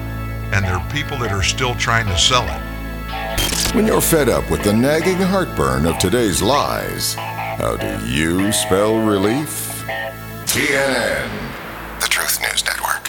and 0.52 0.64
there 0.64 0.76
are 0.76 0.92
people 0.92 1.18
that 1.18 1.32
are 1.32 1.42
still 1.42 1.74
trying 1.74 2.06
to 2.06 2.16
sell 2.16 2.44
it. 2.44 3.74
When 3.74 3.86
you're 3.86 4.00
fed 4.00 4.28
up 4.28 4.48
with 4.48 4.62
the 4.62 4.72
nagging 4.72 5.16
heartburn 5.16 5.86
of 5.86 5.98
today's 5.98 6.40
lies, 6.40 7.14
how 7.14 7.76
do 7.76 8.06
you 8.06 8.52
spell 8.52 9.04
relief? 9.04 9.70
TNN, 10.52 11.30
the 12.02 12.06
Truth 12.08 12.42
News 12.42 12.62
Network. 12.66 13.08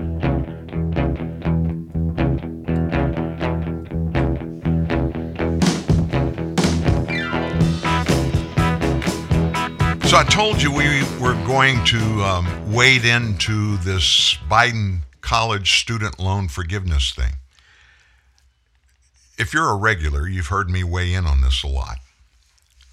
So 10.11 10.17
I 10.17 10.25
told 10.25 10.61
you 10.61 10.73
we 10.73 11.03
were 11.21 11.41
going 11.47 11.85
to 11.85 11.97
um, 12.21 12.73
wade 12.73 13.05
into 13.05 13.77
this 13.77 14.35
Biden 14.49 15.03
college 15.21 15.79
student 15.79 16.19
loan 16.19 16.49
forgiveness 16.49 17.13
thing. 17.13 17.35
If 19.37 19.53
you're 19.53 19.69
a 19.69 19.77
regular, 19.77 20.27
you've 20.27 20.47
heard 20.47 20.69
me 20.69 20.83
weigh 20.83 21.13
in 21.13 21.25
on 21.25 21.39
this 21.39 21.63
a 21.63 21.67
lot. 21.67 21.99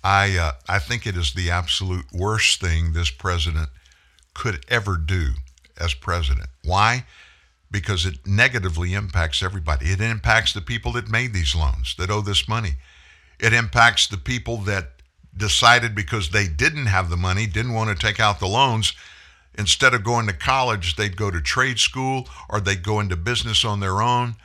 I 0.05 0.37
uh, 0.39 0.53
I 0.69 0.79
think 0.79 1.09
it 1.09 1.17
is 1.17 1.33
the 1.33 1.51
absolute 1.51 2.05
worst 2.13 2.61
thing 2.61 2.93
this 2.93 3.11
president 3.11 3.71
could 4.33 4.65
ever 4.69 4.97
do 4.97 5.31
as 5.77 5.95
president. 5.95 6.47
Why? 6.65 7.05
Because 7.69 8.07
it 8.07 8.29
negatively 8.29 8.95
impacts 8.95 9.43
everybody. 9.43 9.87
It 9.87 10.01
impacts 10.01 10.53
the 10.53 10.61
people 10.61 10.93
that 10.93 11.11
made 11.11 11.33
these 11.33 11.57
loans, 11.57 11.97
that 11.99 12.13
owe 12.13 12.23
this 12.23 12.47
money. 12.47 12.75
It 13.41 13.53
impacts 13.53 14.07
the 14.07 14.19
people 14.19 14.59
that 14.59 14.98
decided 15.39 15.95
because 15.95 16.31
they 16.31 16.47
didn't 16.47 16.87
have 16.87 17.09
the 17.09 17.17
money, 17.17 17.47
didn't 17.47 17.75
want 17.75 17.91
to 17.91 18.07
take 18.07 18.21
out 18.21 18.41
the 18.41 18.47
loans, 18.47 18.93
instead 19.57 19.95
of 19.95 20.05
going 20.05 20.27
to 20.27 20.33
college, 20.33 20.97
they'd 20.97 21.17
go 21.17 21.31
to 21.31 21.41
trade 21.41 21.79
school 21.79 22.29
or 22.49 22.61
they'd 22.61 22.83
go 22.83 23.01
into 23.01 23.17
business 23.17 23.65
on 23.65 23.81
their 23.81 24.01
own. 24.03 24.37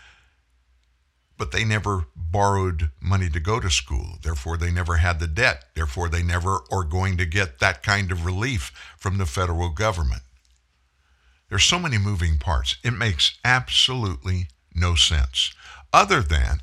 But 1.38 1.52
they 1.52 1.65
never 1.65 2.06
borrowed 2.15 2.91
money 3.02 3.30
to 3.30 3.40
go 3.40 3.60
to 3.60 3.70
school. 3.70 4.18
Therefore, 4.22 4.56
they 4.57 4.72
never 4.72 4.98
had 4.98 5.20
the 5.20 5.28
debt. 5.28 5.65
Therefore, 5.76 6.07
they 6.07 6.24
never 6.24 6.61
are 6.72 6.84
going 6.84 7.18
to 7.18 7.26
get 7.26 7.60
that 7.60 7.84
kind 7.84 8.11
of 8.11 8.26
relief 8.26 8.72
from 8.98 9.18
the 9.18 9.26
federal 9.26 9.70
government. 9.70 10.22
There's 11.49 11.65
so 11.65 11.80
many 11.80 11.98
moving 11.98 12.38
parts. 12.38 12.78
It 12.84 12.91
makes 12.91 13.38
absolutely 13.44 14.48
no 14.74 14.95
sense, 14.95 15.53
other 15.91 16.22
than 16.22 16.61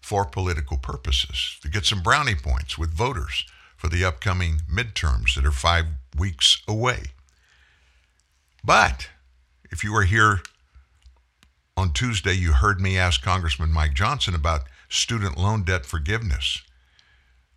for 0.00 0.24
political 0.24 0.78
purposes, 0.78 1.58
to 1.62 1.68
get 1.68 1.84
some 1.84 2.02
brownie 2.02 2.34
points 2.34 2.78
with 2.78 2.90
voters 2.90 3.44
for 3.82 3.88
the 3.88 4.04
upcoming 4.04 4.60
midterms 4.72 5.34
that 5.34 5.44
are 5.44 5.50
five 5.50 5.86
weeks 6.16 6.62
away. 6.68 7.02
But 8.62 9.08
if 9.72 9.82
you 9.82 9.92
were 9.92 10.04
here 10.04 10.38
on 11.76 11.92
Tuesday, 11.92 12.34
you 12.34 12.52
heard 12.52 12.80
me 12.80 12.96
ask 12.96 13.20
Congressman 13.22 13.72
Mike 13.72 13.94
Johnson 13.94 14.36
about 14.36 14.68
student 14.88 15.36
loan 15.36 15.64
debt 15.64 15.84
forgiveness. 15.84 16.62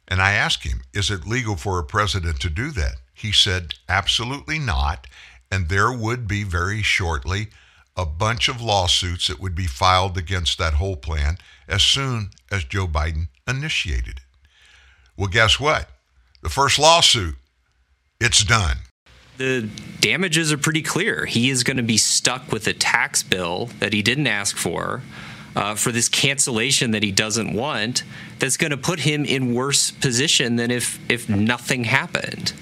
And 0.07 0.19
I 0.19 0.31
asked 0.31 0.63
him, 0.63 0.81
is 0.95 1.11
it 1.11 1.27
legal 1.27 1.57
for 1.57 1.77
a 1.77 1.83
president 1.83 2.39
to 2.39 2.49
do 2.49 2.71
that? 2.71 2.95
He 3.13 3.31
said, 3.31 3.75
absolutely 3.87 4.57
not. 4.57 5.05
and 5.51 5.69
there 5.69 5.91
would 5.91 6.27
be 6.27 6.43
very 6.43 6.81
shortly 6.81 7.47
a 7.95 8.05
bunch 8.05 8.49
of 8.49 8.61
lawsuits 8.61 9.27
that 9.27 9.39
would 9.39 9.55
be 9.55 9.67
filed 9.67 10.17
against 10.17 10.57
that 10.57 10.73
whole 10.73 10.97
plan 10.97 11.37
as 11.67 11.81
soon 11.81 12.31
as 12.51 12.65
Joe 12.65 12.87
Biden 12.87 13.29
initiated 13.47 14.17
it. 14.17 14.23
Well, 15.15 15.29
guess 15.29 15.59
what? 15.59 15.89
The 16.45 16.51
first 16.51 16.77
lawsuit, 16.77 17.33
it's 18.21 18.43
done. 18.43 18.77
The 19.37 19.67
damages 19.99 20.53
are 20.53 20.59
pretty 20.59 20.83
clear. 20.83 21.25
He 21.25 21.49
is 21.49 21.63
going 21.63 21.77
to 21.77 21.83
be 21.83 21.97
stuck 21.97 22.51
with 22.51 22.67
a 22.67 22.73
tax 22.73 23.23
bill 23.23 23.71
that 23.79 23.93
he 23.93 24.03
didn't 24.03 24.27
ask 24.27 24.55
for. 24.55 25.01
Uh, 25.55 25.73
for 25.73 25.91
this 25.91 26.07
cancellation 26.07 26.91
that 26.91 27.01
he 27.01 27.11
doesn't 27.11 27.51
want, 27.51 28.03
that's 28.37 28.57
going 28.57 28.69
to 28.69 28.77
put 28.77 28.99
him 28.99 29.25
in 29.25 29.55
worse 29.55 29.89
position 29.89 30.57
than 30.57 30.69
if 30.69 30.99
if 31.09 31.27
nothing 31.27 31.85
happened. 31.85 32.53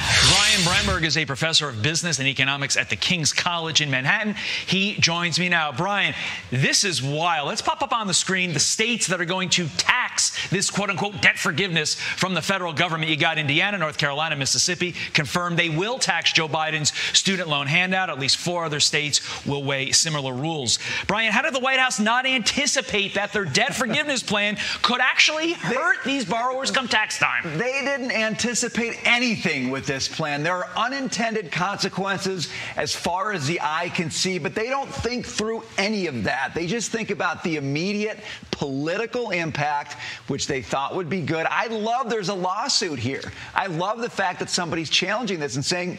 Brian 0.00 0.60
Brenberg 0.60 1.04
is 1.04 1.18
a 1.18 1.26
professor 1.26 1.68
of 1.68 1.82
business 1.82 2.18
and 2.18 2.26
economics 2.26 2.76
at 2.76 2.88
the 2.88 2.96
King's 2.96 3.32
College 3.32 3.80
in 3.80 3.90
Manhattan. 3.90 4.34
He 4.66 4.94
joins 4.94 5.38
me 5.38 5.48
now. 5.48 5.72
Brian, 5.72 6.14
this 6.50 6.84
is 6.84 7.02
wild. 7.02 7.48
Let's 7.48 7.60
pop 7.60 7.82
up 7.82 7.92
on 7.92 8.06
the 8.06 8.14
screen 8.14 8.54
the 8.54 8.60
states 8.60 9.08
that 9.08 9.20
are 9.20 9.26
going 9.26 9.50
to 9.50 9.68
tax 9.76 10.48
this 10.48 10.70
quote 10.70 10.88
unquote 10.88 11.20
debt 11.20 11.38
forgiveness 11.38 11.94
from 11.94 12.32
the 12.34 12.40
federal 12.40 12.72
government. 12.72 13.10
You 13.10 13.16
got 13.16 13.36
Indiana, 13.36 13.76
North 13.76 13.98
Carolina, 13.98 14.36
Mississippi 14.36 14.92
confirmed 15.12 15.58
they 15.58 15.68
will 15.68 15.98
tax 15.98 16.32
Joe 16.32 16.48
Biden's 16.48 16.96
student 17.16 17.48
loan 17.48 17.66
handout. 17.66 18.08
At 18.08 18.18
least 18.18 18.38
four 18.38 18.64
other 18.64 18.80
states 18.80 19.44
will 19.46 19.62
weigh 19.62 19.92
similar 19.92 20.32
rules. 20.32 20.78
Brian, 21.06 21.32
how 21.32 21.42
did 21.42 21.54
the 21.54 21.60
White 21.60 21.78
House 21.78 22.00
not 22.00 22.24
anticipate 22.24 23.14
that 23.14 23.32
their 23.32 23.44
debt 23.44 23.74
forgiveness 23.74 24.22
plan 24.22 24.56
could 24.82 25.00
actually 25.00 25.52
hurt 25.52 25.98
these 26.04 26.24
borrowers 26.24 26.70
come 26.70 26.88
tax 26.88 27.18
time? 27.18 27.58
They 27.58 27.82
didn't 27.84 28.12
anticipate 28.12 28.96
anything 29.04 29.70
with 29.70 29.89
this 29.90 30.06
plan. 30.06 30.44
There 30.44 30.54
are 30.54 30.68
unintended 30.76 31.50
consequences 31.50 32.48
as 32.76 32.94
far 32.94 33.32
as 33.32 33.48
the 33.48 33.60
eye 33.60 33.90
can 33.92 34.08
see, 34.08 34.38
but 34.38 34.54
they 34.54 34.68
don't 34.68 34.88
think 34.88 35.26
through 35.26 35.64
any 35.78 36.06
of 36.06 36.22
that. 36.24 36.52
They 36.54 36.68
just 36.68 36.92
think 36.92 37.10
about 37.10 37.42
the 37.42 37.56
immediate 37.56 38.20
political 38.52 39.30
impact, 39.30 39.96
which 40.28 40.46
they 40.46 40.62
thought 40.62 40.94
would 40.94 41.08
be 41.08 41.22
good. 41.22 41.44
I 41.50 41.66
love 41.66 42.08
there's 42.08 42.28
a 42.28 42.34
lawsuit 42.34 43.00
here. 43.00 43.32
I 43.52 43.66
love 43.66 43.98
the 44.00 44.08
fact 44.08 44.38
that 44.38 44.48
somebody's 44.48 44.90
challenging 44.90 45.40
this 45.40 45.56
and 45.56 45.64
saying, 45.64 45.98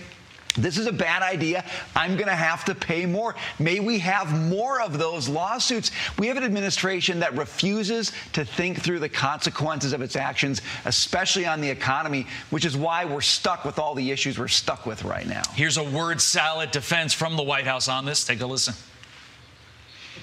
this 0.56 0.78
is 0.78 0.88
a 0.88 0.92
bad 0.92 1.22
idea. 1.22 1.64
I'm 1.96 2.16
going 2.16 2.28
to 2.28 2.36
have 2.36 2.66
to 2.66 2.76
pay 2.76 3.06
more. 3.06 3.36
May 3.60 3.80
we 3.80 4.00
have 4.00 4.32
more 4.50 4.82
of 4.82 4.98
those 4.98 5.30
lawsuits. 5.30 5.92
We 6.20 6.28
have 6.28 6.38
an 6.38 6.44
administration 6.44 7.20
that 7.20 7.36
refuses 7.38 8.12
to 8.34 8.44
think 8.44 8.80
through 8.80 9.00
the 9.00 9.10
consequences 9.10 9.94
of 9.94 10.02
its 10.02 10.16
actions, 10.16 10.62
especially 10.86 11.46
on 11.46 11.62
the 11.62 11.70
economy, 11.70 12.28
which 12.50 12.66
is 12.66 12.76
why 12.76 13.06
we're 13.06 13.22
stuck 13.22 13.66
with 13.66 13.80
all 13.80 13.96
the 13.96 14.12
issues 14.12 14.38
we're 14.38 14.48
stuck 14.48 14.86
with 14.86 15.04
right 15.04 15.28
now. 15.28 15.44
Here's 15.54 15.78
a 15.78 15.84
word 15.84 16.22
salad 16.22 16.72
defense 16.72 17.14
from 17.14 17.38
the 17.38 17.44
White 17.44 17.66
House 17.66 17.88
on 17.88 18.06
this. 18.06 18.26
Take 18.26 18.42
a 18.42 18.46
listen. 18.46 18.74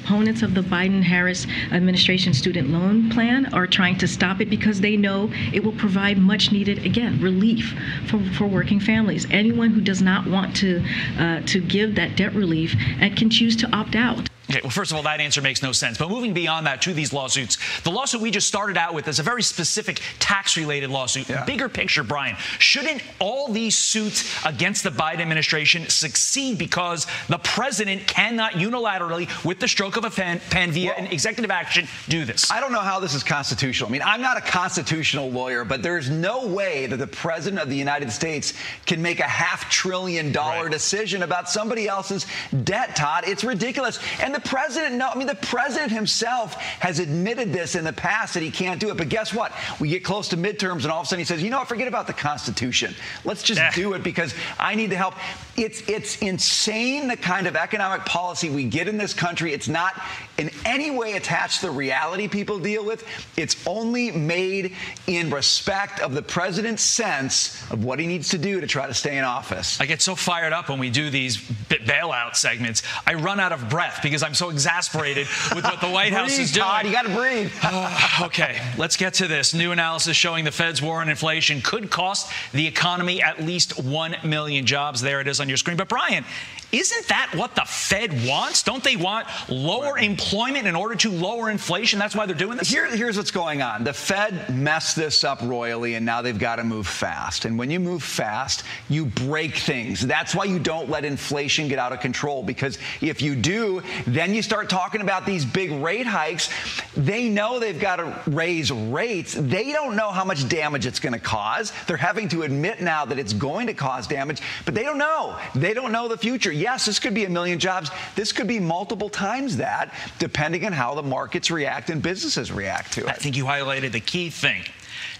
Opponents 0.04 0.42
of 0.42 0.54
the 0.54 0.62
Biden 0.62 1.02
Harris 1.02 1.46
administration 1.70 2.32
student 2.32 2.70
loan 2.70 3.10
plan 3.10 3.52
are 3.52 3.66
trying 3.66 3.98
to 3.98 4.08
stop 4.08 4.40
it 4.40 4.48
because 4.48 4.80
they 4.80 4.96
know 4.96 5.30
it 5.52 5.62
will 5.62 5.72
provide 5.72 6.18
much 6.18 6.50
needed, 6.50 6.84
again, 6.86 7.20
relief 7.20 7.78
for, 8.06 8.18
for 8.34 8.46
working 8.46 8.80
families. 8.80 9.26
Anyone 9.30 9.70
who 9.70 9.80
does 9.80 10.00
not 10.00 10.26
want 10.26 10.56
to, 10.56 10.82
uh, 11.18 11.40
to 11.46 11.60
give 11.60 11.94
that 11.96 12.16
debt 12.16 12.34
relief 12.34 12.74
and 13.00 13.16
can 13.16 13.28
choose 13.28 13.56
to 13.56 13.76
opt 13.76 13.94
out. 13.94 14.28
Okay, 14.50 14.60
well, 14.62 14.70
first 14.70 14.90
of 14.90 14.96
all, 14.96 15.02
that 15.02 15.20
answer 15.20 15.42
makes 15.42 15.62
no 15.62 15.72
sense. 15.72 15.98
But 15.98 16.08
moving 16.08 16.32
beyond 16.32 16.66
that 16.66 16.80
to 16.82 16.94
these 16.94 17.12
lawsuits, 17.12 17.58
the 17.82 17.90
lawsuit 17.90 18.22
we 18.22 18.30
just 18.30 18.46
started 18.46 18.78
out 18.78 18.94
with 18.94 19.06
is 19.06 19.18
a 19.18 19.22
very 19.22 19.42
specific 19.42 20.00
tax 20.18 20.56
related 20.56 20.88
lawsuit. 20.88 21.28
Yeah. 21.28 21.44
Bigger 21.44 21.68
picture, 21.68 22.02
Brian, 22.02 22.34
shouldn't 22.58 23.02
all 23.18 23.48
these 23.48 23.76
suits 23.76 24.24
against 24.46 24.84
the 24.84 24.90
Biden 24.90 25.20
administration 25.20 25.88
succeed 25.90 26.56
because 26.56 27.06
the 27.28 27.38
president 27.38 28.06
cannot 28.06 28.52
unilaterally, 28.52 29.28
with 29.44 29.60
the 29.60 29.68
stroke 29.68 29.98
of 29.98 30.04
a 30.04 30.10
pen, 30.10 30.40
pen 30.48 30.70
via 30.70 30.90
well, 30.90 30.98
an 30.98 31.06
executive 31.08 31.50
action, 31.50 31.86
do 32.08 32.24
this? 32.24 32.50
I 32.50 32.60
don't 32.60 32.72
know 32.72 32.80
how 32.80 33.00
this 33.00 33.14
is 33.14 33.22
constitutional. 33.22 33.90
I 33.90 33.92
mean, 33.92 34.02
I'm 34.02 34.22
not 34.22 34.38
a 34.38 34.40
constitutional 34.40 35.30
lawyer, 35.30 35.64
but 35.64 35.82
there's 35.82 36.08
no 36.08 36.46
way 36.46 36.86
that 36.86 36.96
the 36.96 37.06
president 37.06 37.60
of 37.60 37.68
the 37.68 37.76
United 37.76 38.10
States 38.10 38.54
can 38.86 39.02
make 39.02 39.20
a 39.20 39.24
half 39.24 39.70
trillion 39.70 40.32
dollar 40.32 40.64
right. 40.64 40.72
decision 40.72 41.22
about 41.22 41.50
somebody 41.50 41.86
else's 41.86 42.24
debt, 42.64 42.96
Todd. 42.96 43.24
It's 43.26 43.44
ridiculous. 43.44 43.98
And 44.22 44.37
the 44.42 44.48
president, 44.48 44.94
no, 44.94 45.08
I 45.08 45.16
mean, 45.16 45.26
the 45.26 45.34
president 45.34 45.90
himself 45.90 46.54
has 46.54 46.98
admitted 46.98 47.52
this 47.52 47.74
in 47.74 47.84
the 47.84 47.92
past 47.92 48.34
that 48.34 48.42
he 48.42 48.50
can't 48.50 48.80
do 48.80 48.90
it. 48.90 48.96
But 48.96 49.08
guess 49.08 49.34
what? 49.34 49.52
We 49.80 49.88
get 49.88 50.04
close 50.04 50.28
to 50.28 50.36
midterms, 50.36 50.82
and 50.82 50.86
all 50.86 51.00
of 51.00 51.06
a 51.06 51.08
sudden 51.08 51.20
he 51.20 51.24
says, 51.24 51.42
you 51.42 51.50
know 51.50 51.58
what, 51.58 51.68
forget 51.68 51.88
about 51.88 52.06
the 52.06 52.12
Constitution. 52.12 52.94
Let's 53.24 53.42
just 53.42 53.60
do 53.74 53.94
it 53.94 54.02
because 54.02 54.34
I 54.58 54.74
need 54.74 54.90
the 54.90 54.96
help. 54.96 55.14
It's, 55.56 55.86
it's 55.88 56.18
insane 56.18 57.08
the 57.08 57.16
kind 57.16 57.46
of 57.46 57.56
economic 57.56 58.04
policy 58.04 58.48
we 58.48 58.64
get 58.64 58.86
in 58.86 58.96
this 58.96 59.12
country. 59.12 59.52
It's 59.52 59.68
not 59.68 60.00
in 60.36 60.50
any 60.64 60.90
way 60.90 61.14
attached 61.14 61.60
to 61.60 61.66
the 61.66 61.72
reality 61.72 62.28
people 62.28 62.58
deal 62.58 62.84
with. 62.84 63.04
It's 63.36 63.56
only 63.66 64.12
made 64.12 64.74
in 65.06 65.30
respect 65.30 66.00
of 66.00 66.14
the 66.14 66.22
president's 66.22 66.82
sense 66.82 67.70
of 67.70 67.84
what 67.84 67.98
he 67.98 68.06
needs 68.06 68.28
to 68.30 68.38
do 68.38 68.60
to 68.60 68.66
try 68.66 68.86
to 68.86 68.94
stay 68.94 69.18
in 69.18 69.24
office. 69.24 69.80
I 69.80 69.86
get 69.86 70.00
so 70.00 70.14
fired 70.14 70.52
up 70.52 70.68
when 70.68 70.78
we 70.78 70.90
do 70.90 71.10
these 71.10 71.38
bailout 71.38 72.36
segments. 72.36 72.82
I 73.06 73.14
run 73.14 73.40
out 73.40 73.52
of 73.52 73.68
breath 73.68 74.00
because 74.02 74.22
I'm 74.28 74.34
so 74.34 74.50
exasperated 74.50 75.26
with 75.54 75.64
what 75.64 75.80
the 75.80 75.88
White 75.88 76.12
House 76.12 76.38
is 76.38 76.52
doing. 76.52 76.66
Todd, 76.66 76.84
you 76.84 76.92
got 76.92 77.06
to 77.06 77.14
breathe. 77.14 77.50
uh, 77.62 78.20
okay, 78.24 78.60
let's 78.76 78.94
get 78.94 79.14
to 79.14 79.26
this. 79.26 79.54
New 79.54 79.72
analysis 79.72 80.18
showing 80.18 80.44
the 80.44 80.52
Fed's 80.52 80.82
war 80.82 81.00
on 81.00 81.08
inflation 81.08 81.62
could 81.62 81.90
cost 81.90 82.30
the 82.52 82.66
economy 82.66 83.22
at 83.22 83.42
least 83.42 83.82
1 83.82 84.16
million 84.24 84.66
jobs. 84.66 85.00
There 85.00 85.22
it 85.22 85.28
is 85.28 85.40
on 85.40 85.48
your 85.48 85.56
screen. 85.56 85.78
But 85.78 85.88
Brian, 85.88 86.26
isn't 86.70 87.08
that 87.08 87.32
what 87.34 87.54
the 87.54 87.62
Fed 87.62 88.26
wants? 88.26 88.62
Don't 88.62 88.84
they 88.84 88.96
want 88.96 89.26
lower 89.48 89.94
right. 89.94 90.04
employment 90.04 90.66
in 90.66 90.76
order 90.76 90.94
to 90.96 91.10
lower 91.10 91.50
inflation? 91.50 91.98
That's 91.98 92.14
why 92.14 92.26
they're 92.26 92.36
doing 92.36 92.58
this? 92.58 92.68
Here, 92.68 92.86
here's 92.94 93.16
what's 93.16 93.30
going 93.30 93.62
on. 93.62 93.84
The 93.84 93.94
Fed 93.94 94.54
messed 94.54 94.94
this 94.94 95.24
up 95.24 95.40
royally, 95.42 95.94
and 95.94 96.04
now 96.04 96.20
they've 96.20 96.38
got 96.38 96.56
to 96.56 96.64
move 96.64 96.86
fast. 96.86 97.46
And 97.46 97.58
when 97.58 97.70
you 97.70 97.80
move 97.80 98.02
fast, 98.02 98.64
you 98.90 99.06
break 99.06 99.56
things. 99.56 100.06
That's 100.06 100.34
why 100.34 100.44
you 100.44 100.58
don't 100.58 100.90
let 100.90 101.06
inflation 101.06 101.68
get 101.68 101.78
out 101.78 101.92
of 101.92 102.00
control, 102.00 102.42
because 102.42 102.78
if 103.00 103.22
you 103.22 103.34
do, 103.34 103.82
then 104.06 104.34
you 104.34 104.42
start 104.42 104.68
talking 104.68 105.00
about 105.00 105.24
these 105.24 105.46
big 105.46 105.70
rate 105.70 106.06
hikes. 106.06 106.50
They 106.96 107.30
know 107.30 107.58
they've 107.58 107.80
got 107.80 107.96
to 107.96 108.30
raise 108.30 108.70
rates. 108.70 109.34
They 109.34 109.72
don't 109.72 109.96
know 109.96 110.10
how 110.10 110.24
much 110.24 110.46
damage 110.48 110.84
it's 110.84 111.00
going 111.00 111.14
to 111.14 111.18
cause. 111.18 111.72
They're 111.86 111.96
having 111.96 112.28
to 112.28 112.42
admit 112.42 112.82
now 112.82 113.06
that 113.06 113.18
it's 113.18 113.32
going 113.32 113.68
to 113.68 113.74
cause 113.74 114.06
damage, 114.06 114.42
but 114.66 114.74
they 114.74 114.82
don't 114.82 114.98
know. 114.98 115.38
They 115.54 115.72
don't 115.72 115.92
know 115.92 116.08
the 116.08 116.18
future 116.18 116.52
yes, 116.58 116.86
this 116.86 116.98
could 116.98 117.14
be 117.14 117.24
a 117.24 117.30
million 117.30 117.58
jobs. 117.58 117.90
This 118.14 118.32
could 118.32 118.46
be 118.46 118.60
multiple 118.60 119.08
times 119.08 119.56
that, 119.58 119.94
depending 120.18 120.64
on 120.64 120.72
how 120.72 120.94
the 120.94 121.02
markets 121.02 121.50
react 121.50 121.90
and 121.90 122.02
businesses 122.02 122.52
react 122.52 122.92
to 122.94 123.02
it. 123.02 123.08
I 123.08 123.12
think 123.12 123.36
you 123.36 123.44
highlighted 123.44 123.92
the 123.92 124.00
key 124.00 124.30
thing. 124.30 124.64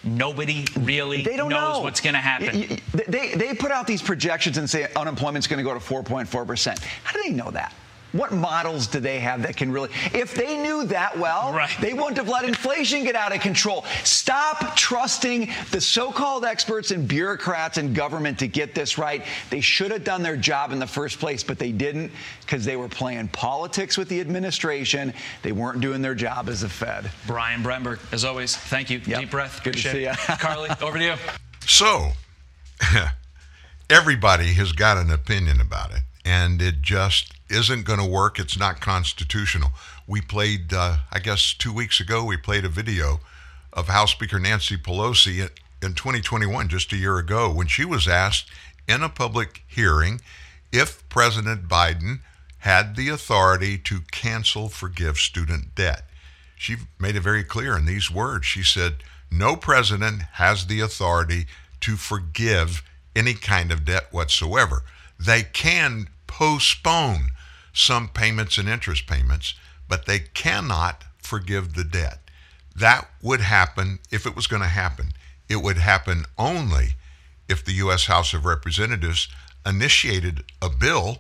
Nobody 0.05 0.67
really 0.77 1.23
they 1.23 1.37
don't 1.37 1.51
knows 1.51 1.79
know. 1.79 1.83
what's 1.83 2.01
going 2.01 2.15
to 2.15 2.21
happen. 2.21 2.79
They, 3.09 3.35
they 3.35 3.55
put 3.55 3.71
out 3.71 3.87
these 3.87 4.03
projections 4.03 4.59
and 4.59 4.69
say 4.69 4.89
unemployment's 4.95 5.47
going 5.47 5.59
to 5.59 5.65
go 5.65 5.75
to 5.75 5.81
4.4%. 5.81 6.79
How 7.05 7.13
do 7.13 7.23
they 7.23 7.35
know 7.35 7.51
that? 7.51 7.75
What 8.13 8.33
models 8.33 8.87
do 8.87 9.01
they 9.01 9.21
have 9.21 9.43
that 9.43 9.57
can 9.57 9.71
really? 9.71 9.91
If 10.15 10.35
they 10.35 10.57
knew 10.57 10.85
that 10.87 11.19
well, 11.19 11.53
right. 11.53 11.71
they 11.81 11.93
wouldn't 11.93 12.17
have 12.17 12.29
let 12.29 12.45
inflation 12.45 13.05
get 13.05 13.15
out 13.15 13.35
of 13.35 13.41
control. 13.41 13.85
Stop 14.05 14.77
trusting 14.77 15.51
the 15.71 15.81
so 15.81 16.11
called 16.11 16.45
experts 16.45 16.91
and 16.91 17.07
bureaucrats 17.07 17.77
and 17.77 17.95
government 17.95 18.39
to 18.39 18.49
get 18.49 18.75
this 18.75 18.97
right. 18.97 19.25
They 19.51 19.61
should 19.61 19.91
have 19.91 20.05
done 20.05 20.23
their 20.23 20.37
job 20.37 20.73
in 20.73 20.79
the 20.79 20.87
first 20.87 21.19
place, 21.19 21.43
but 21.43 21.59
they 21.59 21.71
didn't 21.71 22.11
because 22.41 22.65
they 22.65 22.77
were 22.77 22.89
playing 22.89 23.29
politics 23.29 23.99
with 23.99 24.09
the 24.09 24.21
administration. 24.21 25.13
They 25.43 25.53
weren't 25.53 25.81
doing 25.81 26.01
their 26.01 26.15
job 26.15 26.49
as 26.49 26.63
a 26.63 26.69
Fed. 26.69 27.11
Brian 27.27 27.63
Brenberg, 27.63 27.99
as 28.13 28.25
always, 28.25 28.57
thank 28.57 28.89
you. 28.89 29.01
Yep. 29.05 29.21
Deep 29.21 29.31
breath. 29.31 29.63
Good 29.63 29.75
Appreciate 29.75 30.07
to 30.07 30.17
see 30.17 30.33
you. 30.33 30.39
Carly, 30.39 30.71
over 30.81 30.97
to 30.97 31.05
you. 31.05 31.15
So, 31.67 32.13
everybody 33.91 34.55
has 34.55 34.73
got 34.73 34.97
an 34.97 35.11
opinion 35.11 35.61
about 35.61 35.91
it 35.93 36.03
and 36.25 36.61
it 36.61 36.83
just 36.83 37.33
isn't 37.51 37.85
going 37.85 37.99
to 37.99 38.07
work. 38.07 38.39
It's 38.39 38.59
not 38.59 38.81
constitutional. 38.81 39.71
We 40.07 40.21
played, 40.21 40.73
uh, 40.73 40.99
I 41.13 41.19
guess, 41.19 41.55
two 41.55 41.73
weeks 41.73 42.01
ago, 42.01 42.25
we 42.25 42.37
played 42.37 42.65
a 42.65 42.69
video 42.69 43.21
of 43.73 43.89
House 43.89 44.13
Speaker 44.13 44.39
Nancy 44.39 44.77
Pelosi 44.77 45.49
in 45.83 45.95
2021, 45.95 46.69
just 46.69 46.93
a 46.93 46.97
year 46.97 47.19
ago, 47.19 47.53
when 47.53 47.67
she 47.67 47.85
was 47.85 48.09
asked 48.09 48.51
in 48.89 49.03
a 49.03 49.09
public 49.09 49.63
hearing 49.67 50.21
if 50.73 51.07
President 51.09 51.69
Biden 51.69 52.21
had 52.59 52.97
the 52.97 53.09
authority 53.09 53.79
to 53.79 54.01
cancel 54.11 54.69
forgive 54.69 55.19
student 55.19 55.75
debt. 55.75 56.05
She 56.57 56.77
made 56.99 57.15
it 57.15 57.21
very 57.21 57.45
clear 57.45 57.77
in 57.77 57.87
these 57.87 58.11
words. 58.11 58.47
She 58.47 58.65
said, 58.65 58.97
No 59.31 59.55
president 59.55 60.23
has 60.33 60.67
the 60.67 60.81
authority 60.81 61.47
to 61.81 61.97
forgive 61.97 62.83
any 63.15 63.35
kind 63.35 63.71
of 63.71 63.85
debt 63.85 64.09
whatsoever. 64.11 64.83
They 65.19 65.43
can 65.43 66.09
postpone 66.27 67.31
some 67.73 68.09
payments 68.09 68.59
and 68.59 68.69
interest 68.69 69.07
payments, 69.07 69.55
but 69.89 70.07
they 70.07 70.19
cannot 70.19 71.05
forgive 71.19 71.75
the 71.75 71.85
debt. 71.85 72.19
That 72.75 73.09
would 73.23 73.41
happen 73.41 73.99
if 74.11 74.27
it 74.27 74.37
was 74.37 74.47
going 74.47 74.63
to 74.63 74.69
happen. 74.69 75.13
It 75.49 75.63
would 75.63 75.79
happen 75.79 76.25
only 76.39 76.95
if 77.49 77.65
the 77.65 77.73
U.S. 77.73 78.07
House 78.07 78.35
of 78.35 78.45
Representatives 78.45 79.29
initiated 79.67 80.45
a 80.63 80.71
bill 80.71 81.19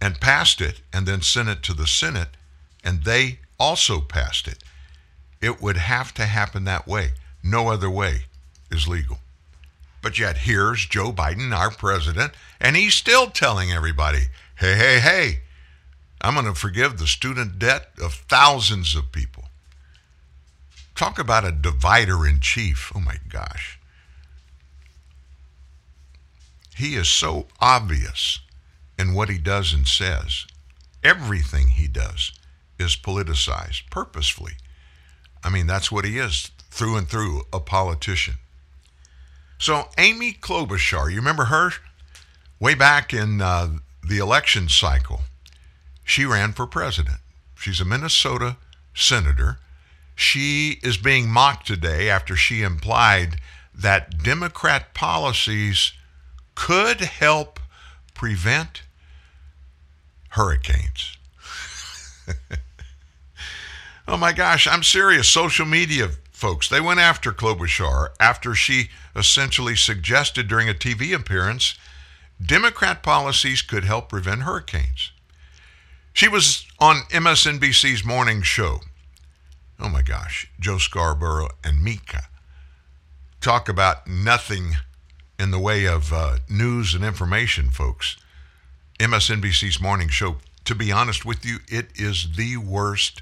and 0.00 0.20
passed 0.20 0.60
it 0.60 0.80
and 0.92 1.06
then 1.06 1.22
sent 1.22 1.48
it 1.48 1.62
to 1.62 1.74
the 1.74 1.86
Senate 1.86 2.36
and 2.84 3.04
they 3.04 3.38
also 3.58 4.00
passed 4.00 4.46
it. 4.46 4.62
It 5.40 5.60
would 5.62 5.76
have 5.76 6.12
to 6.14 6.26
happen 6.26 6.64
that 6.64 6.86
way. 6.86 7.12
No 7.42 7.68
other 7.68 7.90
way 7.90 8.24
is 8.70 8.86
legal. 8.86 9.18
But 10.02 10.18
yet 10.18 10.38
here's 10.38 10.84
Joe 10.84 11.12
Biden, 11.12 11.56
our 11.56 11.70
president, 11.70 12.32
and 12.60 12.76
he's 12.76 12.94
still 12.94 13.30
telling 13.30 13.72
everybody, 13.72 14.24
hey, 14.56 14.74
hey, 14.76 15.00
hey, 15.00 15.40
I'm 16.20 16.34
going 16.34 16.46
to 16.46 16.54
forgive 16.54 16.98
the 16.98 17.06
student 17.06 17.58
debt 17.58 17.88
of 18.00 18.14
thousands 18.14 18.94
of 18.94 19.12
people. 19.12 19.44
Talk 20.94 21.18
about 21.18 21.44
a 21.44 21.52
divider 21.52 22.26
in 22.26 22.40
chief. 22.40 22.92
Oh 22.94 23.00
my 23.00 23.16
gosh. 23.28 23.78
He 26.76 26.94
is 26.94 27.08
so 27.08 27.46
obvious 27.60 28.40
in 28.98 29.14
what 29.14 29.28
he 29.28 29.38
does 29.38 29.72
and 29.72 29.86
says. 29.86 30.46
Everything 31.02 31.68
he 31.68 31.86
does 31.86 32.32
is 32.78 32.96
politicized 32.96 33.90
purposefully. 33.90 34.54
I 35.42 35.50
mean, 35.50 35.66
that's 35.66 35.92
what 35.92 36.04
he 36.04 36.18
is 36.18 36.50
through 36.70 36.96
and 36.96 37.08
through 37.08 37.42
a 37.52 37.60
politician. 37.60 38.34
So, 39.58 39.88
Amy 39.98 40.32
Klobuchar, 40.32 41.10
you 41.10 41.16
remember 41.16 41.44
her? 41.44 41.70
Way 42.58 42.74
back 42.74 43.12
in 43.12 43.40
uh, 43.40 43.68
the 44.06 44.18
election 44.18 44.68
cycle, 44.68 45.22
she 46.04 46.24
ran 46.24 46.52
for 46.52 46.66
president. 46.66 47.18
She's 47.54 47.80
a 47.80 47.84
Minnesota 47.84 48.56
senator. 48.94 49.58
She 50.14 50.78
is 50.82 50.96
being 50.96 51.28
mocked 51.30 51.66
today 51.66 52.08
after 52.10 52.36
she 52.36 52.62
implied 52.62 53.36
that 53.74 54.22
Democrat 54.22 54.94
policies 54.94 55.92
could 56.54 57.00
help 57.00 57.58
prevent 58.14 58.82
hurricanes. 60.30 61.16
oh 64.08 64.16
my 64.16 64.32
gosh, 64.32 64.66
I'm 64.66 64.82
serious. 64.82 65.28
Social 65.28 65.66
media 65.66 66.10
folks, 66.44 66.68
they 66.68 66.80
went 66.80 67.00
after 67.00 67.32
Klobuchar 67.32 68.08
after 68.20 68.54
she 68.54 68.90
essentially 69.16 69.74
suggested 69.74 70.46
during 70.46 70.68
a 70.68 70.74
TV 70.74 71.14
appearance 71.14 71.74
Democrat 72.44 73.02
policies 73.02 73.62
could 73.62 73.84
help 73.84 74.08
prevent 74.08 74.42
hurricanes. 74.42 75.12
She 76.12 76.28
was 76.28 76.66
on 76.78 76.96
MSNBC's 77.10 78.04
morning 78.04 78.42
show. 78.42 78.80
Oh 79.80 79.88
my 79.88 80.02
gosh, 80.02 80.50
Joe 80.60 80.78
Scarborough 80.78 81.50
and 81.64 81.82
Mika 81.82 82.28
talk 83.40 83.68
about 83.68 84.06
nothing 84.06 84.76
in 85.38 85.50
the 85.50 85.58
way 85.58 85.86
of 85.86 86.12
uh, 86.12 86.38
news 86.48 86.94
and 86.94 87.04
information, 87.04 87.70
folks. 87.70 88.16
MSNBC's 88.98 89.80
morning 89.80 90.08
show, 90.08 90.36
to 90.64 90.74
be 90.74 90.92
honest 90.92 91.24
with 91.24 91.44
you, 91.44 91.58
it 91.68 91.88
is 91.96 92.36
the 92.36 92.56
worst 92.56 93.20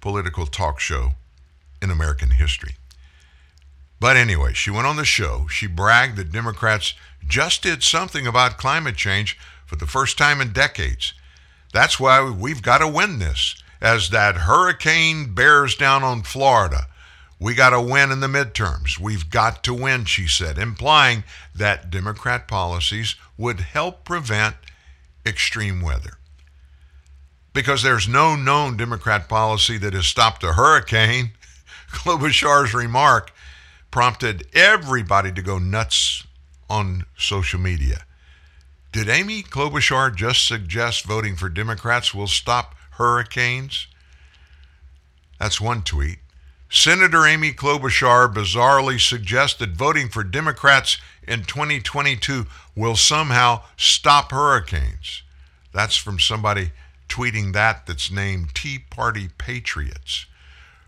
political 0.00 0.46
talk 0.46 0.78
show 0.78 1.14
in 1.82 1.90
American 1.90 2.30
history. 2.30 2.76
But 3.98 4.16
anyway, 4.16 4.52
she 4.52 4.70
went 4.70 4.86
on 4.86 4.96
the 4.96 5.04
show. 5.04 5.46
She 5.48 5.66
bragged 5.66 6.16
that 6.16 6.32
Democrats 6.32 6.94
just 7.26 7.62
did 7.62 7.82
something 7.82 8.26
about 8.26 8.58
climate 8.58 8.96
change 8.96 9.38
for 9.64 9.76
the 9.76 9.86
first 9.86 10.18
time 10.18 10.40
in 10.40 10.52
decades. 10.52 11.14
That's 11.72 11.98
why 11.98 12.28
we've 12.30 12.62
got 12.62 12.78
to 12.78 12.88
win 12.88 13.18
this. 13.18 13.56
As 13.80 14.10
that 14.10 14.36
hurricane 14.36 15.34
bears 15.34 15.74
down 15.74 16.02
on 16.02 16.22
Florida, 16.22 16.86
we 17.38 17.54
got 17.54 17.70
to 17.70 17.80
win 17.80 18.10
in 18.10 18.20
the 18.20 18.26
midterms. 18.26 18.98
We've 18.98 19.28
got 19.28 19.62
to 19.64 19.74
win, 19.74 20.06
she 20.06 20.26
said, 20.26 20.56
implying 20.56 21.24
that 21.54 21.90
Democrat 21.90 22.48
policies 22.48 23.16
would 23.36 23.60
help 23.60 24.04
prevent 24.04 24.56
extreme 25.26 25.82
weather. 25.82 26.14
Because 27.52 27.82
there's 27.82 28.08
no 28.08 28.36
known 28.36 28.76
Democrat 28.76 29.28
policy 29.28 29.76
that 29.78 29.92
has 29.92 30.06
stopped 30.06 30.42
a 30.44 30.54
hurricane, 30.54 31.32
Klobuchar's 31.92 32.72
remark 32.72 33.32
prompted 33.96 34.46
everybody 34.52 35.32
to 35.32 35.40
go 35.40 35.58
nuts 35.58 36.26
on 36.68 37.06
social 37.16 37.58
media. 37.58 38.04
Did 38.92 39.08
Amy 39.08 39.42
Klobuchar 39.42 40.14
just 40.14 40.46
suggest 40.46 41.06
voting 41.06 41.34
for 41.34 41.48
Democrats 41.48 42.12
will 42.12 42.26
stop 42.26 42.74
hurricanes? 42.98 43.86
That's 45.40 45.62
one 45.62 45.80
tweet. 45.80 46.18
Senator 46.68 47.26
Amy 47.26 47.54
Klobuchar 47.54 48.30
bizarrely 48.34 49.00
suggested 49.00 49.78
voting 49.78 50.10
for 50.10 50.22
Democrats 50.22 50.98
in 51.26 51.44
2022 51.44 52.44
will 52.74 52.96
somehow 52.96 53.62
stop 53.78 54.30
hurricanes. 54.30 55.22
That's 55.72 55.96
from 55.96 56.18
somebody 56.18 56.72
tweeting 57.08 57.54
that 57.54 57.86
that's 57.86 58.10
named 58.10 58.54
Tea 58.54 58.78
Party 58.78 59.30
Patriots. 59.38 60.26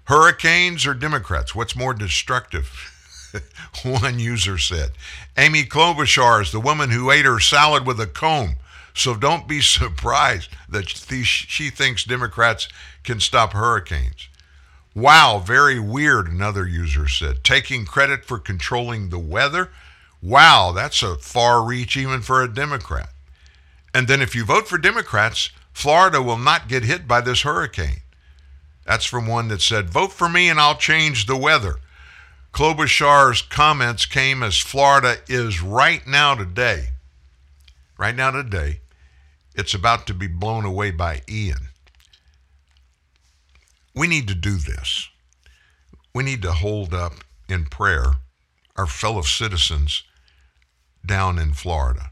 Hurricanes 0.05 0.87
or 0.87 0.93
Democrats? 0.93 1.55
What's 1.55 1.75
more 1.75 1.95
destructive? 1.95 2.97
One 3.85 4.19
user 4.19 4.59
said. 4.59 4.93
Amy 5.37 5.65
Klobuchar 5.65 6.43
is 6.43 6.53
the 6.53 6.61
woman 6.61 6.91
who 6.91 7.11
ate 7.11 7.25
her 7.25 7.41
salad 7.41 7.87
with 7.87 8.01
a 8.01 8.07
comb. 8.07 8.57
So 8.95 9.15
don't 9.15 9.47
be 9.47 9.61
surprised 9.63 10.51
that 10.69 10.89
she 10.89 11.71
thinks 11.71 12.05
Democrats 12.05 12.69
can 13.05 13.21
stop 13.21 13.53
hurricanes. 13.53 14.29
Wow, 14.95 15.39
very 15.39 15.79
weird, 15.79 16.27
another 16.27 16.67
user 16.67 17.07
said. 17.07 17.45
Taking 17.45 17.85
credit 17.85 18.25
for 18.25 18.39
controlling 18.39 19.11
the 19.11 19.19
weather? 19.19 19.71
Wow, 20.21 20.73
that's 20.73 21.03
a 21.03 21.17
far 21.17 21.63
reach 21.63 21.97
even 21.97 22.21
for 22.21 22.43
a 22.43 22.53
Democrat. 22.53 23.11
And 23.95 24.09
then 24.09 24.21
if 24.21 24.35
you 24.35 24.45
vote 24.45 24.67
for 24.67 24.77
Democrats, 24.77 25.51
Florida 25.73 26.21
will 26.21 26.39
not 26.39 26.67
get 26.67 26.83
hit 26.83 27.07
by 27.07 27.21
this 27.21 27.43
hurricane. 27.43 28.01
That's 28.85 29.05
from 29.05 29.27
one 29.29 29.49
that 29.49 29.61
said, 29.61 29.91
Vote 29.91 30.13
for 30.13 30.29
me 30.29 30.49
and 30.49 30.59
I'll 30.59 30.77
change 30.77 31.27
the 31.27 31.37
weather. 31.37 31.77
Klobuchar's 32.59 33.41
comments 33.41 34.05
came 34.05 34.43
as 34.43 34.59
Florida 34.59 35.19
is 35.29 35.63
right 35.63 36.05
now 36.09 36.35
today. 36.35 36.89
Right 37.97 38.17
now 38.17 38.33
today, 38.33 38.81
it's 39.55 39.75
about 39.75 40.09
to 40.09 40.13
be 40.13 40.27
blown 40.27 40.65
away 40.65 40.91
by 40.91 41.21
Ian. 41.29 41.69
We 43.95 44.09
need 44.09 44.27
to 44.27 44.35
do 44.35 44.57
this. 44.57 45.09
We 46.13 46.25
need 46.25 46.43
to 46.43 46.51
hold 46.51 46.93
up 46.93 47.13
in 47.49 47.67
prayer 47.67 48.15
our 48.75 48.89
fellow 48.89 49.23
citizens 49.23 50.03
down 51.07 51.39
in 51.39 51.53
Florida. 51.53 52.11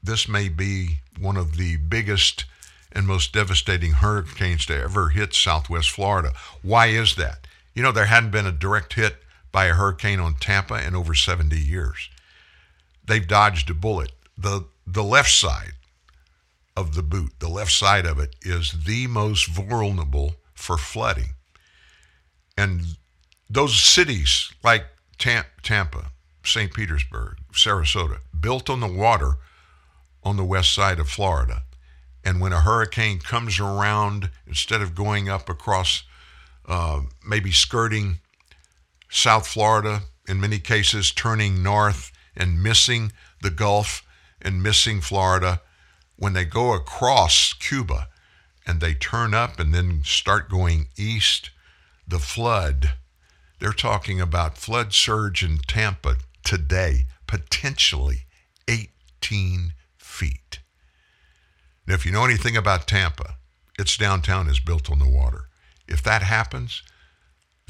This 0.00 0.28
may 0.28 0.48
be 0.48 1.00
one 1.18 1.36
of 1.36 1.56
the 1.56 1.78
biggest 1.78 2.44
and 2.92 3.08
most 3.08 3.32
devastating 3.32 3.94
hurricanes 3.94 4.66
to 4.66 4.80
ever 4.80 5.08
hit 5.08 5.34
southwest 5.34 5.90
Florida. 5.90 6.30
Why 6.62 6.86
is 6.86 7.16
that? 7.16 7.48
You 7.74 7.82
know, 7.82 7.90
there 7.90 8.06
hadn't 8.06 8.30
been 8.30 8.46
a 8.46 8.52
direct 8.52 8.92
hit 8.92 9.16
by 9.52 9.66
a 9.66 9.74
hurricane 9.74 10.20
on 10.20 10.34
Tampa 10.34 10.84
in 10.86 10.94
over 10.94 11.14
70 11.14 11.56
years. 11.56 12.08
They've 13.04 13.26
dodged 13.26 13.70
a 13.70 13.74
bullet. 13.74 14.12
The, 14.36 14.66
the 14.86 15.04
left 15.04 15.30
side 15.30 15.72
of 16.76 16.94
the 16.94 17.02
boot, 17.02 17.32
the 17.40 17.48
left 17.48 17.72
side 17.72 18.06
of 18.06 18.18
it, 18.18 18.36
is 18.42 18.84
the 18.86 19.06
most 19.06 19.48
vulnerable 19.48 20.36
for 20.54 20.78
flooding. 20.78 21.34
And 22.56 22.82
those 23.48 23.80
cities 23.80 24.52
like 24.62 24.86
Tampa, 25.18 26.12
St. 26.44 26.72
Petersburg, 26.72 27.38
Sarasota, 27.52 28.18
built 28.38 28.70
on 28.70 28.80
the 28.80 28.86
water 28.86 29.34
on 30.22 30.36
the 30.36 30.44
west 30.44 30.72
side 30.72 30.98
of 30.98 31.08
Florida. 31.08 31.62
And 32.24 32.40
when 32.40 32.52
a 32.52 32.60
hurricane 32.60 33.18
comes 33.18 33.58
around, 33.58 34.30
instead 34.46 34.82
of 34.82 34.94
going 34.94 35.28
up 35.28 35.48
across, 35.48 36.04
uh, 36.66 37.00
maybe 37.26 37.50
skirting 37.50 38.20
South 39.10 39.46
Florida, 39.46 40.02
in 40.28 40.40
many 40.40 40.58
cases 40.58 41.10
turning 41.10 41.62
north 41.62 42.12
and 42.36 42.62
missing 42.62 43.12
the 43.42 43.50
Gulf 43.50 44.06
and 44.40 44.62
missing 44.62 45.00
Florida, 45.00 45.60
when 46.16 46.32
they 46.32 46.44
go 46.44 46.72
across 46.72 47.52
Cuba 47.52 48.08
and 48.66 48.80
they 48.80 48.94
turn 48.94 49.34
up 49.34 49.58
and 49.58 49.74
then 49.74 50.02
start 50.04 50.48
going 50.48 50.86
east, 50.96 51.50
the 52.06 52.18
flood, 52.18 52.92
they're 53.58 53.72
talking 53.72 54.20
about 54.20 54.56
flood 54.56 54.92
surge 54.92 55.42
in 55.42 55.58
Tampa 55.58 56.16
today, 56.44 57.06
potentially 57.26 58.26
18 58.68 59.74
feet. 59.98 60.60
Now, 61.86 61.94
if 61.94 62.06
you 62.06 62.12
know 62.12 62.24
anything 62.24 62.56
about 62.56 62.86
Tampa, 62.86 63.36
its 63.78 63.96
downtown 63.96 64.48
is 64.48 64.60
built 64.60 64.90
on 64.90 64.98
the 64.98 65.08
water. 65.08 65.48
If 65.88 66.02
that 66.04 66.22
happens, 66.22 66.82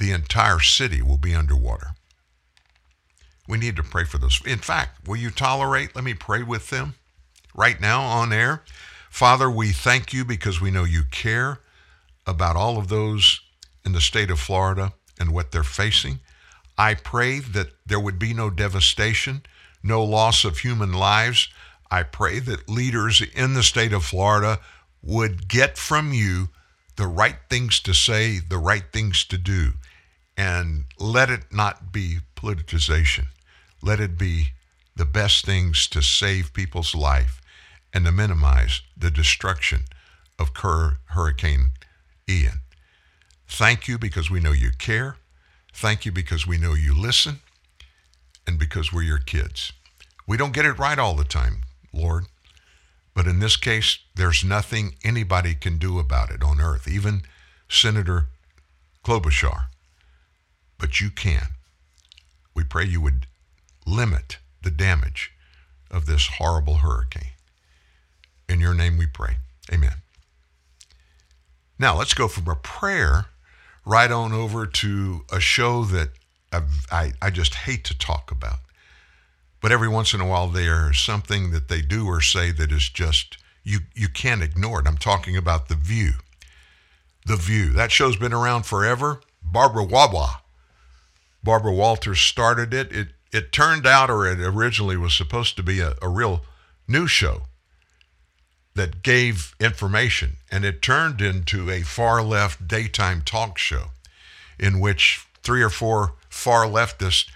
the 0.01 0.11
entire 0.13 0.59
city 0.59 1.03
will 1.03 1.19
be 1.19 1.35
underwater. 1.35 1.89
We 3.47 3.59
need 3.59 3.77
to 3.77 3.83
pray 3.83 4.05
for 4.05 4.19
those. 4.19 4.41
In 4.47 4.59
fact, 4.59 5.07
will 5.07 5.17
you 5.17 5.31
tolerate? 5.31 5.95
Let 5.95 6.05
me 6.05 6.15
pray 6.15 6.43
with 6.43 6.71
them 6.71 6.95
right 7.55 7.81
now 7.81 8.03
on 8.03 8.33
air. 8.33 8.63
Father, 9.11 9.51
we 9.51 9.73
thank 9.73 10.13
you 10.13 10.25
because 10.25 10.61
we 10.61 10.71
know 10.71 10.85
you 10.85 11.03
care 11.11 11.61
about 12.27 12.57
all 12.57 12.79
of 12.79 12.89
those 12.89 13.41
in 13.85 13.93
the 13.93 14.01
state 14.01 14.31
of 14.31 14.41
Florida 14.41 14.95
and 15.19 15.35
what 15.35 15.53
they're 15.53 15.63
facing. 15.63 16.21
I 16.79 16.95
pray 16.95 17.41
that 17.41 17.73
there 17.85 18.01
would 18.01 18.19
be 18.19 18.33
no 18.33 18.49
devastation, 18.49 19.43
no 19.83 20.03
loss 20.03 20.45
of 20.45 20.59
human 20.59 20.95
lives. 20.95 21.49
I 21.91 22.05
pray 22.05 22.39
that 22.39 22.71
leaders 22.71 23.21
in 23.35 23.53
the 23.53 23.63
state 23.63 23.93
of 23.93 24.05
Florida 24.05 24.61
would 25.03 25.47
get 25.47 25.77
from 25.77 26.15
you 26.15 26.49
the 26.97 27.07
right 27.07 27.37
things 27.51 27.81
to 27.81 27.93
say, 27.93 28.39
the 28.39 28.59
right 28.59 28.85
things 28.93 29.25
to 29.25 29.37
do, 29.37 29.73
and 30.41 30.87
let 30.99 31.29
it 31.29 31.53
not 31.53 31.93
be 31.93 32.17
politicization. 32.35 33.27
Let 33.83 34.01
it 34.01 34.17
be 34.17 34.53
the 34.97 35.05
best 35.05 35.45
things 35.45 35.87
to 35.89 36.01
save 36.01 36.55
people's 36.55 36.95
life 36.95 37.43
and 37.93 38.07
to 38.07 38.11
minimize 38.11 38.81
the 38.97 39.11
destruction 39.11 39.81
of 40.39 40.53
Hurricane 40.57 41.73
Ian. 42.27 42.61
Thank 43.47 43.87
you 43.87 43.99
because 43.99 44.31
we 44.31 44.41
know 44.41 44.53
you 44.53 44.71
care. 44.79 45.17
Thank 45.75 46.07
you 46.07 46.13
because 46.13 46.47
we 46.47 46.57
know 46.57 46.73
you 46.73 46.99
listen 46.99 47.41
and 48.47 48.59
because 48.59 48.91
we're 48.91 49.03
your 49.03 49.19
kids. 49.19 49.75
We 50.27 50.39
don't 50.39 50.55
get 50.55 50.65
it 50.65 50.79
right 50.79 50.99
all 50.99 51.17
the 51.17 51.25
time, 51.25 51.65
Lord. 51.93 52.25
But 53.15 53.27
in 53.27 53.41
this 53.41 53.59
case, 53.59 53.99
there's 54.15 54.43
nothing 54.43 54.95
anybody 55.05 55.55
can 55.55 55.77
do 55.77 55.99
about 55.99 56.31
it 56.31 56.43
on 56.43 56.63
earth, 56.63 56.89
even 56.89 57.25
Senator 57.69 58.29
Klobuchar. 59.05 59.67
But 60.81 61.01
you 61.01 61.11
can. 61.11 61.49
We 62.55 62.65
pray 62.65 62.85
you 62.85 63.01
would 63.03 63.27
limit 63.87 64.39
the 64.63 64.71
damage 64.71 65.33
of 65.91 66.07
this 66.07 66.27
horrible 66.39 66.77
hurricane. 66.77 67.33
In 68.49 68.61
your 68.61 68.75
name 68.75 68.97
we 68.99 69.07
pray. 69.07 69.37
Amen. 69.73 70.03
Now 71.79 71.97
let's 71.97 72.15
go 72.15 72.29
from 72.29 72.49
a 72.49 72.57
prayer 72.57 73.27
right 73.87 74.11
on 74.11 74.33
over 74.33 74.67
to 74.67 75.25
a 75.33 75.41
show 75.41 75.85
that 75.85 76.11
I've, 76.53 76.87
I, 76.91 77.13
I 77.23 77.31
just 77.31 77.55
hate 77.55 77.85
to 77.85 77.97
talk 77.97 78.31
about. 78.31 78.59
But 79.61 79.73
every 79.73 79.89
once 79.89 80.15
in 80.15 80.21
a 80.21 80.27
while, 80.27 80.49
there's 80.49 80.99
something 80.99 81.51
that 81.51 81.69
they 81.69 81.83
do 81.83 82.07
or 82.07 82.21
say 82.21 82.51
that 82.53 82.73
is 82.73 82.89
just, 82.89 83.37
you, 83.63 83.81
you 83.95 84.09
can't 84.09 84.43
ignore 84.43 84.81
it. 84.81 84.87
I'm 84.87 84.97
talking 84.97 85.37
about 85.37 85.69
The 85.69 85.75
View. 85.75 86.13
The 87.27 87.37
View. 87.37 87.71
That 87.71 87.93
show's 87.93 88.17
been 88.17 88.33
around 88.33 88.65
forever. 88.65 89.21
Barbara 89.43 89.85
Wawa. 89.85 90.41
Barbara 91.43 91.73
Walters 91.73 92.21
started 92.21 92.75
it. 92.75 92.93
It, 92.93 93.09
it 93.33 93.53
turned 93.53 93.87
out, 93.87 94.11
or 94.11 94.27
it 94.27 94.41
originally 94.41 94.97
was 94.97 95.15
supposed 95.15 95.57
to 95.57 95.63
be 95.63 95.81
a, 95.81 95.95
a 96.03 96.09
real 96.09 96.43
news 96.87 97.11
show 97.11 97.43
that 98.75 99.03
gave 99.03 99.55
information, 99.61 100.37
and 100.51 100.65
it 100.65 100.83
turned 100.83 101.21
into 101.21 101.71
a 101.71 101.83
far 101.83 102.23
left 102.23 102.69
daytime 102.69 103.23
talk 103.23 103.59
show 103.59 103.91
in 104.59 104.81
which 104.81 105.27
three 105.43 105.63
or 105.63 105.71
four 105.71 106.15
far 106.29 106.65
leftists 106.65 107.29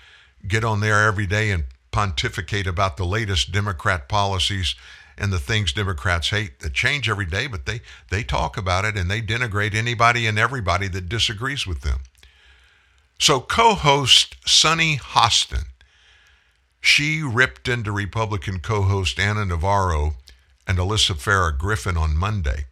get 0.46 0.64
on 0.64 0.80
there 0.80 1.06
every 1.06 1.26
day 1.26 1.50
and 1.50 1.64
pontificate 1.90 2.66
about 2.66 2.96
the 2.96 3.06
latest 3.06 3.52
Democrat 3.52 4.08
policies 4.08 4.74
and 5.16 5.32
the 5.32 5.38
things 5.38 5.72
Democrats 5.72 6.30
hate 6.30 6.60
that 6.60 6.72
change 6.72 7.08
every 7.08 7.26
day, 7.26 7.46
but 7.46 7.66
they, 7.66 7.80
they 8.10 8.22
talk 8.22 8.56
about 8.56 8.84
it 8.84 8.96
and 8.96 9.10
they 9.10 9.22
denigrate 9.22 9.74
anybody 9.74 10.26
and 10.26 10.38
everybody 10.38 10.88
that 10.88 11.08
disagrees 11.08 11.66
with 11.66 11.82
them. 11.82 12.00
So, 13.18 13.40
co 13.40 13.74
host 13.74 14.36
Sunny 14.46 14.96
Hostin, 14.96 15.66
she 16.80 17.22
ripped 17.22 17.68
into 17.68 17.92
Republican 17.92 18.60
co 18.60 18.82
host 18.82 19.18
Ana 19.18 19.44
Navarro 19.44 20.14
and 20.66 20.78
Alyssa 20.78 21.14
Farah 21.14 21.56
Griffin 21.56 21.96
on 21.96 22.16
Monday. 22.16 22.66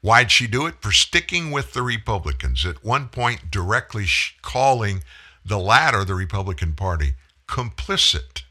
Why'd 0.00 0.30
she 0.30 0.46
do 0.46 0.66
it? 0.66 0.76
For 0.80 0.90
sticking 0.90 1.50
with 1.50 1.74
the 1.74 1.82
Republicans, 1.82 2.66
at 2.66 2.84
one 2.84 3.08
point 3.08 3.50
directly 3.50 4.06
calling 4.42 5.04
the 5.44 5.58
latter, 5.58 6.04
the 6.04 6.14
Republican 6.14 6.72
Party, 6.74 7.14
complicit 7.46 8.42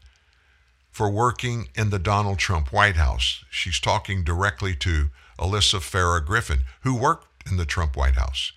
for 0.90 1.10
working 1.10 1.68
in 1.74 1.90
the 1.90 1.98
Donald 1.98 2.38
Trump 2.38 2.72
White 2.72 2.96
House. 2.96 3.44
She's 3.50 3.80
talking 3.80 4.24
directly 4.24 4.74
to 4.76 5.10
Alyssa 5.38 5.80
Farah 5.80 6.24
Griffin, 6.24 6.60
who 6.82 6.94
worked 6.94 7.26
in 7.50 7.56
the 7.56 7.66
Trump 7.66 7.96
White 7.96 8.16
House. 8.16 8.52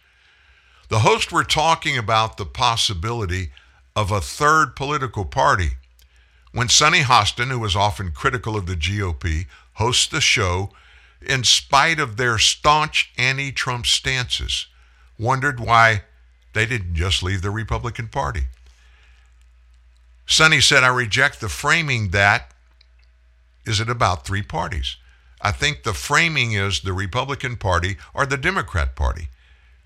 The 0.89 0.99
hosts 0.99 1.31
were 1.31 1.43
talking 1.43 1.97
about 1.97 2.37
the 2.37 2.45
possibility 2.45 3.51
of 3.95 4.11
a 4.11 4.21
third 4.21 4.75
political 4.75 5.25
party. 5.25 5.71
When 6.51 6.69
Sunny 6.69 7.01
Hostin, 7.01 7.49
who 7.49 7.59
was 7.59 7.75
often 7.75 8.11
critical 8.11 8.55
of 8.55 8.65
the 8.65 8.75
GOP, 8.75 9.47
hosts 9.73 10.07
the 10.07 10.21
show, 10.21 10.71
in 11.21 11.43
spite 11.43 11.99
of 11.99 12.17
their 12.17 12.37
staunch 12.37 13.11
anti 13.17 13.51
Trump 13.51 13.85
stances, 13.85 14.67
wondered 15.17 15.59
why 15.59 16.03
they 16.53 16.65
didn't 16.65 16.95
just 16.95 17.23
leave 17.23 17.41
the 17.41 17.49
Republican 17.49 18.07
Party. 18.07 18.43
Sunny 20.25 20.61
said, 20.61 20.83
I 20.83 20.87
reject 20.87 21.41
the 21.41 21.49
framing 21.49 22.09
that 22.09 22.51
is 23.65 23.79
it 23.79 23.89
about 23.89 24.25
three 24.25 24.43
parties. 24.43 24.97
I 25.41 25.51
think 25.51 25.83
the 25.83 25.93
framing 25.93 26.53
is 26.53 26.81
the 26.81 26.93
Republican 26.93 27.57
Party 27.57 27.97
or 28.13 28.25
the 28.25 28.37
Democrat 28.37 28.95
Party. 28.95 29.29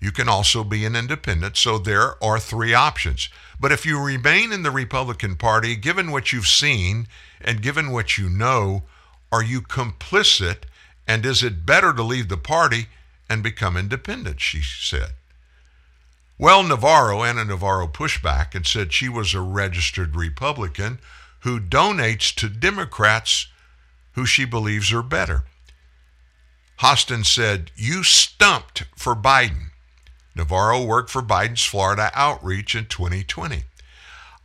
You 0.00 0.12
can 0.12 0.28
also 0.28 0.64
be 0.64 0.86
an 0.86 0.96
independent, 0.96 1.58
so 1.58 1.78
there 1.78 2.22
are 2.24 2.40
three 2.40 2.72
options. 2.72 3.28
But 3.60 3.70
if 3.70 3.84
you 3.84 4.02
remain 4.02 4.50
in 4.50 4.62
the 4.62 4.70
Republican 4.70 5.36
Party, 5.36 5.76
given 5.76 6.10
what 6.10 6.32
you've 6.32 6.46
seen 6.46 7.06
and 7.40 7.60
given 7.60 7.90
what 7.90 8.16
you 8.16 8.30
know, 8.30 8.84
are 9.30 9.42
you 9.42 9.60
complicit? 9.60 10.64
And 11.06 11.26
is 11.26 11.42
it 11.42 11.66
better 11.66 11.92
to 11.92 12.02
leave 12.02 12.28
the 12.28 12.38
party 12.38 12.86
and 13.28 13.42
become 13.42 13.76
independent? 13.76 14.40
She 14.40 14.62
said. 14.62 15.10
Well, 16.38 16.62
Navarro, 16.62 17.22
Ana 17.22 17.44
Navarro 17.44 17.86
pushed 17.86 18.22
back 18.22 18.54
and 18.54 18.66
said 18.66 18.94
she 18.94 19.10
was 19.10 19.34
a 19.34 19.40
registered 19.42 20.16
Republican 20.16 20.98
who 21.40 21.60
donates 21.60 22.34
to 22.36 22.48
Democrats 22.48 23.48
who 24.12 24.24
she 24.24 24.46
believes 24.46 24.92
are 24.92 25.02
better. 25.02 25.44
Hostin 26.78 27.26
said, 27.26 27.70
You 27.76 28.02
stumped 28.02 28.84
for 28.96 29.14
Biden. 29.14 29.69
Navarro 30.34 30.84
worked 30.84 31.10
for 31.10 31.22
Biden's 31.22 31.64
Florida 31.64 32.10
outreach 32.14 32.74
in 32.74 32.86
2020. 32.86 33.64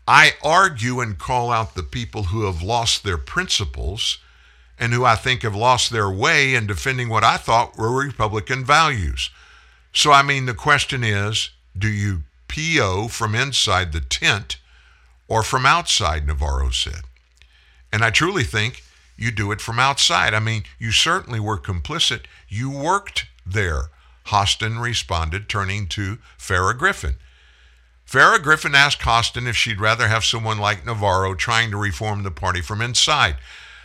I 0.08 0.34
argue 0.44 1.00
and 1.00 1.18
call 1.18 1.52
out 1.52 1.76
the 1.76 1.84
people 1.84 2.24
who 2.24 2.46
have 2.46 2.62
lost 2.62 3.04
their 3.04 3.18
principles 3.18 4.20
and 4.78 4.94
who 4.94 5.06
I 5.06 5.16
think 5.16 5.42
have 5.42 5.56
lost 5.56 5.92
their 5.92 6.10
way 6.10 6.54
in 6.54 6.68
defending 6.68 7.10
what 7.10 7.24
I 7.24 7.38
thought 7.38 7.78
were 7.78 7.92
Republican 7.92 8.66
values. 8.66 9.30
So, 9.94 10.12
I 10.12 10.22
mean, 10.22 10.46
the 10.46 10.54
question 10.54 11.04
is 11.04 11.50
do 11.78 11.88
you 11.88 12.24
PO 12.48 13.08
from 13.10 13.36
inside 13.36 13.92
the 13.92 14.02
tent 14.02 14.58
or 15.28 15.44
from 15.44 15.66
outside, 15.66 16.28
Navarro 16.28 16.70
said. 16.70 17.02
And 17.92 18.04
I 18.04 18.10
truly 18.10 18.44
think 18.44 18.84
you 19.18 19.32
do 19.32 19.52
it 19.52 19.62
from 19.62 19.80
outside. 19.80 20.34
I 20.34 20.40
mean, 20.40 20.64
you 20.78 20.92
certainly 20.92 21.40
were 21.40 21.58
complicit. 21.58 22.22
You 22.48 22.70
worked 22.70 23.26
there. 23.46 23.90
Hostin 24.28 24.82
responded, 24.82 25.48
turning 25.48 25.88
to 25.90 26.18
Farah 26.38 26.78
Griffin. 26.78 27.16
Farah 28.08 28.42
Griffin 28.42 28.76
asked 28.76 29.02
Hostin 29.02 29.48
if 29.48 29.56
she'd 29.56 29.80
rather 29.80 30.08
have 30.08 30.24
someone 30.24 30.58
like 30.58 30.86
Navarro 30.86 31.36
trying 31.36 31.72
to 31.72 31.78
reform 31.78 32.24
the 32.24 32.32
party 32.32 32.62
from 32.62 32.82
inside. 32.82 33.38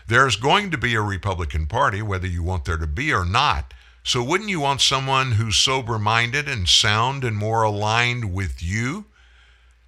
There's 0.06 0.36
going 0.36 0.70
to 0.70 0.78
be 0.78 0.94
a 0.94 1.00
Republican 1.00 1.66
Party, 1.66 2.02
whether 2.02 2.26
you 2.26 2.42
want 2.42 2.64
there 2.64 2.76
to 2.76 2.86
be 2.86 3.12
or 3.12 3.24
not. 3.24 3.72
So 4.02 4.22
wouldn't 4.22 4.50
you 4.50 4.60
want 4.60 4.80
someone 4.80 5.32
who's 5.32 5.56
sober 5.56 5.98
minded 5.98 6.48
and 6.48 6.68
sound 6.68 7.22
and 7.22 7.36
more 7.36 7.62
aligned 7.62 8.32
with 8.32 8.62
you? 8.62 9.06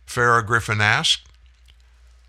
Farah 0.06 0.46
Griffin 0.46 0.80
asked. 0.80 1.26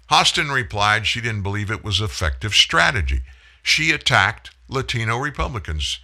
Hostin 0.10 0.54
replied 0.54 1.06
she 1.06 1.22
didn't 1.22 1.44
believe 1.44 1.72
it 1.72 1.84
was 1.84 2.02
effective 2.02 2.54
strategy. 2.54 3.22
She 3.62 3.92
attacked 3.92 4.52
Latino 4.68 5.18
Republicans 5.18 6.00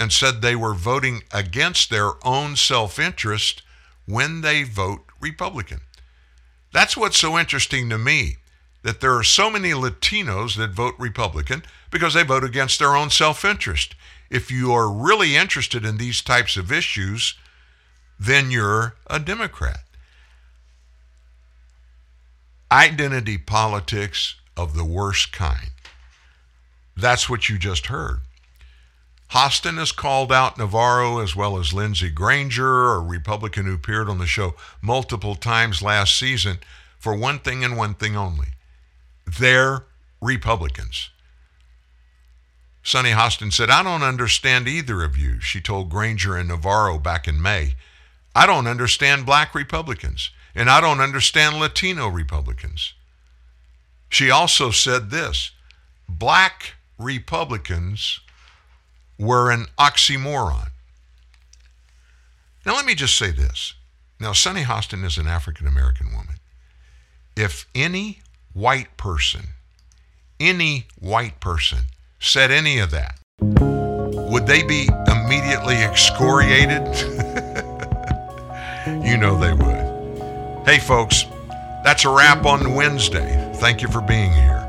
and 0.00 0.10
said 0.10 0.40
they 0.40 0.56
were 0.56 0.72
voting 0.72 1.22
against 1.30 1.90
their 1.90 2.12
own 2.26 2.56
self 2.56 2.98
interest 2.98 3.62
when 4.06 4.40
they 4.40 4.62
vote 4.62 5.04
Republican. 5.20 5.82
That's 6.72 6.96
what's 6.96 7.18
so 7.18 7.38
interesting 7.38 7.90
to 7.90 7.98
me 7.98 8.38
that 8.82 9.02
there 9.02 9.14
are 9.14 9.22
so 9.22 9.50
many 9.50 9.72
Latinos 9.72 10.56
that 10.56 10.70
vote 10.70 10.94
Republican 10.98 11.62
because 11.90 12.14
they 12.14 12.22
vote 12.22 12.44
against 12.44 12.78
their 12.78 12.96
own 12.96 13.10
self 13.10 13.44
interest. 13.44 13.94
If 14.30 14.50
you 14.50 14.72
are 14.72 14.90
really 14.90 15.36
interested 15.36 15.84
in 15.84 15.98
these 15.98 16.22
types 16.22 16.56
of 16.56 16.72
issues, 16.72 17.34
then 18.18 18.50
you're 18.50 18.94
a 19.06 19.18
Democrat. 19.18 19.80
Identity 22.72 23.36
politics 23.36 24.36
of 24.56 24.74
the 24.74 24.84
worst 24.84 25.32
kind. 25.32 25.72
That's 26.96 27.28
what 27.28 27.50
you 27.50 27.58
just 27.58 27.86
heard. 27.86 28.20
Hostin 29.30 29.78
has 29.78 29.92
called 29.92 30.32
out 30.32 30.58
Navarro 30.58 31.20
as 31.20 31.36
well 31.36 31.56
as 31.56 31.72
Lindsey 31.72 32.10
Granger, 32.10 32.94
a 32.94 32.98
Republican 32.98 33.66
who 33.66 33.74
appeared 33.74 34.08
on 34.08 34.18
the 34.18 34.26
show 34.26 34.54
multiple 34.82 35.36
times 35.36 35.82
last 35.82 36.18
season, 36.18 36.58
for 36.98 37.14
one 37.14 37.38
thing 37.38 37.62
and 37.62 37.76
one 37.76 37.94
thing 37.94 38.16
only. 38.16 38.48
They're 39.38 39.84
Republicans. 40.20 41.10
Sunny 42.82 43.10
Hostin 43.10 43.52
said, 43.52 43.70
I 43.70 43.82
don't 43.84 44.02
understand 44.02 44.66
either 44.66 45.04
of 45.04 45.16
you, 45.16 45.40
she 45.40 45.60
told 45.60 45.90
Granger 45.90 46.36
and 46.36 46.48
Navarro 46.48 46.98
back 46.98 47.28
in 47.28 47.40
May. 47.40 47.74
I 48.34 48.46
don't 48.46 48.66
understand 48.66 49.26
black 49.26 49.54
Republicans, 49.54 50.30
and 50.54 50.68
I 50.68 50.80
don't 50.80 51.00
understand 51.00 51.56
Latino 51.56 52.08
Republicans. 52.08 52.94
She 54.08 54.28
also 54.30 54.72
said 54.72 55.10
this 55.10 55.52
black 56.08 56.74
Republicans 56.98 58.20
were 59.20 59.50
an 59.50 59.66
oxymoron. 59.78 60.70
Now, 62.64 62.74
let 62.74 62.86
me 62.86 62.94
just 62.94 63.18
say 63.18 63.30
this. 63.30 63.74
Now, 64.18 64.32
Sunny 64.32 64.62
Hostin 64.62 65.04
is 65.04 65.18
an 65.18 65.26
African 65.26 65.66
American 65.66 66.12
woman. 66.12 66.36
If 67.36 67.66
any 67.74 68.20
white 68.52 68.96
person, 68.96 69.48
any 70.38 70.86
white 70.98 71.40
person 71.40 71.80
said 72.18 72.50
any 72.50 72.78
of 72.78 72.90
that, 72.90 73.18
would 73.40 74.46
they 74.46 74.62
be 74.62 74.88
immediately 75.06 75.76
excoriated? 75.76 76.86
you 79.06 79.16
know 79.16 79.38
they 79.38 79.52
would. 79.52 80.66
Hey, 80.66 80.78
folks, 80.78 81.24
that's 81.84 82.04
a 82.04 82.10
wrap 82.10 82.44
on 82.44 82.74
Wednesday. 82.74 83.52
Thank 83.56 83.82
you 83.82 83.88
for 83.88 84.00
being 84.00 84.32
here. 84.32 84.66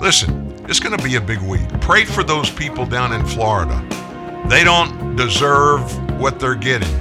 Listen, 0.00 0.43
it's 0.68 0.80
going 0.80 0.96
to 0.96 1.04
be 1.04 1.16
a 1.16 1.20
big 1.20 1.40
week. 1.40 1.68
Pray 1.80 2.04
for 2.04 2.22
those 2.22 2.50
people 2.50 2.86
down 2.86 3.12
in 3.12 3.24
Florida. 3.26 3.84
They 4.48 4.64
don't 4.64 5.14
deserve 5.16 5.80
what 6.18 6.40
they're 6.40 6.54
getting 6.54 6.92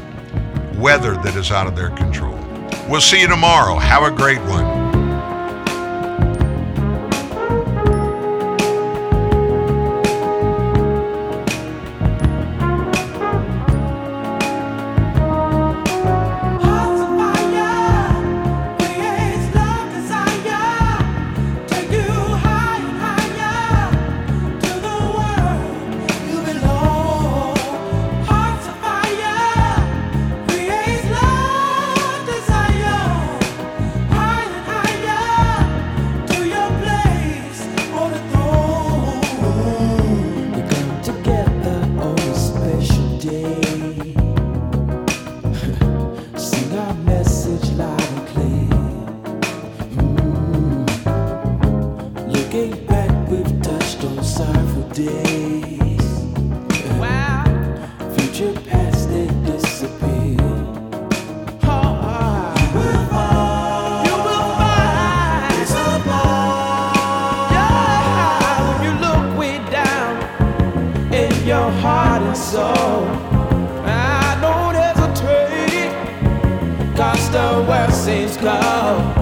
weather 0.80 1.14
that 1.16 1.36
is 1.36 1.52
out 1.52 1.68
of 1.68 1.76
their 1.76 1.90
control. 1.92 2.38
We'll 2.90 3.02
see 3.02 3.22
you 3.22 3.28
tomorrow. 3.28 3.76
Have 3.76 4.04
a 4.04 4.12
great 4.12 4.42
one. 4.42 4.83
Your 78.44 79.13